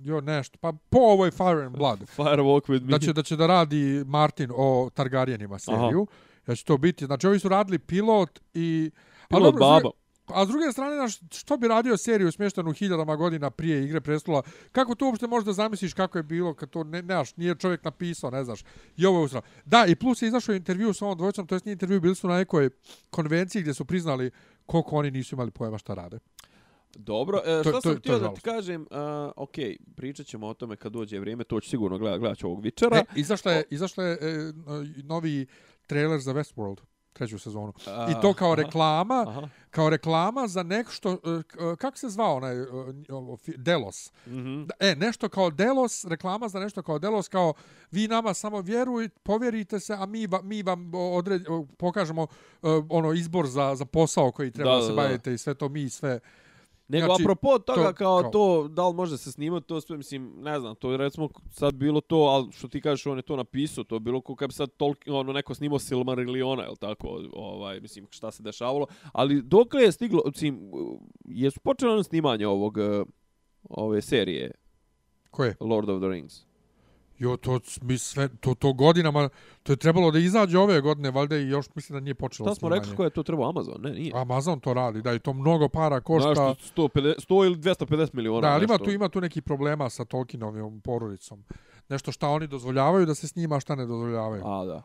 jo 0.00 0.20
nešto 0.20 0.58
pa 0.58 0.72
po 0.90 0.98
ovoj 0.98 1.30
Fire 1.30 1.64
and 1.64 1.76
Blood 1.76 1.98
Firewalk 2.16 2.66
with 2.68 2.82
me. 2.82 2.90
da 2.90 2.98
će 2.98 3.12
da 3.12 3.22
će 3.22 3.36
da 3.36 3.46
radi 3.46 4.04
Martin 4.06 4.50
o 4.56 4.90
Targaryenima 4.94 5.58
seriju. 5.58 6.06
Ja 6.46 6.56
će 6.56 6.64
to 6.64 6.78
biti. 6.78 7.06
Znači 7.06 7.26
ovi 7.26 7.38
su 7.38 7.48
radili 7.48 7.78
pilot 7.78 8.40
i 8.54 8.90
Pilot 9.28 9.54
dobro, 9.54 9.66
baba. 9.66 9.90
A 10.26 10.44
s 10.44 10.48
druge 10.48 10.72
strane, 10.72 10.96
znaš, 10.96 11.18
što 11.38 11.56
bi 11.56 11.68
radio 11.68 11.96
seriju 11.96 12.32
smještenu 12.32 12.72
hiljadama 12.72 13.16
godina 13.16 13.50
prije 13.50 13.84
Igre 13.84 14.00
prestola? 14.00 14.42
Kako 14.72 14.94
to 14.94 15.06
uopšte 15.06 15.26
možeš 15.26 15.46
da 15.46 15.52
zamisliš 15.52 15.94
kako 15.94 16.18
je 16.18 16.22
bilo 16.22 16.54
kad 16.54 16.70
to 16.70 16.84
ne, 16.84 17.02
znaš, 17.02 17.36
nije 17.36 17.54
čovjek 17.54 17.84
napisao, 17.84 18.30
ne 18.30 18.44
znaš. 18.44 18.64
I 18.96 19.06
ovo 19.06 19.18
je 19.18 19.24
usra. 19.24 19.40
Da, 19.64 19.86
i 19.86 19.94
plus 19.94 20.22
je 20.22 20.28
izašao 20.28 20.54
intervju 20.54 20.92
s 20.92 21.02
ovom 21.02 21.18
dvojicom, 21.18 21.46
to 21.46 21.54
jest 21.54 21.64
nije 21.64 21.72
intervju, 21.72 22.00
bili 22.00 22.14
su 22.14 22.28
na 22.28 22.36
nekoj 22.36 22.70
konvenciji 23.10 23.62
gdje 23.62 23.74
su 23.74 23.84
priznali 23.84 24.30
koliko 24.66 24.96
oni 24.96 25.10
nisu 25.10 25.34
imali 25.34 25.50
pojma 25.50 25.78
šta 25.78 25.94
rade. 25.94 26.18
Dobro, 26.98 27.40
e, 27.44 27.60
šta 27.60 27.72
to- 27.72 27.80
sam 27.80 27.92
to 27.92 27.98
htio 27.98 28.18
da 28.18 28.34
ti 28.34 28.40
kažem, 28.40 28.82
uh, 28.82 28.96
ok, 29.36 29.54
pričat 29.96 30.26
ćemo 30.26 30.46
o 30.46 30.54
tome 30.54 30.76
kad 30.76 30.92
dođe 30.92 31.18
vrijeme, 31.18 31.44
to 31.44 31.60
ću 31.60 31.70
sigurno 31.70 31.98
gledat, 31.98 32.20
gledat 32.20 32.38
ću 32.38 32.46
ovog 32.46 32.64
Witchera. 32.64 32.96
E, 32.96 33.04
izašla 33.16 33.52
je, 33.52 33.64
izašla 33.70 34.04
je 34.04 34.12
e, 34.12 34.52
novi 35.04 35.46
trailer 35.86 36.20
za 36.20 36.32
Westworld, 36.34 36.76
treću 37.12 37.38
sezonu. 37.38 37.72
I 38.10 38.20
to 38.22 38.34
kao 38.34 38.54
reklama, 38.54 39.24
Aha. 39.28 39.48
kao 39.70 39.90
reklama 39.90 40.48
za 40.48 40.62
nešto, 40.62 41.12
e, 41.12 41.16
e, 41.32 41.76
kako 41.76 41.98
se 41.98 42.08
zvao 42.08 42.36
onaj, 42.36 42.56
e, 42.56 42.66
Delos. 43.56 44.12
Mhm. 44.26 44.64
Da, 44.64 44.74
E, 44.80 44.94
nešto 44.96 45.28
kao 45.28 45.50
Delos, 45.50 46.04
reklama 46.04 46.48
za 46.48 46.60
nešto 46.60 46.82
kao 46.82 46.98
Delos, 46.98 47.28
kao 47.28 47.52
vi 47.90 48.08
nama 48.08 48.34
samo 48.34 48.60
vjerujte, 48.60 49.14
povjerite 49.22 49.80
se, 49.80 49.94
a 49.94 50.06
mi, 50.06 50.26
va, 50.26 50.42
mi 50.42 50.62
vam 50.62 50.90
odred, 50.94 51.42
pokažemo 51.78 52.22
e, 52.22 52.26
ono 52.90 53.12
izbor 53.12 53.46
za, 53.46 53.74
za 53.74 53.84
posao 53.84 54.30
koji 54.30 54.50
treba 54.50 54.70
Da, 54.70 54.76
da, 54.76 54.82
se 54.82 54.88
da, 54.88 54.94
da. 54.94 55.02
bavite 55.02 55.34
i 55.34 55.38
sve 55.38 55.54
to 55.54 55.68
mi 55.68 55.90
sve. 55.90 56.20
Nego 56.88 57.06
Znači, 57.06 57.22
apropo 57.22 57.58
toga 57.58 57.82
to- 57.82 57.92
kao, 57.92 58.20
kao- 58.22 58.30
to, 58.30 58.68
da 58.68 58.88
li 58.88 58.94
može 58.94 59.18
se 59.18 59.32
snimati, 59.32 59.66
to 59.66 59.80
sve, 59.80 59.96
mislim, 59.96 60.32
ne 60.36 60.60
znam, 60.60 60.74
to 60.74 60.90
je 60.90 60.96
recimo 60.96 61.28
sad 61.50 61.74
bilo 61.74 62.00
to, 62.00 62.16
ali 62.16 62.52
što 62.52 62.68
ti 62.68 62.80
kažeš, 62.80 63.06
on 63.06 63.16
je 63.16 63.22
to 63.22 63.36
napisao, 63.36 63.84
to 63.84 63.96
je 63.96 64.00
bilo 64.00 64.20
kao 64.20 64.36
kad 64.36 64.48
bi 64.48 64.54
sad 64.54 64.70
tolki, 64.76 65.10
ono, 65.10 65.32
neko 65.32 65.54
snimao 65.54 65.78
Silmarilliona, 65.78 66.62
jel 66.62 66.76
tako, 66.76 67.20
ovaj, 67.32 67.80
mislim, 67.80 68.06
šta 68.10 68.30
se 68.30 68.42
dešavalo, 68.42 68.86
ali 69.12 69.42
dokle 69.42 69.82
je 69.82 69.92
stiglo, 69.92 70.22
mislim, 70.26 70.60
jesu 71.24 71.60
počeli 71.60 71.96
na 71.96 72.02
snimanje 72.02 72.46
ovog, 72.46 72.78
eh, 72.78 73.04
ove 73.64 74.02
serije 74.02 74.50
Koje? 75.30 75.56
Lord 75.60 75.88
of 75.90 76.00
the 76.00 76.08
Rings? 76.08 76.42
Jo, 77.18 77.36
to, 77.36 77.60
mi 77.82 77.98
sve, 77.98 78.28
to, 78.28 78.54
to 78.54 78.72
godinama, 78.72 79.28
to 79.62 79.72
je 79.72 79.76
trebalo 79.76 80.10
da 80.10 80.18
izađe 80.18 80.58
ove 80.58 80.80
godine, 80.80 81.10
valjda 81.10 81.36
i 81.36 81.48
još 81.48 81.66
mislim 81.74 81.96
da 81.96 82.00
nije 82.00 82.14
počelo 82.14 82.46
Šta 82.46 82.54
smo 82.54 82.68
snimanje. 82.68 82.80
rekli 82.80 82.96
ko 82.96 83.04
je 83.04 83.10
to 83.10 83.22
trebao 83.22 83.48
Amazon? 83.48 83.74
Ne, 83.82 83.90
nije. 83.90 84.12
Amazon 84.14 84.60
to 84.60 84.74
radi, 84.74 85.02
da 85.02 85.14
i 85.14 85.18
to 85.18 85.32
mnogo 85.32 85.68
para 85.68 86.00
košta. 86.00 86.34
Znaš, 86.34 86.72
150, 86.76 87.26
100 87.28 87.46
ili 87.46 87.56
250 87.56 88.08
miliona. 88.12 88.40
Da, 88.48 88.54
ali 88.54 88.64
ima 88.64 88.78
tu, 88.78 88.90
ima 88.90 89.08
tu 89.08 89.20
neki 89.20 89.40
problema 89.40 89.90
sa 89.90 90.04
Tolkienovim 90.04 90.80
porodicom. 90.80 91.44
Nešto 91.88 92.12
šta 92.12 92.28
oni 92.28 92.46
dozvoljavaju 92.46 93.06
da 93.06 93.14
se 93.14 93.28
snima, 93.28 93.60
šta 93.60 93.74
ne 93.74 93.86
dozvoljavaju. 93.86 94.42
A, 94.46 94.64
da. 94.64 94.82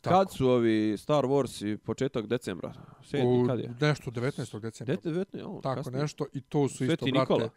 Tako. 0.00 0.16
Kad 0.16 0.32
su 0.32 0.48
ovi 0.48 0.96
Star 0.98 1.24
Wars 1.24 1.72
i 1.72 1.76
početak 1.76 2.26
decembra? 2.26 2.72
Sedmi, 3.04 3.42
U, 3.42 3.46
kad 3.46 3.58
je? 3.58 3.74
nešto 3.80 4.10
19. 4.10 4.60
decembra. 4.60 4.96
19, 4.96 5.44
o, 5.46 5.60
tako 5.62 5.76
kasnije. 5.76 6.02
nešto 6.02 6.26
i 6.32 6.40
to 6.40 6.68
su 6.68 6.76
Sveti 6.76 6.92
isto 6.92 7.04
brate. 7.06 7.32
Nikola. 7.32 7.48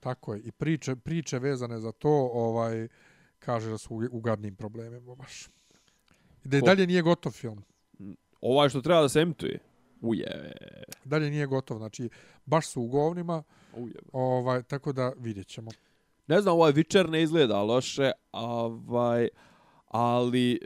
Tako 0.00 0.34
je 0.34 0.40
i 0.40 0.50
priče 0.52 0.96
priče 0.96 1.38
vezane 1.38 1.80
za 1.80 1.92
to, 1.92 2.30
ovaj 2.32 2.88
kaže 3.40 3.70
da 3.70 3.78
su 3.78 3.94
u- 3.94 4.08
u 4.10 4.20
gadnim 4.20 4.54
problemima 4.56 5.14
baš. 5.14 5.46
I 6.44 6.48
da 6.48 6.60
Ko? 6.60 6.66
dalje 6.66 6.86
nije 6.86 7.02
gotov 7.02 7.32
film. 7.32 7.62
Ovaj 8.40 8.68
što 8.68 8.80
treba 8.80 9.02
da 9.02 9.08
se 9.08 9.20
emituje. 9.20 9.58
Uje. 10.00 10.52
Dalje 11.04 11.30
nije 11.30 11.46
gotov, 11.46 11.78
znači 11.78 12.08
baš 12.46 12.66
su 12.66 12.82
u 12.82 12.88
govnima, 12.88 13.42
Uje. 13.74 13.94
ovaj 14.12 14.62
tako 14.62 14.92
da 14.92 15.12
vidjet 15.18 15.46
ćemo. 15.46 15.70
Ne 16.26 16.40
znam, 16.40 16.54
ovaj 16.54 16.72
Witcher 16.72 17.10
ne 17.10 17.22
izgleda 17.22 17.62
loše, 17.62 18.10
ovaj, 18.32 19.28
ali 19.86 20.60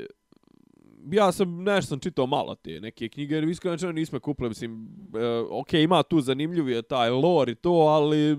ja 1.07 1.33
sam 1.33 1.63
nešto 1.63 1.89
sam 1.89 1.99
čitao 2.01 2.27
malo 2.27 2.55
te 2.55 2.81
neke 2.81 3.09
knjige, 3.09 3.35
jer 3.35 3.45
iskreno 3.45 3.75
rečeno 3.75 3.93
nismo 3.93 4.21
kupili, 4.21 4.49
mislim, 4.49 4.89
e, 5.15 5.27
ok, 5.51 5.73
ima 5.73 6.03
tu 6.03 6.21
zanimljiv 6.21 6.69
je 6.69 6.83
taj 6.83 7.11
lore 7.11 7.53
i 7.53 7.55
to, 7.55 7.71
ali 7.71 8.37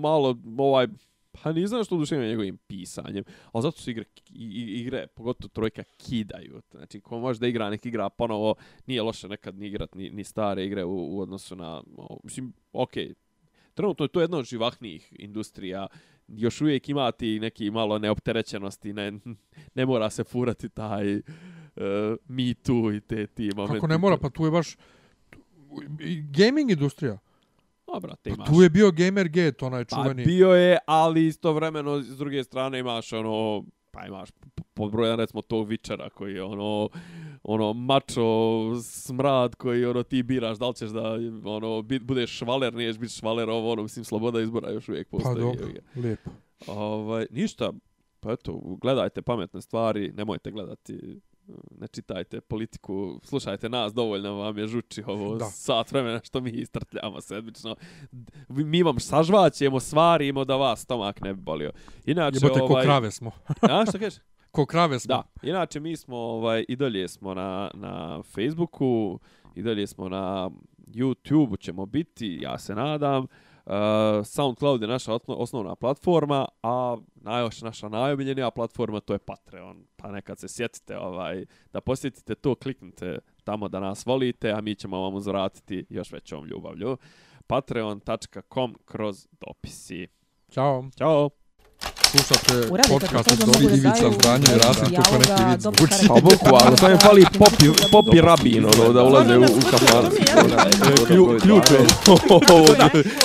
malo 0.00 0.36
ovaj, 0.58 0.86
pa 1.32 1.52
ne 1.52 1.66
znam 1.66 1.84
što 1.84 1.94
oduševljeno 1.94 2.30
njegovim 2.30 2.58
pisanjem, 2.66 3.24
ali 3.52 3.62
zato 3.62 3.80
su 3.80 3.90
igre, 3.90 4.04
igre, 4.80 5.06
pogotovo 5.06 5.48
trojka, 5.48 5.82
kidaju. 5.96 6.60
Znači, 6.70 7.00
ko 7.00 7.18
može 7.18 7.40
da 7.40 7.46
igra, 7.46 7.70
nek 7.70 7.86
igra 7.86 8.08
ponovo, 8.08 8.54
nije 8.86 9.02
loše 9.02 9.28
nekad 9.28 9.58
ni 9.58 9.66
igrat 9.66 9.94
ni, 9.94 10.10
ni 10.10 10.24
stare 10.24 10.64
igre 10.64 10.84
u, 10.84 11.16
u 11.16 11.20
odnosu 11.20 11.56
na, 11.56 11.82
o, 11.96 12.20
mislim, 12.24 12.52
ok, 12.72 12.92
trenutno 13.74 14.04
je 14.04 14.08
to 14.08 14.20
jedna 14.20 14.38
od 14.38 14.44
živahnijih 14.44 15.14
industrija, 15.18 15.86
još 16.28 16.60
uvijek 16.60 16.88
imati 16.88 17.40
neki 17.40 17.70
malo 17.70 17.98
neopterećenosti, 17.98 18.92
ne, 18.92 19.12
ne 19.74 19.86
mora 19.86 20.10
se 20.10 20.24
furati 20.24 20.68
taj 20.68 21.16
uh, 21.16 21.22
Me 22.28 22.54
Too 22.54 22.92
i 22.92 23.00
te 23.00 23.26
ti 23.26 23.50
momenti. 23.56 23.74
Kako 23.74 23.86
ne 23.86 23.98
mora, 23.98 24.16
pa 24.16 24.30
tu 24.30 24.44
je 24.44 24.50
baš 24.50 24.76
gaming 26.30 26.70
industrija. 26.70 27.18
A, 27.94 28.00
brate, 28.00 28.30
Pa 28.30 28.34
imaš. 28.34 28.48
tu 28.48 28.62
je 28.62 28.70
bio 28.70 28.90
Gamergate, 28.90 29.64
onaj 29.64 29.84
Pa 29.84 29.96
čuveni. 29.96 30.24
bio 30.24 30.50
je, 30.50 30.78
ali 30.86 31.26
istovremeno 31.26 32.02
s 32.02 32.18
druge 32.18 32.44
strane 32.44 32.78
imaš 32.78 33.12
ono 33.12 33.64
pa 33.90 34.06
imaš 34.06 34.28
podbrojan 34.74 35.18
recimo 35.18 35.42
tog 35.42 35.68
Vičera 35.68 36.10
koji 36.10 36.34
je 36.34 36.42
ono 36.42 36.88
ono 37.42 37.72
mačo 37.72 38.22
smrad 38.82 39.54
koji 39.54 39.84
ono 39.84 40.02
ti 40.02 40.22
biraš 40.22 40.58
da 40.58 40.68
li 40.68 40.74
ćeš 40.74 40.90
da 40.90 41.12
ono 41.44 41.82
budeš 41.82 42.38
švaler 42.38 42.74
niješ 42.74 42.98
biti 42.98 43.12
švaler 43.12 43.50
ovo 43.50 43.72
ono 43.72 43.82
mislim 43.82 44.04
sloboda 44.04 44.40
izbora 44.40 44.70
još 44.70 44.88
uvijek 44.88 45.08
postoji 45.08 45.34
pa 45.34 45.40
dobro 45.40 45.66
lijepo 45.96 46.30
ovaj 46.66 47.26
ništa 47.30 47.72
pa 48.20 48.32
eto 48.32 48.60
gledajte 48.80 49.22
pametne 49.22 49.60
stvari 49.62 50.12
nemojte 50.16 50.50
gledati 50.50 51.20
ne 51.80 51.86
čitajte 51.86 52.40
politiku, 52.40 53.20
slušajte 53.22 53.68
nas, 53.68 53.94
dovoljno 53.94 54.34
vam 54.34 54.58
je 54.58 54.66
žuči 54.66 55.02
ovo 55.06 55.36
da. 55.36 55.44
sat 55.44 55.92
vremena 55.92 56.20
što 56.24 56.40
mi 56.40 56.50
istrtljamo 56.50 57.20
sedmično. 57.20 57.76
Mi 58.48 58.82
vam 58.82 59.00
sažvaćemo, 59.00 59.80
svarimo 59.80 60.44
da 60.44 60.56
vas 60.56 60.80
stomak 60.80 61.20
ne 61.20 61.34
bi 61.34 61.40
bolio. 61.40 61.72
Inače, 62.06 62.36
Jebote, 62.36 62.62
ovaj... 62.62 62.82
ko 62.82 62.86
krave 62.86 63.10
smo. 63.10 63.30
A, 63.60 63.84
što 63.88 63.98
kažeš? 63.98 64.20
Ko 64.50 64.66
krave 64.66 64.98
smo. 64.98 65.14
Da, 65.14 65.22
inače 65.42 65.80
mi 65.80 65.96
smo, 65.96 66.16
ovaj, 66.16 66.64
i 66.68 66.76
dalje 66.76 67.08
smo 67.08 67.34
na, 67.34 67.70
na 67.74 68.22
Facebooku, 68.22 69.18
i 69.54 69.62
dalje 69.62 69.86
smo 69.86 70.08
na 70.08 70.50
YouTube 70.86 71.60
ćemo 71.60 71.86
biti, 71.86 72.38
ja 72.42 72.58
se 72.58 72.74
nadam. 72.74 73.24
Uh, 73.24 73.30
SoundCloud 74.24 74.82
je 74.82 74.88
naša 74.88 75.18
osnovna 75.26 75.74
platforma, 75.74 76.46
a 76.62 76.96
najoš 77.14 77.62
naša 77.62 77.88
najomiljenija 77.88 78.50
platforma 78.50 79.00
to 79.00 79.12
je 79.12 79.18
Patreon. 79.18 79.84
Pa 79.96 80.10
nekad 80.10 80.38
se 80.38 80.48
sjetite 80.48 80.98
ovaj 80.98 81.44
da 81.72 81.80
posjetite 81.80 82.34
to, 82.34 82.54
kliknite 82.54 83.18
tamo 83.44 83.68
da 83.68 83.80
nas 83.80 84.06
volite, 84.06 84.50
a 84.50 84.60
mi 84.60 84.74
ćemo 84.74 85.00
vam 85.00 85.14
uzvratiti 85.14 85.86
još 85.88 86.12
većom 86.12 86.46
ljubavlju. 86.46 86.96
patreon.com 87.46 88.74
kroz 88.84 89.26
dopisi. 89.40 90.08
Ćao. 90.50 90.84
Ćao. 90.98 91.30
Slušate 92.10 92.68
podcast 92.88 93.32
od 93.32 93.38
Dobri 93.38 93.64
Ivica 93.64 94.10
Zdanje 94.20 94.46
i 94.54 94.58
Rasim 94.58 94.96
kako 94.96 95.18
neki 95.18 95.42
vid 95.50 95.60
zvuči. 95.60 96.08
Pa 96.08 96.14
boku, 96.14 96.56
ali 96.64 96.76
to 96.76 96.88
je 96.88 96.98
fali 96.98 97.24
popi, 97.38 97.66
popi 97.92 98.20
rabin, 98.20 98.64
ono, 98.64 98.92
da 98.92 99.02
ulaze 99.02 99.38
u, 99.38 99.42
u 99.42 99.60
kafan. 99.70 100.10
Ključ 101.42 101.70
je. 101.70 101.86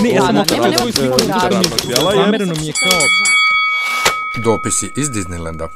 Ne, 0.04 0.10
ja 0.10 0.22
sam 0.26 0.92
sliku. 0.92 1.18
Zamereno 2.16 2.54
mi 2.60 2.68
je 2.68 2.74
kao... 2.74 3.00
Dopisi 4.44 4.92
iz 4.96 5.10
Disneylanda. 5.10 5.68